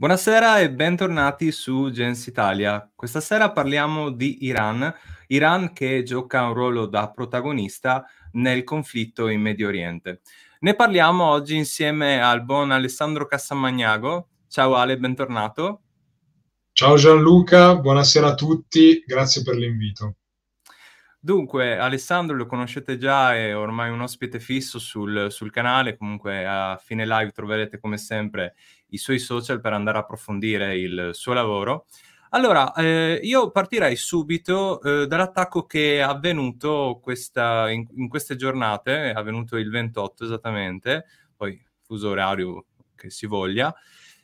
Buonasera 0.00 0.60
e 0.60 0.70
bentornati 0.70 1.52
su 1.52 1.90
Gens 1.90 2.26
Italia. 2.26 2.90
Questa 2.94 3.20
sera 3.20 3.52
parliamo 3.52 4.08
di 4.08 4.46
Iran, 4.46 4.90
Iran 5.26 5.74
che 5.74 6.02
gioca 6.04 6.42
un 6.46 6.54
ruolo 6.54 6.86
da 6.86 7.10
protagonista 7.10 8.06
nel 8.32 8.64
conflitto 8.64 9.28
in 9.28 9.42
Medio 9.42 9.68
Oriente. 9.68 10.22
Ne 10.60 10.74
parliamo 10.74 11.24
oggi 11.24 11.54
insieme 11.54 12.18
al 12.18 12.42
buon 12.46 12.70
Alessandro 12.70 13.26
Cassamagnago. 13.26 14.28
Ciao 14.48 14.74
Ale, 14.74 14.96
bentornato. 14.96 15.82
Ciao 16.72 16.96
Gianluca, 16.96 17.76
buonasera 17.76 18.28
a 18.28 18.34
tutti, 18.34 19.04
grazie 19.06 19.42
per 19.42 19.56
l'invito. 19.56 20.14
Dunque, 21.22 21.76
Alessandro 21.76 22.34
lo 22.34 22.46
conoscete 22.46 22.96
già, 22.96 23.36
è 23.36 23.54
ormai 23.54 23.90
un 23.90 24.00
ospite 24.00 24.40
fisso 24.40 24.78
sul, 24.78 25.26
sul, 25.28 25.50
canale, 25.50 25.98
comunque 25.98 26.46
a 26.46 26.80
fine 26.82 27.04
live 27.04 27.32
troverete 27.32 27.78
come 27.78 27.98
sempre 27.98 28.54
i 28.90 28.98
suoi 28.98 29.18
social 29.18 29.60
per 29.60 29.72
andare 29.72 29.98
a 29.98 30.00
approfondire 30.00 30.78
il 30.78 31.10
suo 31.12 31.32
lavoro. 31.32 31.86
Allora, 32.30 32.72
eh, 32.74 33.18
io 33.22 33.50
partirei 33.50 33.96
subito 33.96 34.80
eh, 34.82 35.06
dall'attacco 35.06 35.66
che 35.66 35.96
è 35.96 36.00
avvenuto 36.00 37.00
questa, 37.02 37.68
in, 37.70 37.86
in, 37.96 38.08
queste 38.08 38.36
giornate, 38.36 39.10
è 39.10 39.14
avvenuto 39.14 39.56
il 39.56 39.68
28 39.68 40.24
esattamente, 40.24 41.06
poi 41.36 41.60
fuso 41.82 42.10
orario 42.10 42.66
che 42.94 43.10
si 43.10 43.26
voglia, 43.26 43.74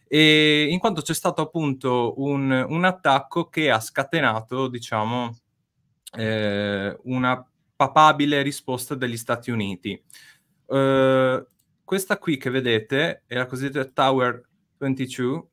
e 0.07 0.69
in 0.71 0.79
quanto 0.79 1.03
c'è 1.03 1.15
stato 1.15 1.43
appunto 1.43 2.15
un, 2.19 2.51
un 2.69 2.85
attacco 2.85 3.49
che 3.49 3.71
ha 3.71 3.81
scatenato, 3.81 4.69
diciamo, 4.69 5.37
eh, 6.13 6.97
una 7.05 7.45
papabile 7.75 8.43
risposta 8.43 8.95
degli 8.95 9.17
Stati 9.17 9.51
Uniti. 9.51 10.01
Uh, 10.67 11.45
questa 11.85 12.19
qui 12.19 12.37
che 12.37 12.51
vedete 12.51 13.23
è 13.27 13.37
la 13.37 13.47
cosiddetta 13.47 13.91
Tower 13.93 14.43
22, 14.79 15.47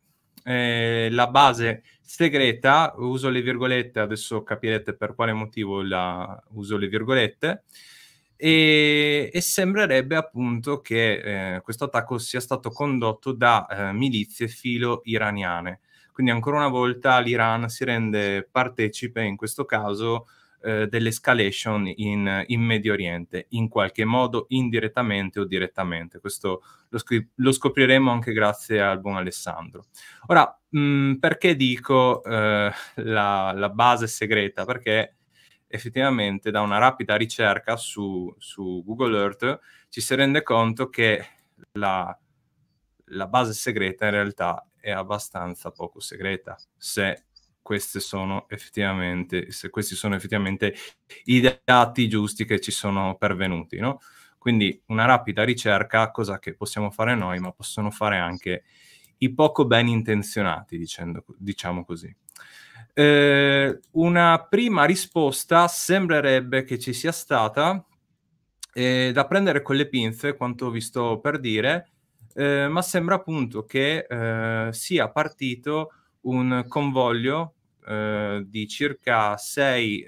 eh, 0.44 1.08
la 1.12 1.28
base 1.28 1.84
segreta, 2.02 2.94
uso 2.98 3.30
le 3.30 3.42
virgolette, 3.42 4.00
adesso 4.00 4.44
capirete 4.44 4.96
per 4.96 5.16
quale 5.16 5.34
motivo 5.34 5.82
la, 5.82 6.42
uso 6.52 6.78
le 6.78 6.88
virgolette, 6.88 7.64
e, 8.36 9.30
e 9.32 9.42
sembrerebbe 9.42 10.16
appunto 10.16 10.82
che 10.82 11.56
eh, 11.56 11.62
questo 11.62 11.86
attacco 11.86 12.18
sia 12.18 12.40
stato 12.40 12.72
condotto 12.72 13.32
da 13.32 13.68
eh, 13.68 13.94
milizie 13.94 14.48
filo-iraniane. 14.48 15.80
Quindi 16.12 16.32
ancora 16.32 16.58
una 16.58 16.68
volta 16.68 17.20
l'Iran 17.20 17.70
si 17.70 17.86
rende 17.86 18.48
partecipe 18.50 19.24
in 19.24 19.36
questo 19.36 19.66
caso 19.66 20.28
eh, 20.64 20.88
dell'escalation 20.88 21.92
in, 21.96 22.44
in, 22.48 22.62
Medio 22.62 22.94
Oriente, 22.94 23.48
in 23.50 23.68
qualche 23.68 24.06
modo 24.06 24.46
indirettamente 24.50 25.42
o 25.42 25.44
direttamente. 25.44 26.20
Questo 26.20 26.64
lo, 26.88 26.98
scri- 26.98 27.28
lo 27.36 27.52
scopriremo 27.52 28.10
anche 28.10 28.32
grazie 28.32 28.82
al 28.82 29.02
buon 29.02 29.18
Alessandro. 29.18 29.86
Ora, 30.28 30.58
mh, 30.70 30.80
mm, 30.80 31.14
perché 31.16 31.56
dico 31.56 32.24
eh, 32.24 32.72
la, 32.96 33.52
la, 33.54 33.70
base 33.70 34.08
segreta? 34.08 34.64
Perché 34.64 35.18
effettivamente 35.68 36.50
da 36.50 36.62
una 36.62 36.78
rapida 36.78 37.16
ricerca 37.18 37.76
su, 37.76 38.34
su 38.38 38.84
Google 38.86 39.18
Earth 39.18 39.60
ci 39.90 40.00
si 40.00 40.16
rende 40.16 40.44
conto 40.44 40.88
che 40.88 41.26
la, 41.74 42.18
la 43.08 43.28
base 43.28 43.54
segreta 43.54 44.06
in 44.06 44.12
realtà 44.12 44.66
è 44.80 44.92
abbastanza 44.92 45.72
poco 45.72 46.00
segreta 46.00 46.56
se 46.78 47.26
queste 47.64 48.00
sono 48.00 48.46
effettivamente, 48.50 49.52
se 49.52 49.72
questi 49.72 49.96
sono 49.96 50.14
effettivamente 50.16 50.76
i 51.24 51.42
dati 51.64 52.08
giusti 52.08 52.46
che 52.46 52.60
ci 52.60 52.72
sono 52.72 53.16
pervenuti, 53.18 53.80
no? 53.80 54.00
Quindi 54.38 54.80
una 54.88 55.06
rapida 55.06 55.44
ricerca, 55.44 56.12
cosa 56.12 56.38
che 56.38 56.54
possiamo 56.54 56.92
fare 56.92 57.16
noi, 57.16 57.40
ma 57.40 57.52
possono 57.52 57.90
fare 57.90 58.18
anche 58.18 58.64
i 59.20 59.34
poco 59.34 59.66
ben 59.66 59.88
intenzionati, 59.88 60.78
dicendo, 60.78 61.24
diciamo 61.38 61.86
così. 61.86 62.14
Eh, 62.94 63.80
una 63.92 64.46
prima 64.50 64.84
risposta 64.84 65.68
sembrerebbe 65.68 66.64
che 66.64 66.78
ci 66.78 66.94
sia 66.94 67.12
stata 67.12 67.84
eh, 68.74 69.12
da 69.14 69.26
prendere 69.26 69.62
con 69.62 69.78
le 69.78 69.88
pinze, 69.88 70.36
quanto 70.36 70.70
vi 70.70 70.82
sto 70.82 71.20
per 71.20 71.40
dire, 71.40 71.90
eh, 72.36 72.68
ma 72.68 72.82
sembra 72.82 73.16
appunto 73.16 73.64
che 73.66 74.06
eh, 74.10 74.74
sia 74.74 75.10
partito 75.10 75.92
un 76.24 76.66
convoglio 76.68 77.56
eh, 77.88 78.44
di 78.46 78.68
circa 78.68 79.38
6 79.38 80.02
eh, 80.02 80.08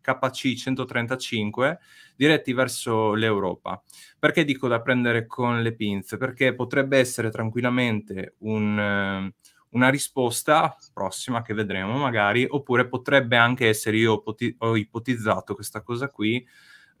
KC 0.00 0.54
135 0.54 1.78
diretti 2.16 2.52
verso 2.52 3.14
l'Europa. 3.14 3.82
Perché 4.18 4.44
dico 4.44 4.68
da 4.68 4.80
prendere 4.80 5.26
con 5.26 5.62
le 5.62 5.74
pinze? 5.74 6.16
Perché 6.16 6.54
potrebbe 6.54 6.98
essere 6.98 7.30
tranquillamente 7.30 8.34
un, 8.38 8.78
eh, 8.78 9.34
una 9.70 9.88
risposta 9.90 10.76
prossima 10.92 11.42
che 11.42 11.54
vedremo 11.54 11.96
magari, 11.96 12.46
oppure 12.48 12.88
potrebbe 12.88 13.36
anche 13.36 13.68
essere, 13.68 13.96
io 13.98 14.22
ho 14.58 14.76
ipotizzato 14.76 15.54
questa 15.54 15.82
cosa 15.82 16.08
qui, 16.10 16.44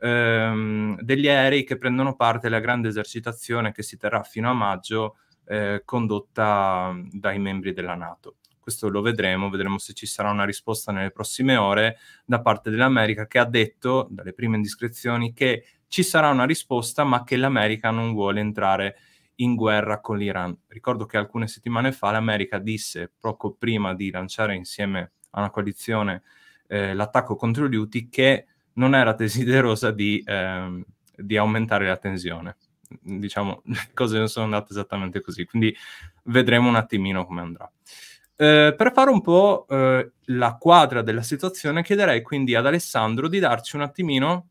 ehm, 0.00 1.00
degli 1.00 1.28
aerei 1.28 1.64
che 1.64 1.78
prendono 1.78 2.14
parte 2.14 2.46
alla 2.46 2.60
grande 2.60 2.88
esercitazione 2.88 3.72
che 3.72 3.82
si 3.82 3.96
terrà 3.96 4.22
fino 4.22 4.48
a 4.50 4.54
maggio 4.54 5.16
eh, 5.48 5.82
condotta 5.84 6.94
dai 7.10 7.38
membri 7.38 7.72
della 7.72 7.94
Nato. 7.94 8.36
Questo 8.60 8.90
lo 8.90 9.00
vedremo, 9.00 9.48
vedremo 9.48 9.78
se 9.78 9.94
ci 9.94 10.04
sarà 10.04 10.30
una 10.30 10.44
risposta 10.44 10.92
nelle 10.92 11.10
prossime 11.10 11.56
ore 11.56 11.96
da 12.26 12.42
parte 12.42 12.68
dell'America 12.68 13.26
che 13.26 13.38
ha 13.38 13.46
detto, 13.46 14.06
dalle 14.10 14.34
prime 14.34 14.56
indiscrezioni, 14.56 15.32
che 15.32 15.64
ci 15.88 16.02
sarà 16.02 16.28
una 16.28 16.44
risposta 16.44 17.02
ma 17.02 17.24
che 17.24 17.36
l'America 17.36 17.90
non 17.90 18.12
vuole 18.12 18.40
entrare 18.40 18.96
in 19.36 19.54
guerra 19.54 20.00
con 20.00 20.18
l'Iran. 20.18 20.54
Ricordo 20.66 21.06
che 21.06 21.16
alcune 21.16 21.48
settimane 21.48 21.92
fa 21.92 22.10
l'America 22.10 22.58
disse, 22.58 23.10
poco 23.18 23.54
prima 23.54 23.94
di 23.94 24.10
lanciare 24.10 24.54
insieme 24.54 25.12
a 25.30 25.40
una 25.40 25.50
coalizione 25.50 26.24
eh, 26.66 26.92
l'attacco 26.92 27.36
contro 27.36 27.68
gli 27.68 27.76
Houthi, 27.76 28.10
che 28.10 28.46
non 28.74 28.94
era 28.94 29.14
desiderosa 29.14 29.92
di, 29.92 30.22
eh, 30.26 30.84
di 31.16 31.36
aumentare 31.38 31.86
la 31.86 31.96
tensione 31.96 32.56
diciamo, 32.88 33.62
le 33.66 33.88
cose 33.94 34.18
non 34.18 34.28
sono 34.28 34.46
andate 34.46 34.72
esattamente 34.72 35.20
così, 35.20 35.44
quindi 35.44 35.74
vedremo 36.24 36.68
un 36.68 36.76
attimino 36.76 37.26
come 37.26 37.40
andrà. 37.40 37.70
Eh, 38.36 38.74
per 38.76 38.92
fare 38.92 39.10
un 39.10 39.20
po' 39.20 39.66
eh, 39.68 40.12
la 40.26 40.56
quadra 40.56 41.02
della 41.02 41.22
situazione, 41.22 41.82
chiederei 41.82 42.22
quindi 42.22 42.54
ad 42.54 42.66
Alessandro 42.66 43.28
di 43.28 43.40
darci 43.40 43.76
un 43.76 43.82
attimino 43.82 44.48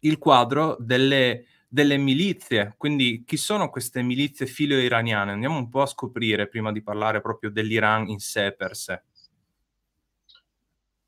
il 0.00 0.18
quadro 0.18 0.76
delle, 0.78 1.46
delle 1.66 1.96
milizie, 1.96 2.74
quindi 2.76 3.24
chi 3.26 3.36
sono 3.36 3.70
queste 3.70 4.02
milizie 4.02 4.46
filo-iraniane? 4.46 5.32
Andiamo 5.32 5.56
un 5.58 5.68
po' 5.68 5.82
a 5.82 5.86
scoprire 5.86 6.46
prima 6.46 6.70
di 6.70 6.82
parlare 6.82 7.20
proprio 7.20 7.50
dell'Iran 7.50 8.08
in 8.08 8.20
sé 8.20 8.54
per 8.56 8.76
sé. 8.76 9.02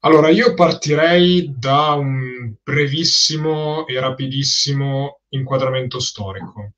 Allora, 0.02 0.30
io 0.30 0.54
partirei 0.54 1.52
da 1.58 1.90
un 1.92 2.54
brevissimo 2.62 3.86
e 3.86 4.00
rapidissimo 4.00 5.20
inquadramento 5.28 6.00
storico, 6.00 6.72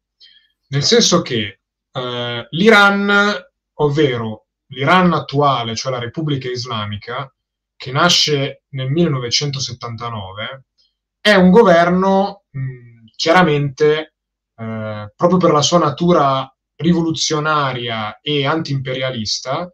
nel 0.70 0.82
senso 0.82 1.22
che 1.22 1.60
eh, 1.92 2.46
l'Iran, 2.50 3.32
ovvero 3.74 4.46
l'Iran 4.66 5.12
attuale, 5.12 5.76
cioè 5.76 5.92
la 5.92 6.00
Repubblica 6.00 6.50
Islamica, 6.50 7.32
che 7.76 7.92
nasce 7.92 8.64
nel 8.70 8.90
1979, 8.90 10.64
è 11.20 11.34
un 11.34 11.50
governo 11.50 12.42
mh, 12.50 13.04
chiaramente, 13.14 14.14
eh, 14.56 15.12
proprio 15.14 15.38
per 15.38 15.52
la 15.52 15.62
sua 15.62 15.78
natura 15.78 16.52
rivoluzionaria 16.74 18.18
e 18.20 18.46
antiimperialista, 18.46 19.72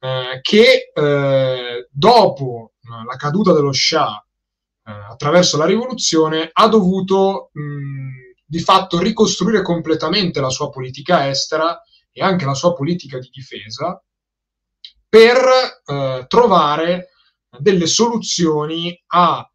eh, 0.00 0.40
che 0.42 0.90
eh, 0.94 1.88
dopo 1.90 2.73
la 3.06 3.16
caduta 3.16 3.52
dello 3.52 3.72
Shah 3.72 4.24
eh, 4.86 4.92
attraverso 4.92 5.56
la 5.56 5.64
rivoluzione 5.64 6.50
ha 6.52 6.68
dovuto 6.68 7.50
mh, 7.52 8.42
di 8.44 8.60
fatto 8.60 8.98
ricostruire 9.00 9.62
completamente 9.62 10.40
la 10.40 10.50
sua 10.50 10.70
politica 10.70 11.28
estera 11.28 11.80
e 12.12 12.22
anche 12.22 12.44
la 12.44 12.54
sua 12.54 12.74
politica 12.74 13.18
di 13.18 13.30
difesa 13.32 14.00
per 15.08 15.36
eh, 15.84 16.24
trovare 16.28 17.08
delle 17.58 17.86
soluzioni 17.86 19.02
ai 19.06 19.46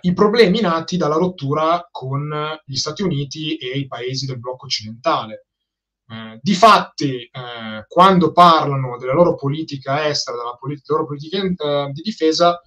eh, 0.00 0.12
problemi 0.12 0.60
nati 0.60 0.96
dalla 0.96 1.16
rottura 1.16 1.86
con 1.90 2.30
gli 2.64 2.76
Stati 2.76 3.02
Uniti 3.02 3.56
e 3.56 3.78
i 3.78 3.86
paesi 3.86 4.26
del 4.26 4.38
blocco 4.38 4.66
occidentale. 4.66 5.46
Eh, 6.08 6.38
difatti, 6.40 7.22
eh, 7.22 7.84
quando 7.88 8.32
parlano 8.32 8.96
della 8.98 9.12
loro 9.12 9.34
politica 9.34 10.06
estera, 10.08 10.36
della 10.36 10.56
polit- 10.56 10.88
loro 10.88 11.06
politica 11.06 11.38
eh, 11.38 11.90
di 11.92 12.02
difesa, 12.02 12.60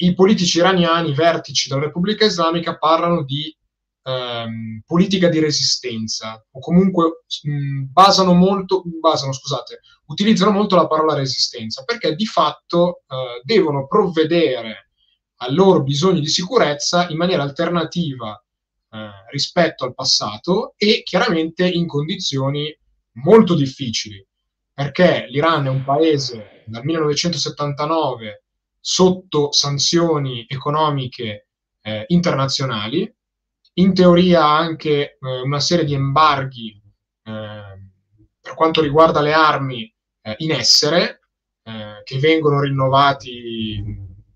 i 0.00 0.14
politici 0.14 0.58
iraniani, 0.58 1.10
i 1.10 1.14
vertici 1.14 1.68
della 1.68 1.82
Repubblica 1.82 2.24
Islamica, 2.24 2.78
parlano 2.78 3.24
di 3.24 3.54
ehm, 4.08 4.82
politica 4.86 5.28
di 5.28 5.38
resistenza 5.38 6.42
o 6.50 6.60
comunque 6.60 7.24
mh, 7.42 7.90
basano 7.92 8.32
molto, 8.32 8.82
basano, 9.00 9.32
scusate, 9.32 9.80
utilizzano 10.06 10.50
molto 10.50 10.76
la 10.76 10.86
parola 10.86 11.14
resistenza 11.14 11.84
perché 11.84 12.14
di 12.14 12.26
fatto 12.26 13.02
eh, 13.06 13.40
devono 13.42 13.86
provvedere 13.86 14.90
ai 15.40 15.54
loro 15.54 15.82
bisogni 15.82 16.20
di 16.20 16.28
sicurezza 16.28 17.08
in 17.08 17.16
maniera 17.16 17.42
alternativa 17.42 18.42
eh, 18.90 19.10
rispetto 19.30 19.84
al 19.84 19.94
passato 19.94 20.74
e 20.76 21.02
chiaramente 21.04 21.68
in 21.68 21.86
condizioni 21.86 22.76
molto 23.22 23.54
difficili. 23.54 24.24
perché 24.78 25.26
l'Iran 25.28 25.66
è 25.66 25.68
un 25.68 25.82
paese 25.82 26.62
dal 26.66 26.84
1979 26.84 28.44
sotto 28.80 29.50
sanzioni 29.50 30.46
economiche 30.48 31.48
eh, 31.82 32.04
internazionali, 32.08 33.12
in 33.74 33.92
teoria 33.92 34.44
anche 34.44 35.18
eh, 35.20 35.40
una 35.42 35.58
serie 35.58 35.84
di 35.84 35.94
embarghi 35.94 36.80
eh, 37.24 37.90
per 38.40 38.54
quanto 38.54 38.80
riguarda 38.80 39.20
le 39.20 39.32
armi 39.32 39.92
eh, 40.22 40.34
in 40.38 40.52
essere, 40.52 41.20
eh, 41.64 42.02
che 42.04 42.18
vengono 42.18 42.60
rinnovati 42.60 43.82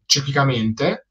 ciclicamente, 0.07 1.07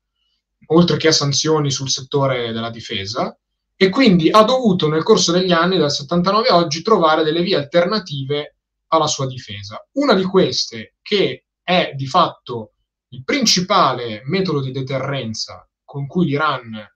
oltre 0.68 0.98
che 0.98 1.08
a 1.08 1.14
sanzioni 1.14 1.72
sul 1.72 1.90
settore 1.90 2.52
della 2.52 2.70
difesa, 2.70 3.36
e 3.82 3.90
quindi 3.90 4.30
ha 4.30 4.44
dovuto 4.44 4.88
nel 4.88 5.02
corso 5.02 5.32
degli 5.32 5.52
anni, 5.52 5.80
dal 5.80 5.90
79 5.90 6.50
a 6.50 6.56
oggi, 6.58 6.84
trovare 6.84 7.24
delle 7.24 7.42
vie 7.42 7.56
alternative 7.56 8.58
alla 8.90 9.08
sua 9.08 9.26
difesa. 9.26 9.84
Una 9.94 10.14
di 10.14 10.22
queste, 10.22 10.98
che 11.02 11.48
è 11.64 11.94
di 11.96 12.06
fatto 12.06 12.74
il 13.08 13.24
principale 13.24 14.22
metodo 14.26 14.62
di 14.62 14.72
deterrenza 14.72 15.68
con 15.84 16.06
cui 16.06 16.28
l'Iran 16.28 16.76
eh, 16.76 16.90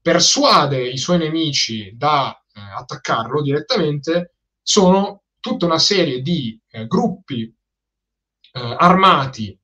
persuade 0.00 0.86
i 0.86 0.98
suoi 0.98 1.18
nemici 1.18 1.96
da 1.96 2.30
eh, 2.30 2.60
attaccarlo 2.60 3.42
direttamente, 3.42 4.36
sono 4.62 5.24
tutta 5.40 5.66
una 5.66 5.80
serie 5.80 6.20
di 6.20 6.56
eh, 6.70 6.86
gruppi 6.86 7.42
eh, 7.42 8.60
armati 8.78 9.58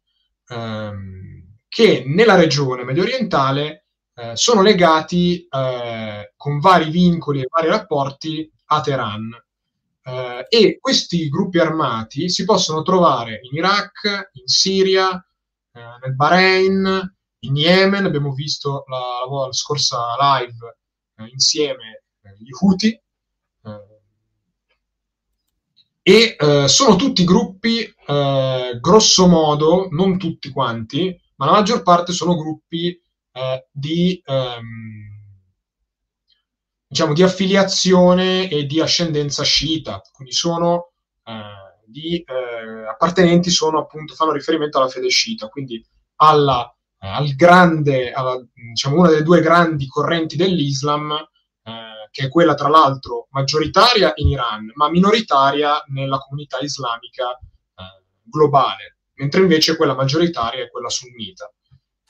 ehm, 0.49 1.59
che 1.69 2.03
nella 2.09 2.35
regione 2.35 2.83
medio 2.83 3.05
orientale 3.05 3.82
eh, 4.15 4.37
sono 4.37 4.63
legati 4.63 5.47
eh, 5.49 6.33
con 6.37 6.59
vari 6.61 6.91
vincoli 6.91 7.41
e 7.41 7.49
vari 7.51 7.69
rapporti 7.69 8.51
a 8.67 8.81
Teheran. 8.81 9.45
Uh, 10.05 10.43
e 10.49 10.79
questi 10.81 11.29
gruppi 11.29 11.61
armati 11.61 12.29
si 12.29 12.45
possono 12.45 12.83
trovare 12.83 13.39
in 13.45 13.57
Iraq, 13.57 14.31
in 14.33 14.49
Siria, 14.49 15.11
uh, 15.11 15.81
nel 16.03 16.17
Bahrain, 16.17 17.15
in 17.39 17.57
Yemen, 17.57 18.07
abbiamo 18.07 18.33
visto 18.33 18.83
la, 18.89 18.99
la, 19.31 19.47
la 19.47 19.53
scorsa 19.53 20.17
live 20.19 20.77
uh, 21.19 21.25
insieme 21.27 22.03
gli 22.37 22.51
Houthi, 22.51 23.01
e 26.03 26.37
sono 26.67 26.97
tutti 26.97 27.23
gruppi, 27.23 27.95
grosso 28.81 29.29
modo, 29.29 29.87
non 29.93 30.19
tutti 30.19 30.51
quanti, 30.51 31.17
ma 31.37 31.47
la 31.47 31.53
maggior 31.53 31.83
parte 31.83 32.13
sono 32.13 32.35
gruppi 32.35 33.01
di... 33.73 34.23
Um, 34.27 35.13
diciamo, 36.93 37.15
di 37.15 37.23
affiliazione 37.23 38.51
e 38.51 38.67
di 38.67 38.79
ascendenza 38.79 39.43
sciita, 39.43 40.03
quindi 40.13 40.35
sono 40.35 40.93
eh, 41.25 41.81
di, 41.87 42.23
eh, 42.23 42.87
appartenenti 42.87 43.49
sono 43.49 43.79
appunto, 43.79 44.13
fanno 44.15 44.33
riferimento 44.33 44.77
alla 44.77 44.91
fede 44.91 45.09
sciita, 45.09 45.49
quindi 45.49 45.83
alla, 46.17 46.71
eh, 47.01 47.09
al 47.09 47.35
grande, 47.35 48.13
alla, 48.13 48.39
diciamo, 48.53 48.97
una 48.97 49.09
delle 49.09 49.23
due 49.23 49.41
grandi 49.41 49.87
correnti 49.87 50.37
dell'Islam, 50.37 51.13
eh, 51.13 52.09
che 52.11 52.27
è 52.27 52.29
quella 52.29 52.53
tra 52.53 52.69
l'altro 52.69 53.29
maggioritaria 53.31 54.13
in 54.17 54.29
Iran, 54.29 54.71
ma 54.75 54.91
minoritaria 54.91 55.83
nella 55.89 56.19
comunità 56.19 56.59
islamica 56.59 57.31
eh, 57.31 58.05
globale, 58.23 58.99
mentre 59.15 59.41
invece 59.41 59.77
quella 59.77 59.95
maggioritaria 59.95 60.65
è 60.65 60.71
quella 60.71 60.91
sunnita. 60.91 61.51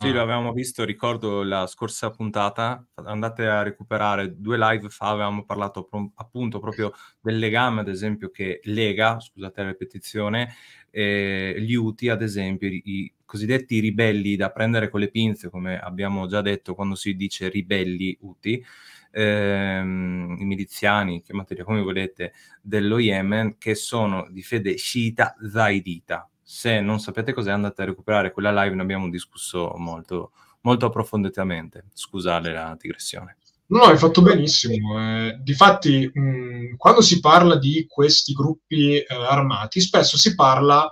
Sì, 0.03 0.11
lo 0.11 0.21
avevamo 0.21 0.53
visto, 0.53 0.85
ricordo 0.85 1.45
la 1.45 1.65
scorsa 1.69 2.11
puntata, 2.11 2.85
andate 2.95 3.47
a 3.47 3.63
recuperare 3.63 4.35
due 4.37 4.59
live 4.59 4.89
fa, 4.89 5.11
avevamo 5.11 5.45
parlato 5.45 5.89
appunto 6.17 6.59
proprio 6.59 6.93
del 7.21 7.39
legame, 7.39 7.83
ad 7.83 7.89
esempio, 7.89 8.29
che 8.31 8.59
lega, 8.65 9.21
scusate 9.21 9.63
la 9.63 9.69
ripetizione, 9.69 10.55
eh, 10.91 11.55
gli 11.57 11.75
UTI, 11.75 12.09
ad 12.09 12.21
esempio, 12.21 12.67
i, 12.67 12.83
i, 12.85 13.13
cosiddetti 13.25 13.79
ribelli 13.79 14.35
da 14.35 14.51
prendere 14.51 14.89
con 14.91 14.99
le 14.99 15.09
pinze, 15.09 15.51
come 15.51 15.79
abbiamo 15.79 16.27
già 16.27 16.41
detto 16.41 16.75
quando 16.75 16.97
si 16.97 17.15
dice 17.15 17.49
ribelli 17.49 18.19
UTI, 18.23 18.65
ehm, 19.13 20.37
i 20.41 20.45
miliziani, 20.45 21.23
chiamateli 21.23 21.63
come 21.63 21.81
volete, 21.81 22.33
dello 22.61 22.99
Yemen, 22.99 23.57
che 23.57 23.77
sono 23.77 24.27
di 24.31 24.43
fede 24.43 24.77
sciita 24.77 25.37
zaidita, 25.49 26.29
se 26.53 26.83
non 26.83 27.01
sapete 27.01 27.33
cos'è 27.33 27.51
andate 27.51 27.81
a 27.81 27.87
recuperare 27.87 28.31
quella 28.31 28.53
live, 28.63 28.75
ne 28.75 28.83
abbiamo 28.83 29.09
discusso 29.09 29.73
molto, 29.79 30.33
molto 30.61 30.85
approfonditamente. 30.85 31.87
Scusate 31.95 32.51
la 32.51 32.77
digressione. 32.79 33.39
No, 33.69 33.85
hai 33.85 33.97
fatto 33.97 34.21
benissimo. 34.21 35.01
Eh, 35.01 35.39
difatti, 35.41 36.11
mh, 36.13 36.77
quando 36.77 37.01
si 37.01 37.21
parla 37.21 37.57
di 37.57 37.87
questi 37.89 38.35
gruppi 38.35 38.99
eh, 38.99 39.07
armati, 39.09 39.81
spesso 39.81 40.19
si 40.19 40.35
parla 40.35 40.85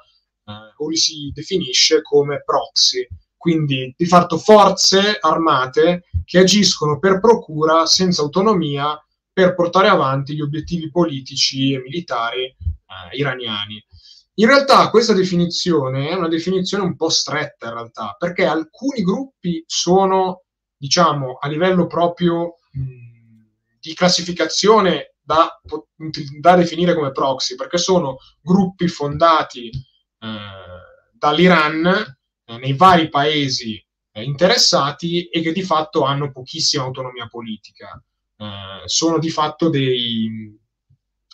eh, 0.47 0.53
o 0.79 0.89
li 0.89 0.97
si 0.97 1.31
definisce 1.31 2.01
come 2.01 2.43
proxy, 2.43 3.07
quindi 3.37 3.95
di 3.95 4.07
fatto 4.07 4.39
forze 4.39 5.19
armate 5.21 6.05
che 6.25 6.39
agiscono 6.39 6.99
per 6.99 7.21
procura 7.21 7.85
senza 7.85 8.23
autonomia 8.23 8.99
per 9.31 9.55
portare 9.55 9.89
avanti 9.89 10.35
gli 10.35 10.41
obiettivi 10.41 10.91
politici 10.91 11.75
e 11.75 11.81
militari 11.81 12.45
eh, 12.45 13.17
iraniani. 13.19 13.85
In 14.41 14.47
realtà 14.47 14.89
questa 14.89 15.13
definizione 15.13 16.09
è 16.09 16.15
una 16.15 16.29
definizione 16.29 16.83
un 16.83 16.97
po' 16.97 17.11
stretta 17.11 17.67
in 17.67 17.75
realtà, 17.75 18.17
perché 18.19 18.47
alcuni 18.47 19.03
gruppi 19.03 19.63
sono, 19.67 20.45
diciamo, 20.79 21.37
a 21.39 21.47
livello 21.47 21.87
proprio 21.87 22.55
di 23.79 23.93
classificazione 23.93 25.17
da, 25.21 25.61
da, 26.41 26.57
definire 26.57 26.95
come 26.95 27.13
proxy, 27.13 27.55
perché 27.55 27.77
sono 27.77 28.17
gruppi 28.41 28.89
fondati 28.89 29.69
eh, 29.69 30.39
dall'Iran 31.13 32.17
eh, 32.47 32.57
nei 32.57 32.73
vari 32.73 33.11
paesi 33.11 33.75
eh, 34.13 34.23
interessati 34.23 35.29
e 35.29 35.43
che 35.43 35.53
di 35.53 35.63
fatto 35.63 36.05
hanno 36.05 36.33
pochissima 36.33 36.85
autonomia 36.85 37.27
politica. 37.27 38.03
Eh, 38.39 38.83
sono 38.87 39.19
di 39.19 39.29
fatto 39.29 39.69
dei, 39.69 40.59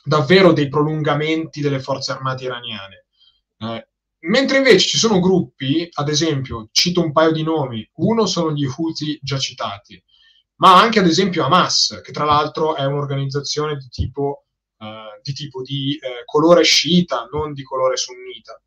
davvero 0.07 0.53
dei 0.53 0.69
prolungamenti 0.69 1.61
delle 1.61 1.81
forze 1.81 2.13
armate 2.13 2.45
iraniane. 2.45 3.07
Eh, 3.59 3.89
mentre 4.21 4.59
invece 4.59 4.87
ci 4.87 4.99
sono 4.99 5.19
gruppi, 5.19 5.89
ad 5.91 6.09
esempio, 6.09 6.69
cito 6.71 7.03
un 7.03 7.13
paio 7.13 7.33
di 7.33 7.43
nomi, 7.43 7.89
uno 7.95 8.27
sono 8.27 8.53
gli 8.53 8.65
Houthi 8.65 9.19
già 9.21 9.39
citati, 9.39 10.01
ma 10.57 10.81
anche 10.81 11.01
ad 11.01 11.07
esempio 11.07 11.45
Hamas, 11.45 12.01
che 12.05 12.13
tra 12.13 12.25
l'altro 12.25 12.77
è 12.77 12.85
un'organizzazione 12.85 13.77
di 13.77 13.89
tipo 13.89 14.45
eh, 14.79 15.21
di, 15.23 15.33
tipo 15.33 15.63
di 15.63 15.99
eh, 16.01 16.23
colore 16.25 16.63
sciita, 16.63 17.29
non 17.33 17.53
di 17.53 17.63
colore 17.63 17.97
sunnita, 17.97 18.61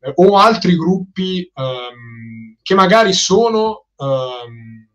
eh, 0.00 0.12
o 0.16 0.36
altri 0.36 0.76
gruppi 0.76 1.50
ehm, 1.54 2.58
che 2.60 2.74
magari 2.74 3.12
sono 3.12 3.86
ehm, 3.96 4.88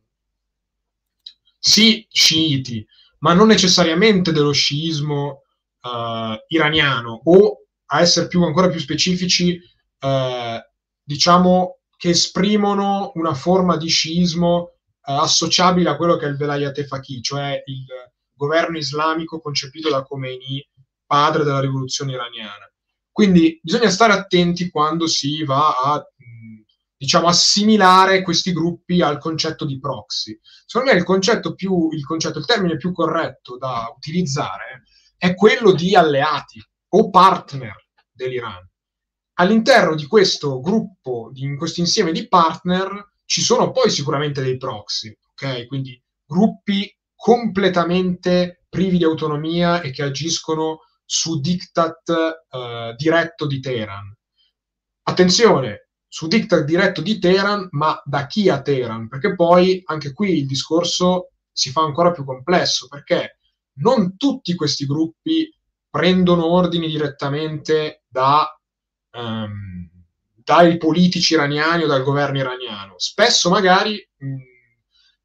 sì 1.57 2.05
sciiti, 2.09 2.85
ma 3.19 3.33
non 3.33 3.47
necessariamente 3.47 4.31
dello 4.31 4.51
sciismo 4.51 5.43
uh, 5.81 6.35
iraniano 6.47 7.21
o 7.23 7.57
a 7.91 8.01
essere 8.01 8.27
più, 8.27 8.43
ancora 8.43 8.69
più 8.69 8.79
specifici, 8.79 9.59
uh, 10.01 10.59
diciamo 11.03 11.79
che 11.97 12.09
esprimono 12.09 13.11
una 13.15 13.33
forma 13.33 13.77
di 13.77 13.87
sciismo 13.87 14.57
uh, 14.57 14.71
associabile 15.01 15.89
a 15.89 15.95
quello 15.95 16.17
che 16.17 16.25
è 16.25 16.29
il 16.29 16.37
Velayat 16.37 16.83
Faqih, 16.83 17.21
cioè 17.21 17.61
il 17.65 17.85
governo 18.33 18.77
islamico 18.77 19.39
concepito 19.39 19.89
da 19.89 20.03
Khomeini, 20.03 20.65
padre 21.05 21.43
della 21.43 21.59
rivoluzione 21.59 22.13
iraniana. 22.13 22.71
Quindi 23.11 23.59
bisogna 23.61 23.89
stare 23.89 24.13
attenti 24.13 24.69
quando 24.69 25.07
si 25.07 25.43
va 25.43 25.75
a 25.83 26.05
diciamo, 26.99 27.27
assimilare 27.27 28.21
questi 28.21 28.51
gruppi 28.51 29.01
al 29.01 29.19
concetto 29.19 29.65
di 29.65 29.79
proxy. 29.79 30.37
Secondo 30.65 30.91
me 30.91 30.97
il 30.97 31.05
concetto 31.05 31.55
più, 31.55 31.89
il, 31.93 32.03
concetto, 32.05 32.39
il 32.39 32.45
termine 32.45 32.75
più 32.75 32.91
corretto 32.91 33.57
da 33.57 33.89
utilizzare 33.95 34.83
è 35.19 35.35
quello 35.35 35.73
di 35.73 35.95
alleati 35.95 36.63
o 36.91 37.09
partner 37.09 37.75
dell'Iran. 38.09 38.65
All'interno 39.33 39.93
di 39.93 40.07
questo 40.07 40.61
gruppo, 40.61 41.31
in 41.33 41.57
questo 41.57 41.81
insieme 41.81 42.13
di 42.13 42.27
partner, 42.27 43.15
ci 43.25 43.41
sono 43.41 43.71
poi 43.71 43.89
sicuramente 43.89 44.41
dei 44.41 44.57
proxy, 44.57 45.15
ok? 45.31 45.67
Quindi 45.67 46.01
gruppi 46.25 46.89
completamente 47.13 48.63
privi 48.69 48.97
di 48.97 49.03
autonomia 49.03 49.81
e 49.81 49.91
che 49.91 50.03
agiscono 50.03 50.79
su 51.03 51.41
diktat 51.41 52.09
eh, 52.09 52.93
diretto 52.95 53.45
di 53.45 53.59
Teheran. 53.59 54.15
Attenzione, 55.03 55.89
su 56.07 56.27
diktat 56.27 56.63
diretto 56.63 57.01
di 57.01 57.19
Teheran, 57.19 57.67
ma 57.71 58.01
da 58.05 58.25
chi 58.25 58.47
a 58.47 58.61
Teheran? 58.61 59.09
Perché 59.09 59.35
poi 59.35 59.81
anche 59.85 60.13
qui 60.13 60.39
il 60.39 60.45
discorso 60.45 61.31
si 61.51 61.71
fa 61.71 61.81
ancora 61.81 62.11
più 62.11 62.23
complesso, 62.23 62.87
perché 62.87 63.38
non 63.81 64.17
tutti 64.17 64.55
questi 64.55 64.85
gruppi 64.85 65.53
prendono 65.89 66.45
ordini 66.45 66.87
direttamente 66.87 68.03
da, 68.07 68.47
um, 69.11 69.89
dai 70.35 70.77
politici 70.77 71.33
iraniani 71.33 71.83
o 71.83 71.87
dal 71.87 72.03
governo 72.03 72.37
iraniano. 72.37 72.93
Spesso 72.97 73.49
magari 73.49 74.07
mh, 74.17 74.35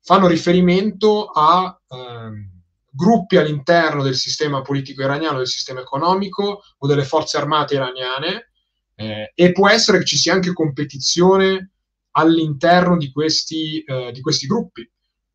fanno 0.00 0.26
riferimento 0.26 1.26
a 1.26 1.78
um, 1.88 2.54
gruppi 2.90 3.36
all'interno 3.36 4.02
del 4.02 4.14
sistema 4.14 4.62
politico 4.62 5.02
iraniano, 5.02 5.38
del 5.38 5.48
sistema 5.48 5.80
economico 5.80 6.62
o 6.78 6.86
delle 6.86 7.04
forze 7.04 7.36
armate 7.36 7.74
iraniane 7.74 8.50
eh, 8.94 9.32
e 9.34 9.52
può 9.52 9.68
essere 9.68 9.98
che 9.98 10.04
ci 10.04 10.16
sia 10.16 10.32
anche 10.32 10.52
competizione 10.52 11.70
all'interno 12.12 12.96
di 12.96 13.10
questi, 13.10 13.82
eh, 13.82 14.12
di 14.12 14.20
questi 14.20 14.46
gruppi, 14.46 14.88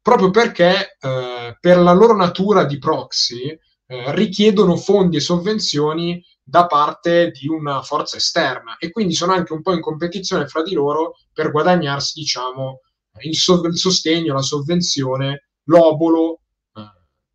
proprio 0.09 0.31
perché 0.31 0.97
eh, 0.99 1.55
per 1.59 1.77
la 1.77 1.93
loro 1.93 2.15
natura 2.15 2.63
di 2.63 2.79
proxy 2.79 3.45
eh, 3.45 4.15
richiedono 4.15 4.75
fondi 4.75 5.17
e 5.17 5.19
sovvenzioni 5.19 6.19
da 6.41 6.65
parte 6.65 7.29
di 7.29 7.47
una 7.47 7.83
forza 7.83 8.17
esterna 8.17 8.77
e 8.79 8.89
quindi 8.89 9.13
sono 9.13 9.33
anche 9.33 9.53
un 9.53 9.61
po' 9.61 9.71
in 9.71 9.81
competizione 9.81 10.47
fra 10.47 10.63
di 10.63 10.73
loro 10.73 11.17
per 11.31 11.51
guadagnarsi, 11.51 12.19
diciamo, 12.19 12.81
il, 13.21 13.35
so- 13.35 13.63
il 13.63 13.77
sostegno, 13.77 14.33
la 14.33 14.41
sovvenzione, 14.41 15.49
l'obolo 15.65 16.39
eh, 16.73 16.81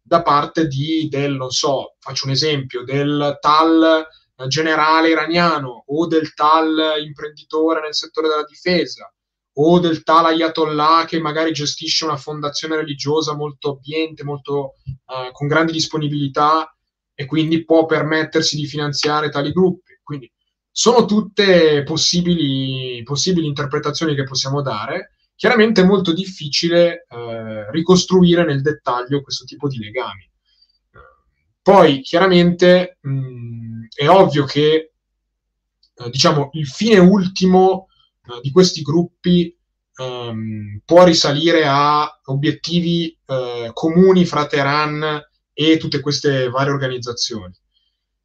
da 0.02 0.23
parte 0.23 0.66
di, 0.66 1.07
del, 1.09 1.37
non 1.37 1.50
so, 1.50 1.95
faccio 2.00 2.26
un 2.26 2.33
esempio, 2.33 2.83
del 2.83 3.38
tal 3.40 4.04
eh, 4.37 4.47
generale 4.49 5.11
iraniano 5.11 5.85
o 5.87 6.09
del 6.09 6.35
tal 6.35 7.00
imprenditore 7.04 7.83
nel 7.83 7.95
settore 7.95 8.26
della 8.26 8.45
difesa 8.45 9.13
o 9.56 9.78
del 9.78 10.02
tal 10.02 10.26
Ayatollah 10.26 11.04
che 11.06 11.20
magari 11.20 11.52
gestisce 11.52 12.04
una 12.04 12.16
fondazione 12.16 12.76
religiosa 12.76 13.34
molto 13.34 13.73
abbiente, 13.73 14.25
molto, 14.25 14.75
uh, 14.84 15.30
con 15.32 15.46
grandi 15.46 15.73
disponibilità 15.73 16.75
e 17.14 17.26
quindi 17.26 17.64
può 17.64 17.87
permettersi 17.87 18.56
di 18.56 18.66
finanziare 18.66 19.28
tali 19.28 19.52
gruppi. 19.52 19.99
Quindi 20.02 20.30
sono 20.70 21.04
tutte 21.04 21.84
possibili, 21.84 23.02
possibili 23.04 23.46
interpretazioni 23.46 24.14
che 24.14 24.25
possiamo 24.25 24.61
dare. 24.61 25.11
Chiaramente 25.37 25.82
è 25.82 25.84
molto 25.84 26.12
difficile 26.12 27.06
uh, 27.08 27.70
ricostruire 27.70 28.44
nel 28.44 28.62
dettaglio 28.62 29.23
questo 29.23 29.44
tipo 29.44 29.68
di 29.68 29.78
legami. 29.78 30.28
Poi, 31.62 32.02
chiaramente, 32.02 32.99
mh, 33.00 33.87
è 33.94 34.08
ovvio 34.08 34.44
che 34.44 34.92
eh, 35.96 36.11
diciamo, 36.11 36.50
il 36.52 36.66
fine 36.66 36.99
ultimo 36.99 37.87
di 38.40 38.50
questi 38.50 38.83
gruppi 38.83 39.57
ehm, 39.97 40.81
può 40.85 41.04
risalire 41.04 41.64
a 41.66 42.21
obiettivi 42.26 43.16
eh, 43.26 43.71
comuni 43.73 44.25
fra 44.25 44.47
Teheran 44.47 45.23
e 45.52 45.76
tutte 45.76 46.00
queste 46.00 46.49
varie 46.49 46.73
organizzazioni. 46.73 47.54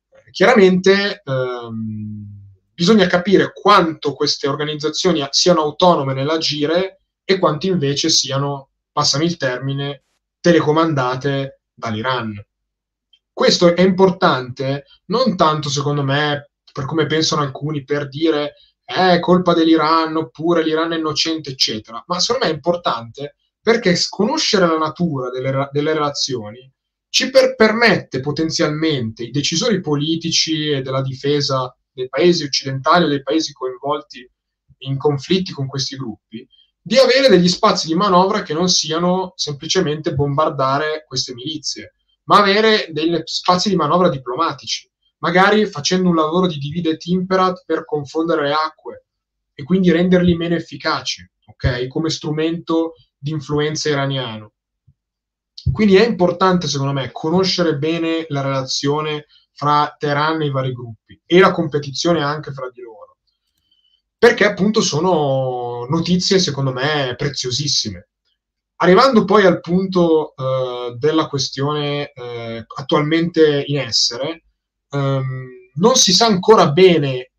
Eh, 0.10 0.32
chiaramente 0.32 1.22
ehm, 1.24 2.40
bisogna 2.74 3.08
capire 3.08 3.52
quanto 3.54 4.14
queste 4.14 4.48
organizzazioni 4.48 5.26
siano 5.32 5.62
autonome 5.62 6.14
nell'agire 6.14 7.02
e 7.24 7.38
quanto 7.38 7.68
invece 7.68 8.10
siano, 8.10 8.70
passami 8.92 9.26
il 9.26 9.38
termine, 9.38 10.04
telecomandate 10.40 11.62
dall'Iran. 11.74 12.44
Questo 13.32 13.76
è 13.76 13.82
importante 13.82 14.86
non 15.06 15.38
tanto, 15.38 15.70
secondo 15.70 16.04
me, 16.04 16.50
per 16.72 16.86
come 16.86 17.06
pensano 17.06 17.42
alcuni, 17.42 17.84
per 17.84 18.08
dire 18.10 18.54
è 18.92 19.20
colpa 19.20 19.54
dell'Iran 19.54 20.16
oppure 20.16 20.64
l'Iran 20.64 20.94
è 20.94 20.98
innocente, 20.98 21.52
eccetera. 21.52 22.04
Ma 22.08 22.20
secondo 22.20 22.46
me 22.46 22.52
è 22.52 22.56
importante 22.56 23.36
perché 23.62 23.96
conoscere 24.10 24.66
la 24.66 24.80
natura 24.80 25.30
delle, 25.30 25.70
delle 25.72 25.94
relazioni 25.94 26.72
ci 27.08 27.30
per, 27.30 27.56
permette 27.56 28.20
potenzialmente 28.20 29.24
i 29.24 29.30
decisori 29.30 29.80
politici 29.80 30.72
e 30.72 30.82
della 30.82 31.04
difesa 31.04 31.76
dei 31.92 32.10
paesi 32.10 32.44
occidentali 32.44 33.06
o 33.06 33.08
dei 33.08 33.22
paesi 33.22 33.54
coinvolti 33.54 34.28
in 34.80 34.98
conflitti 34.98 35.52
con 35.52 35.68
questi 35.68 35.96
gruppi 35.96 36.48
di 36.82 36.98
avere 36.98 37.30
degli 37.30 37.50
spazi 37.50 37.86
di 37.86 37.94
manovra 37.94 38.42
che 38.42 38.54
non 38.54 38.70
siano 38.70 39.34
semplicemente 39.36 40.16
bombardare 40.16 41.04
queste 41.06 41.34
milizie, 41.36 41.94
ma 42.24 42.40
avere 42.40 42.88
degli 42.92 43.20
spazi 43.26 43.70
di 43.70 43.76
manovra 43.76 44.10
diplomatici 44.10 44.89
magari 45.20 45.66
facendo 45.66 46.10
un 46.10 46.16
lavoro 46.16 46.48
di 46.48 46.58
divide 46.58 46.92
et 46.92 47.06
imperat 47.06 47.64
per 47.66 47.86
confondere 47.86 48.44
le 48.44 48.54
acque 48.54 49.06
e 49.54 49.64
quindi 49.64 49.92
renderli 49.92 50.36
meno 50.36 50.56
efficaci, 50.56 51.30
ok? 51.48 51.88
Come 51.88 52.10
strumento 52.10 52.94
di 53.18 53.32
influenza 53.32 53.90
iraniano. 53.90 54.54
Quindi 55.72 55.98
è 55.98 56.06
importante, 56.06 56.68
secondo 56.68 56.94
me, 56.94 57.12
conoscere 57.12 57.78
bene 57.78 58.26
la 58.30 58.42
relazione 58.42 59.26
fra 59.52 59.94
Teheran 59.98 60.42
e 60.42 60.46
i 60.46 60.52
vari 60.52 60.72
gruppi 60.72 61.20
e 61.26 61.40
la 61.40 61.52
competizione 61.52 62.24
anche 62.24 62.54
fra 62.54 62.70
di 62.70 62.82
loro, 62.82 63.18
perché 64.18 64.46
appunto 64.46 64.80
sono 64.80 65.86
notizie, 65.90 66.40
secondo 66.40 66.72
me, 66.72 67.14
preziosissime. 67.18 68.08
Arrivando 68.78 69.26
poi 69.26 69.46
al 69.46 69.60
punto 69.60 70.34
eh, 70.36 70.96
della 70.98 71.28
questione 71.28 72.14
eh, 72.14 72.66
attualmente 72.78 73.66
in 73.68 73.80
essere, 73.80 74.46
um, 74.92 75.48
non 75.76 75.96
si 75.96 76.14
sa 76.14 76.26
ancora 76.26 76.72
bene 76.72 77.32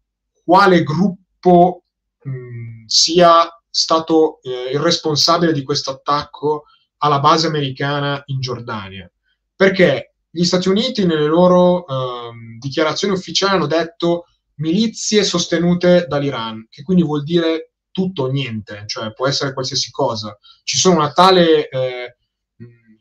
quale 0.44 0.82
gruppo 0.82 1.84
mh, 2.22 2.84
sia 2.86 3.48
stato 3.68 4.40
eh, 4.42 4.70
il 4.72 4.80
responsabile 4.80 5.52
di 5.52 5.62
questo 5.62 5.90
attacco 5.90 6.64
alla 6.98 7.20
base 7.20 7.46
americana 7.46 8.22
in 8.26 8.40
Giordania, 8.40 9.10
perché 9.54 10.14
gli 10.28 10.44
Stati 10.44 10.68
Uniti 10.68 11.06
nelle 11.06 11.26
loro 11.26 11.84
um, 11.86 12.58
dichiarazioni 12.58 13.14
ufficiali 13.14 13.54
hanno 13.54 13.66
detto 13.66 14.26
milizie 14.56 15.24
sostenute 15.24 16.06
dall'Iran, 16.08 16.66
che 16.70 16.82
quindi 16.82 17.02
vuol 17.02 17.22
dire 17.22 17.72
tutto 17.90 18.24
o 18.24 18.30
niente, 18.30 18.84
cioè 18.86 19.12
può 19.12 19.26
essere 19.26 19.52
qualsiasi 19.52 19.90
cosa. 19.90 20.36
Ci 20.62 20.78
sono 20.78 20.96
una 20.96 21.12
tale 21.12 21.68
eh, 21.68 22.16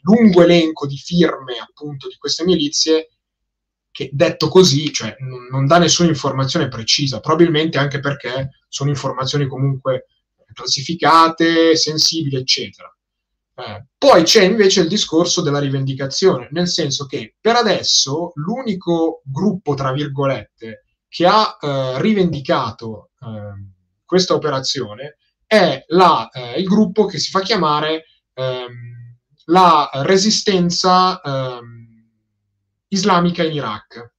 lungo 0.02 0.42
elenco 0.42 0.88
di 0.88 0.98
firme 0.98 1.58
appunto 1.60 2.08
di 2.08 2.16
queste 2.18 2.44
milizie 2.44 3.10
che 3.92 4.10
detto 4.12 4.48
così, 4.48 4.92
cioè, 4.94 5.16
non, 5.52 5.66
dà 5.66 5.78
nessuna 5.78 6.10
informazione 6.10 6.68
precisa, 6.68 7.20
probabilmente 7.20 7.78
anche 7.78 8.00
perché 8.00 8.52
sono 8.68 8.90
informazioni 8.90 9.48
comunque 9.48 10.06
classificate, 10.54 11.76
sensibili, 11.76 12.38
eccetera. 12.38 12.94
Eh, 13.56 13.86
poi 13.98 14.24
c'è 14.24 14.44
invece 14.44 14.82
il 14.82 14.88
discorso 14.88 15.42
della 15.42 15.60
rivendicazione, 15.60 16.48
nel 16.52 16.68
senso 16.68 17.06
che 17.06 17.36
per 17.40 17.56
adesso 17.56 18.32
l'unico 18.36 19.22
gruppo, 19.26 19.74
tra 19.74 19.92
virgolette, 19.92 20.86
che 21.10 21.26
ha 21.26 21.58
eh, 21.60 22.02
rivendicato 22.02 23.10
eh, 23.20 23.28
questa 24.06 24.34
operazione 24.34 25.18
è 25.46 25.84
la, 25.88 26.30
eh, 26.30 26.60
il 26.60 26.68
gruppo 26.68 27.06
che 27.06 27.18
si 27.18 27.32
fa 27.32 27.42
chiamare 27.42 28.06
ehm, 28.34 29.18
la 29.46 29.90
resistenza 30.04 31.20
ehm, 31.22 31.79
islamica 32.90 33.44
in 33.44 33.54
Iraq. 33.54 34.14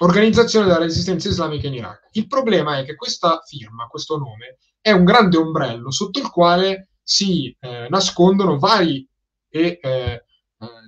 Organizzazione 0.00 0.66
della 0.66 0.78
resistenza 0.78 1.28
islamica 1.28 1.66
in 1.66 1.74
Iraq. 1.74 2.08
Il 2.12 2.26
problema 2.26 2.78
è 2.78 2.84
che 2.84 2.94
questa 2.94 3.42
firma, 3.46 3.86
questo 3.86 4.16
nome, 4.16 4.58
è 4.80 4.90
un 4.90 5.04
grande 5.04 5.36
ombrello 5.36 5.90
sotto 5.90 6.18
il 6.18 6.28
quale 6.30 6.88
si 7.02 7.54
eh, 7.60 7.86
nascondono 7.88 8.58
vari 8.58 9.06
e 9.48 9.78
eh, 9.80 9.90
eh, 9.90 10.24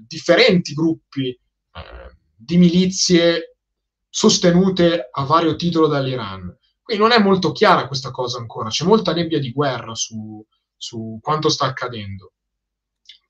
differenti 0.06 0.72
gruppi 0.72 1.28
eh, 1.28 2.16
di 2.34 2.56
milizie 2.56 3.56
sostenute 4.08 5.08
a 5.10 5.24
vario 5.24 5.56
titolo 5.56 5.86
dall'Iran. 5.86 6.56
Qui 6.82 6.96
non 6.96 7.12
è 7.12 7.18
molto 7.18 7.52
chiara 7.52 7.86
questa 7.86 8.10
cosa 8.10 8.38
ancora, 8.38 8.68
c'è 8.68 8.84
molta 8.84 9.12
nebbia 9.12 9.38
di 9.38 9.52
guerra 9.52 9.94
su, 9.94 10.44
su 10.76 11.18
quanto 11.20 11.48
sta 11.48 11.66
accadendo. 11.66 12.32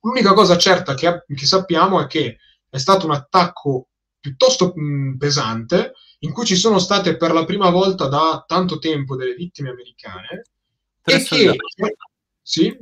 L'unica 0.01 0.35
cosa 0.35 0.59
certa 0.59 0.95
che, 0.95 1.25
che 1.27 1.47
sappiamo 1.47 2.01
è 2.01 2.07
che 2.07 2.39
è 2.75 2.79
stato 2.79 3.07
un 3.07 3.13
attacco 3.13 3.87
piuttosto 4.19 4.73
mh, 4.75 5.17
pesante, 5.17 5.93
in 6.21 6.33
cui 6.33 6.45
ci 6.45 6.57
sono 6.57 6.81
state 6.81 7.17
per 7.17 7.33
la 7.33 7.45
prima 7.45 7.71
volta 7.71 8.09
da 8.09 8.43
tanto 8.45 8.81
tempo 8.81 9.15
delle 9.15 9.35
vittime 9.35 9.71
americane, 9.71 10.43
e 11.05 11.23
che, 11.23 11.57
sì, 12.43 12.77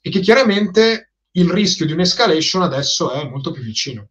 e 0.00 0.10
che 0.10 0.20
chiaramente 0.20 1.14
il 1.32 1.50
rischio 1.50 1.86
di 1.86 1.92
un'escalation 1.92 2.62
adesso 2.62 3.10
è 3.10 3.28
molto 3.28 3.50
più 3.50 3.64
vicino. 3.64 4.10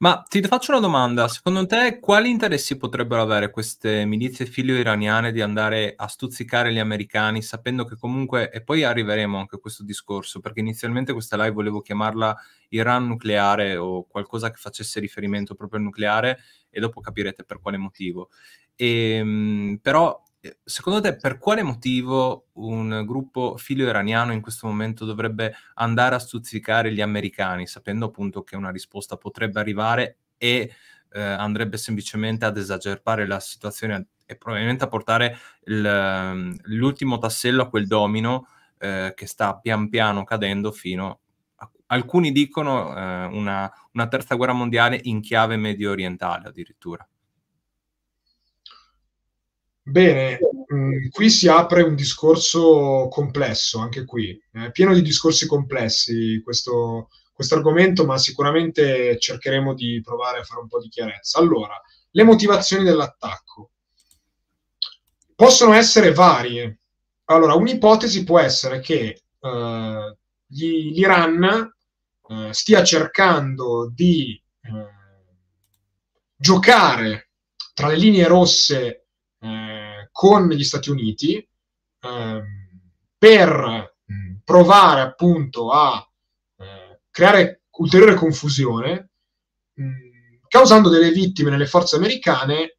Ma 0.00 0.22
ti 0.28 0.42
faccio 0.42 0.72
una 0.72 0.80
domanda, 0.80 1.26
secondo 1.26 1.64
te 1.64 2.00
quali 2.00 2.28
interessi 2.28 2.76
potrebbero 2.76 3.22
avere 3.22 3.48
queste 3.50 4.04
milizie 4.04 4.44
filio-iraniane 4.44 5.32
di 5.32 5.40
andare 5.40 5.94
a 5.96 6.06
stuzzicare 6.06 6.70
gli 6.70 6.78
americani 6.78 7.40
sapendo 7.40 7.86
che 7.86 7.96
comunque, 7.96 8.50
e 8.50 8.62
poi 8.62 8.82
arriveremo 8.82 9.38
anche 9.38 9.56
a 9.56 9.58
questo 9.58 9.82
discorso, 9.84 10.40
perché 10.40 10.60
inizialmente 10.60 11.14
questa 11.14 11.36
live 11.36 11.52
volevo 11.52 11.80
chiamarla 11.80 12.36
Iran 12.70 13.06
nucleare 13.06 13.76
o 13.78 14.04
qualcosa 14.06 14.50
che 14.50 14.58
facesse 14.58 15.00
riferimento 15.00 15.54
proprio 15.54 15.78
al 15.78 15.86
nucleare 15.86 16.40
e 16.68 16.78
dopo 16.78 17.00
capirete 17.00 17.44
per 17.44 17.58
quale 17.62 17.78
motivo. 17.78 18.28
E, 18.74 19.12
ehm, 19.16 19.78
però 19.80 20.22
secondo 20.64 21.00
te 21.00 21.16
per 21.16 21.38
quale 21.38 21.62
motivo 21.62 22.48
un 22.54 23.04
gruppo 23.06 23.56
filo-iraniano 23.56 24.32
in 24.32 24.40
questo 24.40 24.66
momento 24.66 25.04
dovrebbe 25.04 25.54
andare 25.74 26.14
a 26.14 26.18
stuzzicare 26.18 26.92
gli 26.92 27.00
americani, 27.00 27.66
sapendo 27.66 28.06
appunto 28.06 28.42
che 28.42 28.56
una 28.56 28.70
risposta 28.70 29.16
potrebbe 29.16 29.60
arrivare 29.60 30.18
e 30.36 30.72
eh, 31.12 31.20
andrebbe 31.20 31.76
semplicemente 31.76 32.44
ad 32.44 32.56
esagerare 32.56 33.26
la 33.26 33.40
situazione 33.40 34.08
e 34.26 34.36
probabilmente 34.36 34.84
a 34.84 34.88
portare 34.88 35.38
il, 35.64 36.58
l'ultimo 36.64 37.18
tassello 37.18 37.62
a 37.62 37.68
quel 37.68 37.86
domino 37.86 38.48
eh, 38.78 39.12
che 39.14 39.26
sta 39.26 39.56
pian 39.56 39.88
piano 39.88 40.24
cadendo 40.24 40.72
fino 40.72 41.20
alcuni 41.86 42.32
dicono 42.32 42.96
eh, 42.96 43.24
una, 43.26 43.70
una 43.92 44.08
terza 44.08 44.34
guerra 44.34 44.52
mondiale 44.52 44.98
in 45.04 45.20
chiave 45.20 45.56
medio 45.56 45.90
orientale 45.90 46.48
addirittura. 46.48 47.06
Bene, 49.88 50.40
mh, 50.66 50.74
mm, 50.74 51.08
qui 51.10 51.30
si 51.30 51.46
apre 51.46 51.82
un 51.82 51.94
discorso 51.94 53.06
complesso, 53.08 53.78
anche 53.78 54.04
qui, 54.04 54.36
è 54.50 54.72
pieno 54.72 54.92
di 54.92 55.00
discorsi 55.00 55.46
complessi 55.46 56.40
questo, 56.42 57.08
questo 57.32 57.54
argomento, 57.54 58.04
ma 58.04 58.18
sicuramente 58.18 59.16
cercheremo 59.16 59.74
di 59.74 60.00
provare 60.02 60.40
a 60.40 60.42
fare 60.42 60.60
un 60.60 60.66
po' 60.66 60.80
di 60.80 60.88
chiarezza. 60.88 61.38
Allora, 61.38 61.80
le 62.10 62.22
motivazioni 62.24 62.82
dell'attacco 62.82 63.70
possono 65.36 65.72
essere 65.72 66.12
varie. 66.12 66.80
Allora, 67.26 67.54
un'ipotesi 67.54 68.24
può 68.24 68.40
essere 68.40 68.80
che 68.80 69.22
eh, 69.38 70.16
gli, 70.46 70.90
l'Iran 70.94 71.72
eh, 72.28 72.52
stia 72.52 72.82
cercando 72.82 73.88
di 73.94 74.32
eh, 74.62 74.94
giocare 76.34 77.30
tra 77.72 77.86
le 77.86 77.96
linee 77.96 78.26
rosse 78.26 79.05
eh, 79.46 80.08
con 80.10 80.48
gli 80.48 80.64
Stati 80.64 80.90
Uniti 80.90 81.46
ehm, 82.00 82.44
per 83.18 83.94
mh, 84.04 84.34
provare 84.44 85.00
appunto 85.00 85.70
a 85.70 86.06
eh, 86.58 87.00
creare 87.10 87.62
ulteriore 87.78 88.14
confusione, 88.14 89.10
mh, 89.74 90.38
causando 90.48 90.88
delle 90.88 91.10
vittime 91.10 91.50
nelle 91.50 91.66
forze 91.66 91.96
americane, 91.96 92.78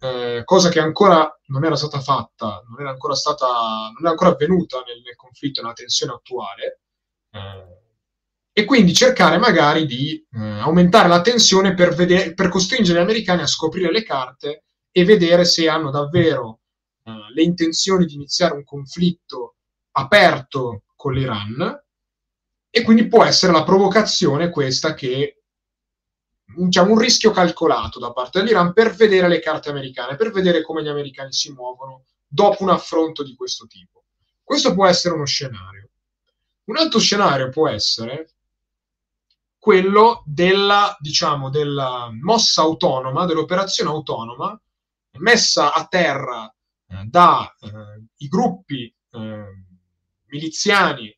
eh, 0.00 0.42
cosa 0.44 0.68
che 0.68 0.80
ancora 0.80 1.30
non 1.46 1.64
era 1.64 1.76
stata 1.76 2.00
fatta, 2.00 2.62
non 2.68 2.80
era 2.80 2.90
ancora, 2.90 3.14
stata, 3.14 3.46
non 3.46 3.98
era 4.00 4.10
ancora 4.10 4.30
avvenuta 4.30 4.82
nel, 4.86 5.00
nel 5.02 5.16
conflitto, 5.16 5.62
nella 5.62 5.74
tensione 5.74 6.12
attuale. 6.12 6.80
Eh, 7.30 7.76
e 8.52 8.64
quindi 8.64 8.92
cercare 8.92 9.38
magari 9.38 9.86
di 9.86 10.14
eh, 10.32 10.38
aumentare 10.38 11.06
la 11.06 11.20
tensione 11.20 11.74
per, 11.74 11.94
vedere, 11.94 12.34
per, 12.34 12.48
costringere 12.48 12.98
gli 12.98 13.02
americani 13.02 13.42
a 13.42 13.46
scoprire 13.46 13.92
le 13.92 14.02
carte 14.02 14.64
e 14.90 15.04
vedere 15.04 15.44
se 15.44 15.68
hanno 15.68 15.90
davvero 15.90 16.60
eh, 17.04 17.12
le 17.32 17.42
intenzioni 17.42 18.04
di 18.06 18.14
iniziare 18.14 18.54
un 18.54 18.64
conflitto 18.64 19.56
aperto 19.92 20.84
con 20.94 21.12
l'Iran 21.14 21.84
e 22.70 22.82
quindi 22.82 23.08
può 23.08 23.24
essere 23.24 23.52
la 23.52 23.64
provocazione 23.64 24.50
questa 24.50 24.94
che 24.94 25.42
diciamo, 26.56 26.92
un 26.92 26.98
rischio 26.98 27.30
calcolato 27.30 27.98
da 27.98 28.12
parte 28.12 28.38
dell'Iran 28.40 28.72
per 28.72 28.94
vedere 28.94 29.28
le 29.28 29.40
carte 29.40 29.70
americane, 29.70 30.16
per 30.16 30.30
vedere 30.30 30.62
come 30.62 30.82
gli 30.82 30.88
americani 30.88 31.32
si 31.32 31.52
muovono 31.52 32.04
dopo 32.26 32.62
un 32.62 32.70
affronto 32.70 33.22
di 33.22 33.34
questo 33.34 33.66
tipo. 33.66 34.04
Questo 34.42 34.74
può 34.74 34.86
essere 34.86 35.14
uno 35.14 35.26
scenario. 35.26 35.90
Un 36.64 36.76
altro 36.76 36.98
scenario 36.98 37.48
può 37.50 37.68
essere 37.68 38.34
quello 39.58 40.22
della, 40.26 40.96
diciamo, 41.00 41.50
della 41.50 42.10
mossa 42.22 42.62
autonoma, 42.62 43.26
dell'operazione 43.26 43.90
autonoma 43.90 44.60
messa 45.18 45.72
a 45.72 45.86
terra 45.86 46.52
eh, 46.88 47.04
dai 47.04 47.46
eh, 47.60 48.28
gruppi 48.28 48.92
eh, 49.12 49.44
miliziani 50.26 51.16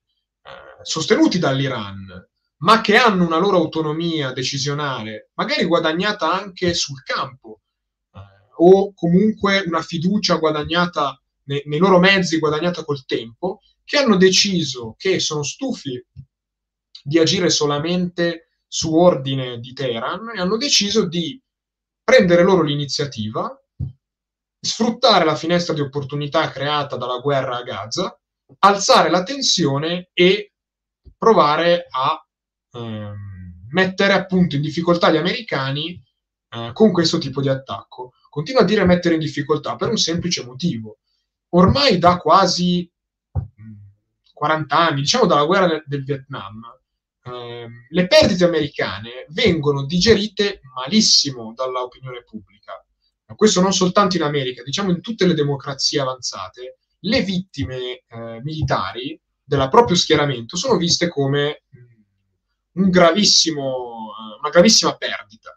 sostenuti 0.82 1.38
dall'Iran, 1.38 2.06
ma 2.58 2.80
che 2.80 2.96
hanno 2.96 3.26
una 3.26 3.38
loro 3.38 3.58
autonomia 3.58 4.32
decisionale, 4.32 5.30
magari 5.34 5.64
guadagnata 5.64 6.32
anche 6.32 6.74
sul 6.74 7.02
campo, 7.02 7.60
o 8.62 8.92
comunque 8.94 9.62
una 9.66 9.82
fiducia 9.82 10.36
guadagnata 10.36 11.20
nei, 11.44 11.62
nei 11.66 11.78
loro 11.78 11.98
mezzi, 11.98 12.38
guadagnata 12.38 12.84
col 12.84 13.04
tempo, 13.04 13.60
che 13.84 13.98
hanno 13.98 14.16
deciso 14.16 14.94
che 14.96 15.18
sono 15.18 15.42
stufi 15.42 16.02
di 17.02 17.18
agire 17.18 17.50
solamente 17.50 18.50
su 18.66 18.94
ordine 18.94 19.58
di 19.58 19.72
Teheran 19.72 20.32
e 20.36 20.40
hanno 20.40 20.56
deciso 20.56 21.06
di 21.06 21.40
prendere 22.04 22.42
loro 22.42 22.62
l'iniziativa, 22.62 23.59
sfruttare 24.60 25.24
la 25.24 25.34
finestra 25.34 25.72
di 25.74 25.80
opportunità 25.80 26.50
creata 26.50 26.96
dalla 26.96 27.18
guerra 27.18 27.56
a 27.56 27.62
Gaza, 27.62 28.18
alzare 28.60 29.10
la 29.10 29.22
tensione 29.22 30.10
e 30.12 30.52
provare 31.16 31.86
a 31.88 32.26
eh, 32.72 33.12
mettere 33.70 34.12
appunto 34.12 34.56
in 34.56 34.62
difficoltà 34.62 35.10
gli 35.10 35.16
americani 35.16 36.02
eh, 36.50 36.70
con 36.72 36.92
questo 36.92 37.18
tipo 37.18 37.40
di 37.40 37.48
attacco. 37.48 38.12
Continuo 38.28 38.62
a 38.62 38.64
dire 38.64 38.84
mettere 38.84 39.14
in 39.14 39.20
difficoltà 39.20 39.76
per 39.76 39.88
un 39.88 39.96
semplice 39.96 40.44
motivo. 40.44 40.98
Ormai 41.50 41.98
da 41.98 42.16
quasi 42.18 42.88
40 44.32 44.76
anni, 44.76 45.00
diciamo 45.00 45.26
dalla 45.26 45.44
guerra 45.44 45.66
del, 45.66 45.84
del 45.86 46.04
Vietnam, 46.04 46.62
eh, 47.22 47.68
le 47.88 48.06
perdite 48.06 48.44
americane 48.44 49.26
vengono 49.30 49.84
digerite 49.84 50.60
malissimo 50.74 51.52
dall'opinione 51.54 52.22
pubblica. 52.24 52.84
Ma 53.30 53.36
questo 53.36 53.60
non 53.60 53.72
soltanto 53.72 54.16
in 54.16 54.22
America, 54.22 54.62
diciamo 54.62 54.90
in 54.90 55.00
tutte 55.00 55.24
le 55.24 55.34
democrazie 55.34 56.00
avanzate, 56.00 56.78
le 56.98 57.22
vittime 57.22 58.02
eh, 58.06 58.40
militari 58.42 59.18
del 59.42 59.68
proprio 59.70 59.96
schieramento 59.96 60.56
sono 60.56 60.76
viste 60.76 61.08
come 61.08 61.62
un 62.72 62.90
gravissimo, 62.90 63.62
eh, 63.62 64.38
una 64.40 64.50
gravissima 64.50 64.96
perdita, 64.96 65.56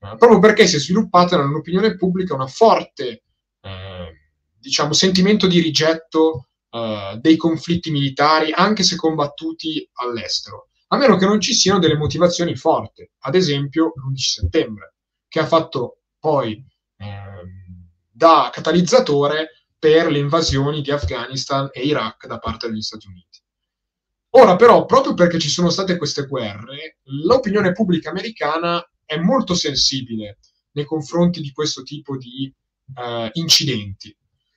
eh, 0.00 0.16
proprio 0.16 0.38
perché 0.38 0.66
si 0.66 0.76
è 0.76 0.78
sviluppata 0.78 1.36
nell'opinione 1.36 1.96
pubblica 1.96 2.34
una 2.34 2.46
forte 2.46 3.24
eh, 3.60 4.12
diciamo, 4.58 4.92
sentimento 4.92 5.46
di 5.46 5.60
rigetto 5.60 6.44
Uh, 6.70 7.18
dei 7.18 7.38
conflitti 7.38 7.90
militari, 7.90 8.52
anche 8.52 8.82
se 8.82 8.94
combattuti 8.94 9.88
all'estero 9.94 10.68
a 10.88 10.96
meno 10.96 11.16
che 11.16 11.26
non 11.26 11.40
ci 11.40 11.54
siano 11.54 11.78
delle 11.78 11.96
motivazioni 11.96 12.56
forti, 12.56 13.08
ad 13.20 13.34
esempio 13.34 13.92
l'11 13.94 14.16
settembre, 14.16 14.94
che 15.28 15.40
ha 15.40 15.46
fatto 15.46 16.00
poi 16.18 16.52
eh, 16.52 16.64
da 18.18 18.50
catalizzatore 18.52 19.66
per 19.78 20.10
le 20.10 20.18
invasioni 20.18 20.82
di 20.82 20.90
Afghanistan 20.90 21.68
e 21.72 21.82
Iraq 21.82 22.26
da 22.26 22.38
parte 22.38 22.68
degli 22.68 22.82
Stati 22.82 23.06
Uniti. 23.06 23.40
Ora 24.30 24.56
però, 24.56 24.86
proprio 24.86 25.14
perché 25.14 25.38
ci 25.38 25.48
sono 25.48 25.70
state 25.70 25.96
queste 25.96 26.26
guerre, 26.26 26.98
l'opinione 27.04 27.70
pubblica 27.70 28.10
americana 28.10 28.84
è 29.04 29.16
molto 29.18 29.54
sensibile 29.54 30.38
nei 30.72 30.84
confronti 30.84 31.40
di 31.40 31.52
questo 31.52 31.84
tipo 31.84 32.16
di 32.16 32.52
eh, 32.96 33.30
incidenti. 33.34 34.14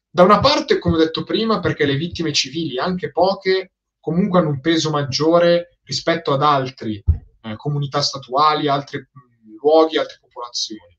Da 0.10 0.24
una 0.24 0.40
parte, 0.40 0.80
come 0.80 0.96
ho 0.96 1.00
detto 1.00 1.24
prima, 1.24 1.60
perché 1.60 1.86
le 1.86 1.98
vittime 1.98 2.34
civili, 2.34 2.80
anche 2.80 3.12
poche, 3.12 3.74
comunque 4.00 4.40
hanno 4.40 4.50
un 4.50 4.60
peso 4.60 4.90
maggiore 4.90 5.78
rispetto 5.84 6.34
ad 6.34 6.42
altre 6.42 7.04
eh, 7.44 7.56
comunità 7.58 8.02
statuali, 8.02 8.68
altri 8.68 9.08
luoghi, 9.60 9.98
altre 9.98 10.18
popolazioni. 10.20 10.91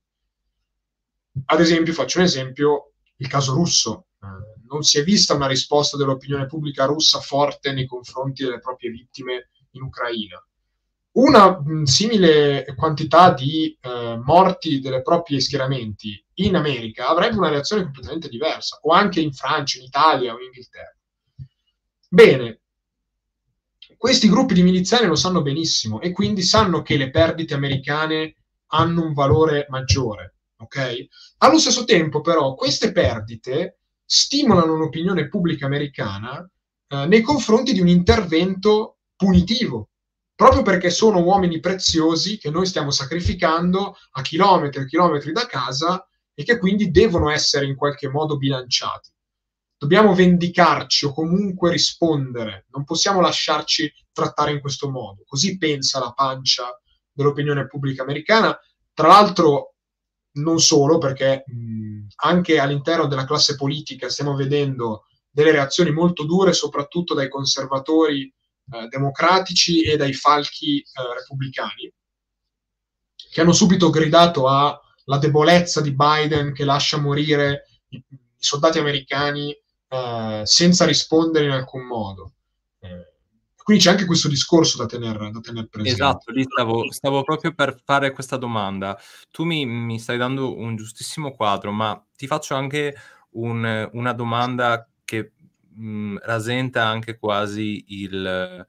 Ad 1.47 1.61
esempio, 1.61 1.93
faccio 1.93 2.19
un 2.19 2.25
esempio, 2.25 2.93
il 3.17 3.29
caso 3.29 3.55
russo. 3.55 4.07
Eh, 4.21 4.61
non 4.69 4.83
si 4.83 4.99
è 4.99 5.05
vista 5.05 5.35
una 5.35 5.47
risposta 5.47 5.97
dell'opinione 5.97 6.47
pubblica 6.47 6.85
russa 6.85 7.21
forte 7.21 7.73
nei 7.73 7.87
confronti 7.87 8.45
delle 8.45 8.59
proprie 8.59 8.91
vittime 8.91 9.51
in 9.73 9.83
Ucraina. 9.83 10.45
Una 11.13 11.61
mh, 11.61 11.83
simile 11.85 12.65
quantità 12.75 13.33
di 13.33 13.77
eh, 13.81 14.19
morti 14.25 14.81
dei 14.81 15.03
propri 15.03 15.41
schieramenti 15.41 16.25
in 16.35 16.57
America 16.57 17.09
avrebbe 17.09 17.37
una 17.37 17.51
reazione 17.51 17.83
completamente 17.83 18.29
diversa, 18.29 18.79
o 18.83 18.93
anche 18.93 19.21
in 19.21 19.33
Francia, 19.33 19.79
in 19.79 19.85
Italia 19.85 20.33
o 20.33 20.39
in 20.39 20.45
Inghilterra. 20.45 20.97
Bene, 22.09 22.61
questi 23.97 24.29
gruppi 24.29 24.55
di 24.55 24.63
miliziani 24.63 25.07
lo 25.07 25.15
sanno 25.15 25.43
benissimo 25.43 26.01
e 26.01 26.13
quindi 26.13 26.43
sanno 26.43 26.83
che 26.83 26.97
le 26.97 27.11
perdite 27.11 27.55
americane 27.55 28.37
hanno 28.69 29.05
un 29.05 29.13
valore 29.13 29.67
maggiore. 29.69 30.37
Okay? 30.63 31.09
Allo 31.39 31.59
stesso 31.59 31.85
tempo, 31.85 32.21
però, 32.21 32.55
queste 32.55 32.93
perdite 32.93 33.79
stimolano 34.05 34.75
un'opinione 34.75 35.29
pubblica 35.29 35.67
americana 35.67 36.49
eh, 36.89 37.07
nei 37.07 37.23
confronti 37.23 37.73
di 37.73 37.81
un 37.81 37.89
intervento 37.89 38.99
punitivo, 39.17 39.91
proprio 40.35 40.63
perché 40.63 40.91
sono 40.91 41.23
uomini 41.23 41.61
preziosi 41.61 42.39
che 42.39 42.51
noi 42.51 42.67
stiamo 42.67 42.91
sacrificando 42.91 43.97
a 44.13 44.23
chilometri 44.23 44.83
e 44.83 44.87
chilometri 44.87 45.33
da 45.33 45.47
casa 45.47 46.07
e 46.35 46.45
che 46.45 46.59
quindi 46.59 46.91
devono 46.91 47.31
essere 47.31 47.67
in 47.67 47.77
qualche 47.77 48.09
modo 48.09 48.37
bilanciati 48.37 49.11
dobbiamo 49.83 50.15
vendicarci 50.15 51.07
o 51.07 51.13
comunque 51.13 51.73
rispondere, 51.73 52.67
non 52.71 52.85
possiamo 52.85 53.21
lasciarci 53.21 53.93
trattare 54.13 54.53
in 54.53 54.61
questo 54.61 54.89
modo. 54.89 55.25
Così 55.27 55.59
pensa 55.59 55.99
la 55.99 56.13
pancia 56.13 56.81
dell'opinione 57.11 57.67
pubblica 57.67 58.05
americana. 58.05 58.57
Tra 58.95 59.09
l'altro, 59.09 59.72
non 60.35 60.59
solo, 60.59 60.99
perché 60.99 61.45
mh, 61.47 62.07
anche 62.17 62.59
all'interno 62.59 63.07
della 63.07 63.25
classe 63.25 63.57
politica 63.57 64.09
stiamo 64.09 64.35
vedendo 64.35 65.07
delle 65.31 65.53
reazioni 65.53 65.91
molto 65.91 66.25
dure, 66.25 66.53
soprattutto 66.53 67.15
dai 67.15 67.29
conservatori 67.29 68.23
eh, 68.25 68.87
democratici 68.89 69.83
e 69.83 69.97
dai 69.97 70.13
falchi 70.13 70.79
eh, 70.79 70.85
repubblicani, 71.19 71.93
che 73.31 73.41
hanno 73.41 73.53
subito 73.53 73.91
gridato 73.91 74.47
alla 74.49 75.19
debolezza 75.19 75.81
di 75.81 75.95
Biden 75.95 76.53
che 76.53 76.65
lascia 76.65 76.99
morire 76.99 77.67
i, 77.89 77.97
i 77.97 78.19
soldati 78.39 78.79
americani 78.79 79.57
eh, 79.89 80.43
senza 80.45 80.85
rispondere 80.85 81.47
in 81.47 81.51
alcun 81.53 81.85
modo. 81.87 82.33
Quindi 83.63 83.83
c'è 83.83 83.91
anche 83.91 84.07
questo 84.07 84.29
discorso 84.29 84.79
da 84.79 84.87
tenere, 84.87 85.31
da 85.31 85.41
tenere 85.41 85.69
presente. 85.69 86.03
Esatto, 86.03 86.33
lì 86.33 86.43
stavo, 86.43 86.91
stavo, 86.91 87.23
proprio 87.23 87.53
per 87.55 87.81
fare 87.85 88.11
questa 88.13 88.37
domanda. 88.37 88.99
Tu 89.31 89.45
mi, 89.45 89.65
mi, 89.65 89.99
stai 89.99 90.19
dando 90.19 90.57
un 90.57 90.77
giustissimo 90.77 91.31
quadro, 91.33 91.71
ma 91.71 92.05
ti 92.17 92.27
faccio 92.27 92.55
anche 92.55 92.95
un, 93.33 93.89
una 93.93 94.13
domanda 94.13 94.89
che 95.05 95.33
mh, 95.75 96.19
rasenta 96.23 96.85
anche 96.85 97.19
quasi 97.19 97.85
il, 97.89 98.67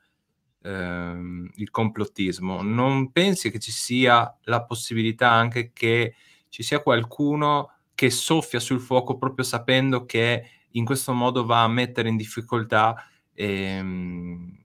ehm, 0.62 1.50
il 1.56 1.70
complottismo. 1.70 2.62
Non 2.62 3.12
pensi 3.12 3.52
che 3.52 3.60
ci 3.60 3.72
sia 3.72 4.38
la 4.44 4.64
possibilità 4.64 5.32
anche 5.32 5.72
che 5.74 6.16
ci 6.50 6.62
sia 6.62 6.82
qualcuno 6.82 7.72
che 7.96 8.10
soffia 8.10 8.60
sul 8.60 8.80
fuoco 8.80 9.18
proprio 9.18 9.46
sapendo 9.46 10.06
che 10.06 10.50
in 10.72 10.86
questo 10.86 11.14
modo 11.14 11.46
va 11.46 11.64
a 11.64 11.68
mettere 11.68 12.10
in 12.10 12.16
difficoltà 12.16 13.08
ehm, 13.34 14.63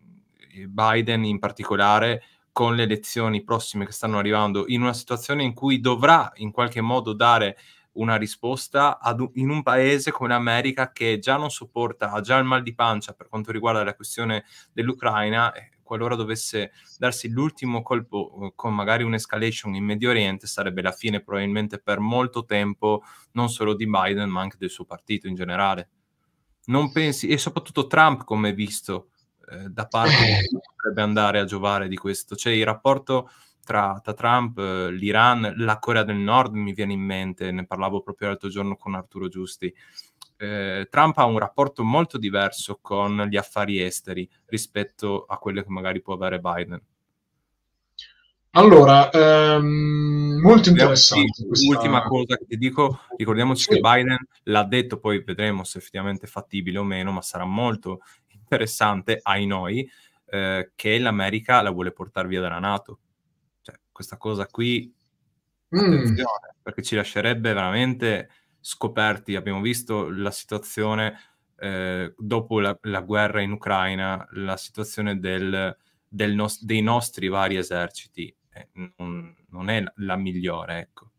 Biden 0.66 1.24
in 1.24 1.38
particolare 1.38 2.22
con 2.52 2.74
le 2.74 2.82
elezioni 2.82 3.44
prossime 3.44 3.84
che 3.84 3.92
stanno 3.92 4.18
arrivando 4.18 4.64
in 4.66 4.82
una 4.82 4.92
situazione 4.92 5.44
in 5.44 5.54
cui 5.54 5.78
dovrà 5.78 6.32
in 6.36 6.50
qualche 6.50 6.80
modo 6.80 7.12
dare 7.12 7.56
una 7.92 8.16
risposta 8.16 8.98
ad, 8.98 9.24
in 9.34 9.50
un 9.50 9.62
paese 9.62 10.10
come 10.10 10.28
l'America 10.28 10.92
che 10.92 11.18
già 11.18 11.36
non 11.36 11.50
sopporta, 11.50 12.10
ha 12.10 12.20
già 12.20 12.36
il 12.38 12.44
mal 12.44 12.62
di 12.62 12.74
pancia 12.74 13.12
per 13.12 13.28
quanto 13.28 13.52
riguarda 13.52 13.84
la 13.84 13.94
questione 13.94 14.44
dell'Ucraina, 14.72 15.52
qualora 15.82 16.14
dovesse 16.14 16.72
darsi 16.98 17.30
l'ultimo 17.30 17.82
colpo 17.82 18.38
eh, 18.42 18.52
con 18.54 18.74
magari 18.74 19.02
un'escalation 19.02 19.74
in 19.74 19.84
Medio 19.84 20.10
Oriente, 20.10 20.46
sarebbe 20.46 20.82
la 20.82 20.92
fine 20.92 21.22
probabilmente 21.22 21.78
per 21.78 21.98
molto 21.98 22.44
tempo 22.44 23.02
non 23.32 23.48
solo 23.48 23.74
di 23.74 23.86
Biden 23.88 24.28
ma 24.28 24.42
anche 24.42 24.58
del 24.58 24.70
suo 24.70 24.84
partito 24.84 25.26
in 25.26 25.34
generale. 25.34 25.88
Non 26.66 26.92
pensi, 26.92 27.28
e 27.28 27.38
soprattutto 27.38 27.86
Trump 27.86 28.24
come 28.24 28.52
visto, 28.52 29.08
eh, 29.50 29.68
da 29.68 29.86
parte 29.86 30.38
eh. 30.38 30.48
potrebbe 30.76 31.02
andare 31.02 31.38
a 31.38 31.44
giovare 31.44 31.88
di 31.88 31.96
questo. 31.96 32.36
Cioè 32.36 32.52
il 32.52 32.64
rapporto 32.64 33.30
tra, 33.64 34.00
tra 34.02 34.14
Trump, 34.14 34.58
eh, 34.58 34.90
l'Iran, 34.90 35.54
la 35.58 35.78
Corea 35.78 36.02
del 36.02 36.16
Nord 36.16 36.54
mi 36.54 36.72
viene 36.72 36.94
in 36.94 37.02
mente, 37.02 37.50
ne 37.50 37.66
parlavo 37.66 38.00
proprio 38.00 38.28
l'altro 38.28 38.48
giorno 38.48 38.76
con 38.76 38.94
Arturo 38.94 39.28
Giusti. 39.28 39.72
Eh, 40.36 40.86
Trump 40.88 41.18
ha 41.18 41.24
un 41.24 41.38
rapporto 41.38 41.82
molto 41.82 42.16
diverso 42.16 42.78
con 42.80 43.26
gli 43.28 43.36
affari 43.36 43.82
esteri 43.82 44.28
rispetto 44.46 45.24
a 45.24 45.36
quello 45.36 45.62
che 45.62 45.68
magari 45.68 46.00
può 46.00 46.14
avere 46.14 46.38
Biden. 46.40 46.80
Allora, 48.52 49.10
ehm, 49.10 50.40
molto 50.40 50.70
interessante. 50.70 51.44
Questa... 51.46 51.68
Ultima 51.68 52.02
cosa 52.02 52.36
che 52.36 52.46
ti 52.46 52.56
dico, 52.56 53.00
ricordiamoci 53.16 53.64
sì. 53.64 53.68
che 53.74 53.80
Biden 53.80 54.16
l'ha 54.44 54.64
detto, 54.64 54.98
poi 54.98 55.22
vedremo 55.22 55.64
se 55.64 55.78
effettivamente 55.78 56.24
è 56.24 56.28
fattibile 56.28 56.78
o 56.78 56.84
meno, 56.84 57.12
ma 57.12 57.20
sarà 57.20 57.44
molto 57.44 58.00
interessante 58.48 59.20
ai 59.22 59.46
noi 59.46 59.88
eh, 60.30 60.72
che 60.74 60.98
l'America 60.98 61.60
la 61.60 61.70
vuole 61.70 61.92
portare 61.92 62.28
via 62.28 62.40
dalla 62.40 62.58
Nato. 62.58 62.98
Cioè, 63.60 63.78
questa 63.92 64.16
cosa 64.16 64.46
qui, 64.46 64.92
mm. 65.76 66.16
perché 66.62 66.82
ci 66.82 66.96
lascerebbe 66.96 67.52
veramente 67.52 68.30
scoperti. 68.60 69.36
Abbiamo 69.36 69.60
visto 69.60 70.10
la 70.10 70.30
situazione 70.30 71.18
eh, 71.56 72.14
dopo 72.16 72.60
la, 72.60 72.76
la, 72.82 73.00
guerra 73.00 73.40
in 73.40 73.52
Ucraina, 73.52 74.26
la 74.32 74.56
situazione 74.56 75.18
del, 75.18 75.76
del 76.08 76.34
nos- 76.34 76.64
dei 76.64 76.80
nostri 76.80 77.28
vari 77.28 77.56
eserciti 77.56 78.34
eh, 78.50 78.68
non, 78.96 79.34
non, 79.50 79.68
è 79.68 79.82
la 79.96 80.16
migliore, 80.16 80.78
ecco. 80.78 81.10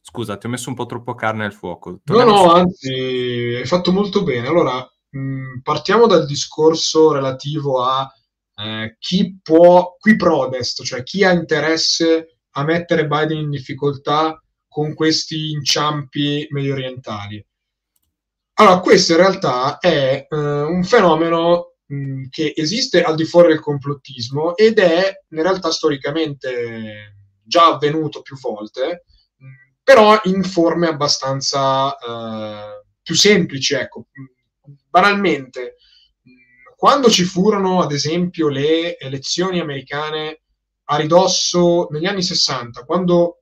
Scusa, 0.00 0.36
ti 0.36 0.46
ho 0.46 0.48
messo 0.48 0.70
un 0.70 0.74
po' 0.74 0.86
troppo 0.86 1.14
carne 1.14 1.44
al 1.44 1.52
fuoco. 1.52 2.00
Torniamo 2.02 2.32
no, 2.32 2.44
no, 2.44 2.52
anzi, 2.52 2.90
hai 2.90 3.66
fatto 3.66 3.92
molto 3.92 4.22
bene. 4.22 4.48
Allora, 4.48 4.86
mm, 5.16 5.60
partiamo 5.62 6.06
dal 6.06 6.26
discorso 6.26 7.12
relativo 7.12 7.82
a 7.82 8.10
eh, 8.56 8.96
chi 8.98 9.38
può, 9.42 9.96
qui 9.98 10.16
prodest, 10.16 10.82
cioè 10.82 11.02
chi 11.02 11.24
ha 11.24 11.32
interesse 11.32 12.40
a 12.52 12.64
mettere 12.64 13.06
Biden 13.06 13.38
in 13.38 13.50
difficoltà 13.50 14.42
con 14.68 14.94
questi 14.94 15.50
inciampi 15.50 16.46
medio 16.50 16.74
orientali. 16.74 17.44
Allora, 18.54 18.80
questo 18.80 19.12
in 19.12 19.18
realtà 19.18 19.78
è 19.78 20.26
eh, 20.28 20.36
un 20.36 20.84
fenomeno 20.84 21.76
mh, 21.86 22.28
che 22.28 22.52
esiste 22.54 23.02
al 23.02 23.14
di 23.14 23.24
fuori 23.24 23.48
del 23.48 23.60
complottismo 23.60 24.56
ed 24.56 24.78
è 24.78 25.12
in 25.30 25.42
realtà 25.42 25.70
storicamente 25.70 27.16
già 27.42 27.66
avvenuto 27.66 28.20
più 28.22 28.38
volte, 28.38 29.04
mh, 29.36 29.46
però 29.82 30.20
in 30.24 30.42
forme 30.44 30.88
abbastanza 30.88 31.96
eh, 31.96 32.84
più 33.02 33.14
semplici, 33.14 33.74
ecco 33.74 34.08
banalmente, 34.90 35.76
quando 36.76 37.08
ci 37.10 37.24
furono, 37.24 37.82
ad 37.82 37.92
esempio, 37.92 38.48
le 38.48 38.98
elezioni 38.98 39.60
americane 39.60 40.40
a 40.84 40.96
ridosso 40.96 41.88
negli 41.90 42.06
anni 42.06 42.22
60, 42.22 42.84
quando 42.84 43.40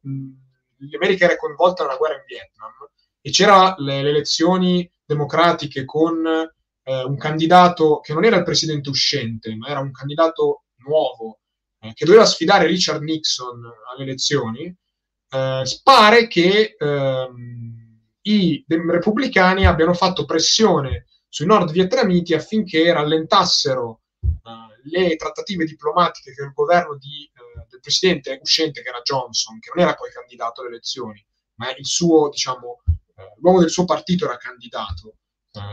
l'America 0.91 1.25
era 1.25 1.37
coinvolta 1.37 1.85
nella 1.85 1.97
guerra 1.97 2.17
in 2.17 2.25
Vietnam 2.27 2.73
e 3.21 3.31
c'erano 3.31 3.75
le, 3.79 4.03
le, 4.03 4.11
elezioni 4.11 4.91
democratiche 5.05 5.85
con 5.85 6.27
eh, 6.27 7.03
un 7.05 7.17
candidato 7.17 8.01
che 8.01 8.13
non 8.13 8.25
era 8.25 8.37
il 8.37 8.45
presidente 8.45 8.91
uscente, 8.91 9.55
ma 9.57 9.69
era 9.69 9.81
un 9.81 9.93
candidato 9.93 10.65
nuovo 10.87 11.41
eh, 11.81 11.93
che 11.95 12.05
doveva 12.05 12.27
sfidare 12.27 12.67
Richard 12.67 13.03
Nixon 13.03 13.63
alle 13.93 14.03
elezioni, 14.03 14.65
eh, 14.65 15.63
pare 15.83 16.27
che 16.27 16.75
ehm, 16.79 17.79
i 18.23 18.65
repubblicani 18.67 19.65
abbiano 19.65 19.95
fatto 19.95 20.25
pressione 20.25 21.07
sui 21.29 21.47
nord 21.47 21.71
vietnamiti 21.71 22.35
affinché 22.35 22.93
rallentassero 22.93 24.01
uh, 24.21 24.91
le 24.91 25.17
trattative 25.17 25.65
diplomatiche 25.65 26.33
che 26.35 26.43
il 26.43 26.53
governo 26.53 26.97
di, 26.97 27.31
uh, 27.35 27.67
del 27.69 27.81
presidente 27.81 28.39
uscente, 28.41 28.83
che 28.83 28.89
era 28.89 29.01
Johnson, 29.03 29.59
che 29.59 29.71
non 29.75 29.85
era 29.85 29.95
poi 29.95 30.11
candidato 30.11 30.61
alle 30.61 30.71
elezioni, 30.71 31.25
ma 31.57 31.67
suo, 31.81 32.29
diciamo, 32.31 32.83
uh, 32.87 33.23
l'uomo 33.41 33.61
del 33.61 33.71
suo 33.71 33.85
partito 33.85 34.25
era 34.25 34.37
candidato, 34.37 35.15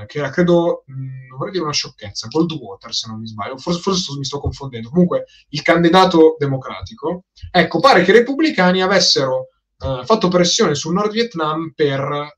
che 0.08 0.18
era, 0.18 0.32
credo, 0.32 0.84
mh, 0.88 0.94
mm, 0.94 1.38
vorrei 1.38 1.52
dire 1.52 1.64
una 1.64 1.74
sciocchezza, 1.74 2.28
Goldwater 2.28 2.92
se 2.92 3.08
non 3.08 3.20
mi 3.20 3.28
sbaglio, 3.28 3.58
forse, 3.58 3.80
forse 3.82 4.18
mi 4.18 4.26
sto 4.26 4.40
confondendo, 4.40 4.90
comunque 4.90 5.26
il 5.50 5.62
candidato 5.62 6.36
democratico, 6.40 7.26
ecco, 7.52 7.80
pare 7.80 8.04
che 8.04 8.10
i 8.10 8.16
repubblicani 8.16 8.82
avessero 8.82 9.50
fatto 9.78 10.30
pressione 10.30 10.74
sul 10.74 10.94
Nord 10.94 11.12
Vietnam 11.12 11.74
per 11.76 12.34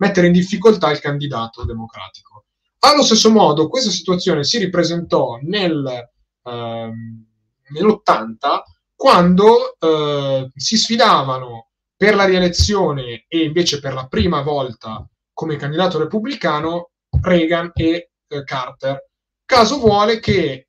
mettere 0.00 0.26
in 0.26 0.32
difficoltà 0.32 0.90
il 0.90 1.00
candidato 1.00 1.64
democratico. 1.64 2.46
Allo 2.80 3.02
stesso 3.02 3.30
modo, 3.30 3.68
questa 3.68 3.90
situazione 3.90 4.44
si 4.44 4.58
ripresentò 4.58 5.38
nel, 5.42 6.10
ehm, 6.42 7.26
nell'80 7.68 8.62
quando 8.94 9.78
eh, 9.78 10.50
si 10.54 10.76
sfidavano 10.76 11.68
per 11.96 12.14
la 12.14 12.24
rielezione 12.24 13.24
e 13.28 13.44
invece 13.44 13.80
per 13.80 13.92
la 13.92 14.06
prima 14.06 14.40
volta 14.42 15.06
come 15.32 15.56
candidato 15.56 15.98
repubblicano 15.98 16.90
Reagan 17.22 17.70
e 17.74 18.10
eh, 18.26 18.44
Carter. 18.44 19.08
Caso 19.44 19.78
vuole 19.78 20.18
che 20.20 20.68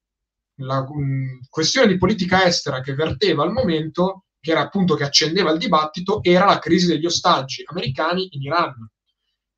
la 0.56 0.82
mh, 0.82 1.48
questione 1.50 1.88
di 1.88 1.98
politica 1.98 2.46
estera 2.46 2.82
che 2.82 2.94
verteva 2.94 3.44
al 3.44 3.52
momento, 3.52 4.26
che 4.39 4.52
era 4.52 4.62
appunto 4.62 4.96
che 4.96 5.04
accendeva 5.04 5.52
il 5.52 5.58
dibattito, 5.58 6.22
era 6.24 6.46
la 6.46 6.60
crisi 6.60 6.88
degli 6.88 7.06
ostaggi 7.06 7.63
americani 7.65 8.28
in 8.32 8.41
Iran. 8.41 8.89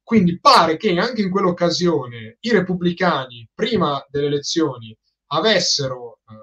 Quindi 0.03 0.39
pare 0.39 0.75
che 0.75 0.97
anche 0.99 1.21
in 1.21 1.31
quell'occasione 1.31 2.37
i 2.41 2.51
repubblicani, 2.51 3.49
prima 3.53 4.05
delle 4.09 4.27
elezioni, 4.27 4.95
avessero 5.27 6.19
eh, 6.27 6.33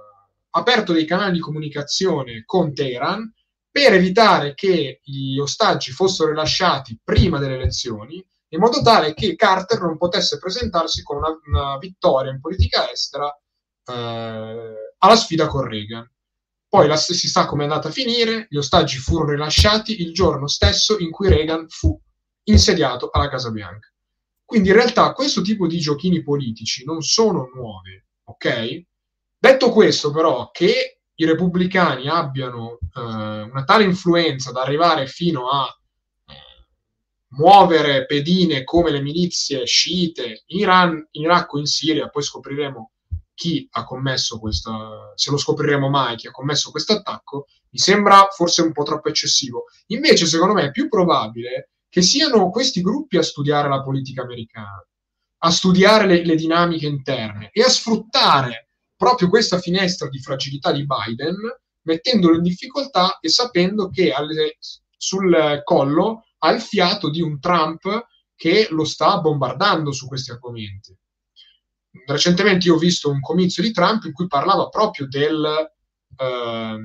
aperto 0.50 0.92
dei 0.92 1.04
canali 1.04 1.32
di 1.32 1.40
comunicazione 1.40 2.42
con 2.46 2.72
Teheran 2.72 3.32
per 3.70 3.92
evitare 3.92 4.54
che 4.54 5.00
gli 5.04 5.38
ostaggi 5.38 5.92
fossero 5.92 6.30
rilasciati 6.30 6.98
prima 7.04 7.38
delle 7.38 7.54
elezioni, 7.54 8.24
in 8.48 8.58
modo 8.58 8.82
tale 8.82 9.14
che 9.14 9.36
Carter 9.36 9.80
non 9.80 9.96
potesse 9.96 10.38
presentarsi 10.38 11.02
con 11.02 11.18
una, 11.18 11.38
una 11.46 11.78
vittoria 11.78 12.32
in 12.32 12.40
politica 12.40 12.90
estera 12.90 13.30
eh, 13.84 14.94
alla 14.98 15.16
sfida 15.16 15.46
con 15.46 15.68
Reagan. 15.68 16.10
Poi 16.66 16.88
la, 16.88 16.96
si 16.96 17.28
sa 17.28 17.46
come 17.46 17.62
è 17.62 17.66
andata 17.66 17.88
a 17.88 17.92
finire, 17.92 18.46
gli 18.48 18.56
ostaggi 18.56 18.96
furono 18.98 19.32
rilasciati 19.32 20.00
il 20.00 20.12
giorno 20.12 20.46
stesso 20.46 20.98
in 20.98 21.10
cui 21.10 21.28
Reagan 21.28 21.68
fu 21.68 22.00
insediato 22.44 23.10
alla 23.10 23.28
Casa 23.28 23.50
Bianca. 23.50 23.88
Quindi 24.44 24.70
in 24.70 24.74
realtà 24.74 25.12
questo 25.12 25.42
tipo 25.42 25.66
di 25.66 25.78
giochini 25.78 26.22
politici 26.22 26.84
non 26.84 27.02
sono 27.02 27.48
nuovi, 27.54 28.02
ok? 28.24 28.84
Detto 29.38 29.70
questo 29.70 30.10
però, 30.10 30.50
che 30.50 31.00
i 31.14 31.24
repubblicani 31.24 32.08
abbiano 32.08 32.78
eh, 32.94 33.00
una 33.00 33.64
tale 33.64 33.84
influenza 33.84 34.50
da 34.52 34.62
arrivare 34.62 35.06
fino 35.06 35.48
a 35.48 35.66
eh, 36.26 36.34
muovere 37.36 38.06
pedine 38.06 38.64
come 38.64 38.90
le 38.90 39.00
milizie 39.00 39.66
sciite 39.66 40.42
in 40.46 40.58
Iran, 40.58 41.08
in 41.12 41.22
Iraq 41.22 41.52
o 41.52 41.58
in 41.58 41.66
Siria, 41.66 42.08
poi 42.08 42.22
scopriremo 42.22 42.90
chi 43.34 43.68
ha 43.70 43.84
commesso 43.84 44.38
questo, 44.38 45.12
se 45.14 45.30
lo 45.30 45.38
scopriremo 45.38 45.88
mai 45.88 46.16
chi 46.16 46.26
ha 46.26 46.30
commesso 46.30 46.70
questo 46.70 46.94
attacco, 46.94 47.46
mi 47.70 47.78
sembra 47.78 48.28
forse 48.30 48.62
un 48.62 48.72
po' 48.72 48.82
troppo 48.82 49.08
eccessivo. 49.08 49.64
Invece, 49.86 50.26
secondo 50.26 50.54
me, 50.54 50.64
è 50.64 50.70
più 50.70 50.88
probabile 50.88 51.70
che 51.90 52.02
siano 52.02 52.48
questi 52.50 52.80
gruppi 52.80 53.18
a 53.18 53.22
studiare 53.22 53.68
la 53.68 53.82
politica 53.82 54.22
americana, 54.22 54.86
a 55.42 55.50
studiare 55.50 56.06
le, 56.06 56.24
le 56.24 56.36
dinamiche 56.36 56.86
interne 56.86 57.50
e 57.52 57.62
a 57.62 57.68
sfruttare 57.68 58.68
proprio 58.96 59.28
questa 59.28 59.58
finestra 59.58 60.08
di 60.08 60.20
fragilità 60.20 60.72
di 60.72 60.86
Biden, 60.86 61.36
mettendolo 61.82 62.36
in 62.36 62.42
difficoltà 62.42 63.18
e 63.18 63.28
sapendo 63.28 63.88
che 63.88 64.12
alle, 64.12 64.56
sul 64.96 65.60
collo 65.64 66.26
ha 66.38 66.50
il 66.52 66.60
fiato 66.60 67.10
di 67.10 67.20
un 67.20 67.40
Trump 67.40 68.06
che 68.36 68.68
lo 68.70 68.84
sta 68.84 69.20
bombardando 69.20 69.90
su 69.92 70.06
questi 70.06 70.30
argomenti. 70.30 70.96
Recentemente 72.06 72.68
io 72.68 72.76
ho 72.76 72.78
visto 72.78 73.10
un 73.10 73.20
comizio 73.20 73.62
di 73.62 73.72
Trump 73.72 74.04
in 74.04 74.12
cui 74.12 74.28
parlava 74.28 74.68
proprio 74.68 75.08
del, 75.08 75.44
eh, 76.16 76.78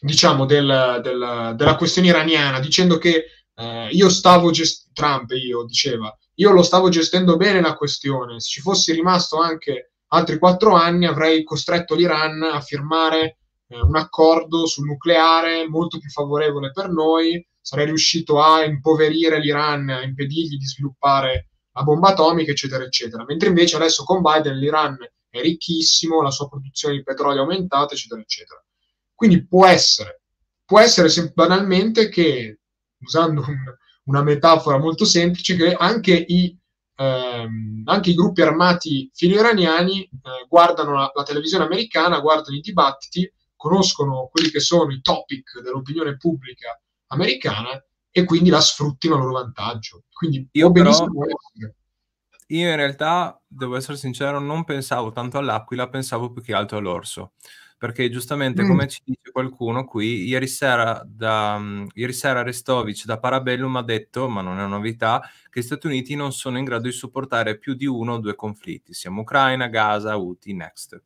diciamo, 0.00 0.46
del, 0.46 1.00
del, 1.02 1.52
della 1.56 1.76
questione 1.76 2.08
iraniana, 2.08 2.58
dicendo 2.60 2.98
che 2.98 3.24
eh, 3.54 3.88
io 3.90 4.08
stavo 4.08 4.50
gestendo, 4.50 4.90
Trump 4.92 5.30
io 5.30 5.64
diceva, 5.64 6.14
io 6.34 6.50
lo 6.52 6.62
stavo 6.62 6.88
gestendo 6.88 7.36
bene 7.36 7.60
la 7.60 7.74
questione, 7.74 8.40
se 8.40 8.48
ci 8.48 8.60
fossi 8.60 8.92
rimasto 8.92 9.38
anche 9.38 9.92
altri 10.08 10.38
quattro 10.38 10.74
anni 10.74 11.06
avrei 11.06 11.44
costretto 11.44 11.94
l'Iran 11.94 12.42
a 12.42 12.60
firmare 12.60 13.38
eh, 13.68 13.80
un 13.80 13.96
accordo 13.96 14.66
sul 14.66 14.86
nucleare 14.86 15.68
molto 15.68 15.98
più 15.98 16.08
favorevole 16.08 16.72
per 16.72 16.90
noi, 16.90 17.46
sarei 17.60 17.86
riuscito 17.86 18.40
a 18.40 18.64
impoverire 18.64 19.38
l'Iran, 19.38 19.90
a 19.90 20.02
impedirgli 20.02 20.56
di 20.56 20.66
sviluppare 20.66 21.48
la 21.72 21.82
bomba 21.82 22.08
atomica, 22.08 22.50
eccetera, 22.50 22.84
eccetera. 22.84 23.24
Mentre 23.24 23.48
invece 23.48 23.76
adesso 23.76 24.02
con 24.02 24.22
Biden 24.22 24.58
l'Iran 24.58 24.96
è 25.28 25.40
ricchissimo, 25.40 26.22
la 26.22 26.30
sua 26.30 26.48
produzione 26.48 26.96
di 26.96 27.02
petrolio 27.02 27.38
è 27.38 27.42
aumentata, 27.42 27.94
eccetera, 27.94 28.20
eccetera. 28.20 28.64
Quindi 29.20 29.46
può 29.46 29.66
essere, 29.66 30.22
può 30.64 30.80
essere 30.80 31.10
banalmente 31.34 32.08
che, 32.08 32.60
usando 33.00 33.44
un, 33.46 33.54
una 34.04 34.22
metafora 34.22 34.78
molto 34.78 35.04
semplice, 35.04 35.56
che 35.56 35.74
anche 35.74 36.14
i, 36.14 36.58
ehm, 36.96 37.82
anche 37.84 38.08
i 38.08 38.14
gruppi 38.14 38.40
armati 38.40 39.10
filo-iraniani 39.12 40.04
eh, 40.04 40.46
guardano 40.48 40.94
la, 40.94 41.12
la 41.14 41.22
televisione 41.22 41.64
americana, 41.64 42.18
guardano 42.20 42.56
i 42.56 42.60
dibattiti, 42.60 43.30
conoscono 43.56 44.30
quelli 44.32 44.48
che 44.48 44.60
sono 44.60 44.90
i 44.90 45.02
topic 45.02 45.60
dell'opinione 45.60 46.16
pubblica 46.16 46.80
americana 47.08 47.78
e 48.10 48.24
quindi 48.24 48.48
la 48.48 48.62
sfruttino 48.62 49.16
a 49.16 49.18
loro 49.18 49.32
vantaggio. 49.32 50.04
Quindi 50.10 50.48
io 50.52 50.72
però, 50.72 50.96
io 52.46 52.70
in 52.70 52.76
realtà, 52.76 53.38
devo 53.46 53.76
essere 53.76 53.98
sincero, 53.98 54.40
non 54.40 54.64
pensavo 54.64 55.12
tanto 55.12 55.36
all'aquila, 55.36 55.90
pensavo 55.90 56.32
più 56.32 56.40
che 56.40 56.54
altro 56.54 56.78
all'orso. 56.78 57.34
Perché 57.80 58.10
giustamente, 58.10 58.62
mm. 58.62 58.68
come 58.68 58.88
ci 58.88 59.00
dice 59.02 59.30
qualcuno 59.32 59.86
qui, 59.86 60.24
ieri 60.24 60.46
sera, 60.46 61.02
da, 61.06 61.54
um, 61.58 61.86
ieri 61.94 62.12
sera 62.12 62.40
Arestovic 62.40 63.06
da 63.06 63.18
Parabellum 63.18 63.74
ha 63.76 63.82
detto, 63.82 64.28
ma 64.28 64.42
non 64.42 64.58
è 64.58 64.64
una 64.64 64.76
novità, 64.76 65.22
che 65.48 65.60
gli 65.60 65.62
Stati 65.62 65.86
Uniti 65.86 66.14
non 66.14 66.30
sono 66.30 66.58
in 66.58 66.64
grado 66.64 66.88
di 66.88 66.92
supportare 66.92 67.56
più 67.56 67.72
di 67.72 67.86
uno 67.86 68.12
o 68.12 68.18
due 68.18 68.34
conflitti, 68.34 68.92
siamo 68.92 69.22
Ucraina, 69.22 69.68
Gaza, 69.68 70.18
Houthi, 70.18 70.52
Next. 70.52 71.02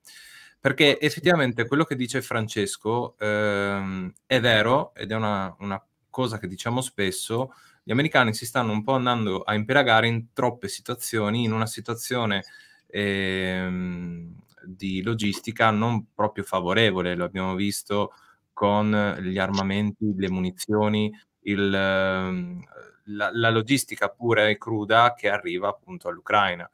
Perché 0.59 0.99
effettivamente 0.99 1.65
quello 1.65 1.85
che 1.85 1.95
dice 1.95 2.21
Francesco 2.23 3.15
ehm, 3.21 4.13
è 4.27 4.41
vero 4.41 4.93
ed 4.97 5.13
è 5.13 5.15
una, 5.15 5.55
una 5.61 5.81
cosa 6.11 6.41
che 6.41 6.49
diciamo 6.49 6.81
spesso, 6.81 7.53
gli 7.85 7.93
americani 7.93 8.35
si 8.35 8.47
stanno 8.47 8.73
un 8.73 8.83
po' 8.83 8.95
andando 8.95 9.43
a 9.43 9.55
impelagare 9.55 10.09
in 10.09 10.33
troppe 10.33 10.67
situazioni, 10.67 11.45
in 11.45 11.53
una 11.53 11.67
situazione 11.67 12.43
ehm, 12.89 14.43
di 14.67 15.03
logistica 15.03 15.71
non 15.71 16.13
proprio 16.15 16.45
favorevole, 16.45 17.15
lo 17.15 17.25
abbiamo 17.25 17.55
visto 17.55 18.13
con 18.53 19.19
gli 19.21 19.39
armamenti, 19.39 20.15
le 20.17 20.31
munizioni, 20.31 21.13
il, 21.43 21.75
ehm, 21.75 22.63
la, 23.07 23.31
la, 23.33 23.51
logistica 23.51 24.09
pura 24.09 24.49
e 24.49 24.57
cruda 24.57 25.15
che 25.15 25.29
arriva 25.29 25.69
appunto 25.69 26.09
all'Ucraina. 26.09 26.69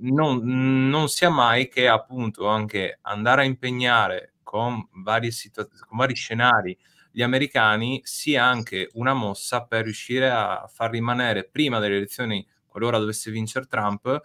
Non, 0.00 0.88
non 0.88 1.08
sia 1.08 1.30
mai 1.30 1.68
che 1.68 1.88
appunto 1.88 2.46
anche 2.48 2.98
andare 3.02 3.42
a 3.42 3.44
impegnare 3.44 4.34
con, 4.42 4.88
situa- 5.30 5.66
con 5.66 5.98
vari 5.98 6.14
scenari 6.14 6.76
gli 7.10 7.22
americani 7.22 8.00
sia 8.04 8.44
anche 8.44 8.90
una 8.94 9.12
mossa 9.12 9.64
per 9.64 9.84
riuscire 9.84 10.30
a 10.30 10.70
far 10.72 10.90
rimanere 10.90 11.44
prima 11.44 11.80
delle 11.80 11.96
elezioni, 11.96 12.46
qualora 12.66 12.98
dovesse 12.98 13.30
vincere 13.30 13.66
Trump, 13.66 14.20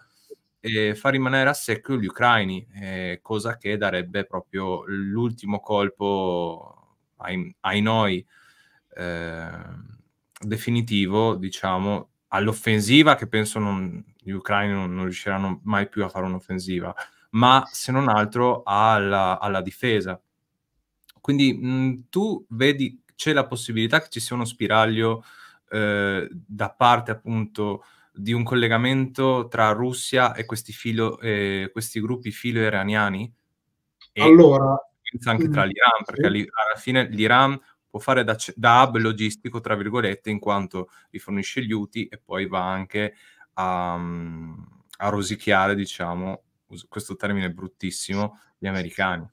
e 0.66 0.94
far 0.94 1.12
rimanere 1.12 1.50
a 1.50 1.52
secco 1.52 1.98
gli 1.98 2.06
ucraini, 2.06 2.66
eh, 2.80 3.18
cosa 3.20 3.58
che 3.58 3.76
darebbe 3.76 4.24
proprio 4.24 4.84
l'ultimo 4.86 5.60
colpo 5.60 6.96
ai, 7.16 7.54
ai 7.60 7.82
noi 7.82 8.26
eh, 8.96 9.48
definitivo, 10.40 11.34
diciamo, 11.34 12.08
all'offensiva 12.28 13.14
che 13.14 13.26
penso 13.28 13.58
non, 13.58 14.02
gli 14.16 14.30
ucraini 14.30 14.72
non, 14.72 14.94
non, 14.94 15.04
riusciranno 15.04 15.60
mai 15.64 15.86
più 15.86 16.02
a 16.02 16.08
fare 16.08 16.24
un'offensiva, 16.24 16.94
ma 17.32 17.68
se 17.70 17.92
non 17.92 18.08
altro 18.08 18.62
alla, 18.64 19.38
alla 19.38 19.60
difesa. 19.60 20.18
Quindi 21.20 21.52
mh, 21.52 22.04
tu 22.08 22.42
vedi, 22.48 23.02
c'è 23.14 23.34
la 23.34 23.46
possibilità 23.46 24.00
che 24.00 24.08
ci 24.08 24.20
sia 24.20 24.34
uno 24.34 24.46
spiraglio 24.46 25.26
eh, 25.68 26.26
da 26.32 26.70
parte 26.70 27.10
appunto 27.10 27.84
di 28.14 28.32
un 28.32 28.44
collegamento 28.44 29.48
tra 29.48 29.72
Russia 29.72 30.34
e 30.34 30.44
questi, 30.44 30.72
filo, 30.72 31.18
eh, 31.20 31.68
questi 31.72 32.00
gruppi 32.00 32.30
filo-iraniani? 32.30 33.32
E 34.12 34.22
allora, 34.22 34.76
anche 35.24 35.48
tra 35.48 35.64
l'Iran, 35.64 36.04
perché 36.04 36.30
sì. 36.30 36.48
alla 36.52 36.80
fine 36.80 37.08
l'Iran 37.08 37.60
può 37.88 37.98
fare 37.98 38.24
da, 38.24 38.36
da, 38.54 38.82
hub 38.82 38.96
logistico, 38.96 39.60
tra 39.60 39.74
virgolette, 39.74 40.30
in 40.30 40.38
quanto 40.38 40.90
rifornisce 41.10 41.64
gli 41.64 41.72
UTI 41.72 42.06
e 42.06 42.20
poi 42.24 42.46
va 42.46 42.70
anche 42.70 43.14
a, 43.54 43.94
a 43.94 45.08
rosicchiare, 45.08 45.74
diciamo, 45.74 46.42
questo 46.88 47.16
termine 47.16 47.52
bruttissimo, 47.52 48.38
gli 48.58 48.66
americani. 48.66 49.28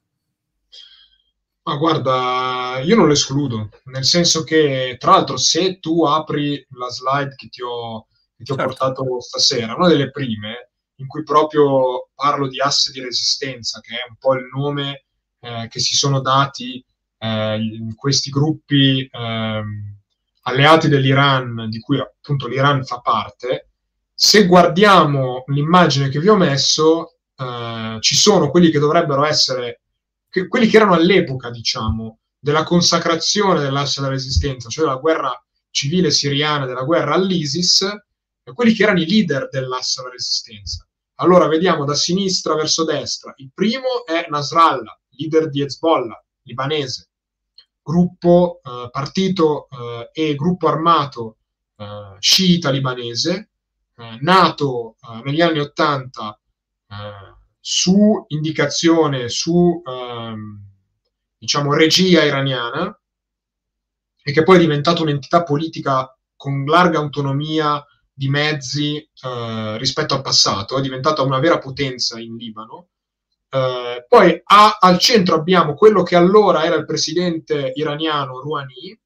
Ma 1.64 1.76
guarda, 1.76 2.80
io 2.82 2.96
non 2.96 3.06
lo 3.06 3.12
escludo, 3.12 3.68
nel 3.84 4.04
senso 4.04 4.42
che, 4.42 4.96
tra 4.98 5.12
l'altro, 5.12 5.36
se 5.36 5.78
tu 5.78 6.04
apri 6.04 6.66
la 6.70 6.88
slide 6.88 7.36
che 7.36 7.48
ti 7.48 7.62
ho, 7.62 8.08
che 8.42 8.44
ti 8.44 8.52
ho 8.52 8.56
certo. 8.56 8.74
portato 8.74 9.20
stasera, 9.20 9.74
una 9.76 9.88
delle 9.88 10.10
prime, 10.10 10.70
in 10.96 11.06
cui 11.06 11.22
proprio 11.22 12.08
parlo 12.14 12.48
di 12.48 12.60
asse 12.60 12.90
di 12.92 13.00
resistenza, 13.00 13.80
che 13.80 13.94
è 13.94 14.08
un 14.08 14.16
po' 14.18 14.34
il 14.34 14.48
nome 14.52 15.04
eh, 15.40 15.68
che 15.70 15.80
si 15.80 15.94
sono 15.94 16.20
dati 16.20 16.84
eh, 17.18 17.58
questi 17.96 18.30
gruppi 18.30 19.08
eh, 19.10 19.62
alleati 20.42 20.88
dell'Iran, 20.88 21.68
di 21.70 21.80
cui 21.80 21.98
appunto 22.00 22.48
l'Iran 22.48 22.84
fa 22.84 23.00
parte, 23.00 23.68
se 24.14 24.46
guardiamo 24.46 25.44
l'immagine 25.46 26.08
che 26.08 26.20
vi 26.20 26.28
ho 26.28 26.36
messo, 26.36 27.14
eh, 27.36 27.96
ci 28.00 28.14
sono 28.14 28.50
quelli 28.50 28.70
che 28.70 28.78
dovrebbero 28.78 29.24
essere 29.24 29.80
che, 30.28 30.48
quelli 30.48 30.66
che 30.66 30.76
erano 30.76 30.94
all'epoca, 30.94 31.50
diciamo, 31.50 32.18
della 32.38 32.64
consacrazione 32.64 33.60
dell'asse 33.60 34.00
della 34.00 34.12
resistenza, 34.12 34.68
cioè 34.68 34.84
della 34.84 34.98
guerra 34.98 35.44
civile 35.70 36.10
siriana, 36.10 36.66
della 36.66 36.82
guerra 36.82 37.14
all'ISIS, 37.14 37.86
quelli 38.54 38.72
che 38.72 38.82
erano 38.82 39.00
i 39.00 39.06
leader 39.06 39.48
dell'asse 39.48 40.00
della 40.00 40.12
resistenza. 40.12 40.86
Allora 41.16 41.46
vediamo 41.46 41.84
da 41.84 41.94
sinistra 41.94 42.54
verso 42.54 42.84
destra. 42.84 43.32
Il 43.36 43.50
primo 43.54 44.04
è 44.04 44.26
Nasrallah, 44.28 44.98
leader 45.10 45.48
di 45.48 45.62
Hezbollah, 45.62 46.22
libanese, 46.42 47.10
gruppo, 47.82 48.60
eh, 48.64 48.88
partito 48.90 49.68
eh, 49.68 50.10
e 50.12 50.34
gruppo 50.34 50.68
armato 50.68 51.36
eh, 51.76 52.16
sciita 52.18 52.70
libanese, 52.70 53.50
eh, 53.96 54.18
nato 54.20 54.96
eh, 55.00 55.22
negli 55.24 55.40
anni 55.40 55.60
Ottanta 55.60 56.38
eh, 56.88 57.40
su 57.60 58.24
indicazione, 58.28 59.28
su 59.28 59.80
ehm, 59.84 60.60
diciamo 61.38 61.74
regia 61.74 62.24
iraniana 62.24 62.96
e 64.24 64.32
che 64.32 64.42
poi 64.42 64.56
è 64.56 64.60
diventata 64.60 65.02
un'entità 65.02 65.42
politica 65.44 66.16
con 66.36 66.64
larga 66.64 66.98
autonomia 66.98 67.84
di 68.12 68.28
mezzi 68.28 68.96
eh, 68.96 69.78
rispetto 69.78 70.14
al 70.14 70.22
passato, 70.22 70.76
è 70.76 70.80
diventata 70.80 71.22
una 71.22 71.38
vera 71.38 71.58
potenza 71.58 72.18
in 72.18 72.36
Libano. 72.36 72.88
Eh, 73.48 74.06
poi 74.08 74.40
a, 74.44 74.78
al 74.80 74.98
centro 74.98 75.36
abbiamo 75.36 75.74
quello 75.74 76.02
che 76.02 76.16
allora 76.16 76.64
era 76.64 76.76
il 76.76 76.84
presidente 76.84 77.72
iraniano 77.74 78.40
Rouhani, 78.40 78.98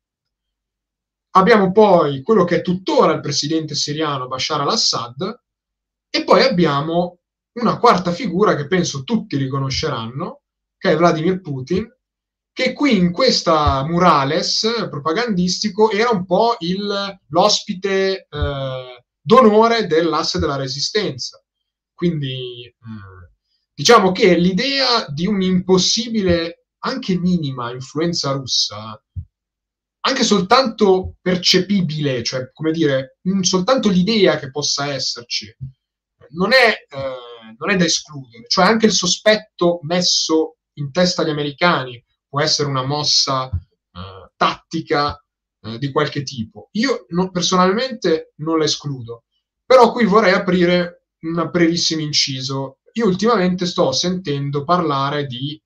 abbiamo 1.30 1.72
poi 1.72 2.22
quello 2.22 2.44
che 2.44 2.56
è 2.56 2.62
tuttora 2.62 3.12
il 3.12 3.20
presidente 3.20 3.74
siriano 3.74 4.26
Bashar 4.26 4.60
al-Assad 4.60 5.40
e 6.08 6.24
poi 6.24 6.42
abbiamo 6.42 7.18
una 7.58 7.78
quarta 7.78 8.12
figura 8.12 8.54
che 8.54 8.66
penso 8.66 9.02
tutti 9.04 9.36
riconosceranno, 9.36 10.42
che 10.78 10.92
è 10.92 10.96
Vladimir 10.96 11.40
Putin, 11.40 11.90
che 12.52 12.72
qui 12.72 12.96
in 12.96 13.12
questa 13.12 13.84
murales 13.84 14.86
propagandistico 14.88 15.90
era 15.90 16.10
un 16.10 16.24
po' 16.24 16.56
il, 16.60 17.20
l'ospite 17.28 18.26
eh, 18.30 18.95
d'onore 19.26 19.86
dell'asse 19.86 20.38
della 20.38 20.56
resistenza. 20.56 21.42
Quindi 21.92 22.64
eh, 22.64 22.74
diciamo 23.74 24.12
che 24.12 24.36
l'idea 24.36 25.06
di 25.08 25.26
un'impossibile, 25.26 26.66
anche 26.84 27.18
minima 27.18 27.72
influenza 27.72 28.30
russa, 28.32 29.02
anche 30.00 30.22
soltanto 30.22 31.16
percepibile, 31.20 32.22
cioè 32.22 32.52
come 32.52 32.70
dire, 32.70 33.18
soltanto 33.40 33.88
l'idea 33.88 34.38
che 34.38 34.50
possa 34.50 34.92
esserci, 34.92 35.52
non 36.30 36.52
è... 36.52 36.86
Eh, 36.88 37.34
non 37.58 37.70
è 37.70 37.76
da 37.76 37.84
escludere. 37.84 38.44
Cioè 38.48 38.64
anche 38.64 38.86
il 38.86 38.92
sospetto 38.92 39.80
messo 39.82 40.56
in 40.74 40.90
testa 40.92 41.22
agli 41.22 41.30
americani 41.30 42.02
può 42.28 42.40
essere 42.40 42.68
una 42.68 42.84
mossa 42.84 43.48
eh, 43.48 44.30
tattica 44.36 45.20
eh, 45.66 45.78
di 45.78 45.90
qualche 45.90 46.22
tipo. 46.22 46.68
Io 46.72 47.06
no, 47.10 47.30
personalmente 47.30 48.32
non 48.36 48.58
la 48.58 48.64
escludo, 48.64 49.24
però 49.64 49.92
qui 49.92 50.04
vorrei 50.04 50.32
aprire 50.32 51.06
un 51.20 51.48
brevissimo 51.50 52.02
inciso. 52.02 52.78
Io 52.92 53.06
ultimamente 53.06 53.66
sto 53.66 53.92
sentendo 53.92 54.64
parlare 54.64 55.26
di, 55.26 55.60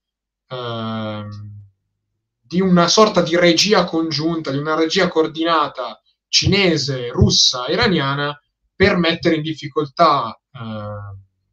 eh, 0.49 1.25
di 2.41 2.61
una 2.61 2.89
sorta 2.89 3.23
di 3.23 3.37
regia 3.37 3.85
congiunta, 3.85 4.51
di 4.51 4.59
una 4.59 4.75
regia 4.75 5.09
coordinata 5.09 6.01
cinese, 6.29 7.11
russa, 7.11 7.67
iraniana 7.67 8.41
per 8.75 8.97
mettere 8.97 9.35
in 9.37 9.43
difficoltà 9.43 10.35
eh, 10.53 10.59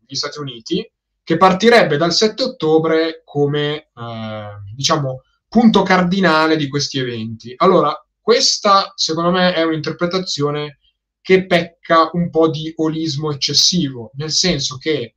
gli 0.05 0.15
Stati 0.15 0.39
Uniti, 0.39 0.89
che 1.23 1.35
partirebbe 1.35 1.97
dal 1.97 2.13
7 2.13 2.43
ottobre 2.43 3.21
come, 3.25 3.89
eh, 3.93 4.49
diciamo, 4.73 5.23
punto 5.49 5.83
cardinale 5.83 6.55
di 6.55 6.69
questi 6.69 6.99
eventi. 6.99 7.53
Allora, 7.57 7.93
questa, 8.27 8.91
secondo 8.93 9.31
me, 9.31 9.53
è 9.53 9.63
un'interpretazione 9.63 10.79
che 11.21 11.45
pecca 11.45 12.09
un 12.11 12.29
po' 12.29 12.49
di 12.49 12.73
olismo 12.75 13.31
eccessivo, 13.31 14.11
nel 14.15 14.31
senso 14.31 14.75
che 14.75 15.15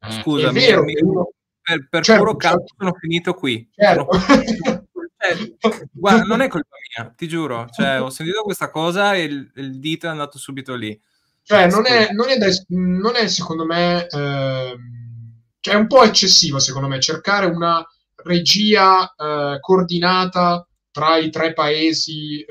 eh, 0.00 0.10
Scusami, 0.10 0.58
è 0.58 0.66
vero 0.66 0.82
mi, 0.82 0.92
che 0.92 1.04
uno... 1.04 1.30
per, 1.62 1.86
per 1.88 2.02
certo, 2.02 2.24
puro 2.24 2.36
caso 2.36 2.56
certo. 2.56 2.74
sono 2.76 2.94
finito 2.98 3.34
qui. 3.34 3.70
Certo. 3.72 4.08
Cioè, 5.20 5.88
guarda, 5.92 6.22
non 6.24 6.40
è 6.40 6.48
colpa 6.48 6.74
mia, 6.96 7.14
ti 7.16 7.28
giuro. 7.28 7.68
Cioè, 7.70 8.00
ho 8.00 8.10
sentito 8.10 8.42
questa 8.42 8.70
cosa 8.70 9.14
e 9.14 9.22
il, 9.22 9.52
il 9.54 9.78
dito 9.78 10.06
è 10.06 10.10
andato 10.10 10.36
subito 10.36 10.74
lì. 10.74 11.00
Cioè, 11.44 11.68
non 11.68 11.86
è, 11.86 12.10
non 12.10 12.28
è, 12.28 12.38
da, 12.38 12.48
non 12.70 13.14
è 13.14 13.28
secondo 13.28 13.64
me, 13.64 14.04
eh, 14.04 14.76
cioè 15.60 15.74
è 15.74 15.76
un 15.76 15.86
po' 15.86 16.02
eccessivo, 16.02 16.58
secondo 16.58 16.88
me, 16.88 16.98
cercare 16.98 17.46
una 17.46 17.86
regia 18.16 19.14
eh, 19.16 19.58
coordinata 19.60 20.67
tra 20.98 21.16
i 21.16 21.30
tre 21.30 21.52
paesi 21.52 22.40
eh, 22.40 22.46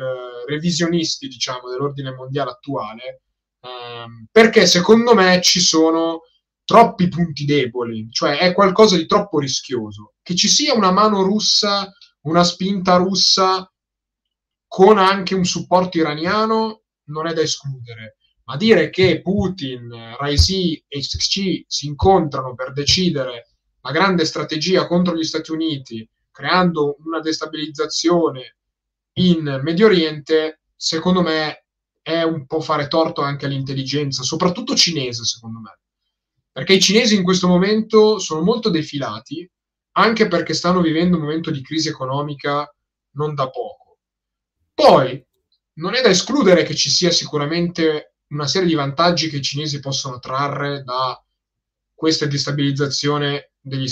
revisionisti, 0.48 1.28
diciamo, 1.28 1.70
dell'ordine 1.70 2.14
mondiale 2.14 2.52
attuale, 2.52 3.24
ehm, 3.60 4.28
perché 4.32 4.66
secondo 4.66 5.14
me 5.14 5.42
ci 5.42 5.60
sono 5.60 6.22
troppi 6.64 7.10
punti 7.10 7.44
deboli, 7.44 8.08
cioè 8.10 8.38
è 8.38 8.54
qualcosa 8.54 8.96
di 8.96 9.06
troppo 9.06 9.40
rischioso. 9.40 10.14
Che 10.22 10.34
ci 10.34 10.48
sia 10.48 10.74
una 10.74 10.92
mano 10.92 11.24
russa, 11.24 11.92
una 12.22 12.46
spinta 12.46 12.96
russa 12.96 13.70
con 14.66 14.98
anche 14.98 15.36
un 15.36 15.44
supporto 15.44 15.98
iraniano 15.98 16.84
non 17.08 17.28
è 17.28 17.34
da 17.34 17.42
escludere 17.42 18.18
ma 18.46 18.56
dire 18.56 18.90
che 18.90 19.22
Putin, 19.22 20.16
Raisi 20.18 20.82
e 20.88 21.00
Xi 21.00 21.66
si 21.68 21.86
incontrano 21.86 22.56
per 22.56 22.72
decidere 22.72 23.58
la 23.82 23.92
grande 23.92 24.24
strategia 24.24 24.88
contro 24.88 25.18
gli 25.18 25.24
Stati 25.24 25.52
Uniti, 25.52 26.10
creando 26.38 26.98
una 27.04 27.20
destabilizzazione 27.20 28.58
in 29.14 29.60
Medio 29.64 29.88
Oriente, 29.88 30.62
secondo 30.76 31.24
me 31.24 31.66
è 32.00 32.22
un 32.22 32.46
po' 32.46 32.62
fare 32.62 32.88
torto 32.88 33.22
anche 33.22 33.48
all'intelligenza, 33.48 34.22
soprattutto 34.22 34.76
cinese, 34.76 35.26
secondo 35.26 35.58
me. 35.58 35.80
Perché 36.52 36.74
i 36.74 36.80
cinesi 36.80 37.16
in 37.16 37.24
questo 37.24 37.48
momento 37.48 38.20
sono 38.20 38.44
molto 38.44 38.70
defilati, 38.70 39.50
anche 39.94 40.28
perché 40.28 40.54
stanno 40.54 40.80
vivendo 40.82 41.18
un 41.18 41.24
momento 41.24 41.50
di 41.50 41.64
crisi 41.64 41.88
economica 41.88 42.72
non 43.14 43.34
da 43.34 43.50
poco. 43.50 43.98
Poi, 44.76 45.26
non 45.80 45.96
è 45.96 46.02
da 46.02 46.10
escludere 46.10 46.62
che 46.62 46.76
ci 46.76 46.92
sia 46.92 47.10
sicuramente 47.10 48.14
una 48.28 48.46
serie 48.46 48.68
di 48.68 48.76
vantaggi 48.76 49.28
che 49.28 49.38
i 49.38 49.42
cinesi 49.42 49.80
possono 49.80 50.20
trarre 50.20 50.84
da 50.84 51.20
questa 51.96 52.28
destabilizzazione 52.28 53.54
degli, 53.60 53.92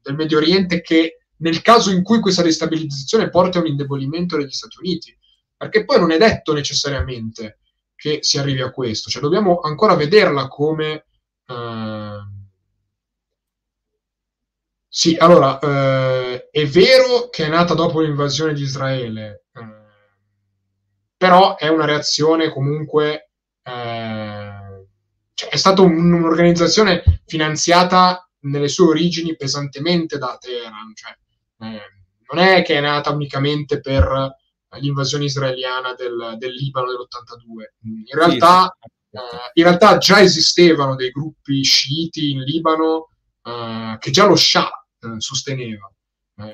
del 0.00 0.14
Medio 0.14 0.38
Oriente 0.38 0.80
che 0.80 1.18
nel 1.44 1.60
caso 1.60 1.90
in 1.90 2.02
cui 2.02 2.20
questa 2.20 2.40
destabilizzazione 2.40 3.28
porti 3.28 3.58
a 3.58 3.60
un 3.60 3.66
indebolimento 3.66 4.38
degli 4.38 4.50
Stati 4.50 4.78
Uniti, 4.78 5.14
perché 5.54 5.84
poi 5.84 6.00
non 6.00 6.10
è 6.10 6.16
detto 6.16 6.54
necessariamente 6.54 7.58
che 7.94 8.20
si 8.22 8.38
arrivi 8.38 8.62
a 8.62 8.70
questo, 8.70 9.10
cioè 9.10 9.20
dobbiamo 9.20 9.60
ancora 9.60 9.94
vederla 9.94 10.48
come... 10.48 11.04
Eh... 11.46 12.32
Sì, 14.88 15.16
allora, 15.18 15.58
eh, 15.58 16.48
è 16.50 16.66
vero 16.66 17.28
che 17.28 17.44
è 17.44 17.48
nata 17.48 17.74
dopo 17.74 18.00
l'invasione 18.00 18.54
di 18.54 18.62
Israele, 18.62 19.44
eh, 19.52 19.82
però 21.14 21.56
è 21.56 21.68
una 21.68 21.84
reazione 21.84 22.48
comunque 22.48 23.32
eh, 23.62 24.86
cioè 25.34 25.48
è 25.50 25.56
stata 25.56 25.82
un, 25.82 26.12
un'organizzazione 26.12 27.02
finanziata 27.26 28.26
nelle 28.44 28.68
sue 28.68 28.86
origini 28.86 29.36
pesantemente 29.36 30.16
da 30.16 30.38
Teheran, 30.40 30.94
cioè, 30.94 31.14
non 32.32 32.42
è 32.42 32.62
che 32.62 32.76
è 32.76 32.80
nata 32.80 33.10
unicamente 33.10 33.80
per 33.80 34.36
l'invasione 34.78 35.24
israeliana 35.24 35.94
del, 35.94 36.34
del 36.38 36.52
Libano 36.52 36.86
dell'82. 36.88 37.74
In 37.82 38.18
realtà, 38.18 38.76
sì, 38.80 38.88
sì. 39.10 39.16
Eh, 39.16 39.50
in 39.54 39.64
realtà 39.64 39.98
già 39.98 40.20
esistevano 40.20 40.96
dei 40.96 41.10
gruppi 41.10 41.62
sciiti 41.62 42.32
in 42.32 42.40
Libano 42.40 43.10
eh, 43.42 43.96
che 43.98 44.10
già 44.10 44.26
lo 44.26 44.36
Shah 44.36 44.86
eh, 45.00 45.20
sosteneva. 45.20 45.88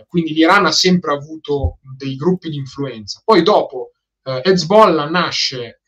Quindi 0.06 0.34
l'Iran 0.34 0.66
ha 0.66 0.72
sempre 0.72 1.14
avuto 1.14 1.78
dei 1.96 2.14
gruppi 2.14 2.50
di 2.50 2.56
influenza. 2.56 3.22
Poi 3.24 3.42
dopo 3.42 3.92
Hezbollah 4.22 5.08
nasce 5.08 5.80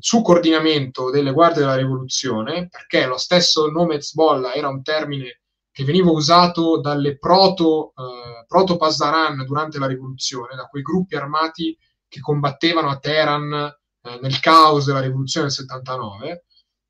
su 0.00 0.20
coordinamento 0.20 1.10
delle 1.10 1.30
guardie 1.30 1.60
della 1.60 1.76
rivoluzione, 1.76 2.66
perché 2.66 3.06
lo 3.06 3.18
stesso 3.18 3.68
nome 3.68 3.94
Hezbollah 3.94 4.52
era 4.52 4.66
un 4.66 4.82
termine 4.82 5.42
che 5.76 5.84
veniva 5.84 6.10
usato 6.10 6.80
dalle 6.80 7.18
proto, 7.18 7.92
eh, 7.94 8.46
proto 8.46 8.78
Pasdaran 8.78 9.44
durante 9.44 9.78
la 9.78 9.86
rivoluzione, 9.86 10.56
da 10.56 10.64
quei 10.68 10.80
gruppi 10.80 11.16
armati 11.16 11.76
che 12.08 12.20
combattevano 12.20 12.88
a 12.88 12.98
Teheran 12.98 13.52
eh, 13.52 14.18
nel 14.22 14.40
caos 14.40 14.86
della 14.86 15.02
rivoluzione 15.02 15.48
del 15.48 15.54
79. 15.54 16.44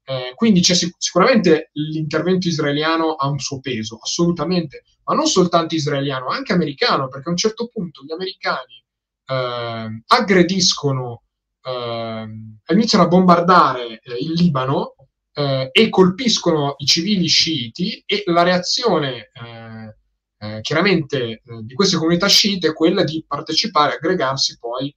Eh, 0.04 0.32
quindi 0.36 0.62
sic- 0.62 0.94
sicuramente 0.98 1.70
l'intervento 1.72 2.46
israeliano 2.46 3.14
ha 3.14 3.26
un 3.26 3.40
suo 3.40 3.58
peso, 3.58 3.98
assolutamente, 4.00 4.84
ma 5.02 5.16
non 5.16 5.26
soltanto 5.26 5.74
israeliano, 5.74 6.28
anche 6.28 6.52
americano, 6.52 7.08
perché 7.08 7.26
a 7.26 7.32
un 7.32 7.38
certo 7.38 7.66
punto 7.66 8.04
gli 8.04 8.12
americani 8.12 8.84
eh, 9.26 10.02
aggrediscono 10.06 11.22
eh, 11.60 12.26
iniziano 12.68 13.04
a 13.04 13.08
bombardare 13.08 13.98
eh, 13.98 14.14
il 14.20 14.30
Libano 14.30 14.94
eh, 15.38 15.68
e 15.70 15.88
colpiscono 15.90 16.76
i 16.78 16.86
civili 16.86 17.26
sciiti 17.26 18.02
e 18.06 18.22
la 18.26 18.42
reazione 18.42 19.30
eh, 19.32 19.96
eh, 20.38 20.60
chiaramente 20.62 21.18
eh, 21.18 21.42
di 21.62 21.74
queste 21.74 21.98
comunità 21.98 22.26
sciite 22.26 22.68
è 22.68 22.72
quella 22.72 23.04
di 23.04 23.22
partecipare, 23.26 23.96
aggregarsi 23.96 24.58
poi 24.58 24.94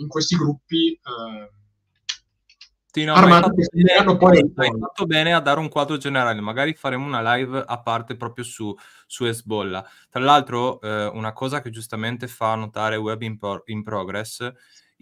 in 0.00 0.08
questi 0.08 0.34
gruppi 0.34 0.98
sì, 2.92 3.04
no, 3.04 3.14
armati 3.14 3.50
che 3.54 4.16
poi 4.16 4.38
hai 4.38 4.78
fatto 4.80 5.06
bene 5.06 5.32
a 5.32 5.38
dare 5.38 5.60
un 5.60 5.68
quadro 5.68 5.96
generale, 5.96 6.40
magari 6.40 6.74
faremo 6.74 7.06
una 7.06 7.36
live 7.36 7.62
a 7.64 7.80
parte 7.80 8.16
proprio 8.16 8.44
su, 8.44 8.74
su 9.06 9.24
Hezbollah. 9.24 9.88
Tra 10.08 10.20
l'altro, 10.20 10.80
eh, 10.80 11.06
una 11.06 11.32
cosa 11.32 11.62
che 11.62 11.70
giustamente 11.70 12.26
fa 12.26 12.56
notare 12.56 12.96
Web 12.96 13.22
in, 13.22 13.38
Pro- 13.38 13.62
in 13.66 13.84
Progress 13.84 14.52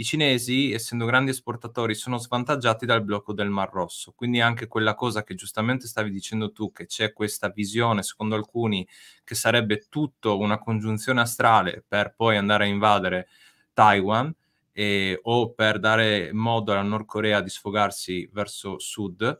i 0.00 0.04
cinesi, 0.04 0.72
essendo 0.72 1.06
grandi 1.06 1.32
esportatori, 1.32 1.94
sono 1.96 2.18
svantaggiati 2.18 2.86
dal 2.86 3.02
blocco 3.02 3.32
del 3.32 3.50
Mar 3.50 3.68
Rosso. 3.72 4.12
Quindi 4.14 4.40
anche 4.40 4.68
quella 4.68 4.94
cosa 4.94 5.24
che 5.24 5.34
giustamente 5.34 5.88
stavi 5.88 6.12
dicendo 6.12 6.52
tu, 6.52 6.70
che 6.70 6.86
c'è 6.86 7.12
questa 7.12 7.48
visione, 7.48 8.04
secondo 8.04 8.36
alcuni, 8.36 8.86
che 9.24 9.34
sarebbe 9.34 9.86
tutto 9.88 10.38
una 10.38 10.58
congiunzione 10.58 11.20
astrale 11.20 11.82
per 11.86 12.14
poi 12.14 12.36
andare 12.36 12.64
a 12.64 12.68
invadere 12.68 13.28
Taiwan 13.72 14.32
eh, 14.72 15.18
o 15.20 15.50
per 15.50 15.80
dare 15.80 16.32
modo 16.32 16.70
alla 16.70 16.82
Nord 16.82 17.04
Corea 17.04 17.40
di 17.40 17.50
sfogarsi 17.50 18.28
verso 18.32 18.78
sud. 18.78 19.36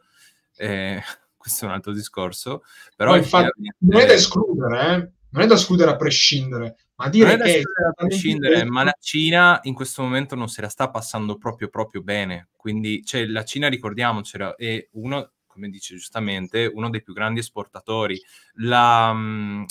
Eh, 0.56 1.00
questo 1.38 1.66
è 1.66 1.68
un 1.68 1.74
altro 1.74 1.92
discorso. 1.92 2.64
Però 2.96 3.14
infatti, 3.14 3.72
non 3.78 4.00
è 4.00 4.06
da 4.06 4.12
escludere, 4.12 4.96
eh? 4.96 5.10
Non 5.38 5.46
è 5.46 5.48
da 5.48 5.54
escludere 5.54 5.90
a 5.92 5.96
prescindere 5.96 6.76
ma 6.98 7.08
dire 7.08 7.36
non 7.36 7.46
che... 7.46 7.62
A 7.86 7.92
prescindere, 7.92 8.64
ma 8.64 8.82
la 8.82 8.96
Cina 9.00 9.60
in 9.62 9.74
questo 9.74 10.02
momento 10.02 10.34
non 10.34 10.48
se 10.48 10.60
la 10.60 10.68
sta 10.68 10.90
passando 10.90 11.38
proprio, 11.38 11.68
proprio 11.68 12.02
bene. 12.02 12.48
Quindi, 12.56 13.04
cioè, 13.04 13.24
la 13.26 13.44
Cina, 13.44 13.68
ricordiamocela, 13.68 14.56
è 14.56 14.84
uno, 14.94 15.30
come 15.46 15.68
dice 15.68 15.94
giustamente, 15.94 16.66
uno 16.66 16.90
dei 16.90 17.00
più 17.00 17.12
grandi 17.12 17.38
esportatori. 17.38 18.20
La, 18.54 19.12
mh, 19.12 19.66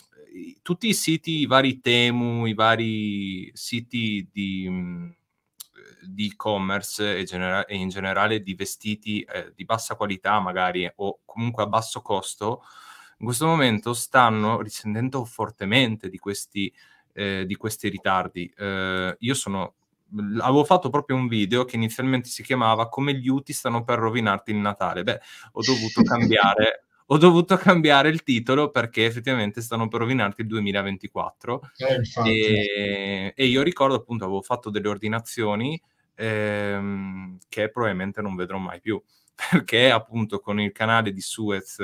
tutti 0.62 0.88
i 0.88 0.94
siti, 0.94 1.40
i 1.40 1.46
vari 1.48 1.82
Temu, 1.82 2.46
i 2.46 2.54
vari 2.54 3.52
siti 3.54 4.26
di, 4.32 4.70
mh, 4.70 5.16
di 6.04 6.28
e-commerce 6.28 7.18
e, 7.18 7.24
genera- 7.26 7.66
e, 7.66 7.76
in 7.76 7.90
generale 7.90 8.42
di 8.42 8.56
vestiti 8.56 9.22
eh, 9.22 9.52
di 9.54 9.66
bassa 9.66 9.96
qualità 9.96 10.40
magari 10.40 10.90
o 10.96 11.20
comunque 11.26 11.64
a 11.64 11.68
basso 11.68 12.02
costo, 12.02 12.64
in 13.20 13.26
questo 13.26 13.46
momento 13.46 13.94
stanno 13.94 14.62
risentendo 14.62 15.26
fortemente 15.26 16.10
di 16.10 16.18
questi 16.18 16.72
eh, 17.18 17.46
di 17.48 17.56
questi 17.56 17.90
ritardi. 17.90 18.52
Eh, 18.56 19.16
io 19.18 19.34
sono 19.34 19.74
avevo 20.40 20.64
fatto 20.64 20.90
proprio 20.90 21.18
un 21.18 21.28
video 21.28 21.66
che 21.66 21.76
inizialmente 21.76 22.30
si 22.30 22.44
chiamava 22.44 22.88
come 22.88 23.14
gli 23.16 23.28
UTI 23.28 23.52
stanno 23.52 23.84
per 23.84 24.00
rovinarti 24.00 24.52
il 24.52 24.58
Natale. 24.58 25.04
Beh, 25.04 25.20
ho 25.54 25.62
dovuto 25.62 26.02
cambiare 26.04 26.84
ho 27.10 27.18
dovuto 27.18 27.56
cambiare 27.56 28.10
il 28.10 28.22
titolo 28.22 28.70
perché 28.70 29.06
effettivamente 29.06 29.62
stanno 29.62 29.88
per 29.88 30.02
rovinarti 30.02 30.42
il 30.42 30.48
2024. 30.48 31.62
Eh, 31.78 32.30
e, 32.30 33.34
e, 33.34 33.46
io 33.46 33.62
ricordo 33.64 33.96
appunto 33.96 34.26
avevo 34.26 34.42
fatto 34.42 34.70
delle 34.70 34.90
ordinazioni 34.90 35.82
ehm, 36.16 37.38
che 37.48 37.70
probabilmente 37.70 38.22
non 38.22 38.36
vedrò 38.36 38.58
mai 38.58 38.82
più 38.82 39.02
perché 39.50 39.90
appunto 39.90 40.40
con 40.40 40.60
il 40.60 40.74
canale 40.74 41.14
di 41.14 41.22
Suez 41.22 41.80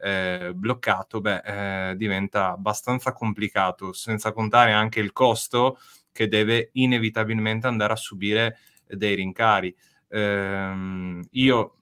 eh, 0.00 0.52
bloccato, 0.54 1.20
beh, 1.20 1.90
eh, 1.90 1.96
diventa 1.96 2.52
abbastanza 2.52 3.12
complicato, 3.12 3.92
senza 3.92 4.32
contare 4.32 4.72
anche 4.72 5.00
il 5.00 5.12
costo 5.12 5.78
che 6.12 6.28
deve 6.28 6.70
inevitabilmente 6.72 7.66
andare 7.66 7.92
a 7.92 7.96
subire 7.96 8.58
dei 8.86 9.14
rincari. 9.14 9.74
Eh, 10.08 11.20
io 11.30 11.74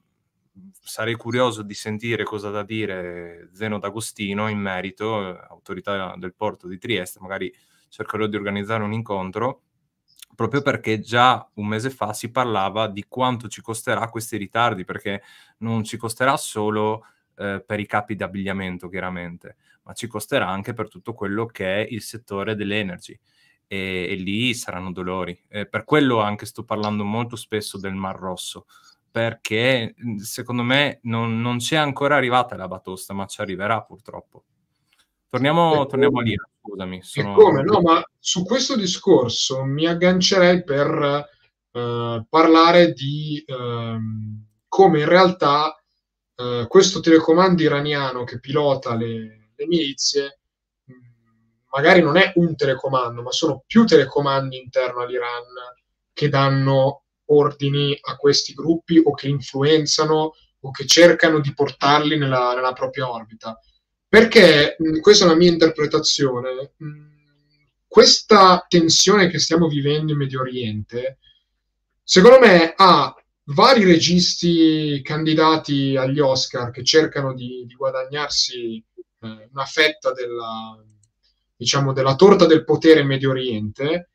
sarei 0.83 1.15
curioso 1.15 1.63
di 1.63 1.75
sentire 1.75 2.25
cosa 2.25 2.51
da 2.51 2.63
dire 2.63 3.51
Zeno 3.53 3.79
D'Agostino 3.79 4.49
in 4.49 4.59
merito, 4.59 5.39
autorità 5.39 6.15
del 6.17 6.35
porto 6.35 6.67
di 6.67 6.79
Trieste, 6.79 7.21
magari 7.21 7.53
cercherò 7.89 8.27
di 8.27 8.37
organizzare 8.37 8.83
un 8.83 8.93
incontro, 8.93 9.63
proprio 10.35 10.63
perché 10.63 11.01
già 11.01 11.49
un 11.55 11.67
mese 11.67 11.91
fa 11.91 12.13
si 12.13 12.31
parlava 12.31 12.89
di 12.89 13.05
quanto 13.09 13.49
ci 13.49 13.61
costerà 13.61 14.09
questi 14.09 14.37
ritardi, 14.37 14.85
perché 14.85 15.23
non 15.59 15.85
ci 15.85 15.97
costerà 15.97 16.37
solo 16.37 17.05
eh, 17.37 17.63
per 17.65 17.81
i 17.81 17.87
capi 17.87 18.17
d'abbigliamento, 18.17 18.89
chiaramente, 18.89 19.57
ma 19.83 19.93
ci 19.93 20.07
costerà 20.07 20.49
anche 20.49 20.73
per 20.73 20.89
tutto 20.89 21.15
quello 21.15 21.47
che 21.47 21.85
è 21.85 21.87
il 21.91 22.03
settore 22.03 22.55
dell'energy. 22.55 23.19
E, 23.69 24.07
e 24.11 24.15
lì 24.15 24.55
saranno 24.55 24.93
dolori. 24.93 25.37
Eh, 25.49 25.67
per 25.67 25.85
quello 25.85 26.21
anche 26.21 26.47
sto 26.47 26.63
parlando 26.65 27.05
molto 27.05 27.35
spesso 27.37 27.79
del 27.79 27.95
Mar 27.95 28.17
Rosso, 28.17 28.67
perché 29.11 29.95
mhmm, 29.97 30.17
secondo 30.19 30.63
me 30.63 31.01
non, 31.03 31.41
non 31.41 31.59
c'è 31.59 31.77
ancora 31.77 32.17
arrivata 32.17 32.57
la 32.57 32.69
batosta, 32.69 33.13
ma 33.13 33.27
ci 33.27 33.41
arriverà 33.41 33.83
purtroppo. 33.83 34.45
Torniamo, 35.29 35.87
torniamo 35.87 36.21
a 36.21 36.23
lì, 36.23 36.35
scusami. 36.63 37.03
Sono... 37.03 37.35
come? 37.35 37.63
No, 37.63 37.81
ma 37.81 38.03
su 38.19 38.45
questo 38.45 38.77
discorso 38.77 39.65
mi 39.65 39.87
aggancerei 39.87 40.63
per 40.63 41.29
uh, 41.73 42.27
parlare 42.29 42.93
di 42.93 43.45
uh, 43.49 44.45
come 44.69 45.01
in 45.01 45.09
realtà 45.09 45.76
uh, 46.37 46.67
questo 46.67 47.01
telecomando 47.01 47.63
iraniano 47.63 48.25
che 48.25 48.41
pilota 48.41 48.95
le, 48.95 49.51
le 49.55 49.67
milizie 49.67 50.41
mhmm, 50.85 51.13
magari 51.71 52.03
non 52.03 52.17
è 52.17 52.33
un 52.37 52.55
telecomando, 52.57 53.23
ma 53.23 53.33
sono 53.33 53.63
più 53.67 53.85
telecomandi 53.85 54.59
interno 54.59 55.03
all'Iran 55.03 55.45
che 56.13 56.29
danno 56.29 57.03
ordini 57.27 57.97
a 58.01 58.17
questi 58.17 58.55
gruppi 58.55 59.01
o 59.05 59.13
che 59.15 59.29
influenzano 59.29 60.33
o 60.61 60.71
che 60.71 60.87
cercano 60.87 61.41
di 61.41 61.53
portarli 61.53 62.17
nella, 62.17 62.55
nella 62.55 62.73
propria 62.73 63.11
orbita. 63.11 63.59
Perché, 64.09 64.77
mh, 64.79 65.01
questa 65.01 65.25
è 65.25 65.29
la 65.29 65.35
mia 65.35 65.51
interpretazione, 65.51 66.73
mh, 66.77 67.15
questa 67.87 68.65
tensione 68.69 69.29
che 69.29 69.39
stiamo 69.39 69.69
vivendo 69.69 70.13
in 70.13 70.19
Medio 70.19 70.41
Oriente, 70.41 71.19
secondo 72.03 72.39
me 72.39 72.73
ha 72.77 73.15
vari 73.47 73.85
registi 73.85 75.01
candidati 75.03 75.97
agli 75.97 76.19
Oscar 76.19 76.71
che 76.71 76.83
cercano 76.83 77.33
di, 77.35 77.65
di 77.67 77.75
guadagnarsi 77.75 78.83
eh, 79.21 79.49
una 79.53 79.65
fetta 79.65 80.13
della, 80.13 80.83
diciamo, 81.55 81.93
della 81.93 82.17
torta 82.17 82.47
del 82.47 82.65
potere 82.65 83.01
in 83.01 83.07
Medio 83.07 83.31
Oriente 83.31 84.11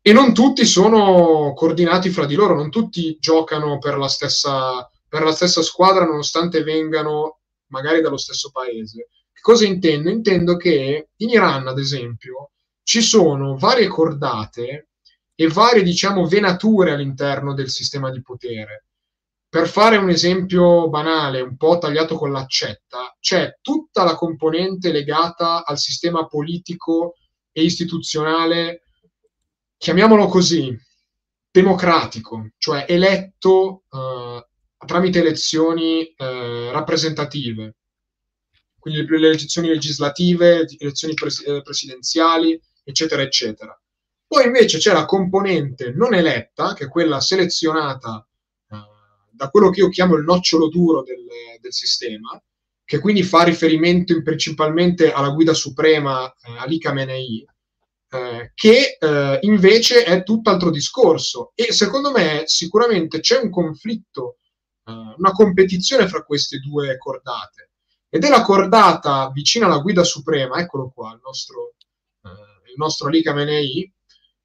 e 0.00 0.12
non 0.12 0.32
tutti 0.32 0.64
sono 0.64 1.52
coordinati 1.54 2.08
fra 2.08 2.24
di 2.24 2.34
loro, 2.34 2.54
non 2.54 2.70
tutti 2.70 3.18
giocano 3.20 3.78
per 3.78 3.98
la 3.98 4.08
stessa, 4.08 4.88
per 5.06 5.22
la 5.22 5.32
stessa 5.32 5.60
squadra 5.60 6.06
nonostante 6.06 6.62
vengano 6.62 7.40
magari 7.66 8.00
dallo 8.00 8.16
stesso 8.16 8.50
paese. 8.50 9.08
Che 9.30 9.40
cosa 9.42 9.66
intendo? 9.66 10.08
Intendo 10.08 10.56
che 10.56 11.08
in 11.16 11.28
Iran, 11.28 11.66
ad 11.66 11.78
esempio, 11.78 12.52
ci 12.82 13.02
sono 13.02 13.56
varie 13.58 13.88
cordate 13.88 14.88
e 15.40 15.48
varie, 15.48 15.82
diciamo, 15.82 16.26
venature 16.26 16.92
all'interno 16.92 17.54
del 17.54 17.70
sistema 17.70 18.10
di 18.10 18.20
potere. 18.20 18.84
Per 19.48 19.66
fare 19.66 19.96
un 19.96 20.10
esempio 20.10 20.90
banale, 20.90 21.40
un 21.40 21.56
po' 21.56 21.78
tagliato 21.78 22.14
con 22.16 22.30
l'accetta, 22.30 23.16
c'è 23.18 23.56
tutta 23.62 24.04
la 24.04 24.16
componente 24.16 24.92
legata 24.92 25.64
al 25.64 25.78
sistema 25.78 26.26
politico 26.26 27.14
e 27.52 27.62
istituzionale 27.62 28.82
chiamiamolo 29.78 30.26
così, 30.26 30.78
democratico, 31.50 32.50
cioè 32.58 32.84
eletto 32.86 33.84
uh, 33.88 34.44
tramite 34.84 35.20
elezioni 35.20 36.02
uh, 36.18 36.70
rappresentative, 36.70 37.76
quindi 38.78 39.06
le 39.06 39.28
elezioni 39.28 39.68
legislative, 39.68 40.66
elezioni 40.76 41.14
pres- 41.14 41.46
eh, 41.46 41.62
presidenziali, 41.62 42.60
eccetera, 42.84 43.22
eccetera. 43.22 43.79
Poi 44.30 44.44
invece 44.44 44.78
c'è 44.78 44.92
la 44.92 45.06
componente 45.06 45.90
non 45.90 46.14
eletta, 46.14 46.72
che 46.74 46.84
è 46.84 46.88
quella 46.88 47.20
selezionata 47.20 48.24
uh, 48.68 48.76
da 49.28 49.50
quello 49.50 49.70
che 49.70 49.80
io 49.80 49.88
chiamo 49.88 50.14
il 50.14 50.22
nocciolo 50.22 50.68
duro 50.68 51.02
del, 51.02 51.26
del 51.60 51.72
sistema, 51.72 52.40
che 52.84 53.00
quindi 53.00 53.24
fa 53.24 53.42
riferimento 53.42 54.22
principalmente 54.22 55.10
alla 55.10 55.30
guida 55.30 55.52
suprema 55.52 56.32
eh, 56.32 56.58
Ali 56.58 56.78
Khamenei, 56.78 57.44
eh, 58.08 58.52
che 58.54 58.98
eh, 59.00 59.38
invece 59.40 60.04
è 60.04 60.22
tutt'altro 60.22 60.70
discorso. 60.70 61.50
E 61.56 61.72
secondo 61.72 62.12
me 62.12 62.44
sicuramente 62.46 63.18
c'è 63.18 63.40
un 63.40 63.50
conflitto, 63.50 64.36
eh, 64.84 64.92
una 64.92 65.32
competizione 65.32 66.06
fra 66.06 66.22
queste 66.22 66.60
due 66.60 66.96
cordate. 66.98 67.72
Ed 68.08 68.22
è 68.22 68.28
la 68.28 68.42
cordata 68.42 69.28
vicina 69.34 69.66
alla 69.66 69.80
guida 69.80 70.04
suprema, 70.04 70.60
eccolo 70.60 70.92
qua, 70.94 71.14
il 71.14 71.20
nostro, 71.20 71.74
eh, 72.22 72.70
il 72.70 72.74
nostro 72.76 73.08
Ali 73.08 73.24
Khamenei, 73.24 73.92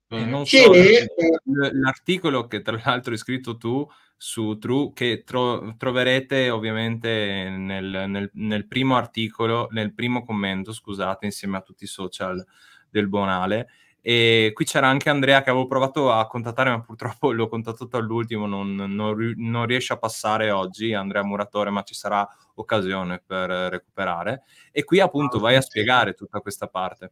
eh, 0.08 0.44
che, 0.46 1.08
l'articolo 1.44 2.48
che 2.48 2.62
tra 2.62 2.80
l'altro 2.84 3.12
hai 3.12 3.18
scritto 3.18 3.58
tu 3.58 3.88
su 4.18 4.58
True, 4.58 4.92
che 4.94 5.24
tro- 5.26 5.76
troverete 5.78 6.50
ovviamente 6.50 7.50
nel, 7.50 8.06
nel, 8.08 8.30
nel, 8.34 8.68
primo 8.68 8.96
articolo, 8.96 9.68
nel 9.72 9.94
primo 9.94 10.24
commento, 10.24 10.72
scusate, 10.72 11.26
insieme 11.26 11.58
a 11.58 11.62
tutti 11.62 11.84
i 11.84 11.88
social 11.88 12.44
del 12.90 13.08
Bonale. 13.08 13.68
E 14.02 14.52
qui 14.54 14.66
c'era 14.66 14.88
anche 14.88 15.10
Andrea 15.10 15.42
che 15.42 15.50
avevo 15.50 15.66
provato 15.66 16.12
a 16.12 16.28
contattare, 16.28 16.70
ma 16.70 16.80
purtroppo 16.82 17.32
l'ho 17.34 17.48
contattato 17.48 17.98
all'ultimo, 17.98 18.46
non, 18.46 18.76
non, 18.76 19.34
non, 19.36 19.66
riesce 19.66 19.94
a 19.94 19.98
passare 19.98 20.52
oggi, 20.52 20.94
Andrea 20.94 21.24
Muratore, 21.24 21.72
ma 21.72 21.82
ci 21.82 21.96
sarà 21.96 22.28
occasione 22.56 23.22
per 23.26 23.50
recuperare. 23.50 24.44
E 24.72 24.84
qui 24.84 25.00
appunto 25.00 25.40
vai 25.40 25.56
a 25.56 25.62
spiegare 25.62 26.14
tutta 26.14 26.40
questa 26.40 26.68
parte. 26.68 27.10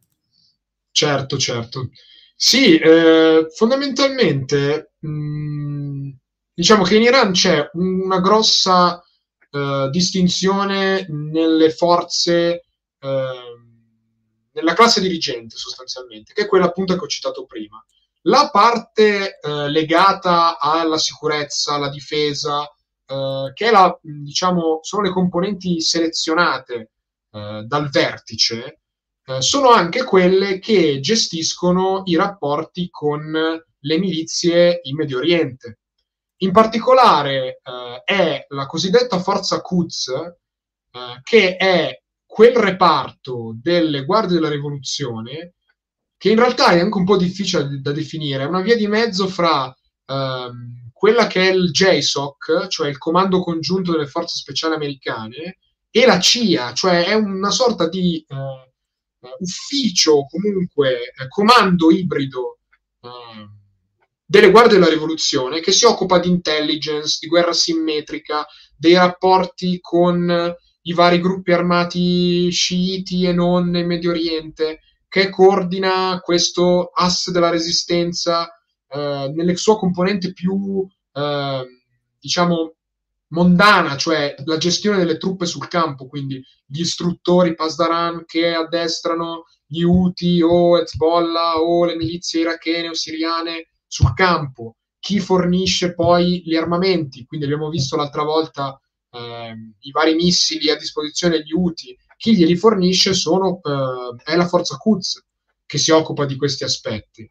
Certo, 0.92 1.36
certo. 1.36 1.90
Sì, 2.36 2.76
eh, 2.78 3.46
fondamentalmente 3.54 4.94
mh, 5.00 5.08
mm, 5.08 6.10
diciamo 6.52 6.82
che 6.84 6.96
in 6.96 7.02
Iran 7.02 7.32
c'è 7.32 7.68
una 7.74 8.20
grossa 8.20 9.02
eh, 9.50 9.88
distinzione 9.90 11.06
nelle 11.08 11.70
forze 11.70 12.64
eh, 12.98 13.62
nella 14.54 14.74
classe 14.74 15.00
dirigente 15.00 15.56
sostanzialmente, 15.56 16.32
che 16.32 16.42
è 16.42 16.46
quella 16.48 16.66
appunto 16.66 16.96
che 16.96 17.04
ho 17.04 17.08
citato 17.08 17.44
prima. 17.44 17.84
La 18.22 18.50
parte 18.50 19.38
eh, 19.38 19.68
legata 19.68 20.58
alla 20.58 20.98
sicurezza, 20.98 21.74
alla 21.74 21.90
difesa, 21.90 22.66
eh, 23.06 23.50
che 23.52 23.70
la, 23.70 23.96
diciamo, 24.00 24.78
sono 24.82 25.02
le 25.02 25.10
componenti 25.10 25.80
selezionate 25.80 26.92
eh, 27.32 27.64
dal 27.66 27.90
vertice, 27.90 28.80
eh, 29.26 29.40
sono 29.40 29.70
anche 29.70 30.04
quelle 30.04 30.58
che 30.58 31.00
gestiscono 31.00 32.02
i 32.04 32.16
rapporti 32.16 32.88
con 32.90 33.32
le 33.78 33.98
milizie 33.98 34.80
in 34.82 34.96
Medio 34.96 35.18
Oriente. 35.18 35.78
In 36.38 36.52
particolare 36.52 37.60
eh, 37.62 38.02
è 38.04 38.46
la 38.48 38.66
cosiddetta 38.66 39.20
forza 39.20 39.60
Quds, 39.60 40.08
eh, 40.08 41.20
che 41.22 41.56
è 41.56 42.02
quel 42.26 42.56
reparto 42.56 43.54
delle 43.60 44.04
guardie 44.04 44.36
della 44.36 44.50
rivoluzione, 44.50 45.54
che 46.16 46.30
in 46.30 46.38
realtà 46.38 46.70
è 46.70 46.80
anche 46.80 46.98
un 46.98 47.04
po' 47.04 47.16
difficile 47.16 47.80
da 47.80 47.92
definire, 47.92 48.42
è 48.42 48.46
una 48.46 48.60
via 48.62 48.76
di 48.76 48.86
mezzo 48.86 49.28
fra 49.28 49.74
ehm, 50.06 50.90
quella 50.92 51.26
che 51.26 51.48
è 51.48 51.52
il 51.52 51.70
JSOC, 51.70 52.66
cioè 52.68 52.88
il 52.88 52.98
Comando 52.98 53.40
Congiunto 53.40 53.92
delle 53.92 54.06
Forze 54.06 54.36
Speciali 54.36 54.74
Americane, 54.74 55.58
e 55.90 56.06
la 56.06 56.18
CIA, 56.18 56.72
cioè 56.72 57.04
è 57.04 57.14
una 57.14 57.50
sorta 57.50 57.88
di 57.88 58.24
eh, 58.26 58.73
ufficio, 59.38 60.26
comunque 60.26 60.92
eh, 60.92 61.28
comando 61.28 61.90
ibrido 61.90 62.58
eh, 63.00 63.48
delle 64.24 64.50
guardie 64.50 64.78
della 64.78 64.90
rivoluzione 64.90 65.60
che 65.60 65.72
si 65.72 65.84
occupa 65.84 66.18
di 66.18 66.28
intelligence, 66.28 67.18
di 67.20 67.28
guerra 67.28 67.52
simmetrica, 67.52 68.46
dei 68.76 68.94
rapporti 68.94 69.78
con 69.80 70.56
i 70.86 70.92
vari 70.92 71.20
gruppi 71.20 71.52
armati 71.52 72.50
sciiti 72.50 73.24
e 73.24 73.32
non 73.32 73.70
nel 73.70 73.86
Medio 73.86 74.10
Oriente, 74.10 74.80
che 75.08 75.30
coordina 75.30 76.18
questo 76.20 76.90
asse 76.92 77.30
della 77.30 77.50
resistenza 77.50 78.48
eh, 78.88 79.32
nelle 79.34 79.56
sue 79.56 79.76
componenti 79.76 80.32
più, 80.32 80.86
eh, 81.12 81.66
diciamo, 82.18 82.74
mondana, 83.34 83.96
cioè 83.96 84.34
la 84.44 84.56
gestione 84.56 84.96
delle 84.96 85.18
truppe 85.18 85.44
sul 85.44 85.66
campo, 85.66 86.06
quindi 86.06 86.40
gli 86.64 86.80
istruttori 86.80 87.54
Pasdaran 87.54 88.24
che 88.24 88.54
addestrano 88.54 89.44
gli 89.66 89.82
Houthi 89.82 90.40
o 90.40 90.78
Hezbollah 90.78 91.60
o 91.60 91.84
le 91.84 91.96
milizie 91.96 92.42
irachene 92.42 92.88
o 92.88 92.94
siriane 92.94 93.70
sul 93.86 94.14
campo, 94.14 94.76
chi 95.00 95.18
fornisce 95.18 95.94
poi 95.94 96.42
gli 96.44 96.54
armamenti, 96.54 97.26
quindi 97.26 97.46
abbiamo 97.46 97.68
visto 97.68 97.96
l'altra 97.96 98.22
volta 98.22 98.80
eh, 99.10 99.54
i 99.80 99.90
vari 99.90 100.14
missili 100.14 100.70
a 100.70 100.76
disposizione 100.76 101.38
degli 101.38 101.52
Houthi, 101.52 101.96
chi 102.16 102.36
glieli 102.36 102.56
fornisce 102.56 103.14
sono, 103.14 103.60
eh, 103.62 104.22
è 104.32 104.36
la 104.36 104.46
forza 104.46 104.76
Quds 104.76 105.24
che 105.66 105.78
si 105.78 105.90
occupa 105.90 106.24
di 106.24 106.36
questi 106.36 106.62
aspetti. 106.62 107.28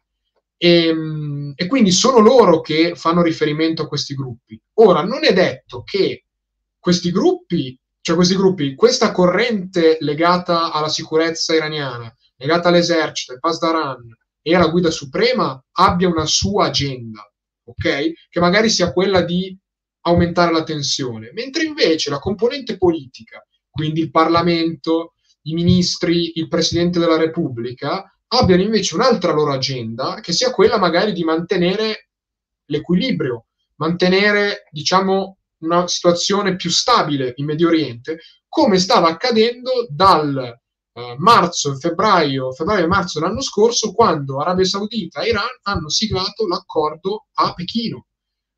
E, 0.56 0.86
ehm, 0.86 1.52
e, 1.56 1.66
quindi 1.66 1.90
sono 1.90 2.18
loro 2.18 2.60
che 2.60 2.94
fanno 2.94 3.22
riferimento 3.22 3.82
a 3.82 3.88
questi 3.88 4.14
gruppi. 4.14 4.60
Ora, 4.74 5.02
non 5.02 5.24
è 5.24 5.32
detto 5.32 5.82
che 5.82 6.24
questi 6.78 7.10
gruppi, 7.10 7.78
cioè 8.00 8.16
questi 8.16 8.36
gruppi, 8.36 8.74
questa 8.74 9.12
corrente 9.12 9.96
legata 10.00 10.72
alla 10.72 10.88
sicurezza 10.88 11.54
iraniana, 11.54 12.14
legata 12.36 12.68
all'esercito, 12.68 13.32
al 13.32 13.40
Pasdaran 13.40 14.16
e 14.42 14.54
alla 14.54 14.68
guida 14.68 14.90
suprema, 14.90 15.62
abbia 15.72 16.08
una 16.08 16.26
sua 16.26 16.66
agenda, 16.66 17.26
ok? 17.64 18.12
Che 18.28 18.40
magari 18.40 18.68
sia 18.68 18.92
quella 18.92 19.22
di 19.22 19.56
aumentare 20.02 20.52
la 20.52 20.62
tensione, 20.62 21.30
mentre 21.32 21.64
invece 21.64 22.10
la 22.10 22.18
componente 22.18 22.76
politica, 22.76 23.42
quindi 23.70 24.00
il 24.00 24.10
Parlamento, 24.10 25.14
i 25.42 25.54
ministri, 25.54 26.32
il 26.34 26.48
Presidente 26.48 26.98
della 26.98 27.16
Repubblica, 27.16 28.13
abbiano 28.36 28.62
invece 28.62 28.94
un'altra 28.94 29.32
loro 29.32 29.52
agenda, 29.52 30.20
che 30.20 30.32
sia 30.32 30.52
quella 30.52 30.78
magari 30.78 31.12
di 31.12 31.24
mantenere 31.24 32.08
l'equilibrio, 32.66 33.46
mantenere, 33.76 34.68
diciamo, 34.70 35.38
una 35.58 35.86
situazione 35.88 36.56
più 36.56 36.70
stabile 36.70 37.32
in 37.36 37.46
Medio 37.46 37.68
Oriente, 37.68 38.20
come 38.48 38.78
stava 38.78 39.08
accadendo 39.08 39.86
dal 39.88 40.58
eh, 40.96 41.14
marzo, 41.18 41.74
febbraio, 41.74 42.52
febbraio 42.52 42.84
e 42.84 42.88
marzo 42.88 43.18
dell'anno 43.18 43.42
scorso, 43.42 43.92
quando 43.92 44.40
Arabia 44.40 44.64
Saudita 44.64 45.22
e 45.22 45.28
Iran 45.28 45.48
hanno 45.62 45.88
siglato 45.88 46.46
l'accordo 46.46 47.26
a 47.34 47.52
Pechino. 47.52 48.06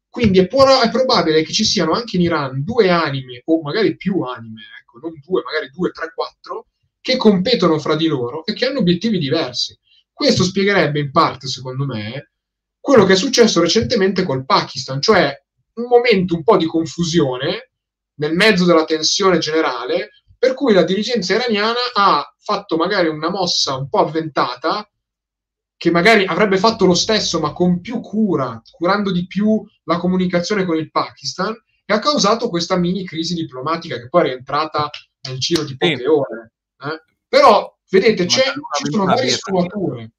Quindi 0.08 0.38
è, 0.38 0.46
pro- 0.46 0.80
è, 0.80 0.90
probabile 0.90 1.42
che 1.42 1.52
ci 1.52 1.64
siano 1.64 1.92
anche 1.92 2.16
in 2.16 2.22
Iran 2.22 2.62
due 2.62 2.90
anime, 2.90 3.42
o 3.44 3.60
magari 3.62 3.96
più 3.96 4.20
anime, 4.22 4.62
ecco, 4.80 4.98
non 4.98 5.12
due, 5.24 5.42
magari 5.42 5.70
due, 5.70 5.90
tre, 5.90 6.12
quattro, 6.14 6.66
che 7.06 7.16
competono 7.16 7.78
fra 7.78 7.94
di 7.94 8.08
loro 8.08 8.44
e 8.44 8.52
che 8.52 8.66
hanno 8.66 8.80
obiettivi 8.80 9.18
diversi. 9.18 9.78
Questo 10.12 10.42
spiegherebbe 10.42 10.98
in 10.98 11.12
parte, 11.12 11.46
secondo 11.46 11.86
me, 11.86 12.32
quello 12.80 13.04
che 13.04 13.12
è 13.12 13.16
successo 13.16 13.60
recentemente 13.60 14.24
col 14.24 14.44
Pakistan, 14.44 15.00
cioè 15.00 15.32
un 15.74 15.84
momento 15.84 16.34
un 16.34 16.42
po' 16.42 16.56
di 16.56 16.66
confusione 16.66 17.70
nel 18.14 18.32
mezzo 18.32 18.64
della 18.64 18.84
tensione 18.84 19.38
generale, 19.38 20.24
per 20.36 20.54
cui 20.54 20.72
la 20.72 20.82
dirigenza 20.82 21.36
iraniana 21.36 21.78
ha 21.94 22.34
fatto 22.40 22.76
magari 22.76 23.06
una 23.06 23.30
mossa 23.30 23.76
un 23.76 23.88
po' 23.88 24.00
avventata, 24.00 24.90
che 25.76 25.92
magari 25.92 26.24
avrebbe 26.24 26.58
fatto 26.58 26.86
lo 26.86 26.94
stesso, 26.94 27.38
ma 27.38 27.52
con 27.52 27.80
più 27.80 28.00
cura, 28.00 28.60
curando 28.68 29.12
di 29.12 29.28
più 29.28 29.64
la 29.84 29.98
comunicazione 29.98 30.64
con 30.64 30.76
il 30.76 30.90
Pakistan, 30.90 31.54
e 31.84 31.94
ha 31.94 32.00
causato 32.00 32.48
questa 32.48 32.74
mini 32.76 33.04
crisi 33.04 33.34
diplomatica 33.34 33.96
che 33.96 34.08
poi 34.08 34.22
è 34.22 34.24
rientrata 34.24 34.90
nel 35.28 35.38
giro 35.38 35.62
di 35.62 35.76
poche 35.76 35.98
sì. 35.98 36.04
ore. 36.04 36.50
Però, 37.36 37.78
vedete, 37.90 38.26
ci 38.26 38.40
sono 38.90 39.04
varie 39.04 39.28
sfumature. 39.28 40.12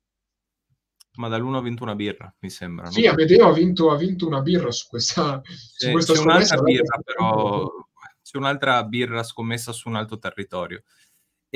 Ma 1.16 1.30
dall'1 1.30 1.56
ha 1.56 1.62
vinto 1.62 1.82
una 1.82 1.96
birra, 1.96 2.32
mi 2.42 2.50
sembra. 2.52 2.92
Sì, 2.92 3.08
Amedeo 3.08 3.48
ha 3.48 3.54
vinto, 3.54 3.90
ha 3.90 3.98
vinto 3.98 4.28
una 4.28 4.42
birra 4.42 4.70
su 4.70 4.86
questa, 4.88 5.42
su 5.44 5.90
questa 5.90 6.14
c'è 6.14 6.20
un'altra 6.20 6.62
birra, 6.62 7.00
però 7.04 7.68
c'è 8.22 8.38
un'altra 8.38 8.84
birra 8.84 9.24
scommessa 9.24 9.72
su 9.72 9.90
un 9.90 9.96
altro 9.96 10.20
territorio. 10.20 10.84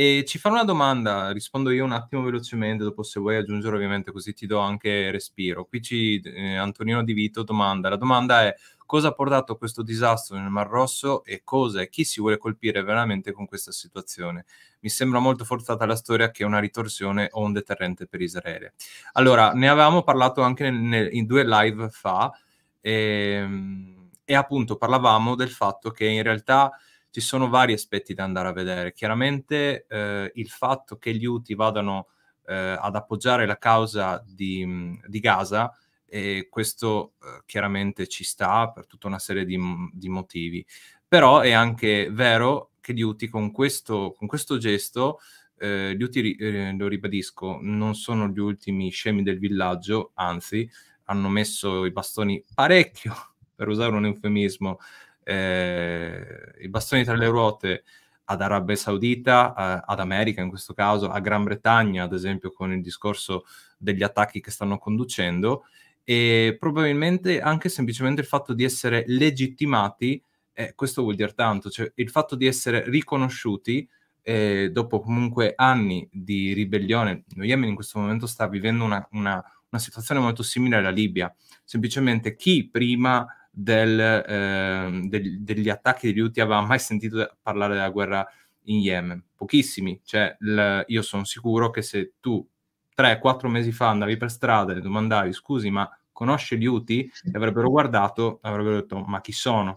E 0.01 0.23
ci 0.25 0.39
fa 0.39 0.49
una 0.49 0.63
domanda, 0.63 1.29
rispondo 1.29 1.69
io 1.69 1.85
un 1.85 1.91
attimo 1.91 2.23
velocemente, 2.23 2.83
dopo 2.83 3.03
se 3.03 3.19
vuoi 3.19 3.35
aggiungere 3.35 3.75
ovviamente 3.75 4.11
così 4.11 4.33
ti 4.33 4.47
do 4.47 4.57
anche 4.57 5.11
respiro. 5.11 5.65
Qui 5.65 5.79
ci, 5.79 6.19
eh, 6.21 6.55
Antonino 6.55 7.03
Di 7.03 7.13
Vito 7.13 7.43
domanda, 7.43 7.87
la 7.87 7.97
domanda 7.97 8.41
è 8.41 8.55
cosa 8.83 9.09
ha 9.09 9.13
portato 9.13 9.57
questo 9.57 9.83
disastro 9.83 10.37
nel 10.37 10.49
Mar 10.49 10.67
Rosso 10.67 11.23
e 11.23 11.41
cosa 11.43 11.81
e 11.81 11.89
chi 11.89 12.03
si 12.03 12.19
vuole 12.19 12.39
colpire 12.39 12.81
veramente 12.81 13.31
con 13.31 13.45
questa 13.45 13.71
situazione. 13.71 14.45
Mi 14.79 14.89
sembra 14.89 15.19
molto 15.19 15.45
forzata 15.45 15.85
la 15.85 15.95
storia 15.95 16.31
che 16.31 16.41
è 16.41 16.47
una 16.47 16.57
ritorsione 16.57 17.27
o 17.33 17.43
un 17.43 17.53
deterrente 17.53 18.07
per 18.07 18.21
Israele. 18.21 18.73
Allora, 19.11 19.51
ne 19.51 19.69
avevamo 19.69 20.01
parlato 20.01 20.41
anche 20.41 20.63
nel, 20.63 20.81
nel, 20.81 21.09
in 21.11 21.27
due 21.27 21.45
live 21.45 21.89
fa 21.91 22.31
e, 22.79 22.91
ehm, 22.91 24.09
e 24.25 24.33
appunto 24.33 24.77
parlavamo 24.77 25.35
del 25.35 25.51
fatto 25.51 25.91
che 25.91 26.07
in 26.07 26.23
realtà 26.23 26.71
ci 27.11 27.21
sono 27.21 27.49
vari 27.49 27.73
aspetti 27.73 28.13
da 28.13 28.23
andare 28.23 28.47
a 28.47 28.53
vedere. 28.53 28.93
Chiaramente 28.93 29.85
eh, 29.87 30.31
il 30.33 30.49
fatto 30.49 30.97
che 30.97 31.13
gli 31.13 31.25
UTI 31.25 31.55
vadano 31.55 32.07
eh, 32.45 32.55
ad 32.55 32.95
appoggiare 32.95 33.45
la 33.45 33.57
causa 33.57 34.23
di, 34.25 34.97
di 35.05 35.19
Gaza 35.19 35.71
e 36.05 36.47
questo 36.49 37.13
eh, 37.21 37.43
chiaramente 37.45 38.07
ci 38.07 38.23
sta 38.23 38.69
per 38.69 38.87
tutta 38.87 39.07
una 39.07 39.19
serie 39.19 39.45
di, 39.45 39.59
di, 39.93 40.09
motivi. 40.09 40.65
Però 41.07 41.41
è 41.41 41.51
anche 41.51 42.09
vero 42.11 42.71
che 42.79 42.93
gli 42.93 43.01
UTI 43.01 43.27
con 43.27 43.51
questo, 43.51 44.13
con 44.17 44.27
questo 44.27 44.57
gesto, 44.57 45.19
eh, 45.57 45.95
gli 45.95 46.01
UTI, 46.01 46.35
eh, 46.35 46.75
lo 46.77 46.87
ribadisco, 46.87 47.59
non 47.61 47.95
sono 47.95 48.27
gli 48.27 48.39
ultimi 48.39 48.89
scemi 48.89 49.21
del 49.21 49.37
villaggio, 49.37 50.11
anzi 50.15 50.69
hanno 51.05 51.29
messo 51.29 51.85
i 51.85 51.91
bastoni 51.91 52.43
parecchio, 52.53 53.13
per 53.55 53.67
usare 53.67 53.95
un 53.95 54.05
eufemismo, 54.05 54.79
eh, 55.23 56.53
i 56.61 56.69
bastoni 56.69 57.03
tra 57.03 57.15
le 57.15 57.27
ruote 57.27 57.83
ad 58.25 58.41
Arabia 58.41 58.75
Saudita, 58.75 59.53
a, 59.53 59.83
ad 59.85 59.99
America 59.99 60.41
in 60.41 60.49
questo 60.49 60.73
caso, 60.73 61.09
a 61.09 61.19
Gran 61.19 61.43
Bretagna, 61.43 62.03
ad 62.03 62.13
esempio, 62.13 62.51
con 62.51 62.71
il 62.71 62.81
discorso 62.81 63.43
degli 63.77 64.03
attacchi 64.03 64.39
che 64.39 64.51
stanno 64.51 64.77
conducendo, 64.77 65.65
e 66.03 66.55
probabilmente 66.59 67.41
anche 67.41 67.69
semplicemente 67.69 68.21
il 68.21 68.27
fatto 68.27 68.53
di 68.53 68.63
essere 68.63 69.03
legittimati, 69.07 70.21
eh, 70.53 70.73
questo 70.75 71.01
vuol 71.01 71.15
dire 71.15 71.33
tanto, 71.33 71.69
cioè 71.69 71.91
il 71.95 72.09
fatto 72.09 72.35
di 72.35 72.47
essere 72.47 72.83
riconosciuti 72.89 73.87
eh, 74.21 74.69
dopo 74.71 74.99
comunque 74.99 75.53
anni 75.55 76.07
di 76.11 76.53
ribellione, 76.53 77.23
lo 77.35 77.43
Yemen 77.43 77.69
in 77.69 77.75
questo 77.75 77.99
momento 77.99 78.27
sta 78.27 78.47
vivendo 78.47 78.83
una, 78.83 79.05
una, 79.11 79.43
una 79.69 79.81
situazione 79.81 80.21
molto 80.21 80.43
simile 80.43 80.77
alla 80.77 80.89
Libia, 80.89 81.33
semplicemente 81.63 82.35
chi 82.35 82.69
prima 82.69 83.25
del, 83.51 83.99
eh, 83.99 84.99
del, 85.03 85.41
degli 85.41 85.69
attacchi 85.69 86.07
degli 86.07 86.21
Houthi 86.21 86.39
aveva 86.39 86.61
mai 86.61 86.79
sentito 86.79 87.37
parlare 87.41 87.73
della 87.73 87.89
guerra 87.89 88.25
in 88.65 88.79
Yemen, 88.79 89.23
pochissimi, 89.35 89.99
cioè 90.03 90.35
l, 90.39 90.83
io 90.87 91.01
sono 91.01 91.25
sicuro 91.25 91.69
che 91.69 91.81
se 91.81 92.13
tu 92.19 92.47
3-4 92.95 93.47
mesi 93.47 93.71
fa 93.71 93.89
andavi 93.89 94.17
per 94.17 94.31
strada 94.31 94.73
e 94.73 94.79
domandavi 94.79 95.33
scusi 95.33 95.69
ma 95.69 95.89
conosce 96.11 96.57
gli 96.57 96.65
UTI? 96.65 97.11
E 97.23 97.31
avrebbero 97.33 97.69
guardato 97.69 98.39
avrebbero 98.41 98.75
detto 98.75 98.99
ma 98.99 99.19
chi 99.21 99.31
sono? 99.31 99.75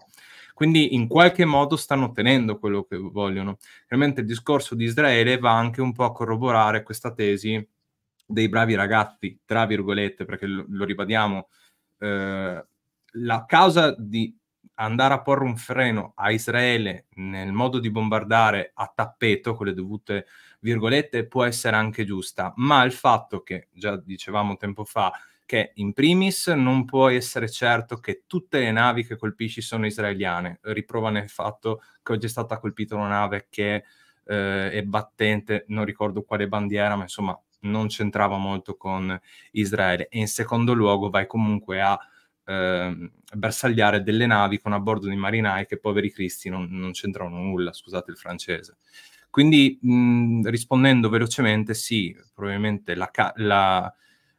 Quindi 0.53 0.95
in 0.95 1.07
qualche 1.07 1.43
modo 1.43 1.75
stanno 1.75 2.05
ottenendo 2.05 2.57
quello 2.59 2.83
che 2.83 2.95
vogliono. 2.95 3.57
Chiaramente 3.87 4.21
il 4.21 4.27
discorso 4.27 4.73
di 4.73 4.85
Israele 4.85 5.37
va 5.37 5.51
anche 5.51 5.81
un 5.81 5.91
po' 5.91 6.05
a 6.05 6.13
corroborare 6.13 6.81
questa 6.81 7.13
tesi 7.13 7.67
dei 8.25 8.47
bravi 8.47 8.73
ragazzi, 8.73 9.37
tra 9.45 9.65
virgolette, 9.65 10.23
perché 10.23 10.45
lo, 10.47 10.65
lo 10.69 10.85
ribadiamo, 10.85 11.49
eh, 11.99 12.65
la 13.15 13.45
causa 13.45 13.95
di 13.97 14.35
andare 14.75 15.13
a 15.13 15.21
porre 15.21 15.45
un 15.45 15.55
freno 15.55 16.13
a 16.15 16.31
Israele 16.31 17.07
nel 17.15 17.51
modo 17.53 17.79
di 17.79 17.89
bombardare 17.89 18.71
a 18.73 18.91
tappeto, 18.93 19.55
con 19.55 19.67
le 19.67 19.73
dovute 19.73 20.27
virgolette, 20.59 21.27
può 21.27 21.43
essere 21.43 21.75
anche 21.75 22.05
giusta, 22.05 22.53
ma 22.57 22.83
il 22.83 22.91
fatto 22.91 23.41
che, 23.41 23.69
già 23.71 23.95
dicevamo 23.95 24.57
tempo 24.57 24.83
fa, 24.83 25.11
che 25.45 25.71
in 25.75 25.93
primis 25.93 26.47
non 26.47 26.85
puoi 26.85 27.15
essere 27.15 27.49
certo 27.49 27.97
che 27.97 28.23
tutte 28.25 28.59
le 28.59 28.71
navi 28.71 29.05
che 29.05 29.15
colpisci 29.15 29.61
sono 29.61 29.85
israeliane, 29.85 30.59
riprova 30.63 31.11
nel 31.11 31.29
fatto 31.29 31.81
che 32.01 32.13
oggi 32.13 32.25
è 32.25 32.29
stata 32.29 32.57
colpita 32.59 32.95
una 32.95 33.07
nave 33.07 33.47
che 33.49 33.83
eh, 34.25 34.71
è 34.71 34.81
battente, 34.83 35.65
non 35.67 35.85
ricordo 35.85 36.23
quale 36.23 36.47
bandiera, 36.47 36.95
ma 36.95 37.03
insomma 37.03 37.39
non 37.61 37.87
c'entrava 37.87 38.37
molto 38.37 38.75
con 38.75 39.17
Israele. 39.51 40.07
E 40.09 40.19
in 40.19 40.27
secondo 40.27 40.73
luogo 40.73 41.09
vai 41.09 41.27
comunque 41.27 41.81
a 41.81 41.97
eh, 42.45 43.11
bersagliare 43.33 44.03
delle 44.03 44.25
navi 44.25 44.59
con 44.59 44.73
a 44.73 44.79
bordo 44.79 45.07
dei 45.07 45.17
marinai 45.17 45.65
che 45.65 45.77
poveri 45.77 46.11
cristi 46.11 46.49
non, 46.49 46.67
non 46.69 46.91
c'entrano 46.91 47.37
nulla, 47.37 47.73
scusate 47.73 48.11
il 48.11 48.17
francese. 48.17 48.77
Quindi 49.29 49.77
mh, 49.81 50.49
rispondendo 50.49 51.09
velocemente, 51.09 51.73
sì, 51.73 52.15
probabilmente 52.33 52.95
la, 52.95 53.11
la, 53.35 53.93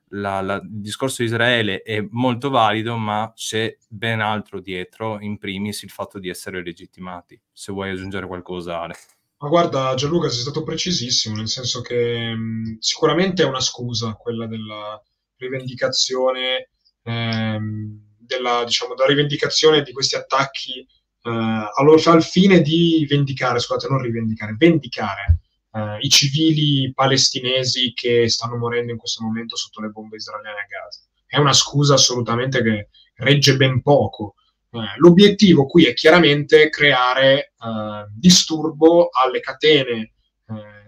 la, 0.09 0.41
la, 0.41 0.55
il 0.55 0.81
discorso 0.81 1.21
di 1.21 1.29
Israele 1.29 1.83
è 1.83 2.07
molto 2.11 2.49
valido, 2.49 2.97
ma 2.97 3.31
c'è 3.35 3.77
ben 3.89 4.21
altro 4.21 4.61
dietro, 4.61 5.21
in 5.21 5.37
primis 5.37 5.83
il 5.83 5.91
fatto 5.91 6.19
di 6.19 6.31
essere 6.31 6.63
legittimati. 6.63 7.39
Se 7.53 7.73
vuoi 7.73 7.91
aggiungere 7.91 8.27
qualcosa, 8.27 8.81
Ale. 8.81 8.95
Ma 9.39 9.49
guarda, 9.49 9.93
Gianluca, 9.95 10.31
sei 10.31 10.41
stato 10.41 10.63
precisissimo, 10.63 11.37
nel 11.37 11.49
senso 11.49 11.83
che 11.83 12.35
mh, 12.35 12.79
sicuramente 12.79 13.43
è 13.43 13.47
una 13.47 13.61
scusa 13.61 14.15
quella 14.15 14.47
della 14.47 14.99
rivendicazione 15.37 16.71
ehm, 17.07 18.15
della, 18.19 18.65
diciamo, 18.65 18.95
della 18.95 19.09
rivendicazione 19.09 19.83
di 19.83 19.93
questi 19.93 20.17
attacchi 20.17 20.87
allora, 21.29 22.13
al 22.13 22.23
fine 22.23 22.61
di 22.61 23.05
vendicare, 23.09 23.59
scusate, 23.59 23.89
non 23.89 24.01
rivendicare, 24.01 24.55
vendicare 24.57 25.41
uh, 25.73 25.97
i 25.99 26.09
civili 26.09 26.93
palestinesi 26.95 27.93
che 27.95 28.29
stanno 28.29 28.57
morendo 28.57 28.93
in 28.93 28.99
questo 28.99 29.25
momento 29.25 29.57
sotto 29.57 29.81
le 29.81 29.89
bombe 29.89 30.17
israeliane 30.17 30.61
a 30.61 30.67
Gaza. 30.69 31.01
È 31.27 31.39
una 31.39 31.53
scusa 31.53 31.95
assolutamente 31.95 32.63
che 32.63 32.89
regge 33.17 33.57
ben 33.57 33.83
poco. 33.83 34.35
Uh, 34.71 34.83
l'obiettivo 34.99 35.67
qui 35.67 35.87
è 35.87 35.95
chiaramente 35.95 36.71
creare 36.71 37.55
uh, 37.59 38.09
disturbo 38.15 39.09
alle 39.11 39.41
catene 39.41 40.13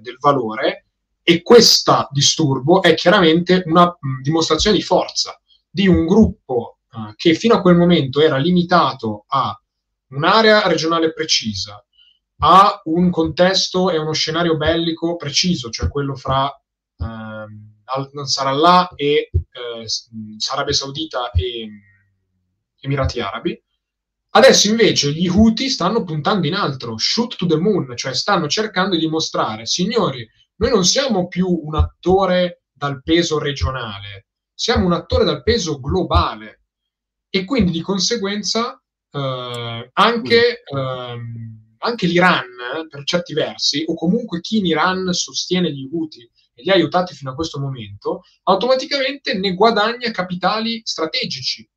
del 0.01 0.19
valore 0.21 0.85
e 1.21 1.43
questo 1.43 2.07
disturbo 2.13 2.81
è 2.81 2.95
chiaramente 2.95 3.65
una 3.67 3.87
mh, 3.87 4.23
dimostrazione 4.23 4.77
di 4.77 4.85
forza 4.85 5.37
di 5.79 5.87
un 5.87 6.07
gruppo 6.07 6.79
che 7.15 7.35
fino 7.35 7.55
a 7.55 7.61
quel 7.61 7.77
momento 7.77 8.21
era 8.21 8.37
limitato 8.37 9.25
a 9.29 9.57
un'area 10.09 10.67
regionale 10.67 11.13
precisa, 11.13 11.85
ha 12.39 12.81
un 12.87 13.11
contesto 13.11 13.89
e 13.91 13.99
uno 13.99 14.13
scenario 14.13 14.57
bellico 14.57 15.15
preciso, 15.15 15.71
cioè 15.71 15.89
quello 15.89 16.17
fra 16.17 16.51
ehm, 16.97 17.83
Al-Nasrallah 17.85 18.91
e 18.97 19.31
eh, 19.31 19.87
Arabia 20.51 20.75
Saudita 20.75 21.31
e 21.31 21.69
Emirati 22.81 23.21
Arabi. 23.21 23.63
Adesso 24.31 24.69
invece 24.69 25.13
gli 25.13 25.29
Houthi 25.29 25.69
stanno 25.69 26.03
puntando 26.03 26.49
in 26.49 26.55
altro, 26.55 26.97
shoot 26.97 27.37
to 27.37 27.47
the 27.47 27.57
moon, 27.57 27.97
cioè 27.97 28.15
stanno 28.15 28.49
cercando 28.49 28.97
di 28.97 29.03
dimostrare, 29.03 29.65
signori, 29.65 30.29
noi 30.57 30.71
non 30.71 30.85
siamo 30.85 31.29
più 31.29 31.49
un 31.49 31.77
attore 31.77 32.63
dal 32.73 33.01
peso 33.03 33.39
regionale, 33.39 34.28
siamo 34.59 34.87
un 34.87 34.93
attore 34.93 35.25
dal 35.25 35.45
peso 35.45 35.79
globale 35.79 36.63
e 37.31 37.45
quindi 37.45 37.71
di 37.71 37.81
conseguenza 37.81 38.83
eh, 39.13 39.91
anche... 39.93 40.63
Ehm, 40.65 41.57
anche 41.81 42.09
l'Iran, 42.09 42.45
per 42.89 43.05
certi 43.05 43.35
versi, 43.35 43.85
o 43.87 43.95
comunque 43.95 44.41
chi 44.41 44.57
in 44.57 44.67
Iran 44.67 45.13
sostiene 45.13 45.71
gli 45.71 45.89
Houthi 45.89 46.29
e 46.55 46.63
li 46.63 46.71
ha 46.71 46.75
aiutati 46.75 47.15
fino 47.15 47.31
a 47.31 47.35
questo 47.35 47.61
momento, 47.61 48.23
automaticamente 48.43 49.35
ne 49.35 49.55
guadagna 49.55 50.11
capitali 50.11 50.81
strategici. 50.85 51.69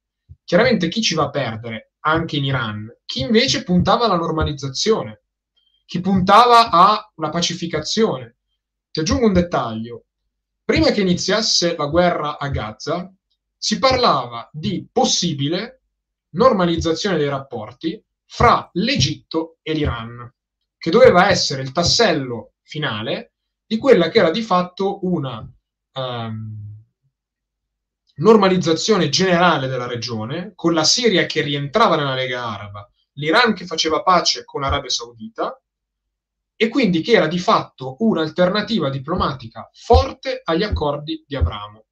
Chiaramente 0.44 0.88
chi 0.88 1.04
ci 1.04 1.14
va 1.14 1.26
a 1.26 1.30
perdere? 1.30 1.94
Anche 2.00 2.38
in 2.38 2.46
Iran. 2.46 2.88
Chi 3.06 3.22
invece 3.22 3.64
puntava 3.64 4.06
alla 4.06 4.16
normalizzazione, 4.16 5.26
chi 5.86 6.00
puntava 6.00 6.72
a 6.72 7.12
una 7.18 7.30
pacificazione. 7.30 8.38
Ti 8.90 9.02
aggiungo 9.02 9.28
un 9.28 9.34
dettaglio. 9.34 10.06
Prima 10.72 10.92
che 10.92 11.02
iniziasse 11.02 11.76
la 11.76 11.88
guerra 11.88 12.40
a 12.40 12.48
Gaza, 12.48 13.14
si 13.58 13.78
parlava 13.78 14.50
di 14.54 14.88
possibile 14.90 15.82
normalizzazione 16.30 17.18
dei 17.18 17.28
rapporti 17.28 18.02
fra 18.26 18.70
l'Egitto 18.76 19.58
e 19.64 19.74
l'Iran, 19.74 20.34
che 20.78 20.90
doveva 20.90 21.28
essere 21.28 21.62
il 21.62 21.74
tassello 21.74 22.54
finale 22.62 23.34
di 23.66 23.78
quella 23.78 24.08
che 24.08 24.20
era 24.20 24.32
di 24.32 24.42
fatto 24.42 25.06
una 25.06 25.46
um, 25.96 26.86
normalizzazione 28.16 29.10
generale 29.10 29.68
della 29.68 29.88
regione, 29.88 30.54
con 30.56 30.74
la 30.74 30.86
Siria 30.86 31.26
che 31.26 31.42
rientrava 31.42 31.98
nella 31.98 32.16
Lega 32.16 32.46
Araba, 32.46 32.90
l'Iran 33.16 33.54
che 33.54 33.66
faceva 33.66 34.04
pace 34.04 34.46
con 34.46 34.62
l'Arabia 34.62 34.90
Saudita, 34.90 35.62
e 36.62 36.68
quindi 36.68 37.02
che 37.02 37.14
era 37.14 37.26
di 37.26 37.40
fatto 37.40 37.96
un'alternativa 38.02 38.92
diplomatica 38.92 39.68
forte 39.74 40.42
agli 40.44 40.62
accordi 40.62 41.26
di 41.26 41.36
Abramo, 41.36 41.86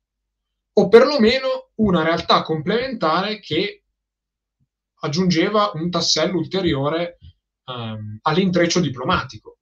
o 0.74 0.88
perlomeno 0.88 1.72
una 1.78 2.04
realtà 2.04 2.44
complementare 2.44 3.40
che 3.40 3.86
aggiungeva 5.00 5.72
un 5.74 5.90
tassello 5.90 6.38
ulteriore 6.38 7.18
um, 7.64 8.20
all'intreccio 8.22 8.80
diplomatico. 8.80 9.58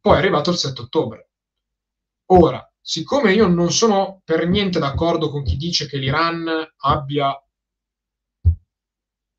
Poi 0.00 0.14
è 0.14 0.18
arrivato 0.20 0.48
il 0.48 0.56
7 0.56 0.80
ottobre. 0.80 1.30
Ora, 2.30 2.66
siccome 2.80 3.34
io 3.34 3.46
non 3.46 3.70
sono 3.72 4.22
per 4.24 4.48
niente 4.48 4.78
d'accordo 4.78 5.28
con 5.28 5.44
chi 5.44 5.58
dice 5.58 5.86
che 5.86 5.98
l'Iran 5.98 6.48
abbia 6.78 7.38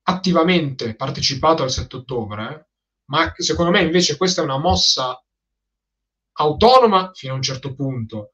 attivamente 0.04 0.96
partecipato 0.96 1.64
al 1.64 1.72
7 1.72 1.96
ottobre, 1.96 2.68
ma 3.14 3.32
secondo 3.38 3.72
me 3.72 3.82
invece 3.82 4.18
questa 4.18 4.42
è 4.42 4.44
una 4.44 4.58
mossa 4.58 5.24
autonoma 6.34 7.12
fino 7.14 7.34
a 7.34 7.36
un 7.36 7.44
certo 7.44 7.76
punto 7.76 8.34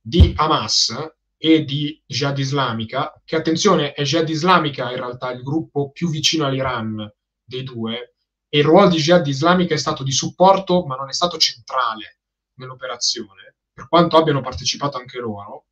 di 0.00 0.32
Hamas, 0.36 0.94
e 1.36 1.64
di 1.64 2.02
Jihad 2.06 2.38
Islamica, 2.38 3.20
che 3.22 3.36
attenzione 3.36 3.92
è 3.92 4.02
Jihad 4.02 4.28
Islamica 4.30 4.90
in 4.90 4.96
realtà 4.96 5.30
il 5.30 5.42
gruppo 5.42 5.90
più 5.90 6.08
vicino 6.08 6.46
all'Iran 6.46 7.12
dei 7.44 7.62
due, 7.62 8.14
e 8.48 8.58
il 8.60 8.64
ruolo 8.64 8.88
di 8.88 8.96
Jihad 8.96 9.26
Islamica 9.26 9.74
è 9.74 9.76
stato 9.78 10.02
di 10.02 10.12
supporto, 10.12 10.86
ma 10.86 10.96
non 10.96 11.08
è 11.08 11.12
stato 11.12 11.36
centrale 11.36 12.20
nell'operazione, 12.54 13.56
per 13.74 13.88
quanto 13.88 14.16
abbiano 14.16 14.40
partecipato 14.40 14.96
anche 14.96 15.18
loro, 15.18 15.66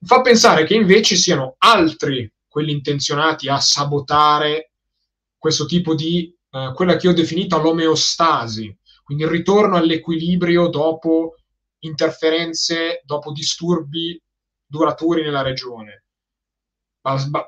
fa 0.00 0.20
pensare 0.22 0.64
che 0.64 0.74
invece 0.74 1.16
siano 1.16 1.56
altri 1.58 2.32
quelli 2.48 2.72
intenzionati 2.72 3.48
a 3.48 3.60
sabotare 3.60 4.72
questo 5.36 5.66
tipo 5.66 5.94
di, 5.94 6.34
eh, 6.56 6.72
quella 6.74 6.96
che 6.96 7.08
ho 7.08 7.12
definito 7.12 7.58
l'omeostasi, 7.58 8.74
quindi 9.04 9.24
il 9.24 9.30
ritorno 9.30 9.76
all'equilibrio 9.76 10.68
dopo 10.68 11.34
interferenze, 11.80 13.02
dopo 13.04 13.32
disturbi 13.32 14.20
duraturi 14.66 15.22
nella 15.22 15.42
regione. 15.42 16.04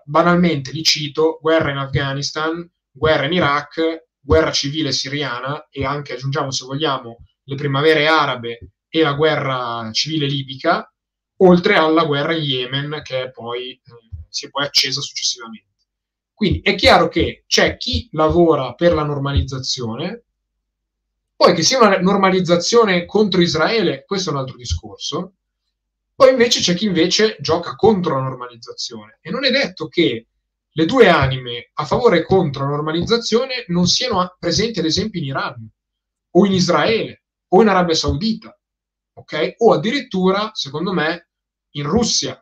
banalmente 0.05 0.71
li 0.71 0.85
cito, 0.85 1.39
guerra 1.41 1.71
in 1.71 1.79
Afghanistan, 1.79 2.71
guerra 2.91 3.27
in 3.27 3.33
Iraq, 3.33 4.07
guerra 4.21 4.53
civile 4.53 4.93
siriana 4.93 5.69
e 5.69 5.85
anche, 5.85 6.13
aggiungiamo 6.13 6.51
se 6.51 6.65
vogliamo, 6.65 7.25
le 7.45 7.55
primavere 7.57 8.07
arabe 8.07 8.73
e 8.89 9.03
la 9.03 9.15
guerra 9.15 9.91
civile 9.93 10.27
libica, 10.27 10.93
oltre 11.39 11.77
alla 11.77 12.05
guerra 12.05 12.35
in 12.35 12.43
Yemen 12.43 13.01
che 13.03 13.31
poi, 13.33 13.71
eh, 13.71 13.81
si 14.29 14.47
è 14.47 14.51
poi 14.51 14.65
accesa 14.65 15.01
successivamente. 15.01 15.68
Quindi 16.39 16.61
è 16.61 16.76
chiaro 16.76 17.09
che 17.09 17.43
c'è 17.49 17.76
chi 17.76 18.09
lavora 18.12 18.74
per 18.74 18.93
la 18.93 19.03
normalizzazione, 19.03 20.22
poi 21.34 21.53
che 21.53 21.64
sia 21.64 21.78
una 21.78 21.99
normalizzazione 21.99 23.07
contro 23.07 23.41
Israele, 23.41 24.05
questo 24.07 24.30
è 24.30 24.32
un 24.34 24.39
altro 24.39 24.55
discorso, 24.55 25.32
poi 26.14 26.30
invece 26.30 26.61
c'è 26.61 26.74
chi 26.74 26.84
invece 26.84 27.39
gioca 27.41 27.74
contro 27.74 28.14
la 28.14 28.22
normalizzazione 28.22 29.18
e 29.20 29.32
non 29.32 29.45
è 29.45 29.51
detto 29.51 29.89
che 29.89 30.28
le 30.70 30.84
due 30.84 31.09
anime 31.09 31.70
a 31.72 31.84
favore 31.84 32.18
e 32.18 32.24
contro 32.24 32.62
la 32.62 32.76
normalizzazione 32.76 33.64
non 33.66 33.89
siano 33.89 34.36
presenti 34.39 34.78
ad 34.78 34.84
esempio 34.84 35.18
in 35.18 35.26
Iran 35.26 35.68
o 36.30 36.47
in 36.47 36.53
Israele 36.53 37.24
o 37.49 37.62
in 37.62 37.66
Arabia 37.66 37.97
Saudita, 37.97 38.57
ok? 39.14 39.55
O 39.57 39.72
addirittura, 39.72 40.53
secondo 40.55 40.93
me, 40.93 41.30
in 41.70 41.82
Russia. 41.82 42.41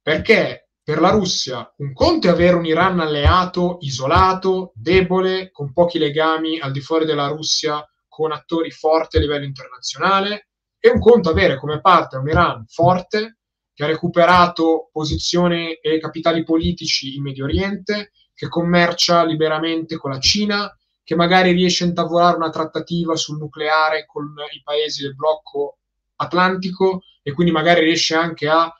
Perché 0.00 0.69
per 0.90 0.98
la 1.00 1.10
Russia 1.10 1.72
un 1.76 1.92
conto 1.92 2.26
è 2.26 2.30
avere 2.30 2.56
un 2.56 2.66
Iran 2.66 2.98
alleato, 2.98 3.78
isolato, 3.82 4.72
debole, 4.74 5.52
con 5.52 5.72
pochi 5.72 6.00
legami 6.00 6.58
al 6.58 6.72
di 6.72 6.80
fuori 6.80 7.04
della 7.04 7.28
Russia, 7.28 7.88
con 8.08 8.32
attori 8.32 8.72
forti 8.72 9.16
a 9.16 9.20
livello 9.20 9.44
internazionale, 9.44 10.48
è 10.80 10.88
un 10.88 10.98
conto 10.98 11.30
avere 11.30 11.58
come 11.58 11.80
parte 11.80 12.16
un 12.16 12.26
Iran 12.26 12.64
forte, 12.66 13.38
che 13.72 13.84
ha 13.84 13.86
recuperato 13.86 14.88
posizioni 14.90 15.74
e 15.74 16.00
capitali 16.00 16.42
politici 16.42 17.14
in 17.14 17.22
Medio 17.22 17.44
Oriente, 17.44 18.10
che 18.34 18.48
commercia 18.48 19.24
liberamente 19.24 19.96
con 19.96 20.10
la 20.10 20.18
Cina, 20.18 20.76
che 21.04 21.14
magari 21.14 21.52
riesce 21.52 21.84
a 21.84 21.86
intavolare 21.86 22.34
una 22.34 22.50
trattativa 22.50 23.14
sul 23.14 23.38
nucleare 23.38 24.06
con 24.06 24.34
i 24.52 24.60
paesi 24.64 25.02
del 25.02 25.14
blocco 25.14 25.78
atlantico 26.16 27.02
e 27.22 27.32
quindi 27.32 27.52
magari 27.52 27.84
riesce 27.84 28.16
anche 28.16 28.48
a 28.48 28.74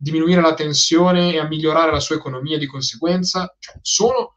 diminuire 0.00 0.40
la 0.40 0.54
tensione 0.54 1.34
e 1.34 1.38
a 1.38 1.46
migliorare 1.46 1.92
la 1.92 2.00
sua 2.00 2.16
economia 2.16 2.56
di 2.56 2.66
conseguenza. 2.66 3.54
Cioè, 3.58 3.78
sono 3.82 4.34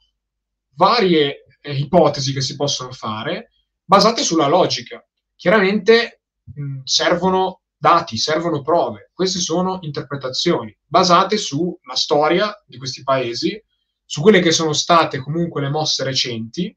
varie 0.76 1.46
eh, 1.62 1.78
ipotesi 1.78 2.34
che 2.34 2.42
si 2.42 2.56
possono 2.58 2.92
fare 2.92 3.52
basate 3.86 4.24
sulla 4.24 4.48
logica. 4.48 5.06
Chiaramente 5.36 6.22
mh, 6.54 6.82
servono 6.84 7.62
dati, 7.78 8.18
servono 8.18 8.62
prove. 8.62 9.12
Queste 9.14 9.40
sono 9.40 9.80
interpretazioni 9.82 10.76
basate 10.86 11.38
sulla 11.38 11.96
storia 11.96 12.54
di 12.66 12.78
questi 12.78 13.02
paesi, 13.04 13.62
su 14.06 14.22
quelle 14.22 14.42
che 14.42 14.52
sono 14.52 14.74
state 14.74 15.20
comunque 15.20 15.62
le 15.62 15.70
mosse 15.70 16.04
recenti. 16.04 16.76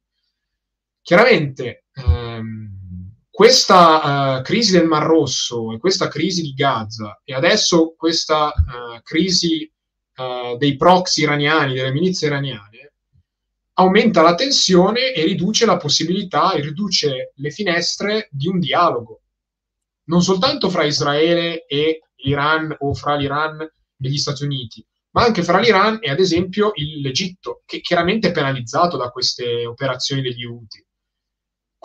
Chiaramente 1.03 1.87
ehm, 1.93 2.16
questa 3.37 4.39
uh, 4.39 4.43
crisi 4.43 4.73
del 4.73 4.87
Mar 4.87 5.05
Rosso 5.05 5.73
e 5.73 5.79
questa 5.79 6.09
crisi 6.09 6.41
di 6.41 6.55
Gaza 6.55 7.21
e 7.23 7.35
adesso 7.35 7.95
questa 7.95 8.47
uh, 8.47 9.03
crisi 9.03 9.71
uh, 10.17 10.57
dei 10.57 10.77
proxy 10.77 11.23
iraniani, 11.23 11.75
delle 11.75 11.93
milizie 11.93 12.29
iraniane, 12.29 12.93
aumenta 13.75 14.23
la 14.23 14.35
tensione 14.35 15.13
e 15.13 15.25
riduce 15.25 15.67
la 15.67 15.77
possibilità 15.77 16.53
e 16.53 16.63
riduce 16.63 17.33
le 17.35 17.51
finestre 17.51 18.29
di 18.31 18.49
un 18.49 18.59
dialogo 18.59 19.21
non 20.07 20.23
soltanto 20.23 20.69
fra 20.71 20.85
Israele 20.85 21.67
e 21.67 22.03
l'Iran 22.17 22.75
o 22.81 22.95
fra 22.95 23.17
l'Iran 23.17 23.61
e 23.61 24.09
gli 24.09 24.17
Stati 24.17 24.45
Uniti, 24.45 24.85
ma 25.11 25.25
anche 25.25 25.43
fra 25.43 25.59
l'Iran 25.59 25.99
e 26.01 26.11
ad 26.11 26.21
esempio 26.21 26.73
l'Egitto, 26.75 27.63
che 27.65 27.81
chiaramente 27.81 28.29
è 28.29 28.33
penalizzato 28.33 28.97
da 28.97 29.11
queste 29.11 29.67
operazioni 29.67 30.23
degli 30.23 30.45
Houthi. 30.45 30.85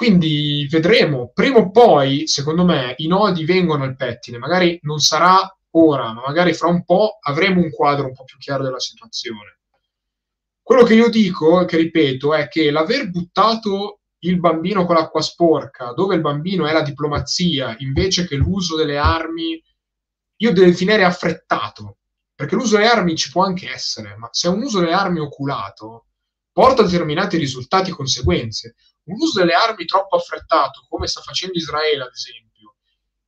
Quindi 0.01 0.65
vedremo, 0.67 1.29
prima 1.31 1.59
o 1.59 1.69
poi, 1.69 2.25
secondo 2.25 2.65
me, 2.65 2.95
i 2.97 3.05
nodi 3.05 3.45
vengono 3.45 3.83
al 3.83 3.95
pettine, 3.95 4.39
magari 4.39 4.79
non 4.81 4.97
sarà 4.97 5.55
ora, 5.73 6.11
ma 6.11 6.23
magari 6.25 6.55
fra 6.55 6.69
un 6.69 6.83
po' 6.83 7.19
avremo 7.21 7.61
un 7.61 7.69
quadro 7.69 8.07
un 8.07 8.13
po' 8.15 8.23
più 8.23 8.39
chiaro 8.39 8.63
della 8.63 8.79
situazione. 8.79 9.59
Quello 10.59 10.81
che 10.81 10.95
io 10.95 11.07
dico, 11.07 11.65
che 11.65 11.77
ripeto, 11.77 12.33
è 12.33 12.47
che 12.47 12.71
l'aver 12.71 13.11
buttato 13.11 13.99
il 14.21 14.39
bambino 14.39 14.87
con 14.87 14.95
l'acqua 14.95 15.21
sporca, 15.21 15.93
dove 15.93 16.15
il 16.15 16.21
bambino 16.21 16.65
è 16.65 16.73
la 16.73 16.81
diplomazia, 16.81 17.75
invece 17.77 18.25
che 18.25 18.37
l'uso 18.37 18.75
delle 18.75 18.97
armi, 18.97 19.63
io 20.37 20.51
definirei 20.51 21.05
affrettato, 21.05 21.97
perché 22.33 22.55
l'uso 22.55 22.77
delle 22.77 22.89
armi 22.89 23.15
ci 23.15 23.29
può 23.29 23.43
anche 23.43 23.69
essere, 23.69 24.15
ma 24.17 24.29
se 24.31 24.47
un 24.47 24.63
uso 24.63 24.79
delle 24.79 24.93
armi 24.93 25.19
oculato 25.19 26.07
porta 26.51 26.81
a 26.81 26.85
determinati 26.85 27.37
risultati 27.37 27.91
e 27.91 27.93
conseguenze, 27.93 28.73
un 29.11 29.21
uso 29.21 29.39
delle 29.39 29.53
armi 29.53 29.85
troppo 29.85 30.15
affrettato, 30.15 30.85
come 30.89 31.07
sta 31.07 31.21
facendo 31.21 31.57
Israele, 31.57 32.03
ad 32.03 32.11
esempio, 32.13 32.75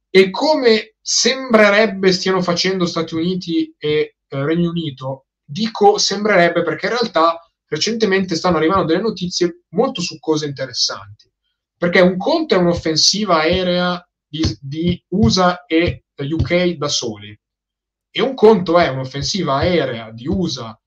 e 0.09 0.29
come 0.29 0.95
sembrerebbe 1.01 2.11
stiano 2.11 2.41
facendo 2.41 2.85
Stati 2.85 3.15
Uniti 3.15 3.75
e 3.77 4.15
eh, 4.27 4.45
Regno 4.45 4.69
Unito, 4.69 5.25
dico 5.43 5.97
sembrerebbe 5.97 6.63
perché 6.63 6.85
in 6.85 6.93
realtà 6.93 7.39
recentemente 7.67 8.35
stanno 8.35 8.57
arrivando 8.57 8.85
delle 8.85 9.01
notizie 9.01 9.63
molto 9.69 10.01
su 10.01 10.19
cose 10.19 10.45
interessanti. 10.45 11.31
Perché 11.77 11.99
un 11.99 12.17
conto 12.17 12.55
è 12.55 12.57
un'offensiva 12.57 13.39
aerea 13.39 14.07
di, 14.25 14.41
di 14.61 15.03
USA 15.09 15.65
e 15.65 16.05
UK 16.15 16.75
da 16.77 16.87
soli, 16.87 17.37
e 18.09 18.21
un 18.21 18.35
conto 18.35 18.77
è 18.77 18.87
un'offensiva 18.87 19.55
aerea 19.55 20.11
di 20.11 20.27
USA 20.27 20.79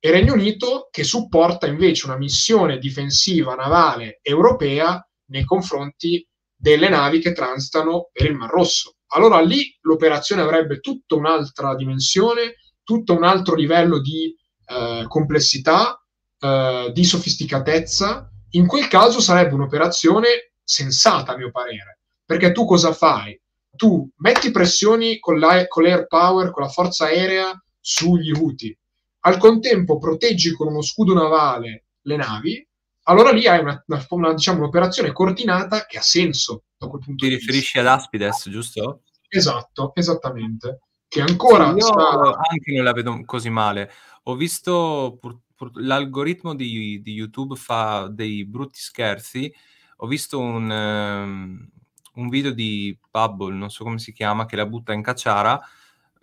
e 0.00 0.10
Regno 0.10 0.34
Unito 0.34 0.88
che 0.90 1.02
supporta 1.02 1.66
invece 1.66 2.06
una 2.06 2.16
missione 2.16 2.78
difensiva 2.78 3.54
navale 3.54 4.20
europea 4.22 5.04
nei 5.30 5.44
confronti 5.44 6.26
delle 6.54 6.88
navi 6.88 7.20
che 7.20 7.32
transitano 7.32 8.08
per 8.12 8.26
il 8.26 8.34
Mar 8.34 8.50
Rosso. 8.50 8.96
Allora 9.08 9.40
lì 9.40 9.76
l'operazione 9.82 10.42
avrebbe 10.42 10.80
tutta 10.80 11.14
un'altra 11.14 11.74
dimensione, 11.74 12.56
tutto 12.82 13.16
un 13.16 13.24
altro 13.24 13.54
livello 13.54 14.00
di 14.00 14.34
eh, 14.66 15.04
complessità, 15.08 16.00
eh, 16.38 16.90
di 16.92 17.04
sofisticatezza. 17.04 18.30
In 18.50 18.66
quel 18.66 18.88
caso 18.88 19.20
sarebbe 19.20 19.54
un'operazione 19.54 20.52
sensata, 20.62 21.32
a 21.32 21.36
mio 21.36 21.50
parere, 21.50 22.00
perché 22.24 22.52
tu 22.52 22.64
cosa 22.64 22.92
fai? 22.92 23.40
Tu 23.74 24.08
metti 24.18 24.50
pressioni 24.50 25.18
con, 25.18 25.40
con 25.68 25.82
l'air 25.82 26.06
power, 26.06 26.50
con 26.50 26.62
la 26.62 26.68
forza 26.68 27.06
aerea 27.06 27.52
sugli 27.80 28.32
Houthi, 28.32 28.76
al 29.20 29.38
contempo 29.38 29.98
proteggi 29.98 30.52
con 30.52 30.68
uno 30.68 30.82
scudo 30.82 31.14
navale 31.14 31.86
le 32.02 32.16
navi, 32.16 32.68
allora 33.04 33.32
lì 33.32 33.46
hai 33.46 33.60
una, 33.60 33.82
una, 33.86 34.06
una, 34.10 34.32
diciamo, 34.34 34.58
un'operazione 34.58 35.12
coordinata 35.12 35.86
che 35.86 35.98
ha 35.98 36.02
senso. 36.02 36.64
Da 36.76 36.86
quel 36.86 37.02
punto 37.02 37.24
Ti 37.26 37.34
riferisci 37.34 37.78
ad 37.78 37.86
Aspides, 37.86 38.48
giusto? 38.50 39.02
Esatto, 39.28 39.92
esattamente. 39.94 40.80
Che 41.08 41.20
ancora... 41.22 41.70
Io 41.70 41.80
sta... 41.80 42.20
anche 42.50 42.72
non 42.74 42.84
la 42.84 42.92
vedo 42.92 43.22
così 43.24 43.48
male. 43.48 43.90
Ho 44.24 44.36
visto 44.36 45.16
pur, 45.18 45.38
pur, 45.54 45.70
l'algoritmo 45.74 46.54
di, 46.54 47.00
di, 47.00 47.12
YouTube 47.12 47.56
fa 47.56 48.08
dei 48.10 48.44
brutti 48.44 48.78
scherzi. 48.78 49.52
Ho 49.96 50.06
visto 50.06 50.38
un, 50.38 50.70
um, 50.70 51.68
un 52.14 52.28
video 52.28 52.52
di 52.52 52.96
Bubble, 53.10 53.54
non 53.54 53.70
so 53.70 53.84
come 53.84 53.98
si 53.98 54.12
chiama, 54.12 54.44
che 54.44 54.56
la 54.56 54.66
butta 54.66 54.92
in 54.92 55.02
cacciara 55.02 55.58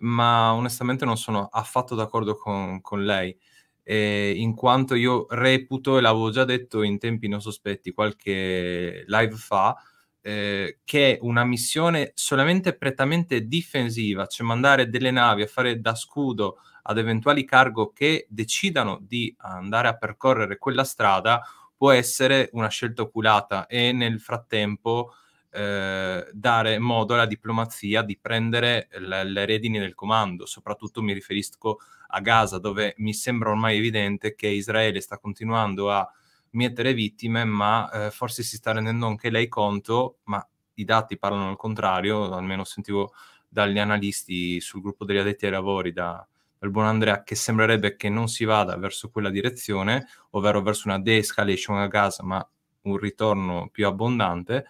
ma 0.00 0.52
onestamente 0.54 1.04
non 1.04 1.16
sono 1.16 1.48
affatto 1.50 1.94
d'accordo 1.94 2.36
con, 2.36 2.80
con 2.80 3.04
lei, 3.04 3.36
eh, 3.82 4.32
in 4.36 4.54
quanto 4.54 4.94
io 4.94 5.26
reputo, 5.30 5.98
e 5.98 6.00
l'avevo 6.00 6.30
già 6.30 6.44
detto 6.44 6.82
in 6.82 6.98
tempi 6.98 7.28
non 7.28 7.40
sospetti 7.40 7.92
qualche 7.92 9.04
live 9.06 9.34
fa, 9.36 9.76
eh, 10.20 10.80
che 10.84 11.18
una 11.22 11.44
missione 11.44 12.10
solamente 12.14 12.76
prettamente 12.76 13.46
difensiva, 13.46 14.26
cioè 14.26 14.46
mandare 14.46 14.88
delle 14.88 15.12
navi 15.12 15.42
a 15.42 15.46
fare 15.46 15.80
da 15.80 15.94
scudo 15.94 16.58
ad 16.82 16.98
eventuali 16.98 17.44
cargo 17.44 17.92
che 17.92 18.26
decidano 18.28 18.98
di 19.00 19.32
andare 19.38 19.88
a 19.88 19.96
percorrere 19.96 20.58
quella 20.58 20.84
strada, 20.84 21.42
può 21.76 21.90
essere 21.92 22.48
una 22.52 22.68
scelta 22.68 23.02
oculata. 23.02 23.66
E 23.66 23.92
nel 23.92 24.20
frattempo 24.20 25.12
eh, 25.50 26.28
dare 26.32 26.78
modo 26.78 27.14
alla 27.14 27.26
diplomazia 27.26 28.02
di 28.02 28.18
prendere 28.18 28.88
le, 28.98 29.24
le 29.24 29.44
redini 29.44 29.78
del 29.78 29.94
comando. 29.94 30.46
Soprattutto 30.46 31.02
mi 31.02 31.12
riferisco 31.12 31.78
a 32.08 32.20
Gaza, 32.20 32.58
dove 32.58 32.94
mi 32.98 33.14
sembra 33.14 33.50
ormai 33.50 33.76
evidente 33.76 34.34
che 34.34 34.48
Israele 34.48 35.00
sta 35.00 35.18
continuando 35.18 35.90
a 35.90 36.08
mietere 36.50 36.94
vittime, 36.94 37.44
ma 37.44 37.90
eh, 37.90 38.10
forse 38.10 38.42
si 38.42 38.56
sta 38.56 38.72
rendendo 38.72 39.06
anche 39.06 39.30
lei 39.30 39.48
conto, 39.48 40.18
ma 40.24 40.46
i 40.74 40.84
dati 40.84 41.18
parlano 41.18 41.50
al 41.50 41.56
contrario, 41.56 42.32
almeno 42.32 42.64
sentivo 42.64 43.12
dagli 43.48 43.78
analisti 43.78 44.60
sul 44.60 44.80
gruppo 44.80 45.04
degli 45.04 45.18
addetti 45.18 45.46
ai 45.46 45.52
lavori, 45.52 45.92
da, 45.92 46.26
dal 46.58 46.70
buon 46.70 46.86
Andrea, 46.86 47.22
che 47.22 47.34
sembrerebbe 47.34 47.96
che 47.96 48.08
non 48.08 48.28
si 48.28 48.44
vada 48.44 48.76
verso 48.76 49.10
quella 49.10 49.30
direzione, 49.30 50.06
ovvero 50.30 50.62
verso 50.62 50.88
una 50.88 50.98
de-escalation 50.98 51.78
a 51.78 51.86
Gaza, 51.88 52.22
ma 52.22 52.46
un 52.82 52.96
ritorno 52.96 53.68
più 53.70 53.86
abbondante 53.86 54.66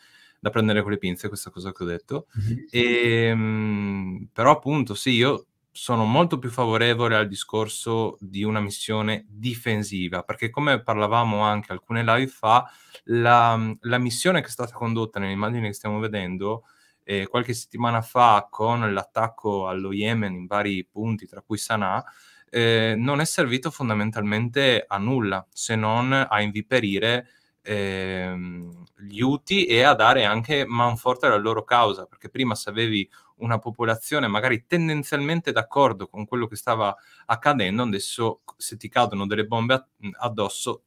da 0.46 0.50
prendere 0.50 0.82
con 0.82 0.92
le 0.92 0.98
pinze 0.98 1.26
questa 1.26 1.50
cosa 1.50 1.72
che 1.72 1.82
ho 1.82 1.86
detto. 1.86 2.26
Mm-hmm. 2.38 2.64
E, 2.70 3.34
mh, 3.34 4.28
però 4.32 4.52
appunto 4.52 4.94
sì, 4.94 5.10
io 5.10 5.46
sono 5.72 6.04
molto 6.04 6.38
più 6.38 6.50
favorevole 6.50 7.16
al 7.16 7.26
discorso 7.26 8.16
di 8.20 8.44
una 8.44 8.60
missione 8.60 9.26
difensiva, 9.28 10.22
perché 10.22 10.48
come 10.48 10.82
parlavamo 10.82 11.40
anche 11.40 11.72
alcune 11.72 12.02
live 12.02 12.28
fa, 12.28 12.70
la, 13.04 13.76
la 13.80 13.98
missione 13.98 14.40
che 14.40 14.46
è 14.46 14.50
stata 14.50 14.72
condotta 14.72 15.18
nelle 15.18 15.32
immagini 15.32 15.66
che 15.66 15.74
stiamo 15.74 15.98
vedendo 15.98 16.62
eh, 17.02 17.26
qualche 17.26 17.52
settimana 17.52 18.00
fa 18.00 18.46
con 18.48 18.92
l'attacco 18.92 19.68
allo 19.68 19.92
Yemen 19.92 20.34
in 20.34 20.46
vari 20.46 20.86
punti, 20.90 21.26
tra 21.26 21.42
cui 21.42 21.58
Sana'a, 21.58 22.04
eh, 22.48 22.94
non 22.96 23.20
è 23.20 23.24
servito 23.24 23.70
fondamentalmente 23.70 24.84
a 24.86 24.96
nulla, 24.96 25.44
se 25.50 25.74
non 25.74 26.12
a 26.12 26.40
inviperire 26.40 27.28
ehm, 27.66 28.84
gli 28.98 29.20
UTI 29.20 29.66
e 29.66 29.82
a 29.82 29.94
dare 29.94 30.24
anche 30.24 30.64
manforte 30.66 31.26
alla 31.26 31.36
loro 31.36 31.64
causa, 31.64 32.06
perché 32.06 32.28
prima 32.28 32.54
se 32.54 32.70
avevi 32.70 33.08
una 33.36 33.58
popolazione 33.58 34.28
magari 34.28 34.64
tendenzialmente 34.66 35.52
d'accordo 35.52 36.08
con 36.08 36.24
quello 36.26 36.46
che 36.46 36.56
stava 36.56 36.94
accadendo, 37.26 37.82
adesso 37.82 38.42
se 38.56 38.76
ti 38.76 38.88
cadono 38.88 39.26
delle 39.26 39.44
bombe 39.44 39.88
addosso, 40.18 40.84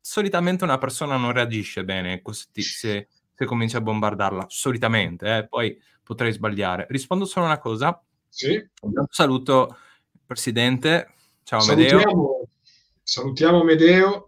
solitamente 0.00 0.64
una 0.64 0.78
persona 0.78 1.16
non 1.16 1.32
reagisce 1.32 1.84
bene 1.84 2.20
se, 2.30 2.62
se, 2.62 3.08
se 3.32 3.44
comincia 3.44 3.78
a 3.78 3.82
bombardarla, 3.82 4.46
solitamente, 4.48 5.38
eh? 5.38 5.48
poi 5.48 5.80
potrei 6.02 6.32
sbagliare. 6.32 6.86
Rispondo 6.90 7.24
solo 7.24 7.46
una 7.46 7.58
cosa. 7.58 8.00
Sì. 8.28 8.62
Saluto 9.08 9.76
il 10.12 10.20
Presidente. 10.26 11.12
Ciao 11.42 11.60
salutiamo, 11.60 11.98
Medeo. 11.98 12.48
Salutiamo 13.02 13.62
Medeo. 13.64 14.26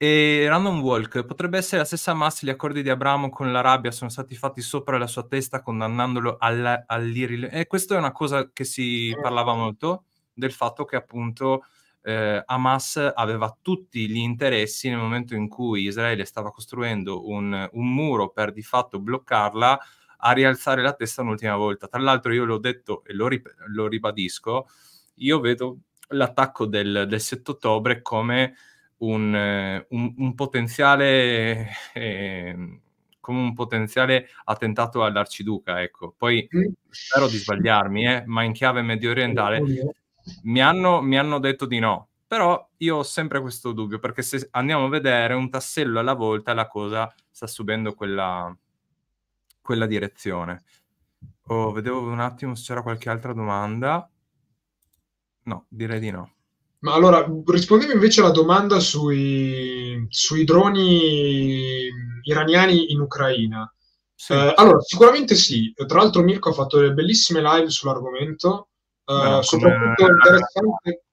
E 0.00 0.46
Random 0.46 0.80
Walk 0.80 1.24
potrebbe 1.24 1.58
essere 1.58 1.78
la 1.78 1.84
stessa 1.84 2.14
massa 2.14 2.46
gli 2.46 2.50
accordi 2.50 2.82
di 2.82 2.88
Abramo 2.88 3.30
con 3.30 3.50
l'Arabia 3.50 3.90
sono 3.90 4.08
stati 4.08 4.36
fatti 4.36 4.60
sopra 4.60 4.96
la 4.96 5.08
sua 5.08 5.24
testa 5.24 5.60
condannandolo 5.60 6.36
all'irrilevanza. 6.38 7.56
E 7.56 7.66
questa 7.66 7.96
è 7.96 7.98
una 7.98 8.12
cosa 8.12 8.52
che 8.52 8.62
si 8.62 9.12
parlava 9.20 9.54
molto 9.54 10.04
del 10.32 10.52
fatto 10.52 10.84
che 10.84 10.94
appunto 10.94 11.64
eh, 12.02 12.40
Hamas 12.46 13.12
aveva 13.12 13.52
tutti 13.60 14.08
gli 14.08 14.18
interessi 14.18 14.88
nel 14.88 14.98
momento 14.98 15.34
in 15.34 15.48
cui 15.48 15.82
Israele 15.82 16.24
stava 16.24 16.52
costruendo 16.52 17.28
un, 17.28 17.68
un 17.72 17.92
muro 17.92 18.28
per 18.28 18.52
di 18.52 18.62
fatto 18.62 19.00
bloccarla 19.00 19.80
a 20.18 20.30
rialzare 20.30 20.80
la 20.80 20.92
testa 20.92 21.22
un'ultima 21.22 21.56
volta. 21.56 21.88
Tra 21.88 22.00
l'altro 22.00 22.32
io 22.32 22.44
l'ho 22.44 22.58
detto 22.58 23.02
e 23.04 23.14
lo, 23.14 23.26
rip- 23.26 23.52
lo 23.66 23.88
ribadisco, 23.88 24.68
io 25.16 25.40
vedo 25.40 25.78
l'attacco 26.10 26.66
del, 26.66 27.06
del 27.08 27.20
7 27.20 27.50
ottobre 27.50 28.00
come 28.00 28.54
un, 28.98 29.34
eh, 29.34 29.86
un, 29.90 30.14
un 30.16 30.34
potenziale 30.34 31.68
eh, 31.92 32.80
come 33.20 33.40
un 33.40 33.52
potenziale 33.52 34.28
attentato 34.44 35.04
all'arciduca, 35.04 35.82
ecco. 35.82 36.14
Poi 36.16 36.48
spero 36.88 37.28
di 37.28 37.36
sbagliarmi, 37.36 38.06
eh, 38.06 38.22
ma 38.24 38.42
in 38.42 38.52
chiave 38.52 38.80
medio 38.80 39.10
orientale 39.10 39.62
mi 40.44 40.60
hanno, 40.62 41.02
mi 41.02 41.18
hanno 41.18 41.38
detto 41.38 41.66
di 41.66 41.78
no. 41.78 42.08
Però 42.26 42.70
io 42.78 42.96
ho 42.96 43.02
sempre 43.02 43.40
questo 43.40 43.72
dubbio, 43.72 43.98
perché 43.98 44.22
se 44.22 44.48
andiamo 44.52 44.86
a 44.86 44.88
vedere 44.88 45.34
un 45.34 45.50
tassello 45.50 45.98
alla 45.98 46.14
volta, 46.14 46.54
la 46.54 46.68
cosa 46.68 47.12
sta 47.30 47.46
subendo 47.46 47.94
quella, 47.94 48.54
quella 49.60 49.86
direzione. 49.86 50.62
Oh, 51.48 51.72
vedevo 51.72 52.00
un 52.00 52.20
attimo 52.20 52.54
se 52.54 52.64
c'era 52.64 52.82
qualche 52.82 53.10
altra 53.10 53.32
domanda. 53.32 54.10
No, 55.44 55.64
direi 55.68 56.00
di 56.00 56.10
no. 56.10 56.37
Ma 56.80 56.94
allora, 56.94 57.26
rispondevo 57.44 57.92
invece 57.92 58.20
alla 58.20 58.30
domanda 58.30 58.78
sui, 58.78 60.06
sui 60.08 60.44
droni 60.44 61.88
iraniani 62.22 62.92
in 62.92 63.00
Ucraina. 63.00 63.72
Sì. 64.14 64.32
Eh, 64.32 64.52
allora, 64.56 64.80
sicuramente 64.80 65.34
sì. 65.34 65.72
Tra 65.74 65.98
l'altro 65.98 66.22
Mirko 66.22 66.50
ha 66.50 66.52
fatto 66.52 66.78
delle 66.78 66.92
bellissime 66.92 67.40
live 67.40 67.70
sull'argomento. 67.70 68.68
Eh, 69.04 69.38
soprattutto 69.42 70.06
interessante, 70.06 71.04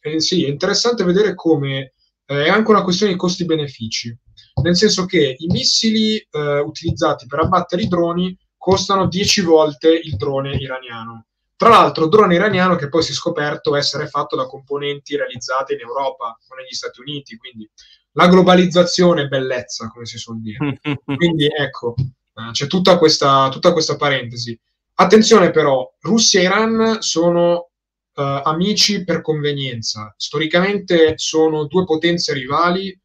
eh, 0.00 0.20
sì, 0.20 0.44
è 0.44 0.48
interessante 0.48 1.04
vedere 1.04 1.34
come 1.34 1.94
eh, 2.26 2.44
è 2.44 2.48
anche 2.48 2.70
una 2.70 2.82
questione 2.82 3.12
di 3.12 3.18
costi-benefici, 3.18 4.16
nel 4.62 4.76
senso 4.76 5.06
che 5.06 5.34
i 5.36 5.46
missili 5.46 6.16
eh, 6.16 6.60
utilizzati 6.60 7.26
per 7.26 7.40
abbattere 7.40 7.82
i 7.82 7.88
droni 7.88 8.36
costano 8.56 9.08
10 9.08 9.40
volte 9.40 9.88
il 9.90 10.16
drone 10.16 10.54
iraniano. 10.54 11.26
Tra 11.60 11.68
l'altro, 11.68 12.08
drone 12.08 12.36
iraniano 12.36 12.74
che 12.74 12.88
poi 12.88 13.02
si 13.02 13.12
è 13.12 13.14
scoperto 13.14 13.76
essere 13.76 14.06
fatto 14.06 14.34
da 14.34 14.46
componenti 14.46 15.14
realizzate 15.14 15.74
in 15.74 15.80
Europa 15.80 16.38
o 16.48 16.54
negli 16.54 16.72
Stati 16.72 17.02
Uniti, 17.02 17.36
quindi 17.36 17.68
la 18.12 18.28
globalizzazione 18.28 19.24
è 19.24 19.28
bellezza, 19.28 19.88
come 19.88 20.06
si 20.06 20.16
suol 20.16 20.40
dire. 20.40 20.80
quindi 21.04 21.46
ecco, 21.54 21.94
eh, 21.98 22.50
c'è 22.52 22.66
tutta 22.66 22.96
questa, 22.96 23.50
tutta 23.50 23.74
questa 23.74 23.96
parentesi. 23.96 24.58
Attenzione 24.94 25.50
però, 25.50 25.86
Russia 26.00 26.40
e 26.40 26.44
Iran 26.44 26.96
sono 27.02 27.66
Uh, 28.12 28.42
amici 28.42 29.04
per 29.04 29.22
convenienza. 29.22 30.12
Storicamente 30.16 31.12
sono 31.16 31.66
due 31.66 31.84
potenze 31.84 32.34
rivali 32.34 33.00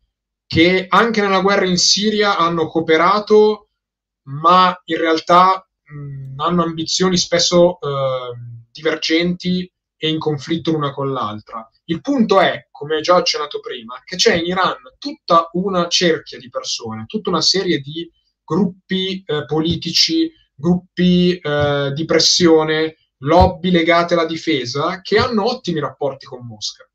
che 0.48 0.88
anche 0.90 1.22
nella 1.22 1.42
guerra 1.42 1.66
in 1.66 1.78
Siria 1.78 2.38
hanno 2.38 2.68
cooperato, 2.68 3.70
ma 4.24 4.78
in 4.86 4.98
realtà 4.98 5.65
mh, 5.86 6.40
hanno 6.40 6.64
ambizioni 6.64 7.18
spesso 7.18 7.78
uh, 7.80 8.36
divergenti 8.72 9.72
e 9.98 10.10
in 10.10 10.20
conflitto 10.20 10.72
l'una 10.72 10.92
con 10.92 11.12
l'altra. 11.12 11.70
Il 11.86 12.02
punto 12.02 12.40
è, 12.40 12.68
come 12.72 13.02
già 13.02 13.16
accennato 13.16 13.60
prima, 13.60 14.02
che 14.04 14.16
c'è 14.16 14.36
in 14.36 14.46
Iran 14.46 14.76
tutta 14.98 15.50
una 15.54 15.88
cerchia 15.88 16.38
di 16.38 16.50
persone, 16.50 17.06
tutta 17.08 17.30
una 17.30 17.42
serie 17.42 17.80
di 17.80 18.10
gruppi 18.44 19.24
eh, 19.26 19.46
politici, 19.46 20.32
gruppi 20.54 21.38
eh, 21.38 21.92
di 21.94 22.06
pressione, 22.06 22.98
lobby 23.20 23.72
legate 23.72 24.14
alla 24.14 24.26
difesa 24.26 25.02
che 25.02 25.18
hanno 25.18 25.46
ottimi 25.46 25.80
rapporti 25.80 26.26
con 26.26 26.46
Mosca. 26.46 26.88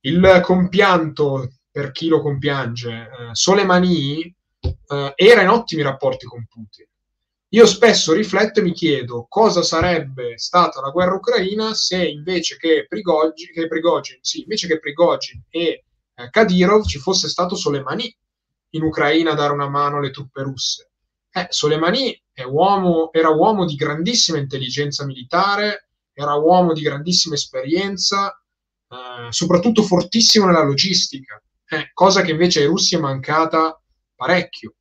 Il 0.00 0.40
compianto, 0.42 1.50
per 1.70 1.90
chi 1.90 2.08
lo 2.08 2.20
compiange, 2.20 2.90
eh, 2.90 3.34
Soleimani 3.34 4.34
eh, 4.60 5.12
era 5.14 5.42
in 5.42 5.48
ottimi 5.48 5.82
rapporti 5.82 6.26
con 6.26 6.46
Putin. 6.48 6.86
Io 7.54 7.66
spesso 7.66 8.14
rifletto 8.14 8.60
e 8.60 8.62
mi 8.62 8.72
chiedo 8.72 9.26
cosa 9.28 9.62
sarebbe 9.62 10.38
stata 10.38 10.80
la 10.80 10.88
guerra 10.88 11.16
ucraina 11.16 11.74
se 11.74 12.02
invece 12.02 12.56
che 12.56 12.86
Prigogine, 12.88 13.52
che 13.52 13.68
Prigogine, 13.68 14.20
sì, 14.22 14.40
invece 14.40 14.66
che 14.66 14.78
Prigogine 14.78 15.44
e 15.50 15.84
eh, 16.14 16.30
Kadyrov 16.30 16.86
ci 16.86 16.98
fosse 16.98 17.28
stato 17.28 17.54
Soleimani 17.54 18.16
in 18.70 18.82
Ucraina 18.82 19.32
a 19.32 19.34
dare 19.34 19.52
una 19.52 19.68
mano 19.68 19.98
alle 19.98 20.10
truppe 20.10 20.40
russe. 20.42 20.92
Eh, 21.30 21.46
Soleimani 21.50 22.18
uomo, 22.48 23.12
era 23.12 23.28
uomo 23.28 23.66
di 23.66 23.74
grandissima 23.74 24.38
intelligenza 24.38 25.04
militare, 25.04 25.88
era 26.14 26.34
uomo 26.34 26.72
di 26.72 26.80
grandissima 26.80 27.34
esperienza, 27.34 28.34
eh, 28.88 29.30
soprattutto 29.30 29.82
fortissimo 29.82 30.46
nella 30.46 30.64
logistica, 30.64 31.38
eh, 31.68 31.90
cosa 31.92 32.22
che 32.22 32.30
invece 32.30 32.60
ai 32.60 32.66
russi 32.66 32.94
è 32.96 32.98
mancata 32.98 33.78
parecchio. 34.14 34.76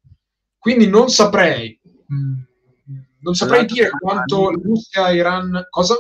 Quindi 0.58 0.88
non 0.88 1.10
saprei, 1.10 1.78
mh, 1.84 2.16
mm, 2.16 2.42
non 3.22 3.36
saprei 3.36 3.66
dire 3.66 3.90
quanto 3.90 4.52
Russia 4.52 5.10
e 5.10 5.16
Iran... 5.16 5.68
Cosa? 5.70 5.96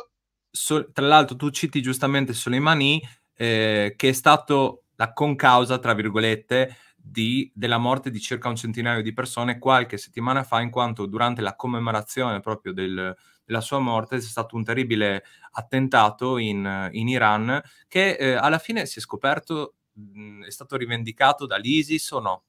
So, 0.49 0.91
tra 0.91 1.05
l'altro 1.05 1.35
tu 1.35 1.49
citi 1.49 1.81
giustamente 1.81 2.33
Soleimani, 2.33 3.01
eh, 3.35 3.93
che 3.95 4.09
è 4.09 4.13
stato 4.13 4.83
la 4.95 5.13
concausa, 5.13 5.79
tra 5.79 5.93
virgolette, 5.93 6.75
di, 6.95 7.51
della 7.55 7.77
morte 7.77 8.11
di 8.11 8.19
circa 8.19 8.49
un 8.49 8.55
centinaio 8.55 9.01
di 9.01 9.13
persone 9.13 9.57
qualche 9.57 9.97
settimana 9.97 10.43
fa, 10.43 10.61
in 10.61 10.69
quanto 10.69 11.05
durante 11.05 11.41
la 11.41 11.55
commemorazione 11.55 12.39
proprio 12.39 12.73
del, 12.73 13.15
della 13.43 13.61
sua 13.61 13.79
morte 13.79 14.17
c'è 14.17 14.23
stato 14.23 14.55
un 14.55 14.63
terribile 14.63 15.23
attentato 15.51 16.37
in, 16.37 16.89
in 16.91 17.07
Iran 17.07 17.61
che 17.87 18.11
eh, 18.11 18.33
alla 18.33 18.59
fine 18.59 18.85
si 18.85 18.99
è 18.99 19.01
scoperto, 19.01 19.75
mh, 19.93 20.45
è 20.45 20.51
stato 20.51 20.77
rivendicato 20.77 21.45
dall'ISIS 21.45 22.11
o 22.11 22.19
no? 22.19 22.43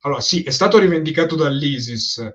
Allora 0.00 0.20
sì, 0.20 0.42
è 0.42 0.50
stato 0.50 0.78
rivendicato 0.78 1.36
dall'ISIS. 1.36 2.26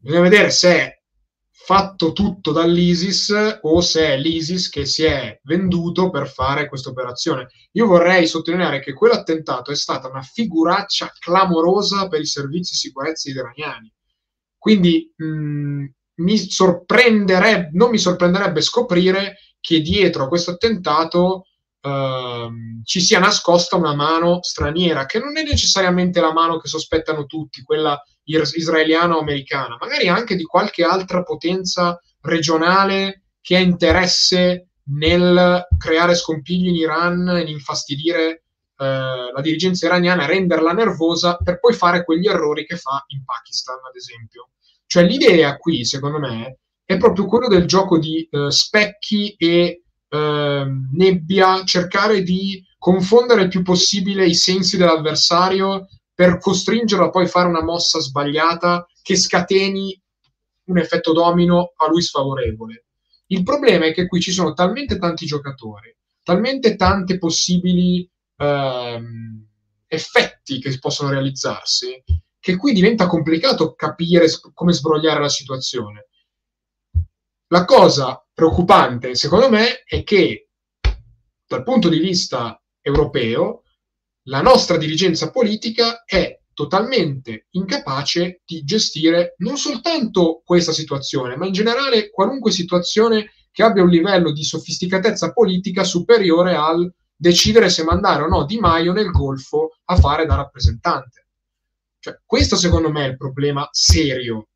Bisogna 0.00 0.22
vedere 0.22 0.50
se 0.50 1.02
fatto 1.50 2.12
tutto 2.12 2.52
dall'ISIS 2.52 3.58
o 3.62 3.80
se 3.80 4.06
è 4.06 4.16
l'ISIS 4.16 4.70
che 4.70 4.86
si 4.86 5.02
è 5.02 5.38
venduto 5.42 6.08
per 6.08 6.28
fare 6.28 6.68
questa 6.68 6.90
operazione. 6.90 7.48
Io 7.72 7.86
vorrei 7.86 8.26
sottolineare 8.26 8.80
che 8.80 8.94
quell'attentato 8.94 9.70
è 9.70 9.76
stata 9.76 10.08
una 10.08 10.22
figuraccia 10.22 11.12
clamorosa 11.18 12.08
per 12.08 12.20
i 12.20 12.26
servizi 12.26 12.72
di 12.72 12.78
sicurezza 12.78 13.28
iraniani. 13.28 13.92
Quindi 14.56 15.12
mh, 15.16 15.26
mm, 15.26 15.84
mi 16.14 16.38
sorprenderebbe, 16.38 17.70
non 17.72 17.90
mi 17.90 17.98
sorprenderebbe 17.98 18.60
scoprire 18.60 19.36
che 19.60 19.80
dietro 19.80 20.24
a 20.24 20.28
questo 20.28 20.52
attentato 20.52 21.44
uh, 21.80 22.50
ci 22.84 23.00
sia 23.00 23.18
nascosta 23.18 23.76
una 23.76 23.94
mano 23.94 24.42
straniera, 24.42 25.06
che 25.06 25.18
non 25.18 25.36
è 25.36 25.42
necessariamente 25.42 26.20
la 26.20 26.32
mano 26.32 26.58
che 26.58 26.68
sospettano 26.68 27.26
tutti, 27.26 27.62
quella 27.62 28.00
israeliana 28.28 29.16
o 29.16 29.20
americana, 29.20 29.76
magari 29.80 30.08
anche 30.08 30.36
di 30.36 30.44
qualche 30.44 30.84
altra 30.84 31.22
potenza 31.22 32.00
regionale 32.22 33.24
che 33.40 33.56
ha 33.56 33.60
interesse 33.60 34.68
nel 34.90 35.66
creare 35.76 36.14
scompiglio 36.14 36.68
in 36.68 36.76
Iran 36.76 37.28
e 37.28 37.50
infastidire 37.50 38.42
eh, 38.76 39.30
la 39.34 39.40
dirigenza 39.40 39.86
iraniana, 39.86 40.26
renderla 40.26 40.72
nervosa 40.72 41.36
per 41.36 41.58
poi 41.58 41.74
fare 41.74 42.04
quegli 42.04 42.26
errori 42.26 42.66
che 42.66 42.76
fa 42.76 43.04
in 43.08 43.24
Pakistan, 43.24 43.76
ad 43.76 43.96
esempio. 43.96 44.50
Cioè 44.86 45.04
l'idea 45.04 45.56
qui, 45.56 45.84
secondo 45.84 46.18
me, 46.18 46.58
è 46.84 46.96
proprio 46.96 47.26
quello 47.26 47.48
del 47.48 47.66
gioco 47.66 47.98
di 47.98 48.26
eh, 48.30 48.50
specchi 48.50 49.34
e 49.36 49.82
eh, 50.08 50.66
nebbia, 50.92 51.64
cercare 51.64 52.22
di 52.22 52.64
confondere 52.78 53.42
il 53.42 53.48
più 53.48 53.62
possibile 53.62 54.26
i 54.26 54.34
sensi 54.34 54.76
dell'avversario 54.76 55.88
per 56.18 56.38
costringerlo 56.38 57.04
a 57.04 57.10
poi 57.10 57.28
fare 57.28 57.46
una 57.46 57.62
mossa 57.62 58.00
sbagliata 58.00 58.88
che 59.02 59.14
scateni 59.14 60.02
un 60.64 60.78
effetto 60.78 61.12
domino 61.12 61.74
a 61.76 61.88
lui 61.88 62.02
sfavorevole. 62.02 62.86
Il 63.26 63.44
problema 63.44 63.84
è 63.84 63.92
che 63.92 64.08
qui 64.08 64.20
ci 64.20 64.32
sono 64.32 64.52
talmente 64.52 64.98
tanti 64.98 65.26
giocatori, 65.26 65.94
talmente 66.24 66.74
tante 66.74 67.18
possibili 67.18 68.10
ehm, 68.36 69.46
effetti 69.86 70.58
che 70.58 70.76
possono 70.80 71.10
realizzarsi, 71.10 72.02
che 72.40 72.56
qui 72.56 72.72
diventa 72.72 73.06
complicato 73.06 73.74
capire 73.74 74.26
come 74.52 74.72
sbrogliare 74.72 75.20
la 75.20 75.28
situazione. 75.28 76.08
La 77.46 77.64
cosa 77.64 78.26
preoccupante, 78.34 79.14
secondo 79.14 79.48
me, 79.48 79.84
è 79.84 80.02
che 80.02 80.48
dal 81.46 81.62
punto 81.62 81.88
di 81.88 82.00
vista 82.00 82.60
europeo 82.80 83.62
la 84.28 84.42
nostra 84.42 84.76
dirigenza 84.76 85.30
politica 85.30 86.04
è 86.04 86.38
totalmente 86.52 87.46
incapace 87.50 88.42
di 88.44 88.62
gestire 88.62 89.34
non 89.38 89.56
soltanto 89.56 90.42
questa 90.44 90.72
situazione, 90.72 91.36
ma 91.36 91.46
in 91.46 91.52
generale 91.52 92.10
qualunque 92.10 92.50
situazione 92.50 93.32
che 93.50 93.62
abbia 93.62 93.82
un 93.82 93.88
livello 93.88 94.32
di 94.32 94.44
sofisticatezza 94.44 95.32
politica 95.32 95.82
superiore 95.82 96.54
al 96.54 96.92
decidere 97.14 97.68
se 97.68 97.84
mandare 97.84 98.22
o 98.22 98.28
no 98.28 98.44
Di 98.44 98.58
Maio 98.58 98.92
nel 98.92 99.10
Golfo 99.10 99.78
a 99.84 99.96
fare 99.96 100.26
da 100.26 100.36
rappresentante. 100.36 101.26
Cioè, 101.98 102.20
questo 102.24 102.56
secondo 102.56 102.90
me 102.90 103.06
è 103.06 103.08
il 103.08 103.16
problema 103.16 103.66
serio 103.72 104.48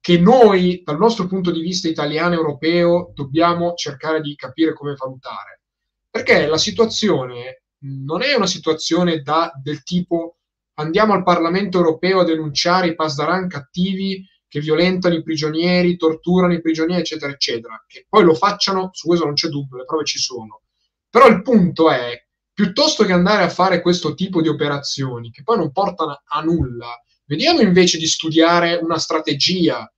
che 0.00 0.18
noi, 0.18 0.82
dal 0.84 0.98
nostro 0.98 1.26
punto 1.26 1.50
di 1.50 1.60
vista 1.60 1.88
italiano 1.88 2.34
e 2.34 2.36
europeo, 2.36 3.12
dobbiamo 3.14 3.74
cercare 3.74 4.20
di 4.20 4.34
capire 4.34 4.72
come 4.72 4.94
valutare. 4.94 5.60
Perché 6.08 6.46
la 6.46 6.56
situazione 6.56 7.62
non 7.82 8.22
è 8.22 8.34
una 8.34 8.46
situazione 8.46 9.22
da, 9.22 9.52
del 9.62 9.82
tipo 9.82 10.38
andiamo 10.74 11.12
al 11.12 11.22
Parlamento 11.22 11.78
europeo 11.78 12.20
a 12.20 12.24
denunciare 12.24 12.88
i 12.88 12.94
pasdaran 12.94 13.48
cattivi 13.48 14.26
che 14.48 14.60
violentano 14.60 15.14
i 15.14 15.22
prigionieri, 15.22 15.96
torturano 15.96 16.52
i 16.52 16.60
prigionieri, 16.60 17.02
eccetera, 17.02 17.30
eccetera. 17.30 17.84
Che 17.86 18.06
poi 18.08 18.24
lo 18.24 18.34
facciano, 18.34 18.90
su 18.92 19.06
questo 19.06 19.24
non 19.24 19.34
c'è 19.34 19.48
dubbio, 19.48 19.78
le 19.78 19.84
prove 19.84 20.04
ci 20.04 20.18
sono. 20.18 20.62
Però 21.08 21.28
il 21.28 21.42
punto 21.42 21.90
è, 21.90 22.20
piuttosto 22.52 23.04
che 23.04 23.12
andare 23.12 23.44
a 23.44 23.48
fare 23.48 23.80
questo 23.80 24.14
tipo 24.14 24.42
di 24.42 24.48
operazioni, 24.48 25.30
che 25.30 25.44
poi 25.44 25.58
non 25.58 25.70
portano 25.70 26.20
a 26.24 26.40
nulla, 26.40 27.00
vediamo 27.26 27.60
invece 27.60 27.96
di 27.96 28.06
studiare 28.06 28.74
una 28.74 28.98
strategia 28.98 29.88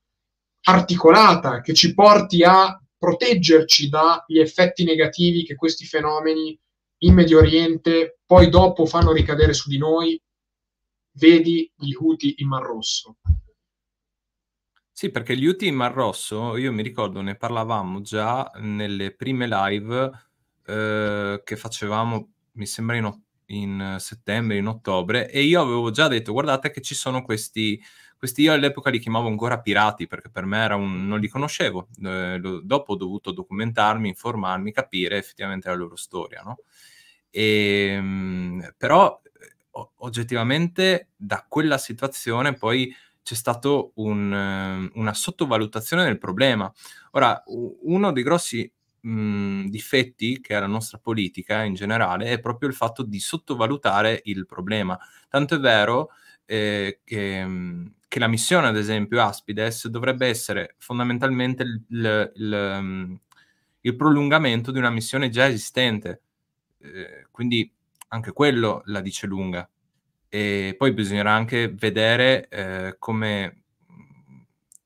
articolata 0.65 1.61
che 1.63 1.73
ci 1.73 1.95
porti 1.95 2.43
a 2.45 2.79
proteggerci 2.99 3.89
dagli 3.89 4.39
effetti 4.39 4.85
negativi 4.85 5.45
che 5.45 5.57
questi 5.57 5.87
fenomeni 5.87 6.59
in 7.05 7.15
Medio 7.15 7.39
Oriente, 7.39 8.19
poi 8.25 8.49
dopo 8.49 8.87
fanno 8.87 9.13
ricadere 9.13 9.53
su 9.55 9.69
di 9.69 9.79
noi, 9.79 10.21
vedi 11.13 11.71
gli 11.77 11.95
Houthi 11.95 12.35
in 12.39 12.49
Mar 12.49 12.63
Rosso. 12.63 13.17
Sì, 14.91 15.11
perché 15.11 15.37
gli 15.37 15.47
Houthi 15.47 15.67
in 15.67 15.75
Mar 15.75 15.93
Rosso, 15.93 16.57
io 16.57 16.73
mi 16.73 16.83
ricordo, 16.83 17.21
ne 17.21 17.35
parlavamo 17.35 18.03
già 18.03 18.51
nelle 18.61 19.15
prime 19.15 19.49
live 19.49 20.11
eh, 20.67 21.41
che 21.45 21.57
facevamo, 21.57 22.33
mi 22.53 22.67
sembra 22.67 22.97
in 22.97 23.07
in 23.53 23.97
settembre, 23.99 24.57
in 24.57 24.67
ottobre, 24.67 25.31
e 25.31 25.43
io 25.43 25.61
avevo 25.61 25.91
già 25.91 26.09
detto, 26.09 26.33
guardate 26.33 26.71
che 26.71 26.81
ci 26.81 26.95
sono 26.95 27.23
questi, 27.23 27.81
questi 28.17 28.43
io 28.43 28.53
all'epoca 28.53 28.91
li 28.91 28.99
chiamavo 28.99 29.29
ancora 29.29 29.61
pirati, 29.61 30.07
perché 30.07 30.31
per 30.31 30.47
me 30.47 30.59
era 30.59 30.75
un, 30.75 31.07
non 31.07 31.21
li 31.21 31.29
conoscevo, 31.29 31.89
eh, 32.03 32.41
dopo 32.63 32.93
ho 32.93 32.97
dovuto 32.97 33.31
documentarmi, 33.31 34.09
informarmi, 34.09 34.73
capire 34.73 35.19
effettivamente 35.19 35.69
la 35.69 35.75
loro 35.75 35.97
storia, 35.97 36.43
no? 36.43 36.61
E, 37.33 37.95
ehm, 37.97 38.75
però 38.77 39.21
oggettivamente 39.97 41.09
da 41.17 41.45
quella 41.49 41.79
situazione 41.79 42.53
poi 42.53 42.95
c'è 43.23 43.35
stata 43.35 43.69
un, 43.95 44.91
una 44.95 45.15
sottovalutazione 45.15 46.05
del 46.05 46.19
problema. 46.19 46.71
Ora, 47.13 47.43
uno 47.47 48.13
dei 48.13 48.23
grossi 48.23 48.71
mh, 49.01 49.67
difetti 49.67 50.41
che 50.41 50.55
ha 50.55 50.61
la 50.61 50.67
nostra 50.67 50.99
politica 50.99 51.63
in 51.63 51.75
generale 51.75 52.27
è 52.27 52.41
proprio 52.41 52.69
il 52.69 52.75
fatto 52.75 53.03
di 53.03 53.19
sottovalutare 53.21 54.21
il 54.25 54.47
problema. 54.47 54.99
Tanto 55.29 55.55
è 55.55 55.59
vero 55.59 56.11
eh, 56.45 57.01
che, 57.05 57.47
che, 58.09 58.19
la 58.19 58.29
missione, 58.29 58.67
ad 58.69 58.77
esempio, 58.77 59.23
Aspides 59.23 59.89
dovrebbe 59.89 60.27
essere 60.27 60.75
fondamentalmente 60.79 61.63
il, 61.63 61.83
il, 61.89 62.33
il, 62.35 63.21
il 63.81 63.97
prolungamento 63.97 64.71
di 64.71 64.79
una 64.79 64.91
missione 64.91 65.29
già 65.31 65.47
esistente. 65.47 66.23
Eh, 66.83 67.27
quindi 67.31 67.71
anche 68.09 68.33
quello 68.33 68.83
la 68.87 69.01
dice 69.01 69.27
lunga. 69.27 69.69
E 70.29 70.75
poi 70.79 70.93
bisognerà 70.93 71.33
anche 71.33 71.69
vedere 71.69 72.49
eh, 72.49 72.97
come, 72.99 73.65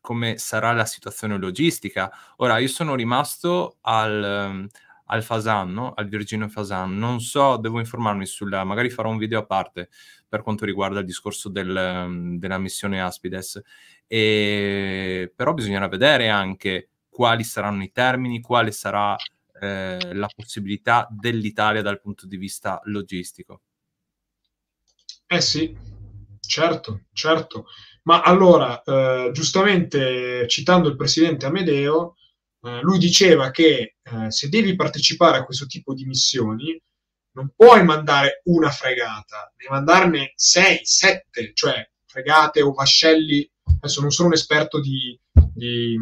come, 0.01 0.39
sarà 0.39 0.73
la 0.73 0.85
situazione 0.85 1.39
logistica. 1.39 2.13
Ora, 2.37 2.59
io 2.59 2.69
sono 2.69 2.95
rimasto 2.95 3.79
al, 3.83 4.69
al 5.05 5.23
Fasan, 5.23 5.73
no? 5.73 5.93
al 5.95 6.09
Virginio 6.09 6.49
Fasan. 6.49 6.97
Non 6.99 7.21
so, 7.21 7.57
devo 7.59 7.79
informarmi 7.79 8.27
sulla, 8.27 8.65
magari 8.65 8.91
farò 8.91 9.09
un 9.09 9.19
video 9.19 9.41
a 9.41 9.47
parte 9.47 9.89
per 10.29 10.43
quanto 10.43 10.65
riguarda 10.65 11.01
il 11.01 11.07
discorso 11.07 11.49
del, 11.49 12.37
della 12.39 12.59
missione 12.59 13.01
Aspides. 13.01 13.63
E, 14.09 15.33
però 15.35 15.55
bisognerà 15.55 15.89
vedere 15.89 16.29
anche 16.29 16.91
quali 17.09 17.45
saranno 17.45 17.83
i 17.83 17.93
termini, 17.93 18.41
quale 18.41 18.73
sarà 18.73 19.17
eh, 19.61 20.15
la 20.15 20.29
possibilità 20.35 21.09
dell'Italia 21.11 21.83
dal 21.83 22.01
punto 22.01 22.27
di 22.27 22.37
vista 22.37 22.81
logistico. 22.85 23.63
Eh 25.27 25.41
sì, 25.41 25.77
certo, 26.41 27.07
certo. 27.13 27.67
Ma 28.05 28.23
allora, 28.23 28.83
eh, 28.83 29.31
giustamente 29.33 30.47
citando 30.49 30.89
il 30.89 30.97
presidente 30.97 31.47
Amedeo, 31.47 32.15
eh, 32.63 32.81
lui 32.83 32.99
diceva 32.99 33.51
che 33.51 33.97
eh, 34.03 34.31
se 34.31 34.49
devi 34.49 34.77
partecipare 34.77 35.39
a 35.39 35.45
questo 35.45 35.67
tipo 35.67 35.95
di 35.95 36.05
missioni, 36.05 36.81
non 37.33 37.51
puoi 37.55 37.85
mandare 37.85 38.41
una 38.45 38.71
fregata, 38.71 39.53
devi 39.57 39.71
mandarne 39.71 40.33
sei, 40.37 40.81
sette, 40.85 41.53
cioè 41.55 41.89
fregate 42.07 42.63
o 42.63 42.73
vascelli. 42.73 43.49
Adesso 43.81 44.01
non 44.01 44.11
sono 44.11 44.29
un 44.29 44.35
esperto 44.35 44.81
di, 44.81 45.19
di, 45.53 45.99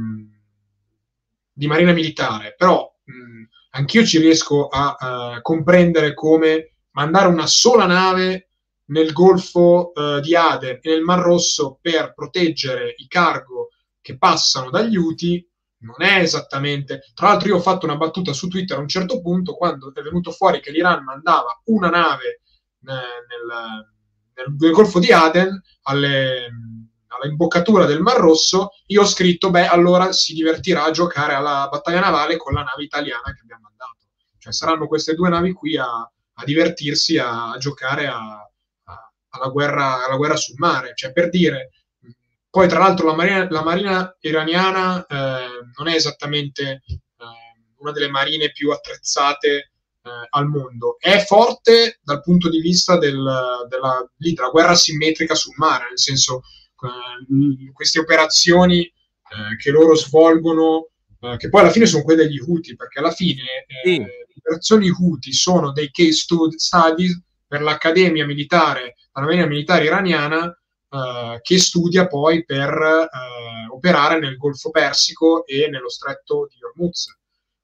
di 1.53 1.67
marina 1.67 1.93
militare, 1.93 2.55
però 2.57 2.89
mh, 3.05 3.44
anch'io 3.75 4.05
ci 4.05 4.19
riesco 4.19 4.69
a, 4.69 4.97
a 4.99 5.41
comprendere 5.43 6.15
come 6.15 6.75
mandare 6.93 7.29
una 7.29 7.47
sola 7.47 7.87
nave 7.87 8.49
nel 8.87 9.13
Golfo 9.13 9.93
eh, 9.95 10.21
di 10.21 10.35
Aden 10.35 10.79
e 10.81 10.91
nel 10.91 11.03
Mar 11.03 11.21
Rosso 11.21 11.79
per 11.81 12.13
proteggere 12.15 12.95
i 12.97 13.07
cargo 13.07 13.69
che 14.01 14.19
passano 14.19 14.71
dagli 14.71 14.97
Houthi 14.97 15.49
non 15.79 15.97
è 15.99 16.21
esattamente. 16.21 17.03
Tra 17.15 17.29
l'altro, 17.29 17.49
io 17.49 17.57
ho 17.57 17.61
fatto 17.61 17.87
una 17.87 17.97
battuta 17.97 18.33
su 18.33 18.49
Twitter 18.49 18.77
a 18.77 18.81
un 18.81 18.89
certo 18.89 19.21
punto 19.21 19.55
quando 19.55 19.93
è 19.93 20.03
venuto 20.03 20.31
fuori 20.31 20.61
che 20.61 20.71
l'Iran 20.71 21.03
mandava 21.03 21.61
una 21.65 21.91
nave 21.91 22.27
eh, 22.27 22.41
nel, 22.81 23.85
nel, 24.35 24.55
nel, 24.59 24.73
Golfo 24.73 24.99
di 24.99 25.13
Aden 25.13 25.61
alle, 25.83 26.49
alla 27.15 27.31
imboccatura 27.31 27.87
del 27.87 28.01
Mar 28.01 28.19
Rosso. 28.19 28.71
Io 28.87 29.03
ho 29.03 29.07
scritto: 29.07 29.51
Beh, 29.51 29.67
allora 29.67 30.13
si 30.13 30.35
divertirà 30.35 30.85
a 30.85 30.91
giocare 30.91 31.35
alla 31.35 31.69
battaglia 31.71 32.01
navale 32.01 32.37
con 32.37 32.55
la 32.55 32.63
nave 32.63 32.83
italiana 32.83 33.33
che 33.35 33.41
abbiamo 33.43 33.69
mandato. 33.69 33.99
Cioè, 34.39 34.53
saranno 34.53 34.87
queste 34.87 35.15
due 35.15 35.29
navi 35.29 35.53
qui 35.53 35.77
a, 35.77 35.87
a 35.87 36.45
divertirsi 36.45 37.19
a, 37.19 37.53
a 37.53 37.59
giocare 37.59 38.07
a, 38.07 38.49
alla 39.35 39.49
guerra, 39.49 40.05
alla 40.05 40.17
guerra 40.17 40.37
sul 40.37 40.55
mare, 40.59 40.93
cioè 40.95 41.13
per 41.13 41.29
dire, 41.29 41.71
poi 42.49 42.69
tra 42.69 42.79
l'altro 42.79 43.07
la 43.07 43.15
marina, 43.15 43.47
la 43.51 43.63
marina 43.63 44.17
iraniana 44.21 45.05
eh, 45.07 45.47
non 45.77 45.89
è 45.89 45.95
esattamente 45.95 46.83
eh, 46.87 47.25
una 47.79 47.93
delle 47.93 48.09
marine 48.09 48.53
più 48.53 48.71
attrezzate 48.71 49.73
eh, 50.03 50.11
al 50.31 50.47
mondo, 50.47 50.97
è 50.99 51.19
forte 51.25 51.99
dal 52.03 52.23
punto 52.23 52.49
di 52.49 52.61
vista 52.61 52.97
del, 52.97 53.67
della, 53.69 54.09
della, 54.17 54.49
guerra 54.51 54.75
simmetrica 54.75 55.35
sul 55.35 55.55
mare, 55.57 55.87
nel 55.89 55.99
senso 55.99 56.43
queste 57.73 57.99
operazioni 58.01 58.81
eh, 58.81 59.57
che 59.57 59.71
loro 59.71 59.95
svolgono 59.95 60.89
eh, 61.25 61.37
che 61.39 61.49
poi 61.49 61.63
alla 61.63 61.71
fine 61.71 61.87
sono 61.87 62.03
quelle 62.03 62.27
degli 62.27 62.39
Houthi, 62.39 62.77
perché 62.77 62.99
alla 62.99 63.11
fine 63.11 63.43
sì. 63.83 63.99
le 63.99 64.27
operazioni 64.37 64.91
Houthi 64.91 65.33
sono 65.33 65.73
dei 65.73 65.91
case 65.91 66.27
studies 66.57 67.23
per 67.47 67.63
l'Accademia 67.63 68.27
Militare, 68.27 68.97
la 69.13 69.23
Marina 69.23 69.47
Militare 69.47 69.85
Iraniana, 69.85 70.55
eh, 70.91 71.41
che 71.41 71.59
studia 71.59 72.07
poi 72.07 72.45
per 72.45 72.69
eh, 72.69 73.73
operare 73.73 74.19
nel 74.19 74.37
Golfo 74.37 74.71
Persico 74.71 75.47
e 75.47 75.69
nello 75.69 75.89
stretto 75.89 76.47
di 76.51 76.63
Hormuz. 76.63 77.17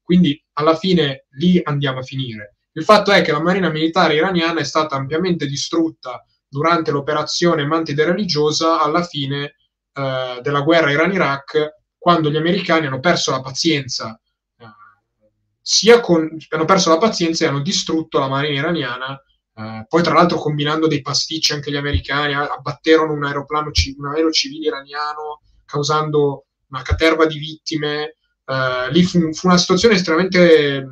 Quindi 0.03 0.43
alla 0.55 0.77
fine 0.77 1.27
lì 1.33 1.61
andiamo 1.63 1.99
a 1.99 2.03
finire. 2.03 2.57
Il 2.73 2.85
fatto 2.85 3.11
è 3.11 3.21
che 3.23 3.33
la 3.33 3.43
Marina 3.43 3.69
Militare 3.69 4.15
iraniana 4.15 4.61
è 4.61 4.65
stata 4.65 4.97
ampiamente 4.97 5.47
distrutta 5.47 6.25
durante 6.51 6.91
l'operazione 6.91 7.65
Mantide 7.65 8.05
religiosa 8.05 8.83
alla 8.83 9.03
fine 9.03 9.55
eh, 9.93 10.41
della 10.43 10.61
guerra 10.61 10.91
Iran-Iraq, 10.91 11.77
quando 11.97 12.31
gli 12.31 12.37
americani 12.37 12.87
hanno 12.87 13.01
perso 13.01 13.31
la 13.31 13.41
pazienza, 13.41 14.21
eh, 14.59 16.01
con, 16.01 16.37
hanno 16.49 16.65
perso 16.67 16.91
la 16.91 16.99
pazienza 16.99 17.45
e 17.45 17.49
hanno 17.49 17.63
distrutto 17.63 18.19
la 18.19 18.29
marina 18.29 18.59
iraniana 18.59 19.19
Uh, 19.61 19.85
poi, 19.89 20.03
tra 20.03 20.15
l'altro, 20.15 20.39
combinando 20.39 20.87
dei 20.87 21.03
pasticci 21.03 21.53
anche 21.53 21.71
gli 21.71 21.77
americani, 21.77 22.33
abbatterono 22.33 23.13
un, 23.13 23.25
aeroplano, 23.25 23.71
un 23.99 24.07
aereo 24.07 24.31
civile 24.31 24.69
iraniano, 24.69 25.43
causando 25.67 26.47
una 26.69 26.81
caterva 26.81 27.27
di 27.27 27.39
vittime. 27.39 28.17
Uh, 28.47 28.91
lì 28.91 29.03
fu, 29.03 29.33
fu, 29.35 29.49
una 29.49 29.59
situazione 29.59 29.97
estremamente 29.97 30.87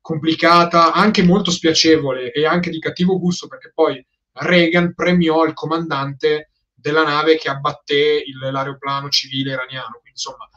complicata, 0.00 0.92
anche 0.92 1.22
molto 1.22 1.50
spiacevole 1.50 2.32
e 2.32 2.46
anche 2.46 2.70
di 2.70 2.78
cattivo 2.78 3.18
gusto, 3.18 3.46
perché 3.46 3.72
poi 3.74 4.04
Reagan 4.32 4.94
premiò 4.94 5.44
il 5.44 5.52
comandante 5.52 6.50
della 6.74 7.04
nave 7.04 7.36
che 7.36 7.48
abbatté 7.48 8.22
il, 8.24 8.38
l'aeroplano 8.38 9.08
civile 9.08 9.52
iraniano. 9.52 10.00
Quindi, 10.00 10.10
insomma, 10.10 10.48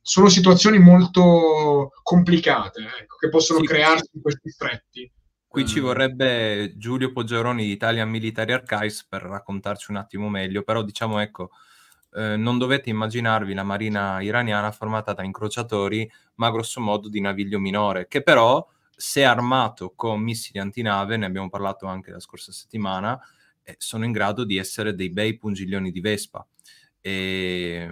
sono 0.00 0.28
situazioni 0.28 0.78
molto 0.78 1.90
complicate 2.02 2.80
ecco, 3.00 3.16
che 3.16 3.28
possono 3.28 3.60
sì, 3.60 3.66
crearsi 3.66 4.10
in 4.12 4.20
questi 4.20 4.50
stretti. 4.50 5.12
Qui 5.46 5.66
ci 5.66 5.80
vorrebbe 5.80 6.72
Giulio 6.76 7.12
Poggioroni 7.12 7.64
di 7.64 7.72
Italian 7.72 8.08
Military 8.08 8.52
Archives 8.52 9.04
per 9.06 9.22
raccontarci 9.22 9.90
un 9.90 9.98
attimo 9.98 10.30
meglio, 10.30 10.62
però 10.62 10.82
diciamo 10.82 11.20
ecco, 11.20 11.50
eh, 12.14 12.36
non 12.36 12.56
dovete 12.56 12.88
immaginarvi 12.88 13.52
la 13.52 13.62
marina 13.62 14.20
iraniana 14.22 14.72
formata 14.72 15.12
da 15.12 15.22
incrociatori, 15.22 16.10
ma 16.36 16.50
grosso 16.50 16.80
modo 16.80 17.08
di 17.10 17.20
naviglio 17.20 17.58
minore, 17.58 18.08
che 18.08 18.22
però 18.22 18.66
se 18.96 19.24
armato 19.24 19.92
con 19.94 20.20
missili 20.20 20.58
antinave, 20.58 21.16
ne 21.16 21.26
abbiamo 21.26 21.48
parlato 21.48 21.86
anche 21.86 22.10
la 22.10 22.20
scorsa 22.20 22.52
settimana, 22.52 23.20
eh, 23.62 23.76
sono 23.78 24.04
in 24.04 24.12
grado 24.12 24.44
di 24.44 24.56
essere 24.56 24.94
dei 24.94 25.10
bei 25.10 25.36
pungiglioni 25.36 25.90
di 25.90 26.00
Vespa. 26.00 26.46
E 27.00 27.88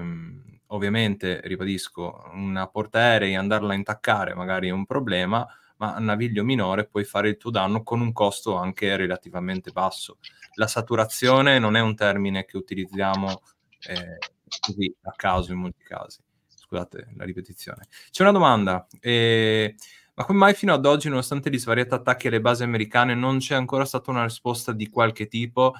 ovviamente, 0.68 1.40
ribadisco, 1.44 2.30
una 2.32 2.66
portaerei 2.68 3.34
andarla 3.34 3.72
a 3.72 3.76
intaccare 3.76 4.34
magari 4.34 4.68
è 4.68 4.72
un 4.72 4.86
problema, 4.86 5.46
ma 5.78 5.94
a 5.94 5.98
naviglio 5.98 6.44
minore 6.44 6.86
puoi 6.86 7.04
fare 7.04 7.30
il 7.30 7.36
tuo 7.36 7.50
danno 7.50 7.82
con 7.82 8.00
un 8.00 8.12
costo 8.12 8.56
anche 8.56 8.96
relativamente 8.96 9.70
basso. 9.72 10.18
La 10.54 10.66
saturazione 10.66 11.58
non 11.58 11.74
è 11.74 11.80
un 11.80 11.94
termine 11.94 12.44
che 12.44 12.56
utilizziamo 12.56 13.42
eh, 13.88 14.18
così 14.60 14.94
a 15.02 15.12
caso 15.16 15.52
in 15.52 15.58
molti 15.58 15.82
casi. 15.82 16.20
Scusate 16.46 17.08
la 17.16 17.24
ripetizione. 17.24 17.86
C'è 18.10 18.22
una 18.22 18.32
domanda. 18.32 18.86
Eh, 19.00 19.74
ma 20.20 20.26
come 20.26 20.38
mai 20.38 20.54
fino 20.54 20.74
ad 20.74 20.84
oggi, 20.84 21.08
nonostante 21.08 21.48
gli 21.48 21.58
svariati 21.58 21.94
attacchi 21.94 22.26
alle 22.26 22.42
basi 22.42 22.62
americane, 22.62 23.14
non 23.14 23.38
c'è 23.38 23.54
ancora 23.54 23.86
stata 23.86 24.10
una 24.10 24.24
risposta 24.24 24.72
di 24.72 24.86
qualche 24.90 25.28
tipo 25.28 25.74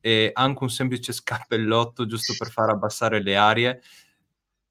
e 0.00 0.30
anche 0.34 0.62
un 0.64 0.70
semplice 0.70 1.12
scappellotto 1.14 2.04
giusto 2.06 2.34
per 2.36 2.50
far 2.50 2.70
abbassare 2.70 3.22
le 3.22 3.36
arie? 3.36 3.80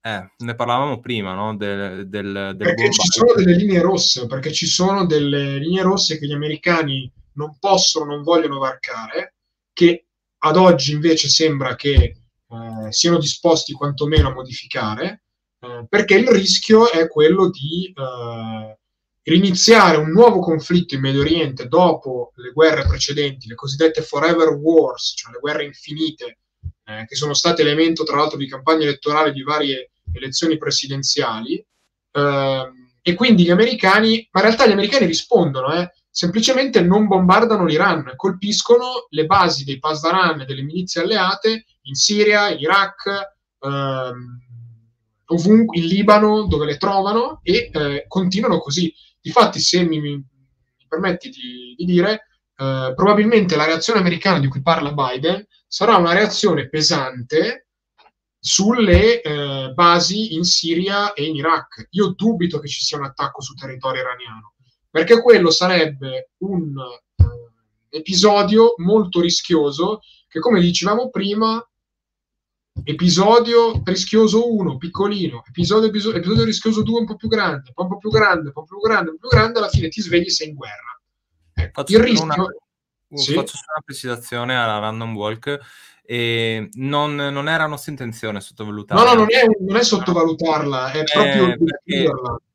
Eh, 0.01 0.31
ne 0.35 0.55
parlavamo 0.55 0.99
prima, 0.99 1.33
no? 1.33 1.55
Del, 1.55 2.09
del, 2.09 2.53
del 2.53 2.57
perché 2.57 2.91
ci 2.91 3.07
sono 3.07 3.33
delle 3.33 3.55
linee 3.55 3.79
rosse, 3.79 4.27
perché 4.27 4.51
ci 4.51 4.65
sono 4.65 5.05
delle 5.05 5.57
linee 5.57 5.83
rosse 5.83 6.19
che 6.19 6.27
gli 6.27 6.33
americani 6.33 7.09
non 7.35 7.55
possono, 7.57 8.13
non 8.13 8.23
vogliono 8.23 8.57
varcare, 8.57 9.35
che 9.71 10.07
ad 10.39 10.57
oggi 10.57 10.91
invece 10.91 11.29
sembra 11.29 11.75
che 11.75 11.93
eh, 11.93 12.91
siano 12.91 13.17
disposti 13.19 13.71
quantomeno 13.71 14.27
a 14.27 14.33
modificare, 14.33 15.23
eh, 15.61 15.85
perché 15.87 16.15
il 16.15 16.27
rischio 16.27 16.91
è 16.91 17.07
quello 17.07 17.49
di, 17.49 17.93
eh, 17.95 18.77
riniziare 19.23 19.97
un 19.97 20.11
nuovo 20.11 20.39
conflitto 20.39 20.95
in 20.95 21.01
Medio 21.01 21.21
Oriente 21.21 21.67
dopo 21.67 22.31
le 22.35 22.51
guerre 22.51 22.85
precedenti, 22.85 23.47
le 23.47 23.55
cosiddette 23.55 24.01
Forever 24.01 24.49
Wars, 24.49 25.13
cioè 25.15 25.31
le 25.31 25.39
guerre 25.39 25.65
infinite, 25.65 26.39
eh, 26.85 27.05
che 27.05 27.15
sono 27.15 27.33
state 27.33 27.61
elemento 27.61 28.03
tra 28.03 28.17
l'altro 28.17 28.37
di 28.37 28.47
campagna 28.47 28.83
elettorale 28.83 29.31
di 29.31 29.43
varie 29.43 29.91
elezioni 30.13 30.57
presidenziali. 30.57 31.65
Eh, 32.11 32.71
e 33.05 33.15
quindi 33.15 33.43
gli 33.43 33.51
americani, 33.51 34.27
ma 34.31 34.39
in 34.39 34.45
realtà 34.45 34.65
gli 34.65 34.71
americani 34.71 35.05
rispondono, 35.05 35.73
eh, 35.73 35.91
semplicemente 36.09 36.79
non 36.81 37.07
bombardano 37.07 37.65
l'Iran, 37.65 38.13
colpiscono 38.15 39.07
le 39.09 39.25
basi 39.25 39.65
dei 39.65 39.79
Pasdaran 39.79 40.39
e 40.39 40.45
delle 40.45 40.61
milizie 40.61 41.01
alleate 41.01 41.65
in 41.81 41.95
Siria, 41.95 42.49
Iraq, 42.49 43.33
ehm, 43.59 44.39
ovunque, 45.25 45.77
in 45.79 45.85
Libano, 45.87 46.47
dove 46.47 46.65
le 46.65 46.77
trovano, 46.77 47.41
e 47.43 47.69
eh, 47.73 48.05
continuano 48.07 48.59
così. 48.59 48.93
Infatti, 49.25 49.59
se 49.59 49.83
mi, 49.83 49.99
mi 49.99 50.25
permetti 50.87 51.29
di, 51.29 51.75
di 51.77 51.85
dire, 51.85 52.27
eh, 52.55 52.93
probabilmente 52.95 53.55
la 53.55 53.65
reazione 53.65 53.99
americana 53.99 54.39
di 54.39 54.47
cui 54.47 54.61
parla 54.61 54.91
Biden 54.93 55.45
sarà 55.67 55.97
una 55.97 56.13
reazione 56.13 56.69
pesante 56.69 57.67
sulle 58.39 59.21
eh, 59.21 59.71
basi 59.73 60.35
in 60.35 60.43
Siria 60.43 61.13
e 61.13 61.25
in 61.25 61.35
Iraq. 61.35 61.87
Io 61.91 62.09
dubito 62.09 62.59
che 62.59 62.67
ci 62.67 62.83
sia 62.83 62.97
un 62.97 63.05
attacco 63.05 63.41
sul 63.41 63.57
territorio 63.57 64.01
iraniano, 64.01 64.53
perché 64.89 65.21
quello 65.21 65.49
sarebbe 65.49 66.31
un 66.39 66.75
eh, 66.77 67.97
episodio 67.97 68.73
molto 68.77 69.21
rischioso 69.21 70.01
che, 70.27 70.39
come 70.39 70.59
dicevamo 70.59 71.09
prima, 71.09 71.65
episodio 72.83 73.81
rischioso 73.83 74.53
1, 74.53 74.77
piccolino, 74.77 75.43
episodio, 75.47 75.87
episodio, 75.89 76.19
episodio 76.19 76.43
rischioso 76.43 76.83
2 76.83 76.99
un 76.99 77.05
po' 77.05 77.15
più 77.15 77.27
grande, 77.27 77.71
un 77.75 77.87
po' 77.87 77.97
più 77.97 78.09
grande, 78.09 78.47
un 78.47 78.53
po' 78.53 78.63
più 78.63 78.79
grande, 78.79 79.09
un 79.11 79.17
po' 79.17 79.27
più 79.27 79.37
grande, 79.37 79.59
alla 79.59 79.69
fine 79.69 79.89
ti 79.89 80.01
svegli 80.01 80.25
e 80.25 80.31
sei 80.31 80.49
in 80.49 80.55
guerra. 80.55 80.99
Ecco, 81.53 81.83
il 81.87 81.99
rischio... 81.99 82.33
Una, 82.33 82.47
sì? 83.21 83.33
Faccio 83.33 83.55
solo 83.57 83.73
una 83.75 83.83
precisazione 83.85 84.55
alla 84.55 84.79
random 84.79 85.15
walk. 85.15 85.59
E 86.05 86.69
non, 86.73 87.15
non 87.15 87.47
era 87.47 87.65
nostra 87.65 87.91
intenzione 87.91 88.41
sottovalutarla. 88.41 89.03
No, 89.03 89.09
no, 89.13 89.19
non 89.19 89.27
è, 89.29 89.45
non 89.59 89.77
è 89.77 89.83
sottovalutarla, 89.83 90.91
è 90.91 91.03
proprio 91.03 91.55
eh, 91.85 92.09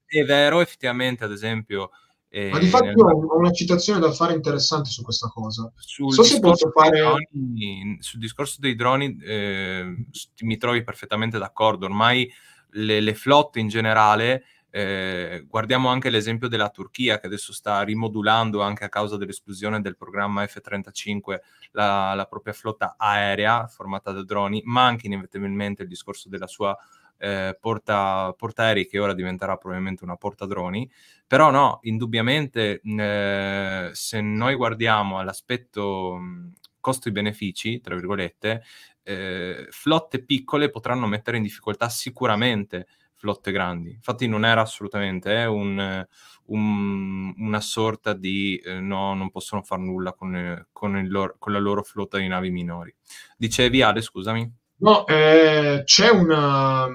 È 0.05 0.25
vero, 0.25 0.61
effettivamente, 0.61 1.25
ad 1.25 1.33
esempio, 1.33 1.91
eh, 2.31 2.51
Ma 2.51 2.59
di 2.59 2.67
fatto 2.67 2.85
nel... 2.85 3.01
ho 3.01 3.39
una 3.39 3.53
citazione 3.53 4.01
da 4.01 4.13
fare 4.13 4.35
interessante 4.35 4.91
su 4.91 5.03
questa 5.03 5.29
cosa. 5.29 5.71
Sul 5.77 6.13
so 6.13 6.41
posso 6.41 6.71
fare... 6.71 6.99
Droni, 7.01 7.97
sul 8.01 8.21
discorso 8.21 8.57
dei 8.61 8.75
droni 8.75 9.17
eh, 9.23 10.07
mi 10.41 10.57
trovi 10.59 10.83
perfettamente 10.85 11.39
d'accordo. 11.39 11.87
Ormai 11.87 12.31
le, 12.73 13.01
le 13.01 13.15
flotte 13.15 13.61
in 13.61 13.69
generale, 13.69 14.45
eh, 14.71 15.47
guardiamo 15.49 15.89
anche 15.89 16.11
l'esempio 16.11 16.49
della 16.49 16.69
Turchia 16.69 17.19
che 17.19 17.27
adesso 17.27 17.55
sta 17.55 17.81
rimodulando 17.81 18.61
anche 18.61 18.85
a 18.85 18.91
causa 18.91 19.17
dell'esplosione 19.17 19.81
del 19.81 19.97
programma 19.97 20.47
F-35 20.47 21.39
la, 21.71 22.13
la 22.13 22.27
propria 22.27 22.53
flotta 22.53 22.97
aerea 22.99 23.67
formata 23.69 24.13
da 24.13 24.23
droni, 24.23 24.61
ma 24.67 24.85
anche 24.85 25.07
inevitabilmente 25.07 25.83
il 25.83 25.89
discorso 25.89 26.29
della 26.29 26.47
sua 26.47 26.77
eh, 27.19 27.57
porta, 27.61 28.33
portaerei 28.37 28.87
che 28.87 28.99
ora 28.99 29.15
diventerà 29.15 29.57
probabilmente 29.57 30.05
una 30.05 30.17
porta 30.17 30.47
droni, 30.47 30.91
però 31.27 31.51
no, 31.51 31.81
indubbiamente 31.83 32.81
eh, 32.81 33.91
se 33.93 34.21
noi 34.21 34.55
guardiamo 34.55 35.19
all'aspetto 35.19 36.17
mh, 36.17 36.53
costi-benefici, 36.81 37.81
tra 37.81 37.95
virgolette, 37.95 38.63
eh, 39.03 39.67
flotte 39.71 40.25
piccole 40.25 40.71
potranno 40.71 41.07
mettere 41.07 41.37
in 41.37 41.43
difficoltà 41.43 41.89
sicuramente 41.89 42.87
flotte 43.15 43.51
grandi. 43.51 43.91
Infatti 43.91 44.29
non 44.29 44.45
era 44.45 44.61
assolutamente 44.61 45.35
eh, 45.35 45.47
un, 45.47 46.07
un, 46.47 47.35
una 47.37 47.61
sorta 47.61 48.13
di 48.13 48.57
eh, 48.65 48.81
no, 48.81 49.15
non 49.15 49.31
possono 49.31 49.63
fare 49.63 49.83
nulla 49.83 50.13
con, 50.13 50.67
con, 50.73 51.05
loro, 51.09 51.37
con, 51.39 51.53
la 51.53 51.59
loro 51.59 51.83
flotta 51.83 52.19
di 52.19 52.29
navi 52.29 52.51
minori. 52.51 52.95
Dicevi 53.37 53.83
Ale, 53.83 54.03
scusami? 54.03 54.58
No, 54.81 55.07
eh, 55.07 55.83
c'è 55.85 56.09
una 56.09 56.87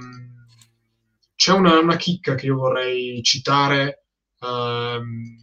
c'è 1.35 1.51
una, 1.51 1.79
una, 1.79 1.97
chicca 1.97 2.35
che 2.35 2.45
io 2.45 2.55
vorrei 2.55 3.21
citare 3.21 4.05
ehm, 4.39 5.37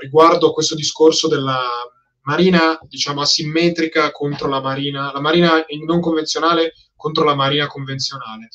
riguardo 0.00 0.48
a 0.48 0.52
questo 0.52 0.74
discorso 0.74 1.28
della 1.28 1.60
marina, 2.22 2.76
diciamo, 2.88 3.20
asimmetrica 3.20 4.10
contro 4.10 4.48
la 4.48 4.60
marina, 4.60 5.12
la 5.12 5.20
marina 5.20 5.64
non 5.86 6.00
convenzionale 6.00 6.72
contro 6.96 7.22
la 7.24 7.36
marina 7.36 7.68
convenzionale. 7.68 8.48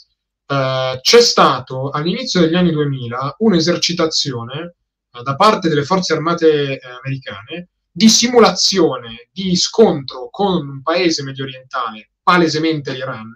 Eh, 0.46 1.00
c'è 1.02 1.22
stato 1.22 1.90
all'inizio 1.90 2.42
degli 2.42 2.56
anni 2.56 2.72
2000 2.72 3.36
un'esercitazione 3.40 4.76
eh, 5.12 5.24
da 5.24 5.36
parte 5.36 5.70
delle 5.70 5.84
forze 5.84 6.14
armate 6.14 6.80
eh, 6.80 6.80
americane 7.02 7.70
di 7.92 8.10
simulazione 8.10 9.30
di 9.32 9.56
scontro 9.56 10.30
con 10.30 10.68
un 10.68 10.82
paese 10.82 11.24
medio 11.24 11.46
orientale 11.46 12.12
palesemente 12.30 12.94
l'Iran, 12.94 13.36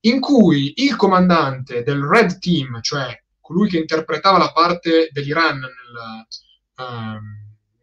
in 0.00 0.18
cui 0.18 0.72
il 0.78 0.96
comandante 0.96 1.84
del 1.84 2.02
Red 2.02 2.40
Team, 2.40 2.80
cioè 2.80 3.16
colui 3.40 3.68
che 3.68 3.78
interpretava 3.78 4.38
la 4.38 4.50
parte 4.50 5.08
dell'Iran 5.12 5.60
nel, 5.60 6.84
uh, 6.84 7.20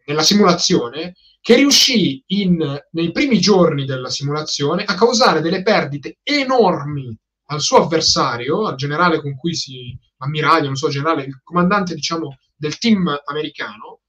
nella 0.04 0.22
simulazione, 0.22 1.14
che 1.40 1.54
riuscì 1.54 2.22
in, 2.26 2.78
nei 2.90 3.12
primi 3.12 3.40
giorni 3.40 3.86
della 3.86 4.10
simulazione 4.10 4.84
a 4.84 4.94
causare 4.94 5.40
delle 5.40 5.62
perdite 5.62 6.18
enormi 6.22 7.18
al 7.46 7.62
suo 7.62 7.78
avversario, 7.78 8.66
al 8.66 8.74
generale 8.74 9.22
con 9.22 9.34
cui 9.36 9.54
si 9.54 9.98
ammiraglio, 10.18 10.66
non 10.66 10.76
so, 10.76 10.90
generale, 10.90 11.24
il 11.24 11.40
comandante, 11.42 11.94
diciamo, 11.94 12.36
del 12.54 12.76
team 12.76 13.08
americano, 13.24 14.00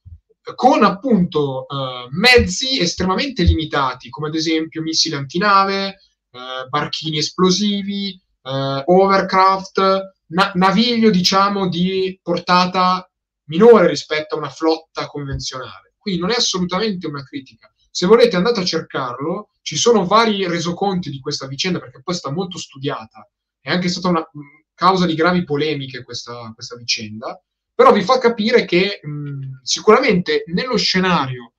con 0.55 0.84
appunto 0.84 1.65
uh, 1.69 2.09
mezzi 2.11 2.82
estremamente 2.82 3.43
limitati, 3.43 4.09
come 4.09 4.28
ad 4.28 4.36
esempio 4.36 4.82
missili 4.82 5.15
antinave, 5.15 5.99
eh, 6.32 6.67
barchini 6.69 7.17
esplosivi, 7.17 8.19
eh, 8.43 8.84
overcraft, 8.86 10.13
na- 10.28 10.51
naviglio 10.55 11.09
diciamo 11.09 11.67
di 11.67 12.19
portata 12.21 13.09
minore 13.45 13.88
rispetto 13.88 14.36
a 14.36 14.38
una 14.38 14.49
flotta 14.49 15.07
convenzionale. 15.07 15.93
Quindi 15.97 16.21
non 16.21 16.32
è 16.32 16.36
assolutamente 16.36 17.07
una 17.07 17.23
critica. 17.23 17.71
Se 17.89 18.05
volete 18.05 18.36
andate 18.36 18.59
a 18.59 18.65
cercarlo, 18.65 19.49
ci 19.61 19.75
sono 19.75 20.05
vari 20.05 20.47
resoconti 20.47 21.09
di 21.09 21.19
questa 21.19 21.47
vicenda 21.47 21.80
perché 21.80 22.01
poi 22.01 22.15
sta 22.15 22.32
molto 22.32 22.57
studiata. 22.57 23.28
È 23.59 23.69
anche 23.71 23.89
stata 23.89 24.07
una 24.09 24.25
causa 24.73 25.05
di 25.05 25.15
gravi 25.15 25.43
polemiche 25.43 26.03
questa, 26.03 26.51
questa 26.53 26.75
vicenda, 26.75 27.41
però 27.73 27.91
vi 27.91 28.03
fa 28.03 28.19
capire 28.19 28.65
che 28.65 28.99
mh, 29.01 29.61
sicuramente 29.63 30.43
nello 30.47 30.78
scenario 30.78 31.53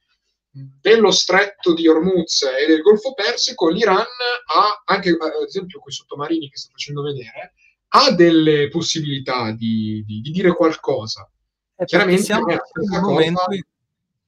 dello 0.81 1.11
stretto 1.11 1.75
di 1.75 1.87
Hormuz 1.89 2.43
e 2.43 2.67
del 2.67 2.83
Golfo 2.83 3.15
Persico, 3.15 3.69
l'Iran 3.69 3.99
ha 3.99 4.83
anche, 4.85 5.11
ad 5.11 5.47
esempio, 5.47 5.81
quei 5.81 5.95
sottomarini 5.95 6.49
che 6.49 6.57
sto 6.57 6.71
facendo 6.73 7.03
vedere, 7.03 7.55
ha 7.89 8.11
delle 8.13 8.69
possibilità 8.69 9.53
di, 9.53 10.03
di, 10.07 10.21
di 10.21 10.31
dire 10.31 10.55
qualcosa. 10.55 11.29
Eh, 11.77 11.85
Chiaramente 11.85 12.23
siamo 12.23 12.49
è 12.49 12.55
la 12.91 13.01
momento... 13.01 13.45
cosa, 13.45 13.63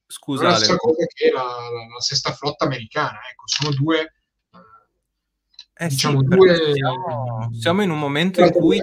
Scusate. 0.07 0.49
la 0.49 0.55
stessa 0.55 0.75
cosa 0.77 1.05
che 1.13 1.31
la, 1.31 1.41
la, 1.41 1.93
la, 1.93 1.99
sesta 1.99 2.31
flotta 2.33 2.65
americana. 2.65 3.19
Ecco, 3.29 3.43
sono 3.45 3.73
due... 3.73 4.13
Eh, 5.73 5.87
diciamo, 5.87 6.19
sì, 6.19 6.25
due... 6.27 6.73
Siamo, 6.73 7.49
siamo, 7.53 7.81
in 7.81 7.89
un 7.89 7.99
momento 7.99 8.41
in 8.41 8.51
cui 8.51 8.79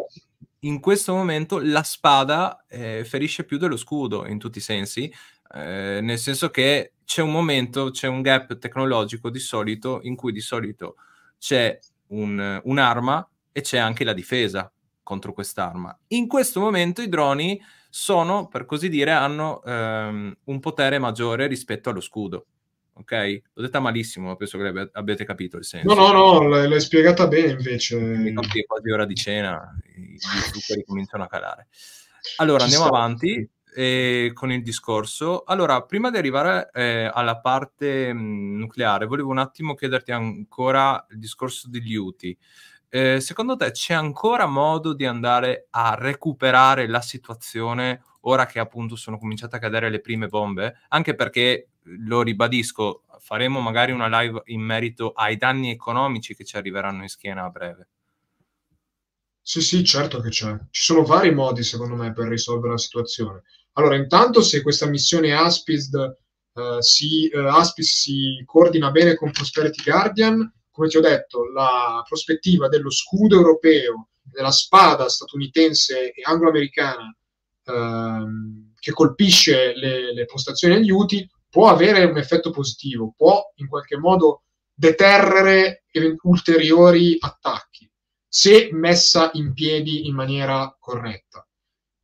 in 0.60 0.81
questo 0.81 1.14
momento 1.14 1.60
la 1.62 1.82
spada 1.82 2.64
eh, 2.68 3.05
ferisce 3.05 3.44
più 3.44 3.59
dello 3.59 3.77
scudo 3.77 4.27
in 4.27 4.39
tutti 4.39 4.59
i 4.59 4.62
sensi, 4.62 5.12
eh, 5.55 6.01
nel 6.02 6.18
senso 6.18 6.51
che 6.51 6.94
c'è 7.09 7.22
un 7.22 7.30
momento, 7.30 7.90
c'è 7.90 8.06
un 8.06 8.20
gap 8.20 8.59
tecnologico 8.59 9.30
di 9.30 9.39
solito 9.39 10.01
in 10.02 10.14
cui 10.14 10.30
di 10.30 10.43
solito 10.43 10.97
c'è 11.39 11.78
un, 12.09 12.60
un'arma 12.62 13.26
e 13.51 13.62
c'è 13.62 13.78
anche 13.78 14.05
la 14.05 14.12
difesa 14.12 14.70
contro 15.02 15.32
quest'arma. 15.32 15.98
In 16.09 16.26
questo 16.28 16.60
momento 16.60 17.01
i 17.01 17.09
droni 17.09 17.59
sono, 17.89 18.47
per 18.48 18.66
così 18.66 18.90
dire, 18.90 19.12
hanno 19.12 19.62
ehm, 19.64 20.36
un 20.44 20.60
potere 20.60 20.98
maggiore 20.98 21.47
rispetto 21.47 21.89
allo 21.89 22.02
scudo. 22.02 22.44
Ok? 22.93 23.40
L'ho 23.55 23.62
detta 23.62 23.80
malissimo, 23.80 24.26
ma 24.26 24.36
penso 24.36 24.59
che 24.59 24.90
abbiate 24.93 25.24
capito 25.24 25.56
il 25.56 25.64
senso. 25.64 25.94
No, 25.94 26.12
no, 26.12 26.40
no, 26.40 26.66
l'hai 26.66 26.80
spiegata 26.80 27.26
bene 27.26 27.52
invece. 27.52 27.98
Mi 27.98 28.32
è 28.32 28.64
quasi 28.66 28.90
ora 28.90 29.06
di 29.06 29.14
cena, 29.14 29.74
i 29.97 30.18
zuccheri 30.18 30.85
cominciano 30.85 31.24
a 31.24 31.28
calare. 31.28 31.68
Allora, 32.36 32.59
Ci 32.59 32.64
andiamo 32.64 32.85
sta. 32.85 32.94
avanti 32.94 33.51
eh, 33.78 34.32
con 34.34 34.50
il 34.50 34.60
discorso. 34.60 35.44
Allora, 35.44 35.82
prima 35.82 36.10
di 36.10 36.16
arrivare 36.16 36.68
eh, 36.72 37.09
alla 37.14 37.38
parte 37.38 38.12
mh, 38.12 38.18
mm, 38.18 38.59
nucleare, 38.59 39.06
volevo 39.06 39.30
un 39.30 39.38
attimo 39.38 39.74
chiederti 39.74 40.10
ancora 40.10 41.06
il 41.10 41.18
discorso 41.20 41.68
degli 41.68 41.94
UTI. 41.94 42.36
Eh, 42.88 43.20
secondo 43.20 43.55
te 43.55 43.70
c'è 43.70 43.94
ancora 43.94 44.46
modo 44.46 44.94
di 44.94 45.06
andare 45.06 45.68
a 45.70 45.94
recuperare 45.96 46.88
la 46.88 47.00
situazione 47.02 48.02
ora 48.22 48.46
che 48.46 48.59
appunto 48.59 48.96
sono 48.96 49.16
cominciate 49.16 49.55
a 49.56 49.60
cadere 49.60 49.90
le 49.90 50.00
prime 50.00 50.26
bombe? 50.26 50.80
Anche 50.88 51.14
perché, 51.14 51.68
lo 51.82 52.22
ribadisco, 52.22 53.05
faremo 53.20 53.60
magari 53.60 53.92
una 53.92 54.09
live 54.20 54.42
in 54.46 54.60
merito 54.60 55.12
ai 55.12 55.36
danni 55.36 55.70
economici 55.70 56.34
che 56.34 56.44
ci 56.44 56.56
arriveranno 56.56 57.02
in 57.02 57.09
schiena 57.09 57.44
a 57.44 57.50
breve. 57.50 57.88
Sì, 59.40 59.62
sì, 59.62 59.82
certo 59.84 60.20
che 60.20 60.28
c'è. 60.30 60.59
Ci 60.68 60.82
sono 60.82 61.05
vari 61.05 61.32
modi, 61.32 61.62
secondo 61.62 61.94
me, 61.94 62.12
per 62.12 62.28
risolvere 62.28 62.72
la 62.72 62.78
situazione. 62.78 63.44
Allora, 63.78 63.94
intanto 63.94 64.42
se 64.42 64.60
questa 64.60 64.86
missione 64.86 65.32
ASPIS, 65.32 65.90
uh, 66.55 66.80
si, 66.80 67.30
uh, 67.32 67.38
ASPIS 67.38 68.00
si 68.00 68.42
coordina 68.44 68.90
bene 68.90 69.14
con 69.14 69.30
Prosperity 69.30 69.84
Guardian, 69.84 70.52
come 70.72 70.88
ti 70.88 70.96
ho 70.96 71.00
detto, 71.00 71.48
la 71.52 72.02
prospettiva 72.06 72.66
dello 72.66 72.90
scudo 72.90 73.36
europeo, 73.36 74.09
della 74.20 74.50
spada 74.50 75.09
statunitense 75.09 76.10
e 76.10 76.22
anglo-americana 76.24 77.16
uh, 77.66 78.72
che 78.80 78.92
colpisce 78.92 79.74
le, 79.76 80.12
le 80.12 80.24
postazioni 80.24 80.74
agli 80.74 80.90
UTI 80.90 81.30
può 81.48 81.68
avere 81.68 82.02
un 82.05 82.18
effetto 82.18 82.50
positivo, 82.50 83.14
può 83.16 83.52
in 83.56 83.68
qualche 83.68 83.96
modo 83.96 84.42
deterrere 84.74 85.84
ulteriori 86.22 87.16
attacchi 87.18 87.88
se 88.28 88.70
messa 88.72 89.30
in 89.34 89.52
piedi 89.52 90.06
in 90.06 90.14
maniera 90.14 90.76
corretta. 90.78 91.48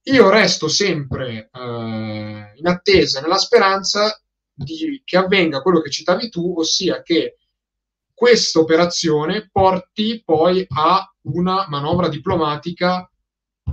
Io 0.07 0.29
resto 0.29 0.69
sempre 0.69 1.49
eh, 1.51 2.53
in 2.55 2.67
attesa, 2.67 3.23
nella 3.23 3.39
speranza 3.39 4.21
di, 4.53 5.01
che 5.03 5.17
avvenga 5.17 5.63
quello 5.63 5.81
che 5.81 5.91
citavi 5.91 6.29
tu, 6.29 6.55
ossia 6.59 7.03
che 7.03 7.39
questa 8.13 8.61
operazione 8.61 9.49
porti 9.51 10.23
poi 10.23 10.65
a 10.69 11.11
una 11.23 11.67
manovra 11.69 12.09
diplomatica 12.09 13.11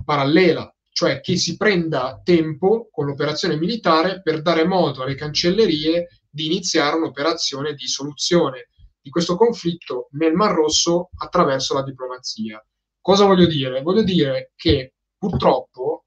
parallela, 0.05 0.73
cioè 0.89 1.19
che 1.19 1.35
si 1.35 1.57
prenda 1.57 2.21
tempo 2.23 2.87
con 2.91 3.07
l'operazione 3.07 3.57
militare 3.57 4.21
per 4.21 4.41
dare 4.41 4.63
modo 4.63 5.03
alle 5.03 5.15
cancellerie 5.15 6.07
di 6.29 6.45
iniziare 6.45 6.95
un'operazione 6.95 7.73
di 7.73 7.87
soluzione 7.87 8.69
di 9.01 9.09
questo 9.09 9.35
conflitto 9.35 10.07
nel 10.11 10.33
Mar 10.33 10.53
Rosso 10.53 11.09
attraverso 11.17 11.73
la 11.73 11.83
diplomazia. 11.83 12.65
Cosa 13.01 13.25
voglio 13.25 13.47
dire? 13.47 13.81
Voglio 13.81 14.03
dire 14.03 14.53
che 14.55 14.93
purtroppo 15.17 16.00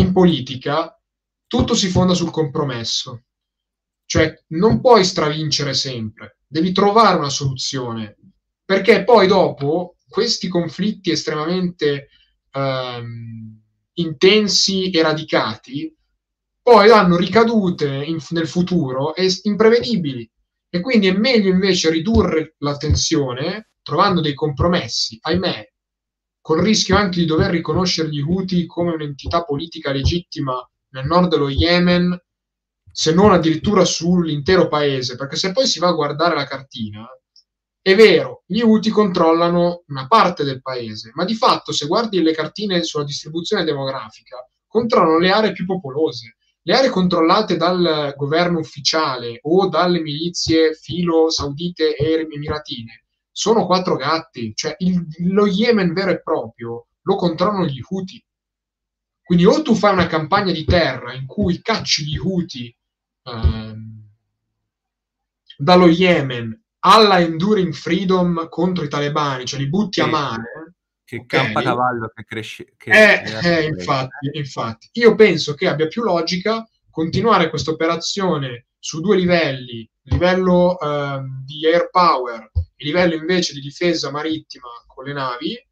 in 0.00 0.12
politica 0.12 0.94
tutto 1.46 1.74
si 1.74 1.88
fonda 1.88 2.14
sul 2.14 2.30
compromesso, 2.30 3.24
cioè 4.06 4.44
non 4.48 4.80
puoi 4.80 5.04
stravincere 5.04 5.74
sempre, 5.74 6.38
devi 6.46 6.72
trovare 6.72 7.18
una 7.18 7.28
soluzione, 7.28 8.16
perché 8.64 9.04
poi 9.04 9.26
dopo 9.26 9.96
questi 10.08 10.48
conflitti 10.48 11.10
estremamente 11.10 12.08
ehm, 12.52 13.60
intensi 13.94 14.90
e 14.90 15.02
radicati 15.02 15.94
poi 16.62 16.90
hanno 16.90 17.16
ricadute 17.16 17.88
in, 17.88 18.18
nel 18.30 18.46
futuro 18.46 19.14
imprevedibili. 19.42 20.30
E 20.68 20.80
quindi 20.80 21.08
è 21.08 21.12
meglio 21.12 21.50
invece 21.50 21.90
ridurre 21.90 22.54
la 22.58 22.76
tensione 22.76 23.70
trovando 23.82 24.20
dei 24.20 24.34
compromessi, 24.34 25.18
ahimè, 25.20 25.68
col 26.50 26.62
rischio 26.62 26.96
anche 26.96 27.20
di 27.20 27.26
dover 27.26 27.48
riconoscere 27.52 28.08
gli 28.08 28.20
Houthi 28.20 28.66
come 28.66 28.94
un'entità 28.94 29.44
politica 29.44 29.92
legittima 29.92 30.54
nel 30.88 31.06
nord 31.06 31.28
dello 31.28 31.48
Yemen, 31.48 32.20
se 32.90 33.14
non 33.14 33.30
addirittura 33.30 33.84
sull'intero 33.84 34.66
paese, 34.66 35.14
perché 35.14 35.36
se 35.36 35.52
poi 35.52 35.68
si 35.68 35.78
va 35.78 35.86
a 35.86 35.92
guardare 35.92 36.34
la 36.34 36.46
cartina, 36.46 37.06
è 37.80 37.94
vero, 37.94 38.42
gli 38.46 38.62
Houthi 38.62 38.90
controllano 38.90 39.84
una 39.86 40.08
parte 40.08 40.42
del 40.42 40.60
paese, 40.60 41.12
ma 41.14 41.24
di 41.24 41.36
fatto 41.36 41.70
se 41.70 41.86
guardi 41.86 42.20
le 42.20 42.32
cartine 42.32 42.82
sulla 42.82 43.04
distribuzione 43.04 43.62
demografica, 43.62 44.44
controllano 44.66 45.18
le 45.18 45.30
aree 45.30 45.52
più 45.52 45.64
popolose. 45.66 46.34
Le 46.62 46.74
aree 46.74 46.90
controllate 46.90 47.56
dal 47.56 48.12
governo 48.16 48.58
ufficiale 48.58 49.38
o 49.42 49.68
dalle 49.68 50.00
milizie 50.00 50.74
filo 50.74 51.30
saudite 51.30 51.94
e 51.94 52.26
emiratine 52.28 52.99
sono 53.30 53.66
quattro 53.66 53.96
gatti, 53.96 54.52
cioè 54.54 54.74
il, 54.78 55.06
lo 55.30 55.46
Yemen 55.46 55.92
vero 55.92 56.10
e 56.10 56.20
proprio 56.20 56.86
lo 57.02 57.16
controllano 57.16 57.66
gli 57.66 57.80
Houthi. 57.86 58.22
Quindi 59.22 59.44
o 59.46 59.62
tu 59.62 59.74
fai 59.74 59.92
una 59.92 60.06
campagna 60.06 60.52
di 60.52 60.64
terra 60.64 61.14
in 61.14 61.26
cui 61.26 61.62
cacci 61.62 62.04
gli 62.04 62.18
Houthi 62.18 62.76
ehm, 63.22 64.08
dallo 65.56 65.86
Yemen 65.86 66.60
alla 66.80 67.20
Enduring 67.20 67.72
Freedom 67.72 68.48
contro 68.48 68.84
i 68.84 68.88
talebani, 68.88 69.44
cioè 69.44 69.60
li 69.60 69.68
butti 69.68 70.00
sì. 70.00 70.06
a 70.06 70.06
mare. 70.06 70.74
Che 71.04 71.16
okay. 71.16 71.44
campacavallo 71.44 72.12
che 72.14 72.24
cresce. 72.24 72.74
Che 72.76 72.90
eh, 72.90 73.38
eh, 73.44 73.64
infatti, 73.64 74.30
infatti, 74.32 74.88
io 74.92 75.14
penso 75.14 75.54
che 75.54 75.66
abbia 75.66 75.88
più 75.88 76.02
logica 76.02 76.68
continuare 76.88 77.50
questa 77.50 77.72
operazione 77.72 78.66
su 78.78 79.00
due 79.00 79.16
livelli, 79.16 79.88
livello 80.10 80.78
eh, 80.78 81.20
di 81.44 81.66
air 81.66 81.88
power 81.90 82.50
e 82.52 82.84
livello 82.84 83.14
invece 83.14 83.54
di 83.54 83.60
difesa 83.60 84.10
marittima 84.10 84.68
con 84.86 85.04
le 85.04 85.12
navi, 85.12 85.68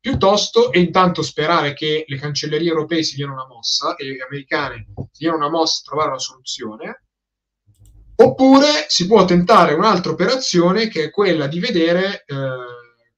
piuttosto 0.00 0.72
e 0.72 0.80
intanto 0.80 1.22
sperare 1.22 1.74
che 1.74 2.04
le 2.06 2.16
cancellerie 2.16 2.68
europee 2.68 3.02
si 3.02 3.16
diano 3.16 3.34
una 3.34 3.46
mossa 3.46 3.96
e 3.96 4.04
le 4.04 4.16
americane 4.22 4.86
si 5.12 5.24
diano 5.24 5.36
una 5.36 5.50
mossa 5.50 5.80
a 5.80 5.88
trovare 5.88 6.08
una 6.10 6.18
soluzione, 6.18 7.04
oppure 8.14 8.86
si 8.88 9.06
può 9.06 9.24
tentare 9.24 9.74
un'altra 9.74 10.12
operazione 10.12 10.88
che 10.88 11.04
è 11.04 11.10
quella 11.10 11.46
di 11.46 11.60
vedere 11.60 12.24
eh, 12.26 12.36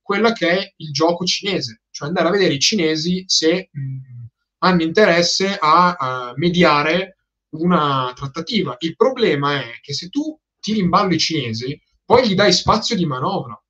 quella 0.00 0.32
che 0.32 0.48
è 0.48 0.72
il 0.76 0.90
gioco 0.90 1.24
cinese, 1.24 1.82
cioè 1.90 2.08
andare 2.08 2.28
a 2.28 2.32
vedere 2.32 2.54
i 2.54 2.58
cinesi 2.58 3.24
se 3.26 3.68
mh, 3.70 4.26
hanno 4.58 4.82
interesse 4.82 5.56
a, 5.58 5.94
a 5.94 6.32
mediare 6.36 7.18
una 7.50 8.12
trattativa. 8.14 8.76
Il 8.80 8.96
problema 8.96 9.60
è 9.60 9.78
che 9.80 9.92
se 9.92 10.08
tu 10.08 10.38
tiri 10.62 10.78
in 10.78 10.88
ballo 10.88 11.12
i 11.12 11.18
cinesi, 11.18 11.78
poi 12.04 12.26
gli 12.26 12.34
dai 12.34 12.52
spazio 12.52 12.94
di 12.94 13.04
manovra. 13.04 13.60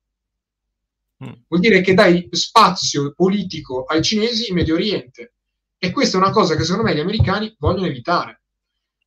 Mm. 1.25 1.33
Vuol 1.47 1.59
dire 1.59 1.81
che 1.81 1.93
dai 1.93 2.29
spazio 2.31 3.13
politico 3.13 3.83
ai 3.83 4.03
cinesi 4.03 4.49
in 4.49 4.55
Medio 4.55 4.75
Oriente. 4.75 5.33
E 5.77 5.91
questa 5.91 6.17
è 6.17 6.21
una 6.21 6.31
cosa 6.31 6.55
che 6.55 6.63
secondo 6.63 6.83
me 6.83 6.95
gli 6.95 7.01
americani 7.01 7.53
vogliono 7.57 7.87
evitare. 7.87 8.43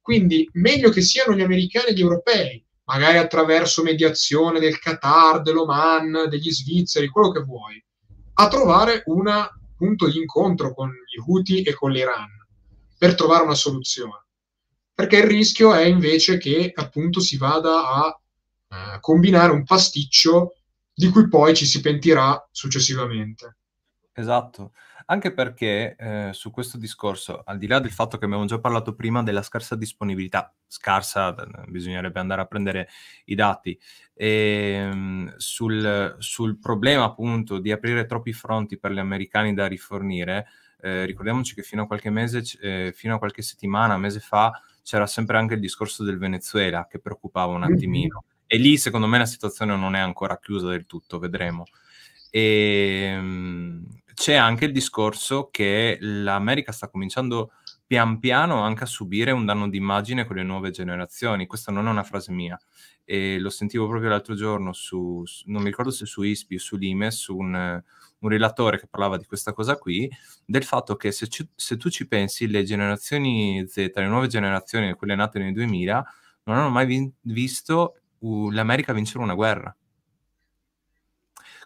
Quindi 0.00 0.48
meglio 0.54 0.90
che 0.90 1.00
siano 1.00 1.34
gli 1.34 1.42
americani 1.42 1.88
e 1.88 1.94
gli 1.94 2.00
europei, 2.00 2.62
magari 2.84 3.18
attraverso 3.18 3.82
mediazione 3.82 4.60
del 4.60 4.78
Qatar, 4.78 5.40
dell'Oman, 5.42 6.26
degli 6.28 6.50
svizzeri, 6.50 7.08
quello 7.08 7.30
che 7.30 7.40
vuoi, 7.40 7.82
a 8.34 8.48
trovare 8.48 9.02
un 9.06 9.48
punto 9.76 10.08
di 10.08 10.18
incontro 10.18 10.74
con 10.74 10.90
gli 10.90 11.18
Houthi 11.18 11.62
e 11.62 11.72
con 11.72 11.92
l'Iran 11.92 12.28
per 12.98 13.14
trovare 13.14 13.44
una 13.44 13.54
soluzione 13.54 14.25
perché 14.96 15.18
il 15.18 15.24
rischio 15.24 15.74
è 15.74 15.84
invece 15.84 16.38
che 16.38 16.72
appunto 16.74 17.20
si 17.20 17.36
vada 17.36 17.86
a 17.86 18.20
eh, 18.68 19.00
combinare 19.00 19.52
un 19.52 19.62
pasticcio 19.62 20.56
di 20.94 21.10
cui 21.10 21.28
poi 21.28 21.54
ci 21.54 21.66
si 21.66 21.82
pentirà 21.82 22.48
successivamente. 22.50 23.56
Esatto, 24.14 24.72
anche 25.04 25.34
perché 25.34 25.96
eh, 25.98 26.30
su 26.32 26.50
questo 26.50 26.78
discorso, 26.78 27.42
al 27.44 27.58
di 27.58 27.66
là 27.66 27.78
del 27.78 27.90
fatto 27.90 28.16
che 28.16 28.24
abbiamo 28.24 28.46
già 28.46 28.58
parlato 28.58 28.94
prima 28.94 29.22
della 29.22 29.42
scarsa 29.42 29.76
disponibilità, 29.76 30.50
scarsa, 30.66 31.34
bisognerebbe 31.68 32.18
andare 32.18 32.40
a 32.40 32.46
prendere 32.46 32.88
i 33.26 33.34
dati, 33.34 33.78
e, 34.14 34.28
ehm, 34.28 35.34
sul, 35.36 36.16
sul 36.20 36.58
problema 36.58 37.04
appunto 37.04 37.58
di 37.58 37.70
aprire 37.70 38.06
troppi 38.06 38.32
fronti 38.32 38.78
per 38.78 38.92
gli 38.92 38.98
americani 38.98 39.52
da 39.52 39.66
rifornire, 39.66 40.46
eh, 40.80 41.04
ricordiamoci 41.04 41.54
che 41.54 41.62
fino 41.62 41.82
a 41.82 41.86
qualche 41.86 42.08
mese, 42.08 42.42
eh, 42.62 42.92
fino 42.96 43.16
a 43.16 43.18
qualche 43.18 43.42
settimana, 43.42 43.98
mese 43.98 44.20
fa, 44.20 44.50
c'era 44.86 45.08
sempre 45.08 45.36
anche 45.36 45.54
il 45.54 45.60
discorso 45.60 46.04
del 46.04 46.16
Venezuela 46.16 46.86
che 46.88 47.00
preoccupava 47.00 47.52
un 47.52 47.64
attimino. 47.64 48.22
E 48.46 48.56
lì 48.56 48.78
secondo 48.78 49.08
me 49.08 49.18
la 49.18 49.26
situazione 49.26 49.74
non 49.74 49.96
è 49.96 49.98
ancora 49.98 50.38
chiusa 50.38 50.68
del 50.68 50.86
tutto, 50.86 51.18
vedremo. 51.18 51.64
E 52.30 53.10
ehm, 53.12 53.84
c'è 54.14 54.34
anche 54.34 54.66
il 54.66 54.70
discorso 54.70 55.48
che 55.50 55.98
l'America 56.00 56.70
sta 56.70 56.88
cominciando 56.88 57.50
pian 57.86 58.18
piano 58.18 58.62
anche 58.62 58.84
a 58.84 58.86
subire 58.86 59.30
un 59.30 59.44
danno 59.44 59.68
d'immagine 59.68 60.24
con 60.26 60.36
le 60.36 60.42
nuove 60.42 60.70
generazioni. 60.70 61.46
Questa 61.46 61.70
non 61.70 61.86
è 61.86 61.90
una 61.90 62.02
frase 62.02 62.32
mia, 62.32 62.58
e 63.04 63.38
lo 63.38 63.50
sentivo 63.50 63.86
proprio 63.86 64.10
l'altro 64.10 64.34
giorno 64.34 64.72
su, 64.72 65.22
non 65.44 65.62
mi 65.62 65.68
ricordo 65.68 65.92
se 65.92 66.06
su 66.06 66.22
ISPI 66.22 66.56
o 66.56 66.58
su 66.58 66.76
Lime, 66.76 67.10
su 67.12 67.36
un, 67.36 67.82
un 68.18 68.28
relatore 68.28 68.78
che 68.80 68.88
parlava 68.88 69.16
di 69.16 69.24
questa 69.24 69.52
cosa 69.52 69.76
qui, 69.76 70.10
del 70.44 70.64
fatto 70.64 70.96
che 70.96 71.12
se, 71.12 71.28
ci, 71.28 71.48
se, 71.54 71.76
tu 71.76 71.88
ci 71.88 72.08
pensi, 72.08 72.48
le 72.48 72.64
generazioni 72.64 73.64
Z, 73.68 73.92
le 73.94 74.06
nuove 74.08 74.26
generazioni, 74.26 74.92
quelle 74.94 75.14
nate 75.14 75.38
nel 75.38 75.52
2000, 75.52 76.04
non 76.44 76.56
hanno 76.56 76.70
mai 76.70 76.86
vi- 76.86 77.12
visto 77.22 78.00
uh, 78.18 78.50
l'America 78.50 78.92
vincere 78.92 79.22
una 79.22 79.34
guerra. 79.34 79.74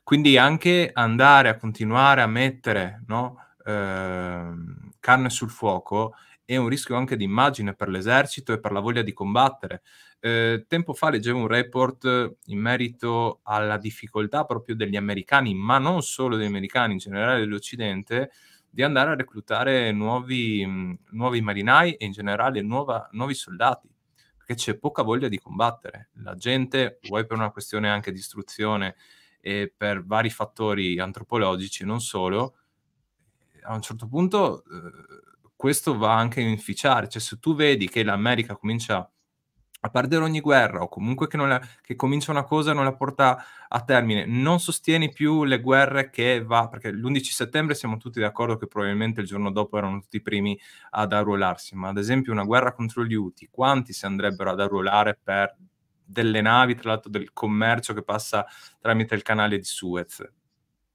Quindi 0.02 0.36
anche 0.36 0.90
andare 0.92 1.48
a 1.48 1.56
continuare 1.56 2.20
a 2.20 2.26
mettere 2.26 3.02
no, 3.06 3.36
eh, 3.64 4.50
carne 5.00 5.30
sul 5.30 5.50
fuoco 5.50 6.14
è 6.44 6.56
un 6.56 6.68
rischio 6.68 6.96
anche 6.96 7.16
di 7.16 7.24
immagine 7.24 7.74
per 7.74 7.88
l'esercito 7.88 8.52
e 8.52 8.60
per 8.60 8.72
la 8.72 8.80
voglia 8.80 9.02
di 9.02 9.12
combattere. 9.12 9.82
Eh, 10.18 10.64
tempo 10.68 10.94
fa 10.94 11.08
leggevo 11.10 11.38
un 11.38 11.46
report 11.46 12.36
in 12.46 12.58
merito 12.58 13.40
alla 13.44 13.78
difficoltà 13.78 14.44
proprio 14.44 14.74
degli 14.74 14.96
americani, 14.96 15.54
ma 15.54 15.78
non 15.78 16.02
solo 16.02 16.36
degli 16.36 16.46
americani, 16.46 16.94
in 16.94 16.98
generale 16.98 17.40
dell'Occidente, 17.40 18.30
di 18.68 18.82
andare 18.82 19.10
a 19.10 19.16
reclutare 19.16 19.92
nuovi, 19.92 20.64
mh, 20.66 20.98
nuovi 21.12 21.40
marinai 21.40 21.94
e 21.94 22.04
in 22.06 22.12
generale 22.12 22.62
nuova, 22.62 23.08
nuovi 23.12 23.34
soldati, 23.34 23.88
perché 24.36 24.54
c'è 24.54 24.76
poca 24.78 25.02
voglia 25.02 25.28
di 25.28 25.38
combattere. 25.38 26.10
La 26.22 26.34
gente, 26.34 26.98
vuoi 27.02 27.26
per 27.26 27.36
una 27.36 27.50
questione 27.50 27.88
anche 27.88 28.12
di 28.12 28.18
istruzione 28.18 28.96
e 29.40 29.72
per 29.74 30.04
vari 30.04 30.30
fattori 30.30 30.98
antropologici, 30.98 31.84
non 31.84 32.00
solo, 32.00 32.56
a 33.62 33.74
un 33.74 33.82
certo 33.82 34.06
punto... 34.08 34.64
Eh, 34.64 35.28
questo 35.60 35.98
va 35.98 36.16
anche 36.16 36.40
a 36.40 36.42
inficiare, 36.42 37.06
cioè 37.06 37.20
se 37.20 37.38
tu 37.38 37.54
vedi 37.54 37.86
che 37.86 38.02
l'America 38.02 38.56
comincia 38.56 39.06
a 39.82 39.88
perdere 39.90 40.24
ogni 40.24 40.40
guerra 40.40 40.80
o 40.80 40.88
comunque 40.88 41.26
che, 41.26 41.36
la, 41.36 41.60
che, 41.82 41.96
comincia 41.96 42.30
una 42.30 42.44
cosa 42.44 42.70
e 42.70 42.74
non 42.74 42.84
la 42.84 42.94
porta 42.94 43.44
a 43.68 43.82
termine, 43.82 44.24
non 44.24 44.58
sostieni 44.58 45.12
più 45.12 45.44
le 45.44 45.60
guerre 45.60 46.08
che 46.08 46.42
va, 46.42 46.66
perché 46.68 46.90
l'11 46.90 47.20
settembre 47.24 47.74
siamo 47.74 47.98
tutti 47.98 48.20
d'accordo 48.20 48.56
che 48.56 48.68
probabilmente 48.68 49.20
il 49.20 49.26
giorno 49.26 49.50
dopo 49.50 49.76
erano 49.76 50.00
tutti 50.00 50.16
i 50.16 50.22
primi 50.22 50.58
ad 50.92 51.12
arruolarsi, 51.12 51.76
ma 51.76 51.88
ad 51.88 51.98
esempio 51.98 52.32
una 52.32 52.44
guerra 52.44 52.72
contro 52.72 53.04
gli 53.04 53.12
UTI, 53.12 53.48
quanti 53.50 53.92
si 53.92 54.06
andrebbero 54.06 54.50
ad 54.50 54.60
arruolare 54.60 55.18
per 55.22 55.56
delle 56.02 56.40
navi, 56.40 56.74
tra 56.74 56.90
l'altro 56.90 57.10
del 57.10 57.34
commercio 57.34 57.92
che 57.92 58.02
passa 58.02 58.46
tramite 58.80 59.14
il 59.14 59.22
canale 59.22 59.58
di 59.58 59.64
Suez? 59.64 60.26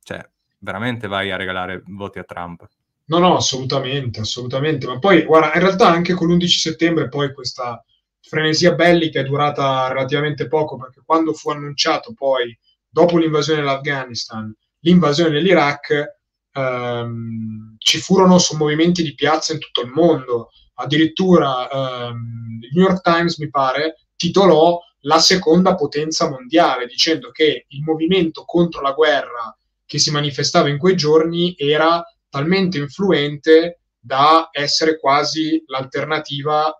Cioè, 0.01 0.27
veramente 0.65 1.07
vai 1.07 1.31
a 1.31 1.37
regalare 1.37 1.83
voti 1.85 2.17
a 2.19 2.23
Trump. 2.23 2.67
No, 3.05 3.19
no, 3.19 3.37
assolutamente, 3.37 4.19
assolutamente. 4.19 4.87
Ma 4.87 4.97
poi, 4.97 5.23
guarda, 5.23 5.53
in 5.53 5.61
realtà 5.61 5.87
anche 5.87 6.13
con 6.15 6.27
l'11 6.27 6.47
settembre 6.47 7.07
poi 7.07 7.31
questa 7.33 7.81
frenesia 8.19 8.73
bellica 8.73 9.19
è 9.19 9.23
durata 9.23 9.87
relativamente 9.87 10.47
poco, 10.47 10.75
perché 10.77 11.01
quando 11.05 11.33
fu 11.33 11.51
annunciato 11.51 12.13
poi, 12.13 12.57
dopo 12.89 13.17
l'invasione 13.19 13.59
dell'Afghanistan, 13.61 14.51
l'invasione 14.79 15.29
dell'Iraq, 15.29 16.17
ehm, 16.51 17.75
ci 17.77 17.99
furono 17.99 18.39
sommovimenti 18.39 19.03
di 19.03 19.13
piazza 19.13 19.53
in 19.53 19.59
tutto 19.59 19.81
il 19.81 19.91
mondo. 19.91 20.49
Addirittura 20.77 21.69
ehm, 21.69 22.59
il 22.63 22.69
New 22.73 22.87
York 22.87 23.01
Times, 23.01 23.37
mi 23.37 23.49
pare, 23.51 24.07
titolò 24.15 24.79
la 25.01 25.19
seconda 25.19 25.75
potenza 25.75 26.27
mondiale, 26.27 26.87
dicendo 26.87 27.29
che 27.29 27.65
il 27.67 27.83
movimento 27.83 28.43
contro 28.45 28.81
la 28.81 28.93
guerra 28.93 29.55
che 29.85 29.99
si 29.99 30.11
manifestava 30.11 30.69
in 30.69 30.77
quei 30.77 30.95
giorni 30.95 31.53
era 31.57 32.03
talmente 32.29 32.77
influente 32.77 33.81
da 33.99 34.49
essere 34.51 34.99
quasi 34.99 35.63
l'alternativa 35.67 36.71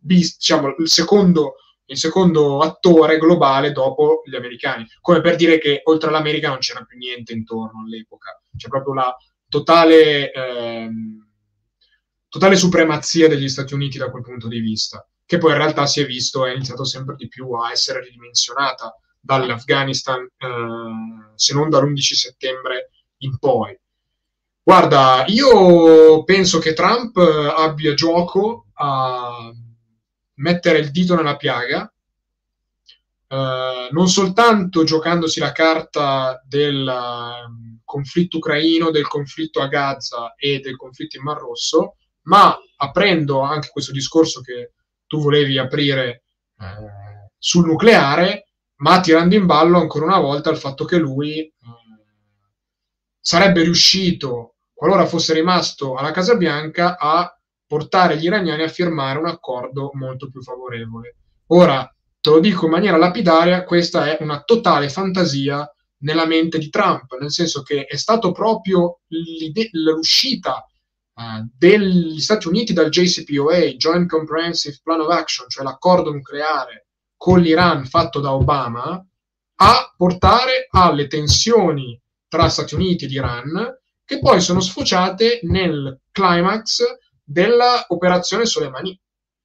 diciamo, 0.00 0.74
il 0.78 0.88
secondo, 0.88 1.54
il 1.86 1.96
secondo 1.96 2.60
attore 2.60 3.18
globale 3.18 3.72
dopo 3.72 4.22
gli 4.24 4.34
americani. 4.34 4.86
Come 5.00 5.20
per 5.20 5.36
dire 5.36 5.58
che 5.58 5.80
oltre 5.84 6.08
all'America 6.08 6.48
non 6.48 6.58
c'era 6.58 6.84
più 6.84 6.98
niente 6.98 7.32
intorno 7.32 7.82
all'epoca. 7.82 8.40
C'è 8.56 8.68
proprio 8.68 8.94
la 8.94 9.16
totale, 9.48 10.32
ehm, 10.32 11.26
totale 12.28 12.56
supremazia 12.56 13.28
degli 13.28 13.48
Stati 13.48 13.74
Uniti 13.74 13.98
da 13.98 14.10
quel 14.10 14.22
punto 14.22 14.48
di 14.48 14.60
vista, 14.60 15.06
che 15.24 15.38
poi 15.38 15.52
in 15.52 15.58
realtà 15.58 15.86
si 15.86 16.00
è 16.00 16.06
visto 16.06 16.44
è 16.44 16.52
iniziato 16.52 16.84
sempre 16.84 17.14
di 17.14 17.28
più 17.28 17.52
a 17.52 17.70
essere 17.70 18.02
ridimensionata 18.02 18.94
dall'Afghanistan, 19.20 20.22
eh, 20.36 21.32
se 21.34 21.54
non 21.54 21.68
dall'11 21.68 22.00
settembre 22.00 22.90
in 23.18 23.38
poi. 23.38 23.78
Guarda, 24.62 25.24
io 25.28 26.24
penso 26.24 26.58
che 26.58 26.74
Trump 26.74 27.16
abbia 27.16 27.94
gioco 27.94 28.66
a 28.74 29.50
mettere 30.34 30.78
il 30.78 30.90
dito 30.90 31.14
nella 31.14 31.36
piaga, 31.36 31.90
eh, 33.30 33.88
non 33.90 34.08
soltanto 34.08 34.84
giocandosi 34.84 35.40
la 35.40 35.52
carta 35.52 36.42
del 36.46 36.86
um, 36.86 37.80
conflitto 37.84 38.38
ucraino, 38.38 38.90
del 38.90 39.06
conflitto 39.06 39.60
a 39.60 39.68
Gaza 39.68 40.34
e 40.36 40.60
del 40.60 40.76
conflitto 40.76 41.16
in 41.16 41.22
Mar 41.22 41.38
Rosso, 41.38 41.96
ma 42.22 42.56
aprendo 42.76 43.40
anche 43.40 43.68
questo 43.70 43.92
discorso 43.92 44.40
che 44.40 44.72
tu 45.06 45.20
volevi 45.20 45.58
aprire 45.58 46.24
eh, 46.58 47.30
sul 47.38 47.66
nucleare, 47.66 48.47
ma 48.78 49.00
tirando 49.00 49.34
in 49.34 49.46
ballo 49.46 49.78
ancora 49.78 50.04
una 50.04 50.18
volta 50.18 50.50
il 50.50 50.56
fatto 50.56 50.84
che 50.84 50.98
lui 50.98 51.38
eh, 51.38 51.52
sarebbe 53.20 53.62
riuscito, 53.62 54.56
qualora 54.72 55.06
fosse 55.06 55.34
rimasto 55.34 55.94
alla 55.94 56.10
Casa 56.10 56.36
Bianca, 56.36 56.96
a 56.98 57.32
portare 57.66 58.16
gli 58.16 58.24
iraniani 58.24 58.62
a 58.62 58.68
firmare 58.68 59.18
un 59.18 59.26
accordo 59.26 59.90
molto 59.94 60.30
più 60.30 60.42
favorevole. 60.42 61.16
Ora, 61.48 61.92
te 62.20 62.30
lo 62.30 62.40
dico 62.40 62.66
in 62.66 62.72
maniera 62.72 62.96
lapidaria, 62.96 63.64
questa 63.64 64.06
è 64.06 64.22
una 64.22 64.42
totale 64.42 64.88
fantasia 64.88 65.70
nella 65.98 66.26
mente 66.26 66.58
di 66.58 66.70
Trump, 66.70 67.18
nel 67.18 67.32
senso 67.32 67.62
che 67.62 67.84
è 67.84 67.96
stato 67.96 68.32
proprio 68.32 69.00
l'uscita 69.08 70.64
uh, 71.14 71.46
degli 71.56 72.20
Stati 72.20 72.46
Uniti 72.46 72.72
dal 72.72 72.88
JCPOA, 72.88 73.74
Joint 73.76 74.08
Comprehensive 74.08 74.78
Plan 74.82 75.00
of 75.00 75.10
Action, 75.10 75.48
cioè 75.48 75.64
l'accordo 75.64 76.12
nucleare 76.12 76.87
con 77.18 77.40
l'Iran 77.40 77.84
fatto 77.84 78.20
da 78.20 78.32
Obama, 78.32 79.04
a 79.60 79.94
portare 79.94 80.68
alle 80.70 81.08
tensioni 81.08 82.00
tra 82.28 82.48
Stati 82.48 82.74
Uniti 82.74 83.04
ed 83.04 83.10
Iran, 83.10 83.76
che 84.04 84.20
poi 84.20 84.40
sono 84.40 84.60
sfociate 84.60 85.40
nel 85.42 86.00
climax 86.12 86.82
dell'operazione 87.22 88.46
Soleimani, 88.46 88.98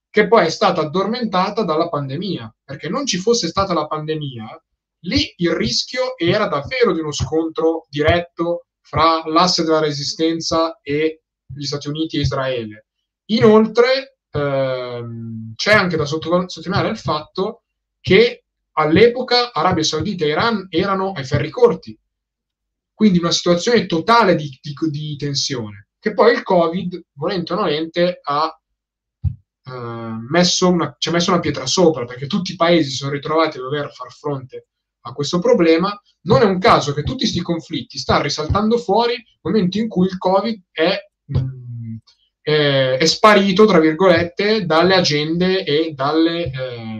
che 0.09 0.27
poi 0.27 0.45
è 0.45 0.49
stata 0.49 0.81
addormentata 0.81 1.63
dalla 1.63 1.89
pandemia, 1.89 2.55
perché 2.63 2.87
non 2.87 3.05
ci 3.05 3.17
fosse 3.17 3.47
stata 3.47 3.73
la 3.73 3.87
pandemia, 3.87 4.63
lì 5.05 5.33
il 5.37 5.51
rischio 5.51 6.15
era 6.17 6.47
davvero 6.47 6.93
di 6.93 6.99
uno 6.99 7.11
scontro 7.11 7.87
diretto 7.89 8.67
fra 8.79 9.23
l'asse 9.25 9.63
della 9.63 9.79
resistenza 9.79 10.79
e 10.81 11.23
gli 11.45 11.63
Stati 11.63 11.87
Uniti 11.87 12.17
e 12.17 12.21
Israele. 12.21 12.85
Inoltre 13.31 14.19
ehm, 14.29 15.53
c'è 15.55 15.73
anche 15.73 15.97
da 15.97 16.05
sottolineare 16.05 16.89
il 16.89 16.97
fatto 16.97 17.62
che 18.03 18.43
all'epoca 18.73 19.53
Arabia 19.53 19.83
Saudita 19.83 20.25
e 20.25 20.29
Iran 20.29 20.67
erano 20.69 21.13
ai 21.13 21.23
ferri 21.23 21.49
corti, 21.49 21.97
quindi 22.93 23.19
una 23.19 23.31
situazione 23.31 23.85
totale 23.85 24.35
di, 24.35 24.59
di, 24.61 24.73
di 24.89 25.15
tensione 25.15 25.87
che 26.03 26.13
poi 26.13 26.33
il 26.33 26.43
Covid, 26.43 27.01
volente 27.13 27.53
o 27.53 27.55
nolente, 27.55 28.19
ha 28.21 28.59
eh, 29.21 29.71
messo 30.29 30.69
una, 30.69 30.93
ci 30.99 31.07
ha 31.07 31.13
messo 31.13 31.31
una 31.31 31.39
pietra 31.39 31.65
sopra, 31.65 32.03
perché 32.03 32.27
tutti 32.27 32.51
i 32.51 32.55
paesi 32.57 32.89
si 32.89 32.97
sono 32.97 33.11
ritrovati 33.11 33.57
a 33.57 33.61
dover 33.61 33.89
far 33.93 34.11
fronte 34.11 34.67
a 35.03 35.13
questo 35.13 35.39
problema. 35.39 35.97
Non 36.23 36.41
è 36.41 36.43
un 36.43 36.59
caso 36.59 36.91
che 36.91 37.03
tutti 37.03 37.19
questi 37.19 37.39
conflitti 37.41 37.97
stanno 37.97 38.23
risaltando 38.23 38.77
fuori 38.77 39.13
nel 39.13 39.37
momento 39.39 39.77
in 39.77 39.87
cui 39.87 40.07
il 40.07 40.17
Covid 40.17 40.61
è, 40.73 40.97
mm, 41.37 41.95
è, 42.41 42.97
è 42.99 43.05
sparito, 43.05 43.63
tra 43.65 43.79
virgolette, 43.79 44.65
dalle 44.65 44.95
agende 44.95 45.63
e 45.63 45.93
dalle, 45.95 46.51
eh, 46.51 46.92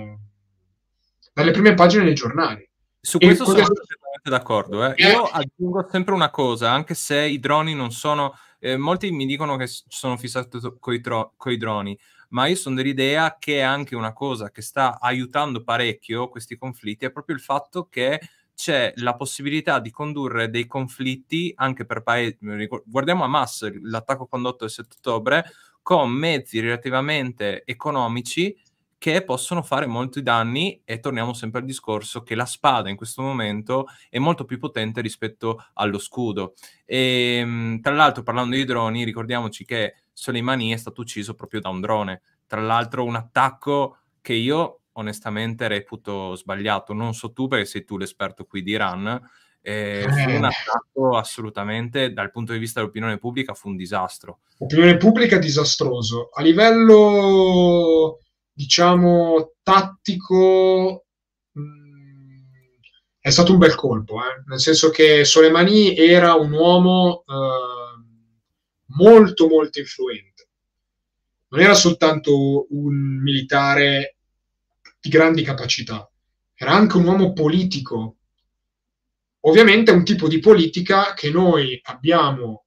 dalle 1.34 1.52
prime 1.52 1.74
pagine 1.74 2.04
dei 2.04 2.14
giornali. 2.14 2.68
Su 3.02 3.18
questo 3.18 3.44
sono 3.44 3.58
perfettamente 3.58 4.30
d'accordo. 4.30 4.86
Eh. 4.86 4.94
Io 5.04 5.24
aggiungo 5.24 5.86
sempre 5.92 6.14
una 6.14 6.30
cosa, 6.30 6.72
anche 6.72 6.94
se 6.94 7.20
i 7.20 7.40
droni 7.40 7.74
non 7.74 7.92
sono 7.92 8.34
eh, 8.64 8.78
molti 8.78 9.12
mi 9.12 9.26
dicono 9.26 9.58
che 9.58 9.68
sono 9.68 10.16
fissato 10.16 10.78
con 10.80 10.94
i 10.94 11.58
droni, 11.58 12.00
ma 12.30 12.46
io 12.46 12.56
sono 12.56 12.76
dell'idea 12.76 13.36
che 13.38 13.62
anche 13.62 13.94
una 13.94 14.14
cosa 14.14 14.52
che 14.52 14.62
sta 14.62 15.00
aiutando 15.02 15.64
parecchio 15.64 16.30
questi 16.30 16.58
conflitti 16.58 17.04
è 17.04 17.12
proprio 17.12 17.36
il 17.36 17.42
fatto 17.42 17.90
che 17.90 18.22
c'è 18.56 18.94
la 18.98 19.16
possibilità 19.16 19.80
di 19.80 19.92
condurre 19.92 20.50
dei 20.50 20.66
conflitti 20.66 21.52
anche 21.58 21.86
per 21.86 22.04
paesi. 22.04 22.38
Guardiamo 22.86 23.26
Hamas, 23.26 23.70
l'attacco 23.82 24.28
condotto 24.28 24.64
il 24.64 24.70
7 24.70 24.96
ottobre, 24.98 25.44
con 25.82 26.10
mezzi 26.10 26.62
relativamente 26.62 27.64
economici 27.66 28.58
che 29.04 29.22
possono 29.22 29.64
fare 29.64 29.86
molti 29.86 30.24
danni 30.24 30.82
e 30.86 31.02
torniamo 31.02 31.34
sempre 31.34 31.60
al 31.60 31.66
discorso 31.66 32.24
che 32.24 32.36
la 32.36 32.46
spada 32.46 32.88
in 32.88 32.96
questo 32.96 33.22
momento 33.22 33.86
è 34.10 34.18
molto 34.18 34.46
più 34.46 34.58
potente 34.58 35.02
rispetto 35.02 35.62
allo 35.74 36.00
scudo. 36.00 36.54
E, 36.86 37.40
ehm, 37.42 37.82
tra 37.82 37.94
l'altro 37.94 38.24
parlando 38.24 38.56
di 38.56 38.64
droni 38.64 39.04
ricordiamoci 39.04 39.66
che 39.66 39.96
Soleimani 40.14 40.72
è 40.72 40.78
stato 40.78 41.02
ucciso 41.02 41.34
proprio 41.34 41.60
da 41.60 41.68
un 41.68 41.82
drone, 41.82 42.22
tra 42.48 42.62
l'altro 42.62 43.04
un 43.04 43.16
attacco 43.16 43.98
che 44.22 44.36
io 44.36 44.84
onestamente 44.94 45.68
reputo 45.68 46.36
sbagliato, 46.36 46.94
non 46.94 47.14
so 47.14 47.34
tu 47.34 47.50
perché 47.50 47.66
sei 47.66 47.84
tu 47.84 47.98
l'esperto 47.98 48.46
qui 48.46 48.64
di 48.64 48.72
Iran, 48.72 49.22
eh, 49.60 50.06
fu 50.08 50.30
un 50.30 50.46
eh. 50.46 50.48
attacco 50.48 51.18
assolutamente 51.18 52.14
dal 52.14 52.32
punto 52.32 52.54
di 52.54 52.60
vista 52.60 52.80
dell'opinione 52.80 53.18
pubblica 53.18 53.54
fu 53.54 53.68
un 53.68 53.76
disastro. 53.76 54.40
Opinione 54.60 54.96
pubblica 54.96 55.38
disastroso. 55.38 56.30
A 56.32 56.42
livello 56.42 58.20
diciamo, 58.54 59.56
tattico 59.64 61.06
mh, 61.52 61.62
mm, 61.62 62.44
è 63.20 63.30
stato 63.30 63.54
un 63.54 63.58
bel 63.58 63.76
colpo, 63.76 64.20
eh? 64.20 64.44
nel 64.46 64.60
senso 64.60 64.90
che 64.90 65.26
Soleimani 65.26 65.96
era 65.98 66.36
un 66.36 66.52
uomo 66.52 67.24
eh, 67.26 67.94
molto 68.98 69.48
molto 69.48 69.80
influente. 69.80 70.48
Non 71.50 71.62
era 71.62 71.74
soltanto 71.74 72.68
un 72.72 73.22
militare 73.22 74.18
di 75.00 75.10
grandi 75.10 75.44
capacità, 75.44 76.10
era 76.54 76.72
anche 76.72 76.98
un 76.98 77.06
uomo 77.06 77.34
politico. 77.34 78.18
Ovviamente 79.46 79.92
è 79.92 79.96
un 79.96 80.04
tipo 80.04 80.28
di 80.28 80.40
politica 80.40 81.14
che 81.14 81.30
noi 81.30 81.80
abbiamo 81.84 82.66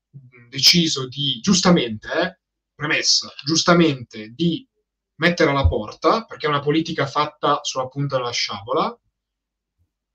deciso 0.48 1.08
di, 1.08 1.40
giustamente, 1.40 2.08
eh, 2.08 2.38
premessa, 2.74 3.32
giustamente, 3.44 4.28
di 4.34 4.66
mettere 5.16 5.50
alla 5.50 5.66
porta, 5.68 6.24
perché 6.24 6.46
è 6.46 6.48
una 6.48 6.60
politica 6.60 7.06
fatta 7.06 7.60
sulla 7.62 7.88
punta 7.88 8.16
della 8.16 8.30
sciabola, 8.30 8.98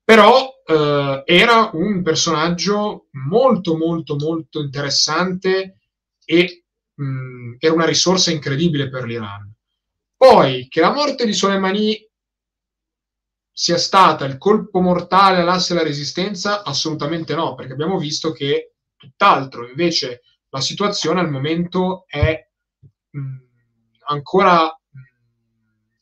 però 0.04 0.48
eh, 0.66 1.22
era 1.24 1.70
un 1.72 2.02
personaggio 2.02 3.08
molto 3.28 3.76
molto 3.76 4.16
molto 4.16 4.60
interessante 4.60 5.78
e 6.24 6.64
mh, 6.94 7.56
era 7.58 7.74
una 7.74 7.86
risorsa 7.86 8.30
incredibile 8.30 8.88
per 8.88 9.04
l'Iran. 9.04 9.50
Poi 10.16 10.68
che 10.68 10.80
la 10.80 10.92
morte 10.92 11.24
di 11.26 11.32
Soleimani 11.32 12.08
sia 13.54 13.76
stata 13.78 14.24
il 14.24 14.38
colpo 14.38 14.80
mortale 14.80 15.40
all'asse 15.40 15.74
della 15.74 15.86
resistenza, 15.86 16.62
assolutamente 16.62 17.34
no, 17.34 17.54
perché 17.54 17.72
abbiamo 17.72 17.98
visto 17.98 18.32
che 18.32 18.74
tutt'altro, 18.96 19.68
invece 19.68 20.22
la 20.48 20.60
situazione 20.60 21.20
al 21.20 21.30
momento 21.30 22.04
è 22.06 22.38
mh, 23.10 23.36
ancora 24.06 24.64
mh, 24.66 24.72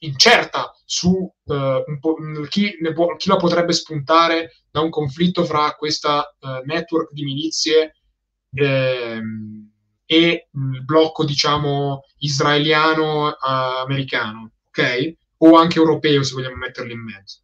incerta 0.01 0.74
su 0.85 1.10
uh, 1.10 2.47
chi, 2.48 2.77
può, 2.94 3.16
chi, 3.16 3.28
la 3.28 3.36
potrebbe 3.36 3.72
spuntare 3.72 4.56
da 4.70 4.81
un 4.81 4.90
conflitto 4.90 5.44
fra 5.44 5.74
questa 5.77 6.35
uh, 6.40 6.62
network 6.64 7.12
di 7.12 7.24
milizie 7.24 7.94
eh, 8.52 9.20
e 10.05 10.48
il 10.51 10.85
blocco, 10.85 11.24
diciamo, 11.24 12.02
israeliano-americano, 12.18 14.51
ok? 14.68 15.14
O 15.39 15.56
anche 15.56 15.78
europeo, 15.78 16.24
se 16.24 16.35
vogliamo 16.35 16.56
metterlo 16.56 16.93
in 16.93 17.05
mezzo. 17.05 17.43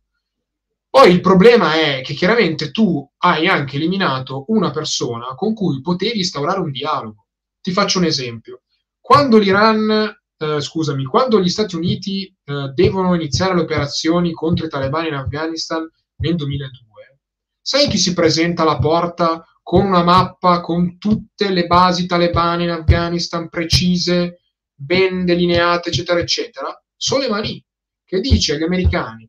Poi 0.91 1.13
il 1.13 1.21
problema 1.21 1.75
è 1.75 2.01
che 2.03 2.15
chiaramente 2.15 2.71
tu 2.71 3.09
hai 3.19 3.47
anche 3.47 3.77
eliminato 3.77 4.47
una 4.49 4.71
persona 4.71 5.35
con 5.35 5.53
cui 5.55 5.83
potevi 5.83 6.19
instaurare 6.19 6.59
un 6.59 6.71
dialogo. 6.71 7.27
Ti 7.61 7.71
faccio 7.71 7.99
un 7.99 8.07
esempio. 8.07 8.63
Quando 9.01 9.39
l'Iran, 9.39 10.17
eh, 10.39 10.61
scusami, 10.61 11.05
quando 11.05 11.41
gli 11.41 11.49
Stati 11.49 11.77
Uniti 11.77 12.25
eh, 12.45 12.71
devono 12.75 13.15
iniziare 13.15 13.55
le 13.55 13.63
operazioni 13.63 14.33
contro 14.33 14.67
i 14.67 14.69
talebani 14.69 15.09
in 15.09 15.15
Afghanistan 15.15 15.89
nel 16.17 16.37
2002, 16.37 17.19
sai 17.61 17.89
chi 17.89 17.99
si 17.99 18.15
presenta 18.15 18.63
alla 18.63 18.79
porta 18.79 19.45
con 19.63 19.85
una 19.85 20.03
mappa 20.05 20.61
con 20.61 20.99
tutte 20.99 21.51
le 21.51 21.67
basi 21.67 22.07
talebane 22.07 22.65
in 22.65 22.71
Afghanistan 22.71 23.49
precise, 23.49 24.41
ben 24.75 25.25
delineate, 25.25 25.89
eccetera, 25.89 26.21
eccetera? 26.21 26.85
Soleimani, 26.95 27.65
che 28.05 28.21
dice 28.21 28.55
agli 28.55 28.63
americani 28.63 29.29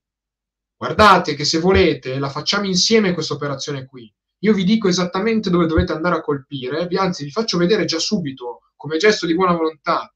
guardate 0.77 1.34
che 1.34 1.43
se 1.43 1.59
volete 1.59 2.19
la 2.19 2.29
facciamo 2.29 2.67
insieme 2.67 3.13
questa 3.13 3.34
operazione 3.34 3.85
qui. 3.85 4.13
Io 4.41 4.53
vi 4.53 4.63
dico 4.63 4.88
esattamente 4.88 5.49
dove 5.49 5.65
dovete 5.65 5.91
andare 5.91 6.17
a 6.17 6.21
colpire, 6.21 6.88
anzi 6.95 7.23
vi 7.23 7.31
faccio 7.31 7.57
vedere 7.57 7.85
già 7.85 7.97
subito, 7.97 8.71
come 8.75 8.97
gesto 8.97 9.25
di 9.25 9.34
buona 9.34 9.55
volontà, 9.55 10.13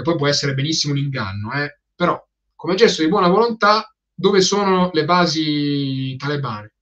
che 0.00 0.10
poi 0.10 0.16
può 0.16 0.26
essere 0.26 0.54
benissimo 0.54 0.94
un 0.94 0.98
inganno, 0.98 1.52
eh? 1.52 1.80
però 1.94 2.22
come 2.54 2.74
gesto 2.74 3.02
di 3.02 3.08
buona 3.08 3.28
volontà, 3.28 3.94
dove 4.14 4.40
sono 4.40 4.90
le 4.92 5.04
basi 5.04 6.14
talebane. 6.16 6.74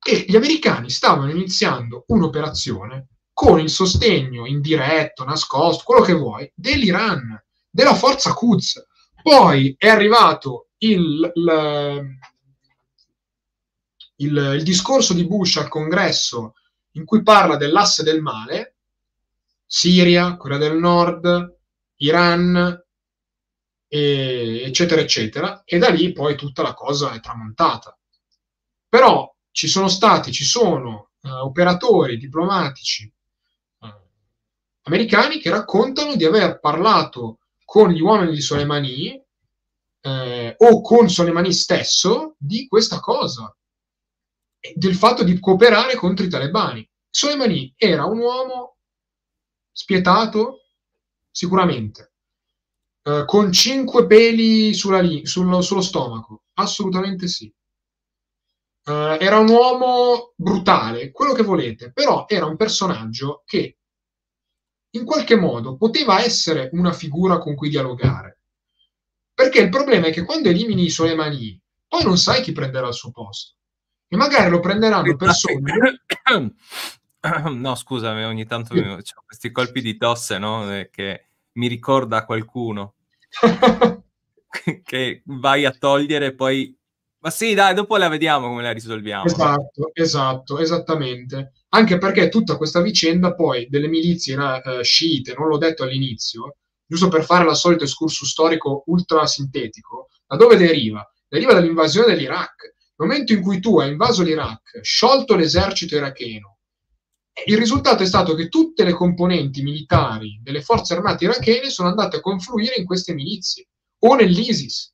E 0.00 0.24
gli 0.28 0.36
americani 0.36 0.90
stavano 0.90 1.30
iniziando 1.30 2.04
un'operazione 2.08 3.08
con 3.32 3.60
il 3.60 3.68
sostegno 3.68 4.46
indiretto, 4.46 5.24
nascosto, 5.24 5.82
quello 5.84 6.02
che 6.02 6.12
vuoi, 6.12 6.50
dell'Iran, 6.54 7.40
della 7.68 7.94
forza 7.94 8.32
Quds. 8.32 8.86
Poi 9.22 9.74
è 9.76 9.88
arrivato 9.88 10.68
il, 10.78 11.32
il, 11.34 12.18
il, 14.16 14.52
il 14.56 14.62
discorso 14.62 15.14
di 15.14 15.26
Bush 15.26 15.56
al 15.56 15.68
congresso 15.68 16.54
in 16.92 17.04
cui 17.04 17.22
parla 17.22 17.56
dell'asse 17.56 18.02
del 18.02 18.22
male, 18.22 18.76
Siria, 19.66 20.36
Corea 20.36 20.58
del 20.58 20.78
Nord, 20.78 21.57
Iran, 21.98 22.84
e, 23.88 24.62
eccetera, 24.64 25.00
eccetera, 25.00 25.62
e 25.64 25.78
da 25.78 25.88
lì 25.88 26.12
poi 26.12 26.36
tutta 26.36 26.62
la 26.62 26.74
cosa 26.74 27.12
è 27.12 27.20
tramontata. 27.20 27.98
Però 28.88 29.34
ci 29.50 29.66
sono 29.66 29.88
stati, 29.88 30.32
ci 30.32 30.44
sono 30.44 31.10
uh, 31.20 31.28
operatori 31.28 32.16
diplomatici 32.16 33.12
uh, 33.80 33.86
americani 34.82 35.38
che 35.38 35.50
raccontano 35.50 36.16
di 36.16 36.24
aver 36.24 36.60
parlato 36.60 37.40
con 37.64 37.90
gli 37.90 38.00
uomini 38.00 38.32
di 38.32 38.40
Soleimani 38.40 39.22
eh, 40.00 40.54
o 40.56 40.80
con 40.80 41.10
Soleimani 41.10 41.52
stesso 41.52 42.34
di 42.38 42.66
questa 42.66 42.98
cosa, 42.98 43.54
del 44.74 44.94
fatto 44.94 45.22
di 45.22 45.38
cooperare 45.38 45.94
contro 45.96 46.24
i 46.24 46.28
talebani. 46.28 46.88
Soleimani 47.10 47.74
era 47.76 48.06
un 48.06 48.18
uomo 48.18 48.76
spietato, 49.70 50.67
sicuramente, 51.30 52.12
eh, 53.02 53.24
con 53.26 53.52
cinque 53.52 54.06
peli 54.06 54.70
li- 54.70 55.26
sullo, 55.26 55.60
sullo 55.62 55.80
stomaco, 55.80 56.44
assolutamente 56.54 57.26
sì. 57.28 57.52
Uh, 58.88 59.18
era 59.20 59.38
un 59.38 59.50
uomo 59.50 60.32
brutale, 60.34 61.10
quello 61.10 61.34
che 61.34 61.42
volete, 61.42 61.92
però 61.92 62.24
era 62.26 62.46
un 62.46 62.56
personaggio 62.56 63.42
che 63.44 63.78
in 64.92 65.04
qualche 65.04 65.36
modo 65.36 65.76
poteva 65.76 66.22
essere 66.22 66.70
una 66.72 66.92
figura 66.92 67.38
con 67.38 67.54
cui 67.54 67.68
dialogare. 67.68 68.40
Perché 69.34 69.60
il 69.60 69.68
problema 69.68 70.06
è 70.06 70.10
che 70.10 70.24
quando 70.24 70.48
elimini 70.48 70.84
i 70.84 70.90
suoi 70.90 71.14
mani, 71.14 71.60
poi 71.86 72.02
non 72.02 72.16
sai 72.16 72.42
chi 72.42 72.52
prenderà 72.52 72.88
il 72.88 72.94
suo 72.94 73.10
posto. 73.10 73.56
E 74.08 74.16
magari 74.16 74.50
lo 74.50 74.60
prenderanno 74.60 75.16
persone. 75.16 76.02
No, 77.54 77.74
scusami, 77.74 78.24
ogni 78.24 78.46
tanto 78.46 78.74
sì. 78.74 78.80
ho 78.80 79.22
questi 79.24 79.50
colpi 79.50 79.80
di 79.80 79.96
tosse, 79.96 80.38
no? 80.38 80.72
Eh, 80.72 80.90
che 80.90 81.28
mi 81.52 81.66
ricorda 81.66 82.24
qualcuno 82.24 82.94
che 84.82 85.22
vai 85.26 85.64
a 85.64 85.72
togliere 85.72 86.26
e 86.26 86.34
poi. 86.34 86.76
Ma 87.20 87.30
sì, 87.30 87.52
dai, 87.52 87.74
dopo 87.74 87.96
la 87.96 88.08
vediamo 88.08 88.46
come 88.46 88.62
la 88.62 88.72
risolviamo. 88.72 89.24
Esatto, 89.24 89.90
esatto, 89.92 90.58
esattamente. 90.58 91.52
Anche 91.70 91.98
perché 91.98 92.28
tutta 92.28 92.56
questa 92.56 92.80
vicenda 92.80 93.34
poi 93.34 93.66
delle 93.68 93.88
milizie 93.88 94.36
uh, 94.36 94.82
sciite, 94.82 95.34
non 95.36 95.48
l'ho 95.48 95.58
detto 95.58 95.82
all'inizio, 95.82 96.58
giusto 96.86 97.08
per 97.08 97.24
fare 97.24 97.44
la 97.44 97.54
solito 97.54 97.84
escurso 97.84 98.24
storico 98.24 98.84
ultra 98.86 99.26
sintetico, 99.26 100.08
da 100.26 100.36
dove 100.36 100.56
deriva? 100.56 101.04
Deriva 101.28 101.54
dall'invasione 101.54 102.14
dell'Iraq. 102.14 102.76
Nel 102.96 103.08
momento 103.08 103.32
in 103.32 103.42
cui 103.42 103.58
tu 103.58 103.80
hai 103.80 103.90
invaso 103.90 104.22
l'Iraq, 104.22 104.80
sciolto 104.80 105.34
l'esercito 105.34 105.96
iracheno, 105.96 106.57
il 107.46 107.56
risultato 107.56 108.02
è 108.02 108.06
stato 108.06 108.34
che 108.34 108.48
tutte 108.48 108.84
le 108.84 108.92
componenti 108.92 109.62
militari 109.62 110.40
delle 110.42 110.62
forze 110.62 110.94
armate 110.94 111.24
irachene 111.24 111.70
sono 111.70 111.88
andate 111.88 112.16
a 112.16 112.20
confluire 112.20 112.74
in 112.76 112.84
queste 112.84 113.14
milizie 113.14 113.68
o 114.00 114.14
nell'ISIS. 114.14 114.92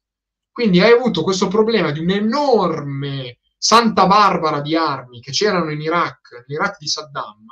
Quindi 0.50 0.80
hai 0.80 0.92
avuto 0.92 1.22
questo 1.22 1.48
problema 1.48 1.90
di 1.90 2.00
un'enorme 2.00 3.38
Santa 3.56 4.06
Barbara 4.06 4.60
di 4.60 4.76
armi 4.76 5.20
che 5.20 5.32
c'erano 5.32 5.70
in 5.70 5.80
Iraq, 5.80 6.44
l'Iraq 6.46 6.78
di 6.78 6.86
Saddam, 6.86 7.46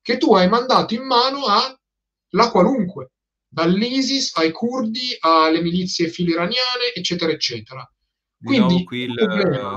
che 0.00 0.16
tu 0.16 0.34
hai 0.34 0.48
mandato 0.48 0.94
in 0.94 1.04
mano 1.04 1.44
alla 1.46 2.50
qualunque 2.50 3.10
dall'ISIS 3.48 4.36
ai 4.36 4.50
curdi 4.50 5.16
alle 5.20 5.62
milizie 5.62 6.08
filo-iraniane, 6.08 6.92
eccetera, 6.94 7.32
eccetera. 7.32 7.88
Quindi, 8.42 8.84
qui 8.84 9.02
il, 9.02 9.14
problema... 9.14 9.76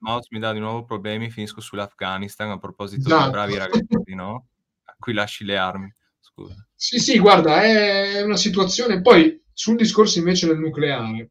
mouse 0.00 0.28
mi 0.30 0.38
dà 0.38 0.52
di 0.52 0.58
nuovo 0.58 0.84
problemi, 0.84 1.30
finisco 1.30 1.60
sull'Afghanistan 1.60 2.50
a 2.50 2.58
proposito 2.58 3.06
esatto. 3.06 3.22
dei 3.22 3.30
bravi 3.30 3.56
ragazzi, 3.56 4.14
no? 4.14 4.46
A 4.84 4.96
cui 4.98 5.12
lasci 5.12 5.44
le 5.44 5.56
armi, 5.56 5.92
scusa. 6.20 6.54
Sì, 6.74 6.98
sì, 6.98 7.18
guarda, 7.18 7.62
è 7.62 8.22
una 8.22 8.36
situazione... 8.36 9.00
Poi, 9.00 9.42
sul 9.52 9.76
discorso 9.76 10.18
invece 10.18 10.46
del 10.46 10.58
nucleare, 10.58 11.30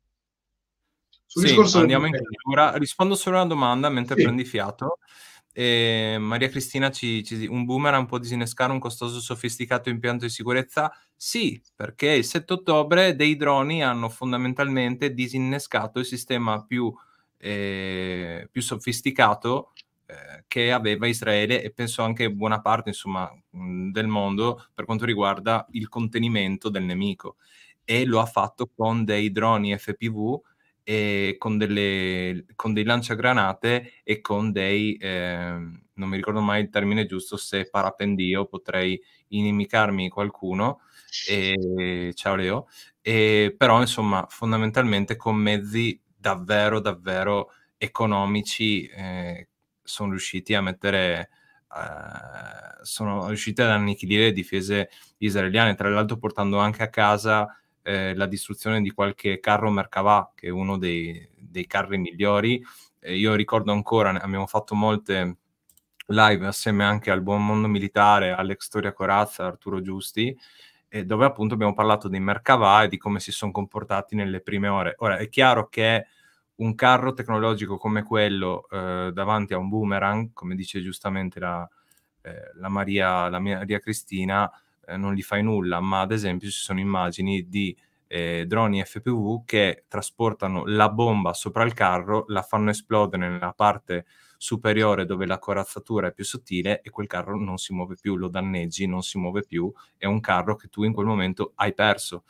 sul 1.31 1.47
sì, 1.47 1.77
andiamo 1.77 2.07
in 2.07 2.13
chiusura. 2.13 2.75
Rispondo 2.77 3.13
solo 3.13 3.37
a 3.37 3.41
una 3.41 3.49
domanda 3.49 3.89
mentre 3.89 4.15
sì. 4.15 4.23
prendi 4.23 4.45
fiato. 4.45 4.97
E 5.53 6.17
Maria 6.19 6.49
Cristina 6.49 6.89
ci, 6.89 7.23
ci 7.23 7.45
un 7.45 7.65
boomerang 7.65 8.07
può 8.07 8.17
disinnescare 8.17 8.71
un 8.71 8.79
costoso 8.79 9.19
sofisticato 9.19 9.89
impianto 9.89 10.25
di 10.25 10.31
sicurezza? 10.31 10.91
Sì, 11.15 11.61
perché 11.75 12.11
il 12.11 12.23
7 12.23 12.53
ottobre 12.53 13.15
dei 13.15 13.35
droni 13.35 13.83
hanno 13.83 14.09
fondamentalmente 14.09 15.13
disinnescato 15.13 15.99
il 15.99 16.05
sistema 16.05 16.63
più, 16.65 16.91
eh, 17.39 18.47
più 18.51 18.61
sofisticato 18.61 19.73
eh, 20.05 20.43
che 20.47 20.71
aveva 20.71 21.07
Israele 21.07 21.63
e 21.63 21.71
penso 21.71 22.01
anche 22.01 22.31
buona 22.31 22.61
parte 22.61 22.89
insomma, 22.89 23.31
del 23.49 24.07
mondo 24.07 24.65
per 24.73 24.85
quanto 24.85 25.05
riguarda 25.05 25.65
il 25.71 25.87
contenimento 25.87 26.69
del 26.69 26.83
nemico. 26.83 27.37
E 27.83 28.05
lo 28.05 28.19
ha 28.19 28.25
fatto 28.25 28.67
con 28.75 29.03
dei 29.03 29.31
droni 29.31 29.75
FPV 29.77 30.41
e 30.83 31.35
con, 31.37 31.59
delle, 31.59 32.45
con 32.55 32.73
dei 32.73 32.83
lanciagranate 32.83 34.01
e 34.03 34.21
con 34.21 34.51
dei, 34.51 34.95
eh, 34.95 35.51
non 35.93 36.09
mi 36.09 36.15
ricordo 36.15 36.41
mai 36.41 36.61
il 36.63 36.69
termine 36.69 37.05
giusto, 37.05 37.37
se 37.37 37.69
parapendio 37.69 38.45
potrei 38.45 38.99
inimicarmi 39.27 40.09
qualcuno, 40.09 40.81
e, 41.27 42.11
ciao 42.15 42.35
Leo, 42.35 42.67
e, 43.01 43.53
però 43.55 43.79
insomma 43.81 44.25
fondamentalmente 44.29 45.15
con 45.15 45.35
mezzi 45.35 46.01
davvero 46.19 46.79
davvero 46.79 47.51
economici 47.77 48.85
eh, 48.87 49.47
sono 49.81 50.09
riusciti 50.09 50.53
a 50.53 50.61
mettere 50.61 51.29
eh, 51.73 52.83
sono 52.83 53.27
riusciti 53.27 53.61
ad 53.61 53.69
annichilire 53.69 54.25
le 54.25 54.31
difese 54.33 54.89
israeliane 55.19 55.75
tra 55.75 55.89
l'altro 55.89 56.17
portando 56.17 56.57
anche 56.57 56.83
a 56.83 56.89
casa 56.89 57.59
eh, 57.89 58.13
la 58.15 58.27
distruzione 58.27 58.81
di 58.81 58.91
qualche 58.91 59.39
carro 59.39 59.71
Merkavà, 59.71 60.31
che 60.35 60.47
è 60.47 60.51
uno 60.51 60.77
dei, 60.77 61.27
dei 61.35 61.65
carri 61.65 61.97
migliori. 61.97 62.63
Eh, 62.99 63.17
io 63.17 63.33
ricordo 63.35 63.71
ancora, 63.71 64.11
abbiamo 64.11 64.45
fatto 64.45 64.75
molte 64.75 65.37
live 66.07 66.45
assieme 66.45 66.83
anche 66.83 67.11
al 67.11 67.21
Buon 67.21 67.45
Mondo 67.45 67.67
Militare, 67.67 68.31
Alex 68.31 68.65
Storia 68.65 68.93
Corazza, 68.93 69.45
Arturo 69.45 69.81
Giusti, 69.81 70.37
eh, 70.89 71.05
dove 71.05 71.25
appunto 71.25 71.53
abbiamo 71.53 71.73
parlato 71.73 72.07
dei 72.07 72.19
Merkavà 72.19 72.83
e 72.83 72.87
di 72.87 72.97
come 72.97 73.19
si 73.19 73.31
sono 73.31 73.51
comportati 73.51 74.15
nelle 74.15 74.41
prime 74.41 74.67
ore. 74.67 74.95
Ora, 74.97 75.17
è 75.17 75.29
chiaro 75.29 75.69
che 75.69 76.05
un 76.55 76.75
carro 76.75 77.13
tecnologico 77.13 77.77
come 77.77 78.03
quello 78.03 78.67
eh, 78.69 79.11
davanti 79.13 79.53
a 79.53 79.57
un 79.57 79.69
boomerang, 79.69 80.31
come 80.33 80.55
dice 80.55 80.81
giustamente 80.81 81.39
la, 81.39 81.67
eh, 82.21 82.51
la, 82.55 82.69
Maria, 82.69 83.29
la 83.29 83.39
Maria, 83.39 83.79
Cristina, 83.79 84.51
eh, 84.85 84.97
non 84.97 85.13
gli 85.13 85.21
fai 85.21 85.43
nulla, 85.43 85.79
ma 85.79 86.01
ad 86.01 86.11
esempio 86.11 86.49
ci 86.49 86.59
sono 86.59 86.79
immagini 86.79 87.47
di 87.47 87.75
eh, 88.07 88.45
droni 88.47 88.83
FPV 88.83 89.45
che 89.45 89.85
trasportano 89.87 90.65
la 90.65 90.89
bomba 90.89 91.33
sopra 91.33 91.63
il 91.63 91.73
carro, 91.73 92.25
la 92.27 92.41
fanno 92.41 92.71
esplodere 92.71 93.29
nella 93.29 93.53
parte 93.53 94.05
superiore 94.41 95.05
dove 95.05 95.25
la 95.25 95.37
corazzatura 95.37 96.07
è 96.07 96.13
più 96.13 96.23
sottile 96.23 96.79
e 96.81 96.89
quel 96.89 97.07
carro 97.07 97.37
non 97.37 97.57
si 97.57 97.73
muove 97.73 97.95
più, 97.99 98.15
lo 98.15 98.29
danneggi, 98.29 98.87
non 98.87 99.03
si 99.03 99.17
muove 99.17 99.43
più, 99.43 99.69
è 99.97 100.05
un 100.05 100.21
carro 100.21 100.55
che 100.55 100.69
tu 100.69 100.83
in 100.83 100.93
quel 100.93 101.05
momento 101.05 101.51
hai 101.55 101.73
perso. 101.73 102.23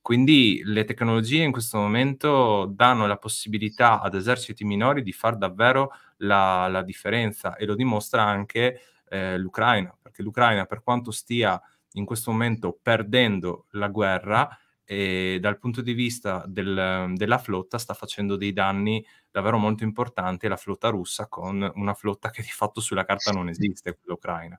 Quindi 0.00 0.62
le 0.64 0.84
tecnologie 0.84 1.42
in 1.42 1.50
questo 1.50 1.76
momento 1.76 2.70
danno 2.72 3.08
la 3.08 3.16
possibilità 3.16 4.00
ad 4.00 4.14
eserciti 4.14 4.64
minori 4.64 5.02
di 5.02 5.12
fare 5.12 5.36
davvero 5.36 5.90
la, 6.18 6.68
la 6.68 6.82
differenza 6.82 7.56
e 7.56 7.66
lo 7.66 7.74
dimostra 7.74 8.22
anche 8.22 8.80
eh, 9.08 9.36
l'Ucraina, 9.36 9.92
perché 10.00 10.22
l'Ucraina 10.22 10.64
per 10.64 10.84
quanto 10.84 11.10
stia 11.10 11.60
in 11.94 12.04
questo 12.04 12.30
momento 12.30 12.78
perdendo 12.80 13.66
la 13.70 13.88
guerra, 13.88 14.48
e 14.90 15.36
dal 15.38 15.58
punto 15.58 15.82
di 15.82 15.92
vista 15.92 16.42
del, 16.46 17.12
della 17.14 17.36
flotta 17.36 17.76
sta 17.76 17.92
facendo 17.92 18.36
dei 18.36 18.54
danni 18.54 19.04
davvero 19.30 19.58
molto 19.58 19.84
importanti 19.84 20.48
la 20.48 20.56
flotta 20.56 20.88
russa 20.88 21.28
con 21.28 21.70
una 21.74 21.92
flotta 21.92 22.30
che 22.30 22.40
di 22.40 22.48
fatto 22.48 22.80
sulla 22.80 23.04
carta 23.04 23.30
non 23.30 23.50
esiste, 23.50 23.98
quella 23.98 24.14
ucraina. 24.14 24.58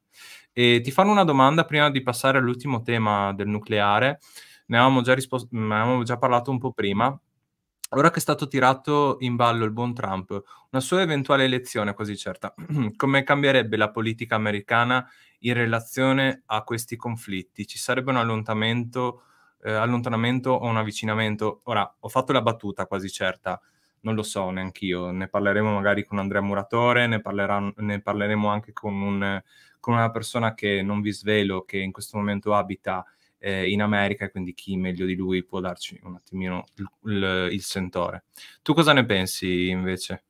E 0.54 0.82
ti 0.84 0.92
fanno 0.92 1.10
una 1.10 1.24
domanda 1.24 1.66
prima 1.66 1.90
di 1.90 2.04
passare 2.04 2.38
all'ultimo 2.38 2.84
tema 2.84 3.34
del 3.34 3.48
nucleare, 3.48 4.20
ne 4.68 4.78
avevamo 4.78 5.02
già, 5.02 5.16
risposto, 5.16 5.48
ne 5.50 5.74
avevamo 5.74 6.04
già 6.04 6.20
parlato 6.20 6.52
un 6.52 6.60
po' 6.60 6.74
prima, 6.74 7.20
Ora 7.94 8.12
che 8.12 8.18
è 8.18 8.22
stato 8.22 8.48
tirato 8.48 9.18
in 9.22 9.36
ballo 9.36 9.66
il 9.66 9.72
buon 9.72 9.96
Trump, 9.96 10.30
una 10.70 10.80
sua 10.80 11.02
eventuale 11.02 11.46
elezione 11.46 11.96
quasi 11.96 12.16
certa, 12.16 12.54
come 12.96 13.24
cambierebbe 13.24 13.78
la 13.78 13.90
politica 13.90 14.36
americana 14.36 15.10
in 15.40 15.56
relazione 15.56 16.44
a 16.46 16.62
questi 16.62 16.96
conflitti? 16.96 17.66
Ci 17.66 17.80
sarebbe 17.80 18.12
un 18.12 18.18
allontanamento 18.18 19.24
eh, 19.64 19.72
allontanamento 19.72 20.52
o 20.52 20.66
un 20.68 20.78
avvicinamento. 20.78 21.62
Ora, 21.64 21.96
ho 22.00 22.10
fatto 22.10 22.32
la 22.32 22.42
battuta 22.42 22.86
quasi 22.86 23.10
certa, 23.10 23.60
non 24.02 24.16
lo 24.16 24.24
so 24.24 24.50
neanche 24.50 24.86
io, 24.86 25.12
ne 25.12 25.28
parleremo 25.28 25.74
magari 25.74 26.04
con 26.04 26.20
Andrea 26.20 26.42
Muratore, 26.42 27.08
ne, 27.08 27.22
parlerà, 27.22 27.72
ne 27.76 28.02
parleremo 28.02 28.48
anche 28.48 28.74
con, 28.74 28.94
un, 29.02 29.42
con, 29.80 29.94
una 29.94 30.12
persona 30.12 30.54
che 30.54 30.82
non 30.82 31.02
vi 31.02 31.12
svelo, 31.12 31.64
che 31.64 31.78
in 31.78 31.92
questo 31.92 32.18
momento 32.18 32.54
abita 32.56 33.06
eh, 33.38 33.70
in 33.70 33.82
America 33.82 34.26
e 34.26 34.32
quindi 34.32 34.54
chi 34.54 34.76
meglio 34.78 35.06
di 35.06 35.16
lui 35.16 35.44
può 35.44 35.60
darci 35.60 36.00
un 36.04 36.16
attimino 36.16 36.66
il, 36.76 36.90
il, 37.06 37.50
il 37.52 37.62
sentore. 37.62 38.26
Tu 38.62 38.74
cosa 38.74 38.94
ne 38.94 39.06
pensi 39.06 39.70
invece? 39.70 40.24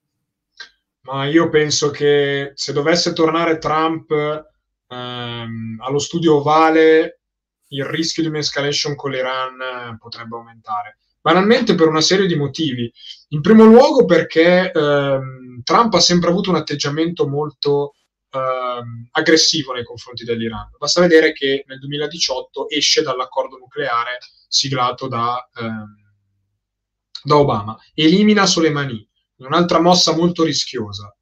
Ma 1.01 1.25
io 1.25 1.49
penso 1.49 1.89
che 1.91 2.51
se 2.55 2.73
dovesse 2.73 3.13
tornare 3.13 3.57
Trump 3.57 4.11
ehm, 4.87 5.77
allo 5.79 5.99
studio 5.99 6.37
ovale 6.37 7.18
il 7.69 7.85
rischio 7.85 8.23
di 8.23 8.29
un'escalation 8.29 8.95
con 8.95 9.11
l'Iran 9.11 9.61
eh, 9.61 9.97
potrebbe 9.97 10.35
aumentare. 10.35 10.97
Banalmente 11.21 11.75
per 11.75 11.87
una 11.87 12.01
serie 12.01 12.27
di 12.27 12.35
motivi. 12.35 12.91
In 13.29 13.41
primo 13.41 13.65
luogo 13.65 14.05
perché 14.05 14.71
ehm, 14.71 15.61
Trump 15.63 15.93
ha 15.93 15.99
sempre 15.99 16.29
avuto 16.29 16.49
un 16.49 16.55
atteggiamento 16.55 17.27
molto 17.27 17.95
ehm, 18.31 19.09
aggressivo 19.11 19.73
nei 19.73 19.83
confronti 19.83 20.23
dell'Iran. 20.23 20.69
Basta 20.77 21.01
vedere 21.01 21.33
che 21.33 21.63
nel 21.67 21.79
2018 21.79 22.69
esce 22.69 23.01
dall'accordo 23.01 23.57
nucleare 23.57 24.19
siglato 24.47 25.07
da, 25.07 25.47
ehm, 25.59 25.95
da 27.23 27.37
Obama, 27.37 27.77
elimina 27.93 28.45
Soleimani, 28.45 29.07
un'altra 29.37 29.79
mossa 29.79 30.15
molto 30.15 30.43
rischiosa. 30.43 31.13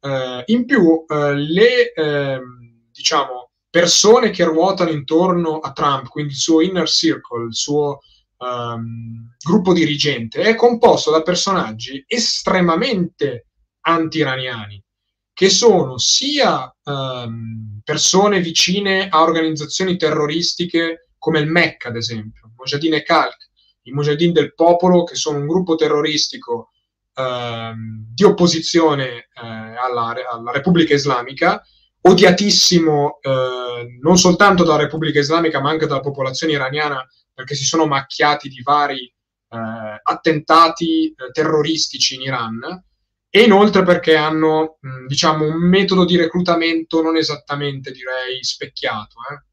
Eh, 0.00 0.42
in 0.46 0.66
più, 0.66 1.04
eh, 1.08 1.34
le 1.34 1.92
ehm, 1.92 2.88
diciamo, 2.92 3.45
persone 3.76 4.30
che 4.30 4.42
ruotano 4.42 4.88
intorno 4.88 5.58
a 5.58 5.70
Trump, 5.72 6.08
quindi 6.08 6.32
il 6.32 6.38
suo 6.38 6.62
inner 6.62 6.88
circle, 6.88 7.44
il 7.44 7.54
suo 7.54 7.98
um, 8.38 9.36
gruppo 9.38 9.74
dirigente, 9.74 10.40
è 10.40 10.54
composto 10.54 11.10
da 11.10 11.20
personaggi 11.20 12.02
estremamente 12.06 13.48
anti-iraniani, 13.80 14.82
che 15.30 15.50
sono 15.50 15.98
sia 15.98 16.74
um, 16.84 17.78
persone 17.84 18.40
vicine 18.40 19.10
a 19.10 19.20
organizzazioni 19.20 19.98
terroristiche 19.98 21.10
come 21.18 21.40
il 21.40 21.50
MEC, 21.50 21.84
ad 21.84 21.96
esempio, 21.96 22.52
Mojahedin 22.56 22.94
e 22.94 23.02
Khalq, 23.02 23.36
i 23.82 23.92
Mujahideen 23.92 24.32
del 24.32 24.54
popolo, 24.54 25.04
che 25.04 25.16
sono 25.16 25.36
un 25.36 25.46
gruppo 25.46 25.74
terroristico 25.74 26.70
um, 27.16 28.06
di 28.08 28.24
opposizione 28.24 29.28
uh, 29.34 29.44
alla, 29.44 30.14
alla 30.30 30.50
Repubblica 30.52 30.94
Islamica, 30.94 31.62
odiatissimo 32.06 33.18
eh, 33.20 33.98
non 34.00 34.16
soltanto 34.16 34.64
dalla 34.64 34.82
Repubblica 34.82 35.18
Islamica 35.18 35.60
ma 35.60 35.70
anche 35.70 35.86
dalla 35.86 36.00
popolazione 36.00 36.52
iraniana 36.52 37.04
perché 37.34 37.54
si 37.54 37.64
sono 37.64 37.86
macchiati 37.86 38.48
di 38.48 38.62
vari 38.62 39.04
eh, 39.04 40.00
attentati 40.02 41.08
eh, 41.08 41.30
terroristici 41.32 42.14
in 42.14 42.22
Iran 42.22 42.84
e 43.28 43.42
inoltre 43.42 43.82
perché 43.82 44.16
hanno 44.16 44.78
mh, 44.80 45.06
diciamo 45.06 45.46
un 45.46 45.68
metodo 45.68 46.04
di 46.04 46.16
reclutamento 46.16 47.02
non 47.02 47.16
esattamente 47.16 47.90
direi 47.90 48.42
specchiato 48.42 49.16
eh? 49.30 49.44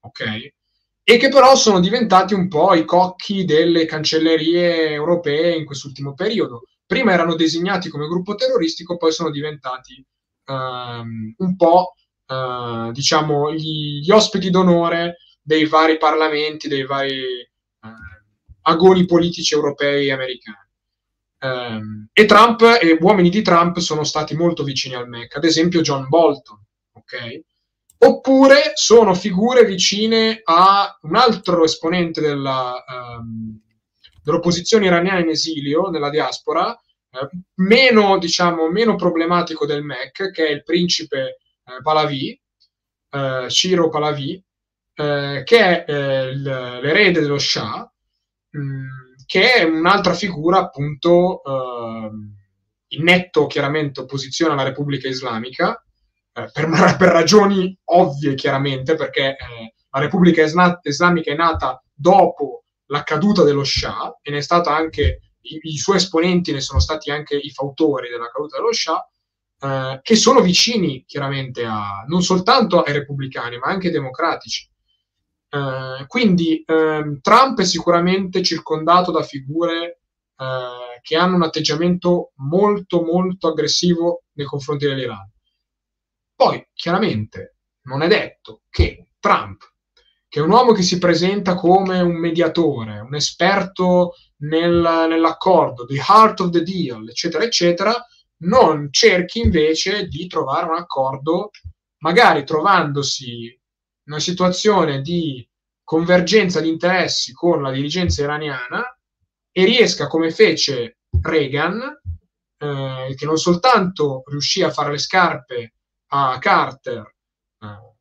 ok 0.00 0.52
e 1.02 1.16
che 1.16 1.28
però 1.28 1.54
sono 1.56 1.80
diventati 1.80 2.34
un 2.34 2.48
po' 2.48 2.74
i 2.74 2.84
cocchi 2.84 3.44
delle 3.44 3.86
cancellerie 3.86 4.90
europee 4.90 5.56
in 5.56 5.64
quest'ultimo 5.64 6.14
periodo 6.14 6.64
prima 6.84 7.12
erano 7.12 7.36
designati 7.36 7.88
come 7.88 8.08
gruppo 8.08 8.34
terroristico 8.34 8.96
poi 8.96 9.12
sono 9.12 9.30
diventati 9.30 10.04
um, 10.46 11.34
un 11.36 11.56
po' 11.56 11.94
diciamo, 12.92 13.52
gli, 13.52 14.00
gli, 14.00 14.10
ospiti 14.10 14.50
d'onore 14.50 15.16
dei 15.42 15.66
vari 15.66 15.98
parlamenti, 15.98 16.68
dei 16.68 16.84
vari 16.84 17.20
uh, 17.80 17.88
agoni 18.62 19.04
politici 19.04 19.54
europei 19.54 20.08
e 20.08 20.12
americani. 20.12 20.68
Um, 21.42 22.08
e 22.12 22.26
Trump 22.26 22.60
e 22.60 22.98
uomini 23.00 23.30
di 23.30 23.40
Trump 23.40 23.78
sono 23.78 24.04
stati 24.04 24.34
molto 24.34 24.62
vicini 24.62 24.94
al 24.94 25.08
MEC, 25.08 25.36
ad 25.36 25.44
esempio 25.44 25.80
John 25.80 26.06
Bolton, 26.08 26.62
ok? 26.92 27.40
Oppure 28.02 28.72
sono 28.74 29.14
figure 29.14 29.64
vicine 29.64 30.40
a 30.44 30.98
un 31.02 31.16
altro 31.16 31.64
esponente 31.64 32.20
della, 32.20 32.74
um, 33.18 33.58
dell'opposizione 34.22 34.86
iraniana 34.86 35.20
in 35.20 35.28
esilio, 35.28 35.88
nella 35.88 36.10
diaspora, 36.10 36.78
eh, 37.12 37.28
meno, 37.56 38.18
diciamo, 38.18 38.68
meno 38.68 38.94
problematico 38.96 39.66
del 39.66 39.82
MEC, 39.82 40.30
che 40.30 40.46
è 40.46 40.50
il 40.50 40.62
principe 40.62 41.38
eh, 41.64 41.82
Pahlavi, 41.82 42.40
eh, 43.10 43.46
Ciro 43.48 43.88
Pahlavi, 43.88 44.44
eh, 44.94 45.42
che 45.44 45.84
è 45.84 45.84
eh, 45.90 46.34
l'erede 46.34 47.20
dello 47.20 47.38
Shah, 47.38 47.90
mh, 48.50 48.60
mm, 48.60 48.88
che 49.26 49.54
è 49.54 49.62
un'altra 49.62 50.14
figura 50.14 50.58
appunto 50.58 51.42
in 52.88 53.04
netto 53.04 53.46
chiaramente 53.46 54.00
opposizione 54.00 54.54
alla 54.54 54.64
Repubblica 54.64 55.06
Islamica, 55.06 55.80
per, 56.32 56.50
per, 56.98 57.08
ragioni 57.10 57.76
ovvie 57.84 58.34
chiaramente, 58.34 58.96
perché 58.96 59.36
la 59.90 60.00
Repubblica 60.00 60.42
Islamica 60.42 61.30
è 61.30 61.36
nata 61.36 61.80
dopo 61.94 62.64
la 62.86 63.04
caduta 63.04 63.44
dello 63.44 63.62
Shah 63.64 64.18
e 64.20 64.30
ne 64.30 64.38
è 64.38 64.40
stata 64.40 64.74
anche 64.74 65.20
i, 65.42 65.60
i, 65.62 65.78
suoi 65.78 65.96
esponenti 65.96 66.52
ne 66.52 66.60
sono 66.60 66.80
stati 66.80 67.10
anche 67.10 67.36
i 67.36 67.50
fautori 67.50 68.08
della 68.08 68.28
caduta 68.30 68.56
dello 68.56 68.72
Shah 68.72 69.09
eh, 69.60 70.00
che 70.02 70.16
sono 70.16 70.40
vicini 70.40 71.04
chiaramente 71.06 71.64
a, 71.64 72.04
non 72.06 72.22
soltanto 72.22 72.82
ai 72.82 72.92
repubblicani, 72.92 73.58
ma 73.58 73.66
anche 73.66 73.88
ai 73.88 73.92
democratici. 73.92 74.68
Eh, 75.50 76.06
quindi 76.06 76.62
eh, 76.64 77.18
Trump 77.20 77.60
è 77.60 77.64
sicuramente 77.64 78.42
circondato 78.42 79.10
da 79.10 79.22
figure 79.22 80.00
eh, 80.36 81.00
che 81.02 81.16
hanno 81.16 81.36
un 81.36 81.42
atteggiamento 81.42 82.32
molto, 82.36 83.02
molto 83.02 83.48
aggressivo 83.48 84.24
nei 84.32 84.46
confronti 84.46 84.86
dell'Iran. 84.86 85.30
Poi, 86.34 86.66
chiaramente, 86.72 87.56
non 87.82 88.00
è 88.02 88.08
detto 88.08 88.62
che 88.70 89.08
Trump, 89.18 89.62
che 90.26 90.38
è 90.38 90.42
un 90.42 90.50
uomo 90.50 90.72
che 90.72 90.82
si 90.82 90.98
presenta 90.98 91.54
come 91.54 92.00
un 92.00 92.14
mediatore, 92.14 93.00
un 93.00 93.14
esperto 93.14 94.14
nel, 94.38 95.06
nell'accordo, 95.08 95.84
the 95.84 95.96
heart 95.96 96.40
of 96.40 96.50
the 96.50 96.62
deal, 96.62 97.06
eccetera, 97.08 97.44
eccetera, 97.44 97.92
non 98.42 98.88
cerchi 98.90 99.40
invece 99.40 100.06
di 100.06 100.26
trovare 100.26 100.66
un 100.66 100.76
accordo, 100.76 101.50
magari 101.98 102.44
trovandosi 102.44 103.44
in 103.44 104.12
una 104.12 104.20
situazione 104.20 105.02
di 105.02 105.46
convergenza 105.82 106.60
di 106.60 106.68
interessi 106.68 107.32
con 107.32 107.62
la 107.62 107.70
dirigenza 107.70 108.22
iraniana 108.22 108.96
e 109.50 109.64
riesca, 109.64 110.06
come 110.06 110.30
fece 110.30 110.98
Reagan, 111.20 112.00
eh, 112.56 113.14
che 113.16 113.26
non 113.26 113.36
soltanto 113.36 114.22
riuscì 114.26 114.62
a 114.62 114.70
fare 114.70 114.92
le 114.92 114.98
scarpe 114.98 115.74
a 116.12 116.38
Carter 116.38 117.14
eh, 117.60 117.94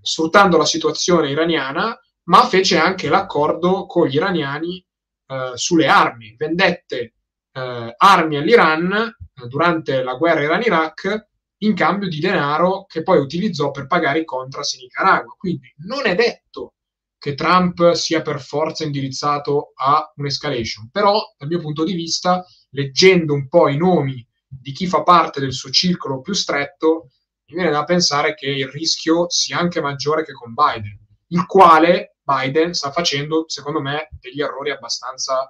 sfruttando 0.00 0.56
la 0.56 0.64
situazione 0.64 1.30
iraniana, 1.30 1.98
ma 2.24 2.46
fece 2.46 2.78
anche 2.78 3.08
l'accordo 3.08 3.86
con 3.86 4.06
gli 4.06 4.14
iraniani 4.14 4.84
eh, 5.26 5.52
sulle 5.54 5.86
armi, 5.88 6.36
vendette 6.36 7.14
eh, 7.52 7.94
armi 7.96 8.36
all'Iran 8.36 8.92
eh, 8.92 9.46
durante 9.46 10.02
la 10.02 10.14
guerra 10.14 10.42
Iran-Iraq 10.42 11.28
in 11.58 11.74
cambio 11.74 12.08
di 12.08 12.18
denaro 12.18 12.86
che 12.86 13.02
poi 13.02 13.18
utilizzò 13.18 13.70
per 13.70 13.86
pagare 13.86 14.20
i 14.20 14.24
contras 14.24 14.74
in 14.74 14.80
Nicaragua. 14.80 15.34
Quindi 15.36 15.72
non 15.86 16.06
è 16.06 16.14
detto 16.14 16.74
che 17.18 17.34
Trump 17.34 17.92
sia 17.92 18.20
per 18.20 18.40
forza 18.40 18.82
indirizzato 18.82 19.72
a 19.76 20.12
un'escalation, 20.16 20.90
però 20.90 21.20
dal 21.38 21.48
mio 21.48 21.60
punto 21.60 21.84
di 21.84 21.94
vista, 21.94 22.44
leggendo 22.70 23.32
un 23.32 23.46
po' 23.46 23.68
i 23.68 23.76
nomi 23.76 24.26
di 24.48 24.72
chi 24.72 24.88
fa 24.88 25.04
parte 25.04 25.38
del 25.38 25.52
suo 25.52 25.70
circolo 25.70 26.20
più 26.20 26.32
stretto, 26.32 27.10
mi 27.46 27.54
viene 27.54 27.70
da 27.70 27.84
pensare 27.84 28.34
che 28.34 28.46
il 28.46 28.66
rischio 28.66 29.30
sia 29.30 29.56
anche 29.56 29.80
maggiore 29.80 30.24
che 30.24 30.32
con 30.32 30.52
Biden, 30.52 30.98
il 31.28 31.46
quale 31.46 32.16
Biden 32.22 32.72
sta 32.74 32.90
facendo, 32.90 33.44
secondo 33.46 33.80
me, 33.80 34.08
degli 34.18 34.40
errori 34.40 34.70
abbastanza 34.70 35.48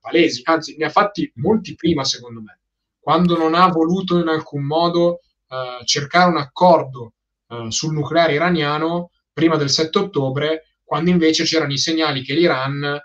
palesi, 0.00 0.42
anzi 0.44 0.76
ne 0.76 0.86
ha 0.86 0.90
fatti 0.90 1.30
molti 1.36 1.74
prima, 1.74 2.04
secondo 2.04 2.40
me, 2.40 2.60
quando 2.98 3.36
non 3.36 3.54
ha 3.54 3.68
voluto 3.68 4.18
in 4.18 4.28
alcun 4.28 4.64
modo 4.64 5.20
uh, 5.48 5.84
cercare 5.84 6.30
un 6.30 6.36
accordo 6.36 7.14
uh, 7.48 7.70
sul 7.70 7.92
nucleare 7.92 8.34
iraniano 8.34 9.10
prima 9.32 9.56
del 9.56 9.70
7 9.70 9.98
ottobre, 9.98 10.76
quando 10.84 11.10
invece 11.10 11.44
c'erano 11.44 11.72
i 11.72 11.78
segnali 11.78 12.22
che 12.22 12.34
l'Iran 12.34 13.00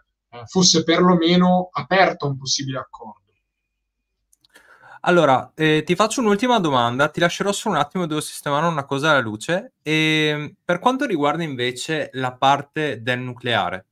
fosse 0.46 0.84
perlomeno 0.84 1.70
aperto 1.72 2.26
a 2.26 2.30
un 2.30 2.38
possibile 2.38 2.80
accordo. 2.80 3.24
Allora, 5.06 5.52
eh, 5.54 5.84
ti 5.86 5.96
faccio 5.96 6.22
un'ultima 6.22 6.60
domanda, 6.60 7.10
ti 7.10 7.20
lascerò 7.20 7.52
solo 7.52 7.76
un 7.76 7.82
attimo, 7.82 8.06
devo 8.06 8.22
sistemare 8.22 8.66
una 8.68 8.86
cosa 8.86 9.10
alla 9.10 9.20
luce. 9.20 9.74
E, 9.82 9.92
ehm, 9.92 10.54
per 10.64 10.80
quanto 10.80 11.06
riguarda 11.06 11.44
invece 11.44 12.10
la 12.14 12.32
parte 12.34 13.02
del 13.02 13.20
nucleare, 13.20 13.88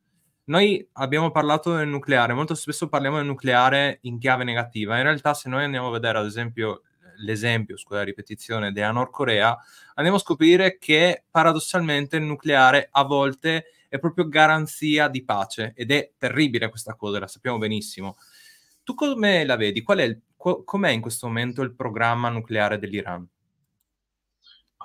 noi 0.46 0.88
abbiamo 0.94 1.32
parlato 1.32 1.76
del 1.76 1.88
nucleare, 1.88 2.34
molto 2.34 2.56
spesso 2.56 2.90
parliamo 2.90 3.18
del 3.18 3.26
nucleare 3.26 4.00
in 4.04 4.20
chiave 4.20 4.44
negativa. 4.44 4.98
In 4.98 5.04
realtà, 5.04 5.34
se 5.34 5.50
noi 5.50 5.64
andiamo 5.64 5.88
a 5.88 5.92
vedere, 5.92 6.18
ad 6.18 6.26
esempio, 6.26 6.82
l'esempio, 7.18 7.78
scusa 7.78 8.04
ripetizione, 8.04 8.72
della 8.72 8.92
Nord 8.92 9.12
Corea, 9.12 9.58
andiamo 9.96 10.18
a 10.18 10.22
scoprire 10.22 10.78
che 10.78 11.24
paradossalmente 11.30 12.18
il 12.18 12.24
nucleare 12.24 12.90
a 12.92 13.04
volte 13.04 13.66
è 13.88 14.00
proprio 14.00 14.28
garanzia 14.28 15.08
di 15.08 15.24
pace 15.24 15.74
ed 15.76 15.92
è 15.92 16.14
terribile 16.18 16.70
questa 16.70 16.96
cosa, 16.96 17.20
la 17.20 17.28
sappiamo 17.28 17.58
benissimo. 17.58 18.18
Tu 18.84 18.94
come 18.94 19.46
la 19.46 19.56
vedi? 19.56 19.82
Qual 19.82 20.00
è 20.00 20.04
il 20.04 20.22
co- 20.36 20.64
com'è 20.64 20.90
in 20.90 21.02
questo 21.02 21.28
momento 21.28 21.62
il 21.62 21.76
programma 21.76 22.30
nucleare 22.30 22.80
dell'Iran? 22.80 23.28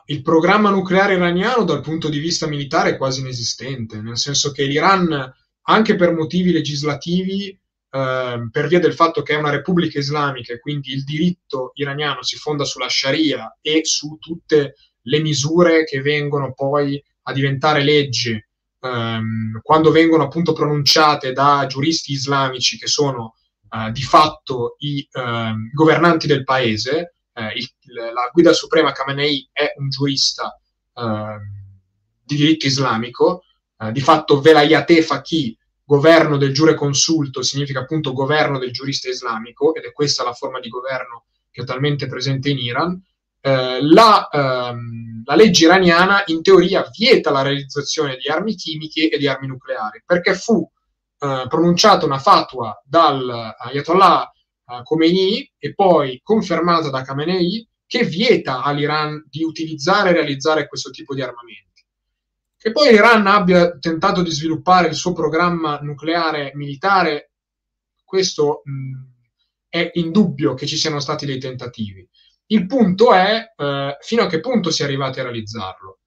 Il 0.09 0.23
programma 0.23 0.70
nucleare 0.70 1.15
iraniano 1.15 1.65
dal 1.65 1.81
punto 1.81 2.09
di 2.09 2.19
vista 2.19 2.47
militare 2.47 2.91
è 2.91 2.97
quasi 2.97 3.20
inesistente, 3.20 4.01
nel 4.01 4.19
senso 4.19 4.53
che 4.53 4.65
l'Iran, 4.65 5.35
anche 5.68 5.97
per 5.97 6.12
motivi 6.12 6.52
legislativi, 6.52 7.48
eh, 7.48 8.48
per 8.51 8.66
via 8.66 8.80
del 8.80 8.94
fatto 8.94 9.22
che 9.22 9.34
è 9.34 9.36
una 9.36 9.51
repubblica 9.51 9.98
islamica 9.98 10.52
e 10.52 10.60
quindi 10.60 10.93
il 10.93 11.05
diritto 11.05 11.72
iraniano 11.74 12.22
si 12.22 12.36
fonda 12.36 12.64
sulla 12.64 12.88
Sharia 12.88 13.59
e 13.60 13.80
su 13.84 14.16
tutte 14.20 14.74
le 15.02 15.20
misure 15.20 15.84
che 15.84 16.01
vengono 16.01 16.52
poi 16.52 17.02
a 17.22 17.32
diventare 17.32 17.82
legge 17.82 18.48
ehm, 18.80 19.60
quando 19.62 19.90
vengono 19.90 20.24
appunto 20.24 20.52
pronunciate 20.52 21.32
da 21.32 21.66
giuristi 21.66 22.12
islamici 22.12 22.78
che 22.78 22.86
sono 22.86 23.34
eh, 23.70 23.90
di 23.93 24.02
fatto 24.02 24.76
i 24.78 25.06
eh, 25.10 25.52
governanti 25.72 26.26
del 26.26 26.44
paese. 26.44 27.14
Eh, 27.32 27.52
il, 27.56 27.68
la 28.12 28.30
guida 28.32 28.52
suprema 28.52 28.93
Khamenei 28.93 29.48
è 29.52 29.72
un 29.76 29.88
giurista 29.88 30.59
ehm, 30.94 31.40
di 32.24 32.36
diritto 32.36 32.66
islamico, 32.66 33.43
eh, 33.78 33.93
di 33.93 34.01
fatto 34.01 34.40
Velayate 34.40 35.03
Faqih, 35.03 35.57
governo 35.85 36.36
del 36.36 36.53
giure 36.53 36.74
consulto, 36.74 37.43
significa 37.43 37.81
appunto 37.81 38.12
governo 38.12 38.59
del 38.59 38.73
giurista 38.73 39.09
islamico, 39.09 39.74
ed 39.74 39.85
è 39.85 39.93
questa 39.93 40.24
la 40.24 40.32
forma 40.32 40.59
di 40.59 40.69
governo 40.69 41.27
che 41.51 41.62
è 41.62 41.65
talmente 41.65 42.07
presente 42.07 42.51
in 42.51 42.59
Iran. 42.59 43.03
Eh, 43.40 43.78
la, 43.81 44.28
ehm, 44.28 45.23
la, 45.24 45.35
legge 45.36 45.65
iraniana 45.65 46.23
in 46.27 46.43
teoria 46.43 46.89
vieta 46.97 47.31
la 47.31 47.43
realizzazione 47.43 48.16
di 48.16 48.28
armi 48.28 48.55
chimiche 48.55 49.09
e 49.09 49.19
di 49.19 49.28
armi 49.28 49.47
nucleari, 49.47 50.03
perché 50.05 50.35
fu 50.35 50.69
eh, 51.19 51.47
pronunciata 51.48 52.05
una 52.05 52.19
fatua 52.19 52.82
dal 52.85 53.55
Ayatollah 53.59 54.32
eh, 54.66 54.82
Khomeini 54.82 55.53
e 55.59 55.74
poi 55.74 56.20
confermata 56.23 56.90
da 56.90 57.03
Khamenei 57.03 57.66
che 57.86 58.03
vieta 58.03 58.62
all'Iran 58.62 59.24
di 59.31 59.44
utilizzare 59.44 60.11
e 60.11 60.15
realizzare 60.15 60.66
questo 60.66 60.90
tipo 60.90 61.15
di 61.15 61.23
armamenti. 61.23 61.65
Che 62.59 62.73
poi 62.73 62.91
l'Iran 62.91 63.27
abbia 63.27 63.78
tentato 63.78 64.23
di 64.23 64.31
sviluppare 64.31 64.89
il 64.89 64.95
suo 64.95 65.12
programma 65.12 65.78
nucleare 65.81 66.53
militare, 66.55 67.33
questo 68.03 68.62
mh, 68.65 69.69
è 69.69 69.91
indubbio 69.95 70.55
che 70.55 70.66
ci 70.66 70.77
siano 70.77 70.99
stati 71.01 71.27
dei 71.27 71.39
tentativi. 71.39 72.09
Il 72.47 72.66
punto 72.66 73.12
è 73.12 73.53
eh, 73.55 73.97
fino 74.01 74.23
a 74.23 74.27
che 74.27 74.41
punto 74.41 74.70
si 74.70 74.83
è 74.83 74.85
arrivati 74.85 75.20
a 75.20 75.24
realizzarlo. 75.24 75.99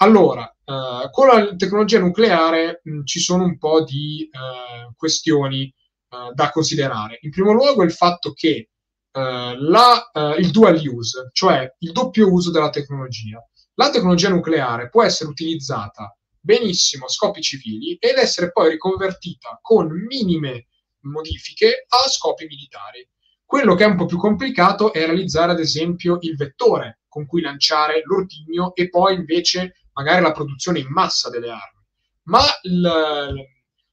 Allora, 0.00 0.48
eh, 0.64 1.08
con 1.10 1.26
la 1.26 1.56
tecnologia 1.56 1.98
nucleare 1.98 2.80
mh, 2.84 3.02
ci 3.04 3.18
sono 3.18 3.42
un 3.44 3.58
po' 3.58 3.82
di 3.82 4.28
eh, 4.30 4.92
questioni 4.96 5.64
eh, 5.64 6.32
da 6.32 6.50
considerare. 6.50 7.18
In 7.22 7.30
primo 7.30 7.52
luogo 7.52 7.82
il 7.82 7.92
fatto 7.92 8.32
che 8.32 8.68
eh, 9.10 9.56
la, 9.58 10.10
eh, 10.12 10.36
il 10.38 10.50
dual 10.52 10.78
use, 10.86 11.30
cioè 11.32 11.74
il 11.78 11.92
doppio 11.92 12.30
uso 12.32 12.52
della 12.52 12.70
tecnologia, 12.70 13.42
la 13.78 13.90
tecnologia 13.90 14.28
nucleare 14.28 14.88
può 14.88 15.04
essere 15.04 15.30
utilizzata 15.30 16.16
benissimo 16.40 17.04
a 17.04 17.08
scopi 17.08 17.40
civili 17.40 17.94
ed 17.94 18.16
essere 18.16 18.50
poi 18.50 18.70
riconvertita 18.70 19.60
con 19.62 19.88
minime 19.88 20.66
modifiche 21.02 21.86
a 21.86 22.08
scopi 22.08 22.46
militari. 22.46 23.08
Quello 23.44 23.76
che 23.76 23.84
è 23.84 23.86
un 23.86 23.96
po' 23.96 24.06
più 24.06 24.18
complicato 24.18 24.92
è 24.92 25.06
realizzare, 25.06 25.52
ad 25.52 25.60
esempio, 25.60 26.18
il 26.22 26.34
vettore 26.34 27.02
con 27.08 27.24
cui 27.24 27.40
lanciare 27.40 28.02
l'ordigno 28.04 28.74
e 28.74 28.88
poi 28.88 29.14
invece 29.14 29.74
magari 29.92 30.22
la 30.22 30.32
produzione 30.32 30.80
in 30.80 30.88
massa 30.88 31.30
delle 31.30 31.50
armi, 31.50 31.84
ma 32.24 32.42
la, 32.62 33.30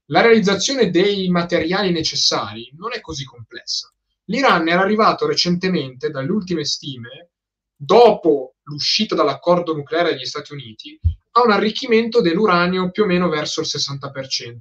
la 0.06 0.22
realizzazione 0.22 0.90
dei 0.90 1.30
materiali 1.30 1.92
necessari 1.92 2.72
non 2.76 2.92
è 2.92 3.02
così 3.02 3.24
complessa. 3.24 3.94
L'Iran 4.26 4.68
era 4.68 4.82
arrivato 4.82 5.28
recentemente, 5.28 6.10
dalle 6.10 6.32
ultime 6.32 6.66
stime, 6.66 7.30
dopo 7.76 8.55
l'uscita 8.66 9.16
dall'accordo 9.16 9.74
nucleare 9.74 10.12
degli 10.14 10.26
Stati 10.26 10.54
Uniti, 10.54 11.00
a 11.32 11.44
un 11.44 11.52
arricchimento 11.52 12.22
dell'uranio 12.22 12.92
più 12.92 13.04
o 13.04 13.06
meno 13.06 13.30
verso 13.30 13.62
il 13.62 13.68
60%. 13.68 14.58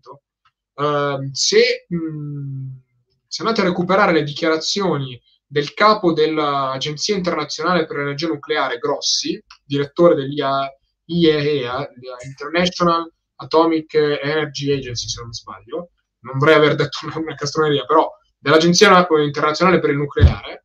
Uh, 0.75 0.83
ehm, 0.83 1.31
se, 1.33 1.87
mh, 1.89 2.81
se 3.27 3.43
andate 3.43 3.61
a 3.61 3.65
recuperare 3.65 4.13
le 4.13 4.23
dichiarazioni 4.25 5.21
del 5.47 5.73
capo 5.73 6.13
dell'Agenzia 6.13 7.15
internazionale 7.15 7.87
per 7.87 7.99
l'energia 7.99 8.27
nucleare, 8.27 8.79
Grossi, 8.79 9.41
direttore 9.65 10.15
dell'IA, 10.15 10.69
IEA, 11.07 11.91
International 12.25 13.11
Atomic 13.37 13.95
Energy 13.95 14.73
Agency, 14.73 15.09
se 15.09 15.23
non 15.23 15.33
sbaglio, 15.33 15.91
non 16.21 16.39
vorrei 16.39 16.57
aver 16.57 16.75
detto 16.75 16.99
una, 17.07 17.19
una 17.19 17.35
castroneria, 17.35 17.85
però 17.85 18.11
dell'Agenzia 18.39 19.07
internazionale 19.23 19.79
per 19.79 19.91
il 19.91 19.97
nucleare, 19.97 20.65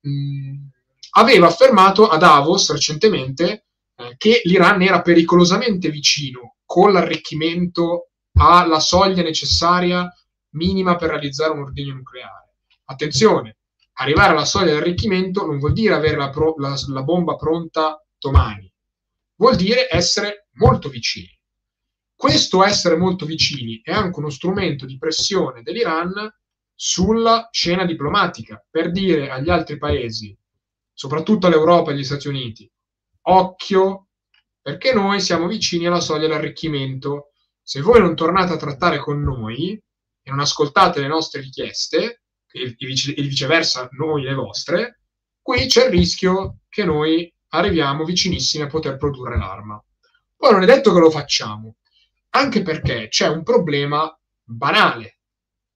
mh, 0.00 0.68
aveva 1.12 1.46
affermato 1.46 2.08
a 2.08 2.16
Davos 2.16 2.70
recentemente 2.70 3.66
eh, 3.96 4.14
che 4.16 4.42
l'Iran 4.44 4.82
era 4.82 5.02
pericolosamente 5.02 5.90
vicino 5.90 6.56
con 6.64 6.92
l'arricchimento 6.92 8.10
alla 8.38 8.78
soglia 8.78 9.22
necessaria 9.22 10.08
minima 10.50 10.96
per 10.96 11.10
realizzare 11.10 11.52
un 11.52 11.60
ordigno 11.60 11.94
nucleare. 11.94 12.54
Attenzione, 12.84 13.58
arrivare 13.94 14.32
alla 14.32 14.44
soglia 14.44 14.72
di 14.72 14.78
arricchimento 14.78 15.44
non 15.44 15.58
vuol 15.58 15.72
dire 15.72 15.94
avere 15.94 16.16
la, 16.16 16.30
pro- 16.30 16.54
la, 16.58 16.74
la 16.88 17.02
bomba 17.02 17.36
pronta 17.36 18.02
domani, 18.18 18.70
vuol 19.36 19.56
dire 19.56 19.88
essere 19.90 20.48
molto 20.52 20.88
vicini. 20.88 21.36
Questo 22.14 22.64
essere 22.64 22.96
molto 22.96 23.26
vicini 23.26 23.80
è 23.82 23.92
anche 23.92 24.18
uno 24.18 24.30
strumento 24.30 24.86
di 24.86 24.98
pressione 24.98 25.62
dell'Iran 25.62 26.32
sulla 26.74 27.48
scena 27.50 27.84
diplomatica, 27.84 28.64
per 28.68 28.90
dire 28.90 29.30
agli 29.30 29.50
altri 29.50 29.78
paesi, 29.78 30.36
soprattutto 30.98 31.46
all'Europa 31.46 31.90
e 31.90 31.94
agli 31.94 32.02
Stati 32.02 32.26
Uniti, 32.26 32.68
occhio, 33.28 34.08
perché 34.60 34.92
noi 34.92 35.20
siamo 35.20 35.46
vicini 35.46 35.86
alla 35.86 36.00
soglia 36.00 36.26
dell'arricchimento. 36.26 37.30
Se 37.62 37.80
voi 37.80 38.00
non 38.00 38.16
tornate 38.16 38.54
a 38.54 38.56
trattare 38.56 38.98
con 38.98 39.22
noi 39.22 39.80
e 40.20 40.30
non 40.30 40.40
ascoltate 40.40 41.00
le 41.00 41.06
nostre 41.06 41.40
richieste, 41.40 42.22
e 42.50 42.74
viceversa 42.76 43.88
noi 43.92 44.24
le 44.24 44.34
vostre, 44.34 45.02
qui 45.40 45.68
c'è 45.68 45.84
il 45.84 45.92
rischio 45.92 46.62
che 46.68 46.84
noi 46.84 47.32
arriviamo 47.50 48.02
vicinissimi 48.02 48.64
a 48.64 48.68
poter 48.68 48.96
produrre 48.96 49.38
l'arma. 49.38 49.80
Poi 50.34 50.50
non 50.50 50.64
è 50.64 50.66
detto 50.66 50.92
che 50.92 50.98
lo 50.98 51.10
facciamo, 51.10 51.76
anche 52.30 52.62
perché 52.62 53.06
c'è 53.06 53.28
un 53.28 53.44
problema 53.44 54.12
banale. 54.42 55.20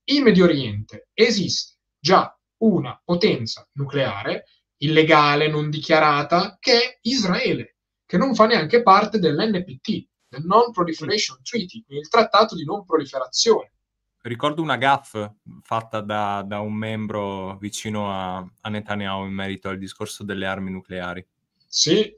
In 0.09 0.23
Medio 0.23 0.43
Oriente 0.43 1.07
esiste 1.13 1.77
già 1.97 2.37
una 2.57 3.01
potenza 3.01 3.65
nucleare 3.75 4.47
illegale, 4.83 5.47
non 5.47 5.69
dichiarata, 5.69 6.57
che 6.59 6.73
è 6.73 6.97
Israele, 7.01 7.77
che 8.05 8.17
non 8.17 8.35
fa 8.35 8.45
neanche 8.45 8.81
parte 8.81 9.19
dell'NPT, 9.19 10.07
del 10.27 10.45
Non 10.45 10.71
Proliferation 10.71 11.37
Treaty, 11.41 11.83
il 11.87 12.09
trattato 12.09 12.55
di 12.55 12.63
non 12.63 12.85
proliferazione. 12.85 13.71
Ricordo 14.21 14.61
una 14.61 14.77
gaff 14.77 15.17
fatta 15.61 15.99
da, 15.99 16.43
da 16.47 16.59
un 16.59 16.73
membro 16.73 17.57
vicino 17.57 18.09
a, 18.09 18.37
a, 18.37 18.69
Netanyahu 18.69 19.25
in 19.25 19.33
merito 19.33 19.67
al 19.67 19.77
discorso 19.77 20.23
delle 20.23 20.45
armi 20.45 20.71
nucleari. 20.71 21.25
Sì, 21.67 22.13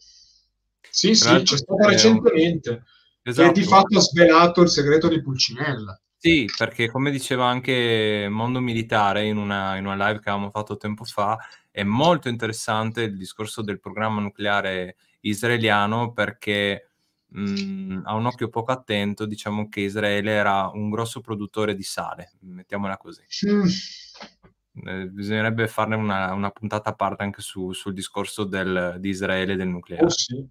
sì, 0.88 1.16
sì, 1.16 1.42
c'è 1.42 1.58
stata 1.58 1.88
recentemente. 1.88 2.84
Esatto. 3.24 3.52
Che 3.52 3.60
di 3.60 3.66
fatto 3.66 3.98
ha 3.98 4.02
svelato 4.02 4.62
il 4.62 4.70
segreto 4.70 5.08
di 5.08 5.20
Pulcinella. 5.20 6.00
Sì, 6.26 6.50
perché 6.58 6.90
come 6.90 7.12
diceva 7.12 7.46
anche 7.46 8.26
Mondo 8.32 8.60
Militare 8.60 9.28
in 9.28 9.38
una, 9.38 9.78
in 9.78 9.86
una 9.86 10.08
live 10.08 10.20
che 10.20 10.32
avevamo 10.32 10.50
fatto 10.50 10.76
tempo 10.76 11.04
fa, 11.04 11.38
è 11.70 11.84
molto 11.84 12.30
interessante 12.30 13.04
il 13.04 13.16
discorso 13.16 13.62
del 13.62 13.80
programma 13.80 14.22
nucleare 14.22 14.96
israeliano 15.20 16.14
perché 16.14 16.90
mh, 17.28 18.02
a 18.06 18.16
un 18.16 18.26
occhio 18.26 18.50
poco 18.50 18.72
attento 18.72 19.28
diciamo 19.28 19.70
che 19.70 19.82
Israele 19.82 20.32
era 20.32 20.72
un 20.74 20.90
grosso 20.90 21.22
produttore 21.22 21.76
di 21.76 21.84
sale, 21.84 22.32
mettiamola 22.40 22.98
così. 22.98 23.22
Mm. 23.48 24.88
Eh, 24.88 25.06
bisognerebbe 25.10 25.68
farne 25.68 25.96
una, 25.96 26.34
una, 26.34 26.50
puntata 26.50 26.90
a 26.90 26.96
parte 26.96 27.22
anche 27.22 27.44
su, 27.44 27.72
sul 27.72 27.94
discorso 27.94 28.46
del, 28.46 28.96
di 28.98 29.10
Israele 29.10 29.54
e 29.54 29.58
del 29.58 29.68
nucleare. 29.68 30.06
Oh 30.06 30.10
sì. 30.10 30.44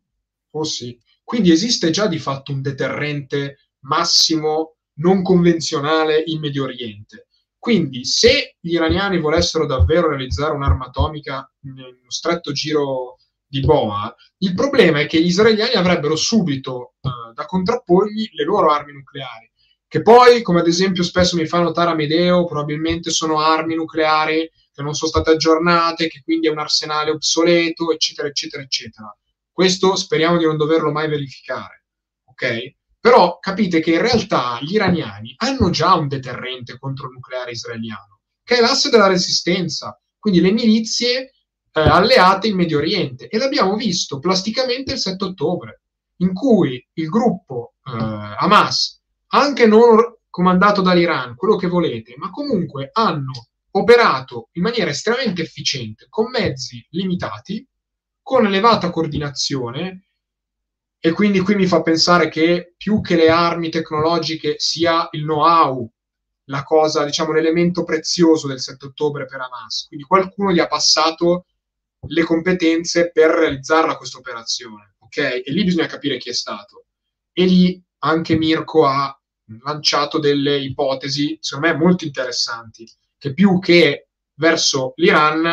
oh 0.50 0.62
sì. 0.62 0.96
Quindi 1.24 1.50
esiste 1.50 1.90
già 1.90 2.06
di 2.06 2.20
fatto 2.20 2.52
un 2.52 2.62
deterrente 2.62 3.70
massimo 3.80 4.73
non 4.94 5.22
convenzionale 5.22 6.22
in 6.26 6.40
Medio 6.40 6.64
Oriente. 6.64 7.26
Quindi, 7.58 8.04
se 8.04 8.56
gli 8.60 8.74
iraniani 8.74 9.18
volessero 9.18 9.64
davvero 9.64 10.08
realizzare 10.08 10.52
un'arma 10.52 10.86
atomica 10.86 11.50
in 11.62 11.72
uno 11.72 12.10
stretto 12.10 12.52
giro 12.52 13.16
di 13.46 13.60
boa, 13.60 14.14
il 14.38 14.54
problema 14.54 15.00
è 15.00 15.06
che 15.06 15.20
gli 15.20 15.26
israeliani 15.26 15.72
avrebbero 15.72 16.14
subito 16.14 16.94
uh, 17.00 17.32
da 17.32 17.46
contrapporgli 17.46 18.28
le 18.32 18.44
loro 18.44 18.70
armi 18.70 18.92
nucleari, 18.92 19.50
che 19.88 20.02
poi, 20.02 20.42
come 20.42 20.60
ad 20.60 20.66
esempio 20.66 21.02
spesso 21.02 21.36
mi 21.36 21.46
fa 21.46 21.60
notare 21.60 21.92
Amedeo, 21.92 22.44
probabilmente 22.44 23.10
sono 23.10 23.40
armi 23.40 23.76
nucleari 23.76 24.50
che 24.72 24.82
non 24.82 24.92
sono 24.92 25.10
state 25.10 25.30
aggiornate, 25.30 26.08
che 26.08 26.20
quindi 26.22 26.48
è 26.48 26.50
un 26.50 26.58
arsenale 26.58 27.10
obsoleto, 27.10 27.92
eccetera, 27.92 28.26
eccetera, 28.26 28.62
eccetera. 28.62 29.16
Questo 29.50 29.94
speriamo 29.94 30.36
di 30.36 30.44
non 30.44 30.56
doverlo 30.56 30.90
mai 30.90 31.08
verificare, 31.08 31.84
ok? 32.24 32.74
Però 33.04 33.38
capite 33.38 33.80
che 33.80 33.92
in 33.92 34.00
realtà 34.00 34.58
gli 34.62 34.76
iraniani 34.76 35.34
hanno 35.36 35.68
già 35.68 35.92
un 35.92 36.08
deterrente 36.08 36.78
contro 36.78 37.08
il 37.08 37.12
nucleare 37.12 37.50
israeliano, 37.50 38.20
che 38.42 38.56
è 38.56 38.60
l'asse 38.62 38.88
della 38.88 39.08
resistenza, 39.08 40.00
quindi 40.18 40.40
le 40.40 40.50
milizie 40.50 41.34
eh, 41.70 41.80
alleate 41.80 42.46
in 42.48 42.56
Medio 42.56 42.78
Oriente. 42.78 43.28
E 43.28 43.36
l'abbiamo 43.36 43.76
visto 43.76 44.20
plasticamente 44.20 44.94
il 44.94 44.98
7 44.98 45.22
ottobre, 45.22 45.82
in 46.20 46.32
cui 46.32 46.82
il 46.94 47.08
gruppo 47.10 47.74
eh, 47.84 47.90
Hamas, 47.92 49.02
anche 49.32 49.66
non 49.66 49.98
comandato 50.30 50.80
dall'Iran, 50.80 51.36
quello 51.36 51.56
che 51.56 51.66
volete, 51.66 52.14
ma 52.16 52.30
comunque 52.30 52.88
hanno 52.90 53.48
operato 53.72 54.48
in 54.52 54.62
maniera 54.62 54.88
estremamente 54.88 55.42
efficiente, 55.42 56.06
con 56.08 56.30
mezzi 56.30 56.82
limitati, 56.92 57.68
con 58.22 58.46
elevata 58.46 58.88
coordinazione 58.88 60.06
e 61.06 61.12
quindi 61.12 61.40
qui 61.40 61.54
mi 61.54 61.66
fa 61.66 61.82
pensare 61.82 62.30
che 62.30 62.72
più 62.78 63.02
che 63.02 63.14
le 63.14 63.28
armi 63.28 63.68
tecnologiche 63.68 64.54
sia 64.56 65.06
il 65.10 65.24
know-how 65.24 65.86
la 66.44 66.62
cosa, 66.62 67.04
diciamo, 67.04 67.32
l'elemento 67.32 67.84
prezioso 67.84 68.46
del 68.46 68.58
7 68.58 68.86
ottobre 68.86 69.26
per 69.26 69.38
Hamas. 69.40 69.84
Quindi 69.86 70.06
qualcuno 70.06 70.50
gli 70.50 70.60
ha 70.60 70.66
passato 70.66 71.44
le 72.08 72.22
competenze 72.22 73.10
per 73.12 73.32
realizzarla 73.32 73.98
questa 73.98 74.16
operazione, 74.16 74.94
ok? 75.00 75.18
E 75.18 75.52
lì 75.52 75.64
bisogna 75.64 75.84
capire 75.84 76.16
chi 76.16 76.30
è 76.30 76.32
stato. 76.32 76.86
E 77.34 77.44
lì 77.44 77.84
anche 77.98 78.34
Mirko 78.36 78.86
ha 78.86 79.14
lanciato 79.60 80.18
delle 80.18 80.56
ipotesi, 80.56 81.36
secondo 81.38 81.68
me 81.68 81.76
molto 81.76 82.06
interessanti, 82.06 82.90
che 83.18 83.34
più 83.34 83.58
che 83.58 84.08
verso 84.36 84.94
l'Iran, 84.96 85.44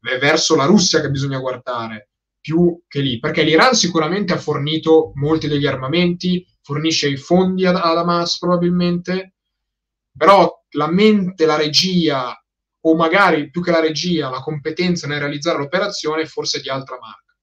è 0.00 0.18
verso 0.18 0.56
la 0.56 0.64
Russia 0.64 1.00
che 1.00 1.10
bisogna 1.10 1.38
guardare 1.38 2.08
più 2.46 2.80
che 2.86 3.00
lì, 3.00 3.18
perché 3.18 3.42
l'Iran 3.42 3.74
sicuramente 3.74 4.32
ha 4.32 4.38
fornito 4.38 5.10
molti 5.16 5.48
degli 5.48 5.66
armamenti, 5.66 6.46
fornisce 6.62 7.08
i 7.08 7.16
fondi 7.16 7.66
ad, 7.66 7.74
ad 7.74 7.98
Hamas 7.98 8.38
probabilmente, 8.38 9.34
però 10.16 10.64
la 10.70 10.88
mente, 10.88 11.44
la 11.44 11.56
regia 11.56 12.40
o 12.82 12.94
magari 12.94 13.50
più 13.50 13.60
che 13.60 13.72
la 13.72 13.80
regia, 13.80 14.30
la 14.30 14.38
competenza 14.38 15.08
nel 15.08 15.18
realizzare 15.18 15.58
l'operazione 15.58 16.24
forse 16.24 16.60
di 16.60 16.68
altra 16.68 16.96
marca. 17.00 17.36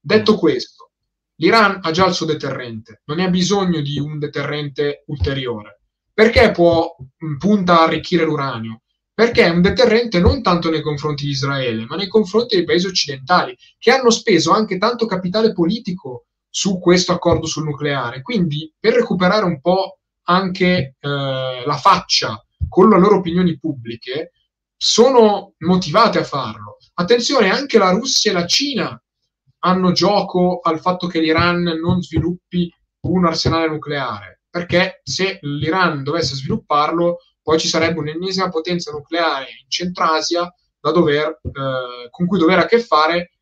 Detto 0.00 0.32
mm. 0.32 0.36
questo, 0.36 0.90
l'Iran 1.36 1.78
ha 1.80 1.90
già 1.92 2.06
il 2.06 2.14
suo 2.14 2.26
deterrente, 2.26 3.02
non 3.04 3.18
ne 3.18 3.26
ha 3.26 3.30
bisogno 3.30 3.80
di 3.80 4.00
un 4.00 4.18
deterrente 4.18 5.04
ulteriore. 5.06 5.82
Perché 6.12 6.50
può 6.50 6.96
punta 7.38 7.78
a 7.78 7.84
arricchire 7.84 8.24
l'uranio? 8.24 8.82
Perché 9.18 9.46
è 9.46 9.48
un 9.48 9.62
deterrente 9.62 10.20
non 10.20 10.42
tanto 10.42 10.70
nei 10.70 10.80
confronti 10.80 11.24
di 11.24 11.32
Israele, 11.32 11.86
ma 11.86 11.96
nei 11.96 12.06
confronti 12.06 12.54
dei 12.54 12.64
paesi 12.64 12.86
occidentali, 12.86 13.58
che 13.76 13.90
hanno 13.90 14.10
speso 14.10 14.52
anche 14.52 14.78
tanto 14.78 15.06
capitale 15.06 15.52
politico 15.52 16.26
su 16.48 16.78
questo 16.78 17.10
accordo 17.10 17.44
sul 17.46 17.64
nucleare. 17.64 18.22
Quindi, 18.22 18.72
per 18.78 18.94
recuperare 18.94 19.44
un 19.44 19.60
po' 19.60 19.98
anche 20.26 20.94
eh, 21.00 21.08
la 21.66 21.76
faccia 21.82 22.40
con 22.68 22.90
le 22.90 23.00
loro 23.00 23.16
opinioni 23.16 23.58
pubbliche, 23.58 24.34
sono 24.76 25.54
motivate 25.64 26.20
a 26.20 26.24
farlo. 26.24 26.76
Attenzione, 26.94 27.50
anche 27.50 27.76
la 27.76 27.90
Russia 27.90 28.30
e 28.30 28.34
la 28.34 28.46
Cina 28.46 29.02
hanno 29.64 29.90
gioco 29.90 30.60
al 30.62 30.78
fatto 30.78 31.08
che 31.08 31.18
l'Iran 31.18 31.64
non 31.64 32.00
sviluppi 32.02 32.72
un 33.08 33.26
arsenale 33.26 33.66
nucleare, 33.66 34.42
perché 34.48 35.00
se 35.02 35.40
l'Iran 35.42 36.04
dovesse 36.04 36.36
svilupparlo, 36.36 37.16
poi 37.48 37.58
ci 37.58 37.68
sarebbe 37.68 37.98
un'ennesima 38.00 38.50
potenza 38.50 38.90
nucleare 38.90 39.46
in 39.62 39.70
Centrasia 39.70 40.52
dover, 40.92 41.40
eh, 41.42 42.10
con 42.10 42.26
cui 42.26 42.38
dover 42.38 42.58
a 42.58 42.66
che 42.66 42.78
fare, 42.78 43.32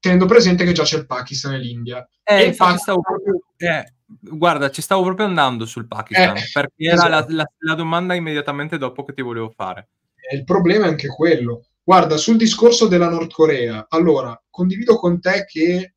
tenendo 0.00 0.26
presente 0.26 0.64
che 0.64 0.72
già 0.72 0.82
c'è 0.82 0.96
il 0.96 1.06
Pakistan 1.06 1.52
e 1.52 1.58
l'India. 1.58 2.08
Eh, 2.24 2.46
e 2.46 2.52
Pakistan... 2.52 3.00
proprio, 3.00 3.42
eh, 3.58 3.92
guarda, 4.06 4.72
ci 4.72 4.82
stavo 4.82 5.04
proprio 5.04 5.26
andando 5.26 5.66
sul 5.66 5.86
Pakistan, 5.86 6.36
eh, 6.36 6.42
perché 6.52 6.84
era 6.84 7.06
la, 7.06 7.18
esatto. 7.18 7.32
la, 7.32 7.44
la, 7.58 7.74
domanda 7.76 8.14
immediatamente 8.14 8.76
dopo 8.76 9.04
che 9.04 9.14
ti 9.14 9.22
volevo 9.22 9.50
fare. 9.50 9.90
il 10.32 10.42
problema 10.42 10.86
è 10.86 10.88
anche 10.88 11.06
quello. 11.06 11.66
Guarda, 11.84 12.16
sul 12.16 12.36
discorso 12.36 12.88
della 12.88 13.08
Nord 13.08 13.30
Corea, 13.30 13.86
allora, 13.88 14.40
condivido 14.50 14.96
con 14.96 15.20
te 15.20 15.44
che 15.44 15.74
eh, 15.74 15.94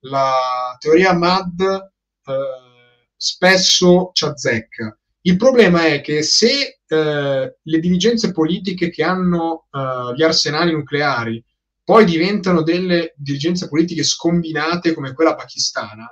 la 0.00 0.76
teoria 0.80 1.12
MAD 1.12 1.60
eh, 1.60 3.12
spesso 3.16 4.10
ci 4.12 4.24
azzecca 4.24 4.92
il 5.22 5.36
problema 5.36 5.86
è 5.86 6.00
che 6.00 6.22
se 6.22 6.80
eh, 6.86 7.56
le 7.60 7.78
dirigenze 7.78 8.32
politiche 8.32 8.90
che 8.90 9.02
hanno 9.02 9.66
eh, 9.70 10.14
gli 10.14 10.22
arsenali 10.22 10.72
nucleari 10.72 11.44
poi 11.84 12.04
diventano 12.04 12.62
delle 12.62 13.14
dirigenze 13.16 13.68
politiche 13.68 14.02
scombinate 14.02 14.94
come 14.94 15.12
quella 15.12 15.34
pakistana, 15.34 16.06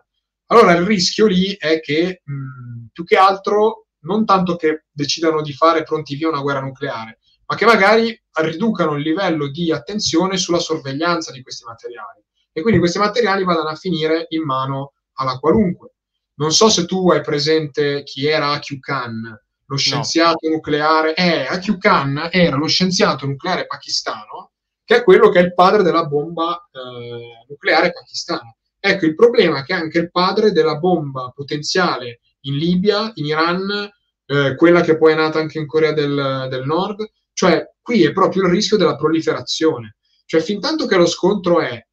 allora 0.46 0.72
il 0.72 0.84
rischio 0.84 1.26
lì 1.26 1.54
è 1.56 1.80
che 1.80 2.22
mh, 2.24 2.86
più 2.92 3.04
che 3.04 3.16
altro 3.16 3.86
non 4.00 4.24
tanto 4.24 4.56
che 4.56 4.84
decidano 4.90 5.40
di 5.42 5.52
fare 5.52 5.84
pronti 5.84 6.16
via 6.16 6.28
una 6.28 6.40
guerra 6.40 6.60
nucleare, 6.60 7.18
ma 7.46 7.56
che 7.56 7.64
magari 7.64 8.20
riducano 8.40 8.94
il 8.94 9.02
livello 9.02 9.48
di 9.48 9.72
attenzione 9.72 10.36
sulla 10.36 10.58
sorveglianza 10.58 11.32
di 11.32 11.42
questi 11.42 11.64
materiali 11.64 12.22
e 12.52 12.60
quindi 12.60 12.80
questi 12.80 12.98
materiali 12.98 13.44
vadano 13.44 13.68
a 13.68 13.74
finire 13.74 14.26
in 14.30 14.42
mano 14.42 14.92
alla 15.14 15.38
qualunque. 15.38 15.94
Non 16.38 16.52
so 16.52 16.68
se 16.68 16.86
tu 16.86 17.10
hai 17.10 17.20
presente 17.20 18.02
chi 18.04 18.26
era 18.26 18.52
Akyu 18.52 18.78
Khan, 18.78 19.40
lo 19.66 19.76
scienziato 19.76 20.48
no. 20.48 20.54
nucleare. 20.54 21.14
Eh, 21.14 21.46
Akyu 21.46 21.78
Khan 21.78 22.28
era 22.30 22.56
lo 22.56 22.66
scienziato 22.66 23.26
nucleare 23.26 23.66
pakistano, 23.66 24.52
che 24.84 24.96
è 24.96 25.04
quello 25.04 25.30
che 25.30 25.40
è 25.40 25.42
il 25.42 25.54
padre 25.54 25.82
della 25.82 26.06
bomba 26.06 26.68
eh, 26.72 27.44
nucleare 27.48 27.92
pakistana. 27.92 28.54
Ecco, 28.80 29.06
il 29.06 29.14
problema 29.14 29.60
è 29.60 29.64
che 29.64 29.72
anche 29.72 29.98
il 29.98 30.10
padre 30.10 30.52
della 30.52 30.78
bomba 30.78 31.32
potenziale 31.34 32.20
in 32.42 32.56
Libia, 32.56 33.10
in 33.14 33.26
Iran, 33.26 33.90
eh, 34.26 34.54
quella 34.54 34.80
che 34.82 34.96
poi 34.96 35.12
è 35.12 35.16
nata 35.16 35.40
anche 35.40 35.58
in 35.58 35.66
Corea 35.66 35.92
del, 35.92 36.46
del 36.48 36.64
Nord, 36.64 37.04
cioè 37.32 37.68
qui 37.82 38.04
è 38.04 38.12
proprio 38.12 38.44
il 38.44 38.50
rischio 38.50 38.76
della 38.76 38.96
proliferazione. 38.96 39.96
Cioè, 40.24 40.40
fin 40.40 40.60
tanto 40.60 40.86
che 40.86 40.96
lo 40.96 41.06
scontro 41.06 41.60
è 41.60 41.84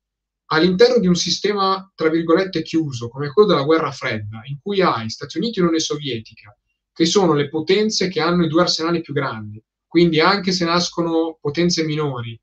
all'interno 0.47 0.99
di 0.99 1.07
un 1.07 1.15
sistema, 1.15 1.91
tra 1.95 2.09
virgolette, 2.09 2.61
chiuso, 2.61 3.09
come 3.09 3.31
quello 3.31 3.47
della 3.47 3.63
guerra 3.63 3.91
fredda, 3.91 4.41
in 4.45 4.59
cui 4.61 4.81
hai 4.81 5.09
Stati 5.09 5.37
Uniti 5.37 5.59
e 5.59 5.61
Unione 5.61 5.79
Sovietica, 5.79 6.55
che 6.93 7.05
sono 7.05 7.33
le 7.33 7.49
potenze 7.49 8.07
che 8.07 8.21
hanno 8.21 8.45
i 8.45 8.47
due 8.47 8.61
arsenali 8.61 9.01
più 9.01 9.13
grandi, 9.13 9.61
quindi 9.87 10.19
anche 10.19 10.51
se 10.51 10.65
nascono 10.65 11.37
potenze 11.39 11.83
minori, 11.83 12.39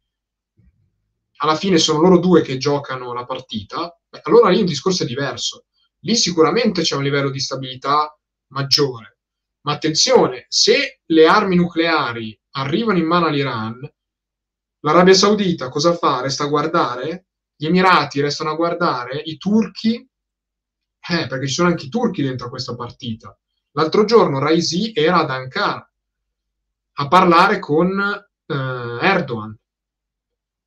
alla 1.36 1.56
fine 1.56 1.78
sono 1.78 2.00
loro 2.00 2.18
due 2.18 2.42
che 2.42 2.56
giocano 2.56 3.12
la 3.12 3.24
partita, 3.24 3.98
allora 4.22 4.48
lì 4.48 4.60
un 4.60 4.66
discorso 4.66 5.02
è 5.02 5.06
diverso. 5.06 5.64
Lì 6.00 6.16
sicuramente 6.16 6.82
c'è 6.82 6.94
un 6.96 7.02
livello 7.02 7.30
di 7.30 7.40
stabilità 7.40 8.16
maggiore. 8.48 9.18
Ma 9.62 9.72
attenzione, 9.72 10.46
se 10.48 11.00
le 11.04 11.26
armi 11.26 11.56
nucleari 11.56 12.38
arrivano 12.52 12.98
in 12.98 13.06
mano 13.06 13.26
all'Iran, 13.26 13.80
L'Arabia 14.84 15.14
Saudita 15.14 15.68
cosa 15.68 15.94
fa? 15.94 16.22
Resta 16.22 16.42
a 16.42 16.48
guardare? 16.48 17.26
Gli 17.62 17.66
Emirati 17.66 18.20
restano 18.20 18.50
a 18.50 18.54
guardare? 18.56 19.22
I 19.24 19.36
turchi? 19.36 19.94
Eh, 19.94 21.26
perché 21.28 21.46
ci 21.46 21.52
sono 21.52 21.68
anche 21.68 21.86
i 21.86 21.88
turchi 21.88 22.20
dentro 22.20 22.48
questa 22.48 22.74
partita. 22.74 23.38
L'altro 23.76 24.04
giorno 24.04 24.40
Raisi 24.40 24.90
era 24.92 25.18
ad 25.18 25.30
Ankara 25.30 25.88
a 26.94 27.06
parlare 27.06 27.60
con 27.60 28.00
eh, 28.00 28.54
Erdogan. 29.00 29.56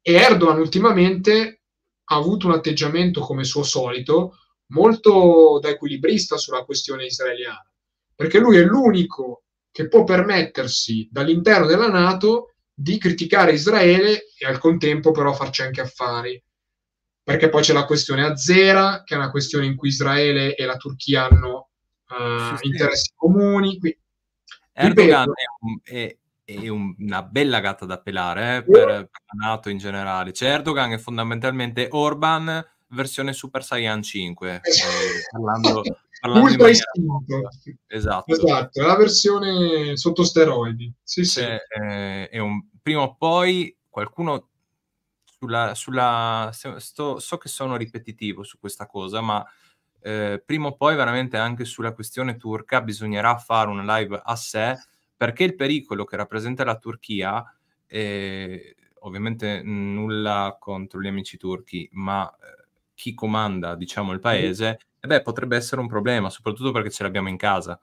E 0.01 0.13
Erdogan 0.13 0.57
ultimamente 0.57 1.63
ha 2.01 2.15
avuto 2.15 2.47
un 2.47 2.53
atteggiamento, 2.53 3.19
come 3.19 3.43
suo 3.43 3.63
solito, 3.63 4.37
molto 4.67 5.59
da 5.61 5.67
equilibrista 5.67 6.37
sulla 6.37 6.63
questione 6.63 7.07
israeliana, 7.07 7.69
perché 8.15 8.39
lui 8.39 8.55
è 8.55 8.63
l'unico 8.63 9.43
che 9.69 9.89
può 9.89 10.05
permettersi 10.05 11.09
dall'interno 11.11 11.65
della 11.65 11.89
Nato 11.89 12.53
di 12.73 12.97
criticare 12.97 13.51
Israele 13.51 14.31
e 14.37 14.45
al 14.45 14.59
contempo 14.59 15.11
però 15.11 15.33
farci 15.33 15.61
anche 15.61 15.81
affari. 15.81 16.41
Perché 17.25 17.49
poi 17.49 17.63
c'è 17.63 17.73
la 17.73 17.85
questione 17.85 18.23
Azera, 18.23 19.01
che 19.03 19.15
è 19.15 19.17
una 19.17 19.31
questione 19.31 19.65
in 19.65 19.75
cui 19.75 19.87
Israele 19.87 20.53
e 20.53 20.63
la 20.63 20.77
Turchia 20.77 21.25
hanno 21.25 21.69
uh, 22.09 22.55
sì, 22.55 22.67
interessi 22.67 23.13
comuni. 23.15 23.79
Qui, 23.79 23.97
Erdogan 24.73 25.29
è, 25.29 25.45
un, 25.61 25.79
è, 25.81 26.17
è 26.43 26.67
un, 26.67 26.93
una 26.99 27.23
bella 27.23 27.61
gatta 27.61 27.87
da 27.87 27.99
pelare 27.99 28.57
eh, 28.57 28.63
per, 28.63 28.85
per, 28.85 29.09
la 29.39 29.47
Nato 29.47 29.69
in 29.69 29.79
generale. 29.79 30.33
Cioè 30.33 30.49
Erdogan 30.49 30.91
è 30.91 30.99
fondamentalmente 30.99 31.87
Orban 31.89 32.63
versione 32.89 33.33
Super 33.33 33.63
Saiyan 33.63 34.03
5, 34.03 34.53
eh, 34.53 34.61
parlando, 35.31 35.81
parlando 36.21 36.47
Ultra 36.47 36.69
istinto. 36.69 37.23
Esatto. 37.87 38.33
esatto, 38.33 38.81
è 38.81 38.85
la 38.85 38.97
versione 38.97 39.97
sotto 39.97 40.23
steroidi. 40.23 40.93
Sì, 41.01 41.23
sì. 41.23 41.39
Cioè, 41.39 41.57
eh, 41.81 42.29
è 42.29 42.37
un, 42.37 42.63
prima 42.83 43.01
o 43.01 43.15
poi 43.15 43.75
qualcuno 43.89 44.49
sulla... 45.45 45.73
sulla 45.73 46.49
sto, 46.77 47.19
so 47.19 47.37
che 47.37 47.49
sono 47.49 47.77
ripetitivo 47.77 48.43
su 48.43 48.59
questa 48.59 48.85
cosa, 48.85 49.21
ma 49.21 49.45
eh, 50.01 50.41
prima 50.45 50.67
o 50.67 50.75
poi 50.75 50.95
veramente 50.95 51.37
anche 51.37 51.65
sulla 51.65 51.93
questione 51.93 52.37
turca 52.37 52.81
bisognerà 52.81 53.37
fare 53.37 53.69
una 53.69 53.97
live 53.97 54.21
a 54.23 54.35
sé 54.35 54.77
perché 55.17 55.43
il 55.43 55.55
pericolo 55.55 56.03
che 56.03 56.15
rappresenta 56.15 56.63
la 56.63 56.77
Turchia, 56.77 57.43
eh, 57.87 58.75
ovviamente 58.99 59.61
nulla 59.63 60.57
contro 60.59 61.01
gli 61.01 61.07
amici 61.07 61.37
turchi, 61.37 61.87
ma 61.93 62.29
eh, 62.29 62.65
chi 62.93 63.13
comanda, 63.13 63.75
diciamo, 63.75 64.11
il 64.11 64.19
paese, 64.19 64.79
eh 64.99 65.07
beh, 65.07 65.21
potrebbe 65.21 65.55
essere 65.55 65.81
un 65.81 65.87
problema, 65.87 66.29
soprattutto 66.29 66.71
perché 66.71 66.89
ce 66.89 67.03
l'abbiamo 67.03 67.29
in 67.29 67.37
casa. 67.37 67.79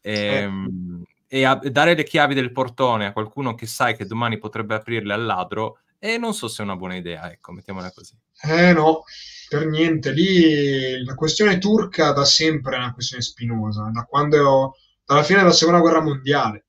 E, 0.00 0.12
ehm, 0.12 1.02
e 1.28 1.44
a, 1.44 1.54
dare 1.54 1.94
le 1.94 2.04
chiavi 2.04 2.34
del 2.34 2.52
portone 2.52 3.06
a 3.06 3.12
qualcuno 3.12 3.54
che 3.54 3.66
sai 3.66 3.96
che 3.96 4.06
domani 4.06 4.38
potrebbe 4.38 4.74
aprirle 4.74 5.12
al 5.12 5.24
ladro, 5.24 5.80
e 5.98 6.18
non 6.18 6.34
so 6.34 6.48
se 6.48 6.62
è 6.62 6.64
una 6.64 6.76
buona 6.76 6.96
idea, 6.96 7.30
ecco, 7.30 7.52
mettiamola 7.52 7.92
così. 7.92 8.14
Eh 8.42 8.72
no, 8.72 9.04
per 9.48 9.66
niente. 9.66 10.12
Lì 10.12 11.02
la 11.04 11.14
questione 11.14 11.58
turca 11.58 12.12
da 12.12 12.24
sempre 12.24 12.76
è 12.76 12.78
una 12.78 12.92
questione 12.92 13.22
spinosa, 13.22 13.90
da 13.92 14.04
quando, 14.04 14.76
dalla 15.04 15.22
fine 15.22 15.40
della 15.40 15.52
seconda 15.52 15.80
guerra 15.80 16.00
mondiale. 16.02 16.66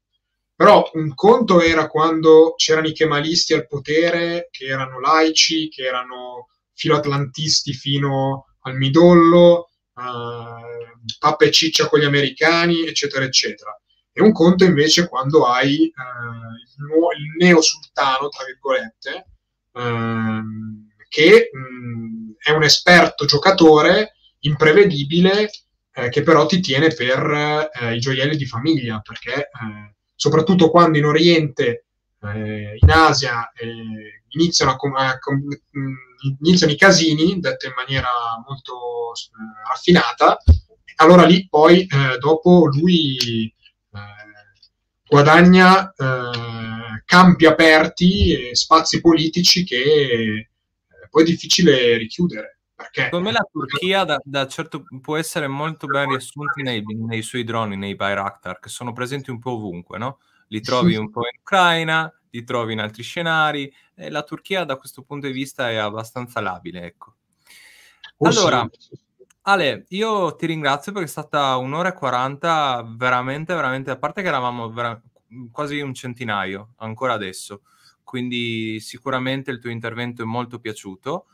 Però 0.55 0.89
un 0.93 1.13
conto 1.13 1.61
era 1.61 1.87
quando 1.87 2.53
c'erano 2.55 2.87
i 2.87 2.93
kemalisti 2.93 3.53
al 3.53 3.67
potere, 3.67 4.47
che 4.49 4.65
erano 4.65 4.99
laici, 4.99 5.69
che 5.69 5.83
erano 5.83 6.47
filoatlantisti 6.73 7.73
fino 7.73 8.45
al 8.61 8.75
midollo, 8.75 9.69
uh, 9.93 11.15
pappa 11.19 11.45
e 11.45 11.51
ciccia 11.51 11.87
con 11.87 11.99
gli 11.99 12.05
americani, 12.05 12.87
eccetera, 12.87 13.23
eccetera. 13.23 13.79
E 14.17 14.21
un 14.23 14.31
conto 14.31 14.63
invece 14.63 15.07
quando 15.07 15.45
hai 15.45 15.93
uh, 15.93 16.81
il, 16.81 16.85
nuovo, 16.87 17.11
il 17.11 17.35
neo-sultano, 17.37 18.29
tra 18.29 18.45
virgolette, 18.45 19.27
uh, 19.73 21.07
che 21.07 21.51
mh, 21.53 22.31
è 22.39 22.49
un 22.49 22.63
esperto 22.63 23.25
giocatore 23.25 24.13
imprevedibile 24.39 25.51
eh, 25.93 26.09
che 26.09 26.23
però 26.23 26.47
ti 26.47 26.59
tiene 26.61 26.87
per 26.87 27.69
eh, 27.79 27.95
i 27.95 27.99
gioielli 27.99 28.35
di 28.35 28.47
famiglia, 28.47 29.01
perché 29.01 29.35
eh, 29.35 29.95
soprattutto 30.15 30.71
quando 30.71 30.97
in 30.97 31.05
Oriente, 31.05 31.85
eh, 32.23 32.75
in 32.79 32.89
Asia, 32.89 33.51
eh, 33.51 34.23
iniziano, 34.29 34.71
a, 34.71 35.09
a, 35.09 35.19
iniziano, 36.39 36.73
i 36.73 36.75
casini, 36.77 37.39
detto 37.39 37.67
in 37.67 37.73
maniera 37.75 38.09
molto 38.47 39.11
eh, 39.13 39.69
raffinata, 39.69 40.39
allora 40.95 41.25
lì 41.25 41.47
poi 41.47 41.85
dopo 42.19 42.65
lui 42.65 43.53
guadagna 45.07 45.93
campi 47.05 47.45
aperti 47.45 48.49
e 48.49 48.55
spazi 48.55 48.99
politici 48.99 49.63
che 49.63 50.49
poi 51.09 51.23
è 51.23 51.25
difficile 51.25 51.97
richiudere. 51.97 52.59
Perché... 52.75 53.05
Secondo 53.05 53.25
me 53.25 53.31
la 53.31 53.47
Turchia 53.49 54.03
da, 54.03 54.21
da 54.23 54.45
certo, 54.47 54.83
può 55.01 55.17
essere 55.17 55.47
molto 55.47 55.87
ben 55.87 56.09
riassunta 56.09 56.61
nei, 56.61 56.83
nei, 56.83 57.23
suoi 57.23 57.43
droni, 57.43 57.75
nei 57.75 57.95
Bayraktar, 57.95 58.59
che 58.59 58.69
sono 58.69 58.93
presenti 58.93 59.31
un 59.31 59.39
po' 59.39 59.53
ovunque, 59.53 59.97
no? 59.97 60.19
Li 60.49 60.61
trovi 60.61 60.95
un 60.95 61.09
po' 61.09 61.21
in 61.21 61.39
Ucraina, 61.39 62.13
li 62.29 62.43
trovi 62.43 62.73
in 62.73 62.79
altri 62.79 63.01
scenari, 63.01 63.73
e 63.95 64.11
la 64.11 64.21
Turchia 64.21 64.63
da 64.63 64.75
questo 64.75 65.01
punto 65.01 65.25
di 65.25 65.33
vista 65.33 65.71
è 65.71 65.75
abbastanza 65.75 66.39
labile, 66.39 66.83
ecco. 66.83 67.15
Oh, 68.17 68.27
allora, 68.27 68.69
sì. 68.77 68.95
Ale, 69.49 69.85
io 69.89 70.35
ti 70.35 70.45
ringrazio 70.45 70.91
perché 70.91 71.07
è 71.07 71.09
stata 71.09 71.55
un'ora 71.55 71.89
e 71.89 71.93
quaranta 71.93 72.85
veramente, 72.85 73.53
veramente, 73.53 73.89
a 73.91 73.97
parte 73.97 74.21
che 74.21 74.27
eravamo 74.27 74.69
vera- 74.69 75.01
quasi 75.53 75.79
un 75.79 75.93
centinaio, 75.93 76.73
ancora 76.79 77.13
adesso, 77.13 77.61
quindi 78.03 78.81
sicuramente 78.81 79.49
il 79.49 79.59
tuo 79.59 79.69
intervento 79.69 80.21
è 80.21 80.25
molto 80.25 80.59
piaciuto. 80.59 81.27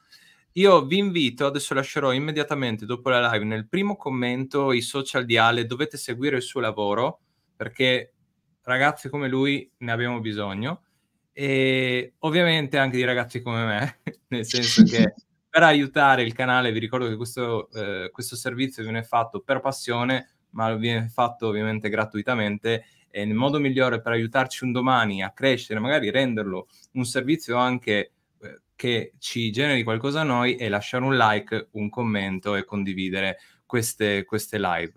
Io 0.54 0.86
vi 0.86 1.00
invito, 1.00 1.48
adesso 1.48 1.74
lascerò 1.74 2.12
immediatamente 2.12 2.86
dopo 2.86 3.10
la 3.10 3.32
live 3.32 3.46
nel 3.46 3.68
primo 3.68 3.96
commento 3.96 4.72
i 4.74 4.82
social 4.82 5.26
di 5.26 5.36
Ale, 5.38 5.66
dovete 5.66 5.98
seguire 5.98 6.36
il 6.36 6.44
suo 6.44 6.60
lavoro 6.60 7.20
perché 7.56 8.14
ragazzi 8.62 9.10
come 9.10 9.28
lui 9.28 9.68
ne 9.78 9.92
abbiamo 9.92 10.20
bisogno 10.20 10.84
e 11.32 12.14
ovviamente 12.20 12.78
anche 12.78 12.98
di 12.98 13.04
ragazzi 13.06 13.42
come 13.42 13.66
me, 13.66 14.00
nel 14.30 14.46
senso 14.46 14.84
che 14.84 15.16
per 15.54 15.62
aiutare 15.62 16.24
il 16.24 16.34
canale 16.34 16.72
vi 16.72 16.80
ricordo 16.80 17.08
che 17.08 17.16
questo, 17.16 17.70
eh, 17.74 18.10
questo 18.12 18.36
servizio 18.36 18.82
viene 18.82 19.04
fatto 19.04 19.40
per 19.40 19.60
passione 19.60 20.30
ma 20.54 20.74
viene 20.74 21.10
fatto 21.10 21.46
ovviamente 21.46 21.90
gratuitamente 21.90 22.86
e 23.12 23.22
il 23.22 23.36
modo 23.36 23.60
migliore 23.60 24.02
per 24.02 24.14
aiutarci 24.14 24.64
un 24.64 24.72
domani 24.72 25.22
a 25.22 25.30
crescere, 25.30 25.80
magari 25.80 26.10
renderlo 26.10 26.66
un 26.94 27.06
servizio 27.06 27.58
anche 27.58 28.14
eh, 28.42 28.62
che 28.76 29.14
ci 29.20 29.52
generi 29.52 29.84
qualcosa 29.84 30.22
a 30.22 30.24
noi 30.24 30.56
è 30.56 30.68
lasciare 30.70 31.04
un 31.04 31.16
like, 31.16 31.68
un 31.74 31.88
commento 31.88 32.56
e 32.56 32.66
condividere 32.66 33.38
queste, 33.64 34.26
queste 34.26 34.58
live. 34.58 34.94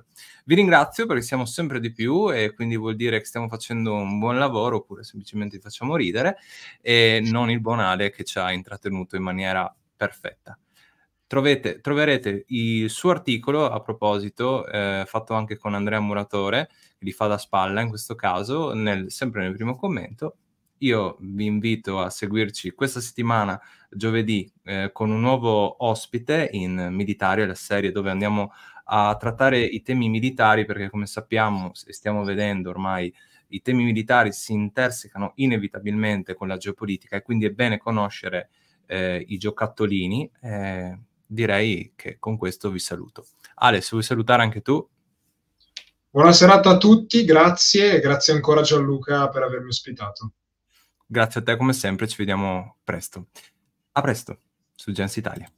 Vi 0.46 0.54
ringrazio 0.54 1.04
perché 1.04 1.22
siamo 1.22 1.44
sempre 1.44 1.80
di 1.80 1.92
più 1.92 2.32
e 2.32 2.54
quindi 2.54 2.78
vuol 2.78 2.96
dire 2.96 3.18
che 3.18 3.26
stiamo 3.26 3.48
facendo 3.48 3.92
un 3.92 4.18
buon 4.18 4.38
lavoro 4.38 4.76
oppure 4.76 5.04
semplicemente 5.04 5.56
vi 5.56 5.62
facciamo 5.62 5.96
ridere 5.96 6.38
e 6.80 7.20
non 7.22 7.50
il 7.50 7.60
bonale 7.60 8.08
che 8.08 8.24
ci 8.24 8.38
ha 8.38 8.50
intrattenuto 8.52 9.16
in 9.16 9.22
maniera 9.22 9.70
perfetta. 9.96 10.58
Trovete, 11.28 11.80
troverete 11.80 12.44
il 12.48 12.88
suo 12.88 13.10
articolo 13.10 13.68
a 13.68 13.80
proposito, 13.80 14.64
eh, 14.68 15.02
fatto 15.06 15.34
anche 15.34 15.56
con 15.56 15.74
Andrea 15.74 15.98
Muratore, 15.98 16.68
che 16.96 17.04
li 17.04 17.10
fa 17.10 17.26
da 17.26 17.36
spalla 17.36 17.80
in 17.80 17.88
questo 17.88 18.14
caso, 18.14 18.72
nel, 18.74 19.10
sempre 19.10 19.42
nel 19.42 19.54
primo 19.54 19.74
commento. 19.74 20.36
Io 20.78 21.16
vi 21.20 21.46
invito 21.46 22.00
a 22.00 22.10
seguirci 22.10 22.70
questa 22.72 23.00
settimana, 23.00 23.60
giovedì, 23.90 24.48
eh, 24.62 24.90
con 24.92 25.10
un 25.10 25.20
nuovo 25.20 25.84
ospite 25.84 26.48
in 26.52 26.90
Militario, 26.92 27.46
la 27.46 27.54
serie 27.54 27.90
dove 27.90 28.10
andiamo 28.10 28.52
a 28.84 29.16
trattare 29.16 29.58
i 29.64 29.82
temi 29.82 30.08
militari, 30.08 30.64
perché 30.64 30.90
come 30.90 31.06
sappiamo 31.06 31.72
e 31.86 31.92
stiamo 31.92 32.22
vedendo 32.22 32.70
ormai, 32.70 33.12
i 33.48 33.62
temi 33.62 33.84
militari 33.84 34.32
si 34.32 34.52
intersecano 34.52 35.32
inevitabilmente 35.36 36.34
con 36.34 36.46
la 36.46 36.56
geopolitica 36.56 37.16
e 37.16 37.22
quindi 37.22 37.46
è 37.46 37.50
bene 37.50 37.78
conoscere 37.78 38.50
eh, 38.86 39.24
i 39.28 39.38
giocattolini. 39.38 40.30
Eh, 40.40 40.98
direi 41.26 41.92
che 41.96 42.18
con 42.18 42.36
questo 42.36 42.70
vi 42.70 42.78
saluto. 42.78 43.26
Ale, 43.56 43.80
se 43.80 43.88
vuoi 43.92 44.02
salutare 44.02 44.42
anche 44.42 44.62
tu. 44.62 44.86
Buona 46.08 46.32
serata 46.32 46.70
a 46.70 46.78
tutti, 46.78 47.24
grazie 47.24 47.96
e 47.96 48.00
grazie 48.00 48.32
ancora 48.32 48.62
Gianluca 48.62 49.28
per 49.28 49.42
avermi 49.42 49.68
ospitato. 49.68 50.32
Grazie 51.06 51.40
a 51.40 51.42
te 51.42 51.56
come 51.56 51.72
sempre, 51.72 52.08
ci 52.08 52.16
vediamo 52.16 52.76
presto. 52.82 53.26
A 53.92 54.00
presto 54.00 54.38
su 54.74 54.92
Gens 54.92 55.16
Italia. 55.16 55.50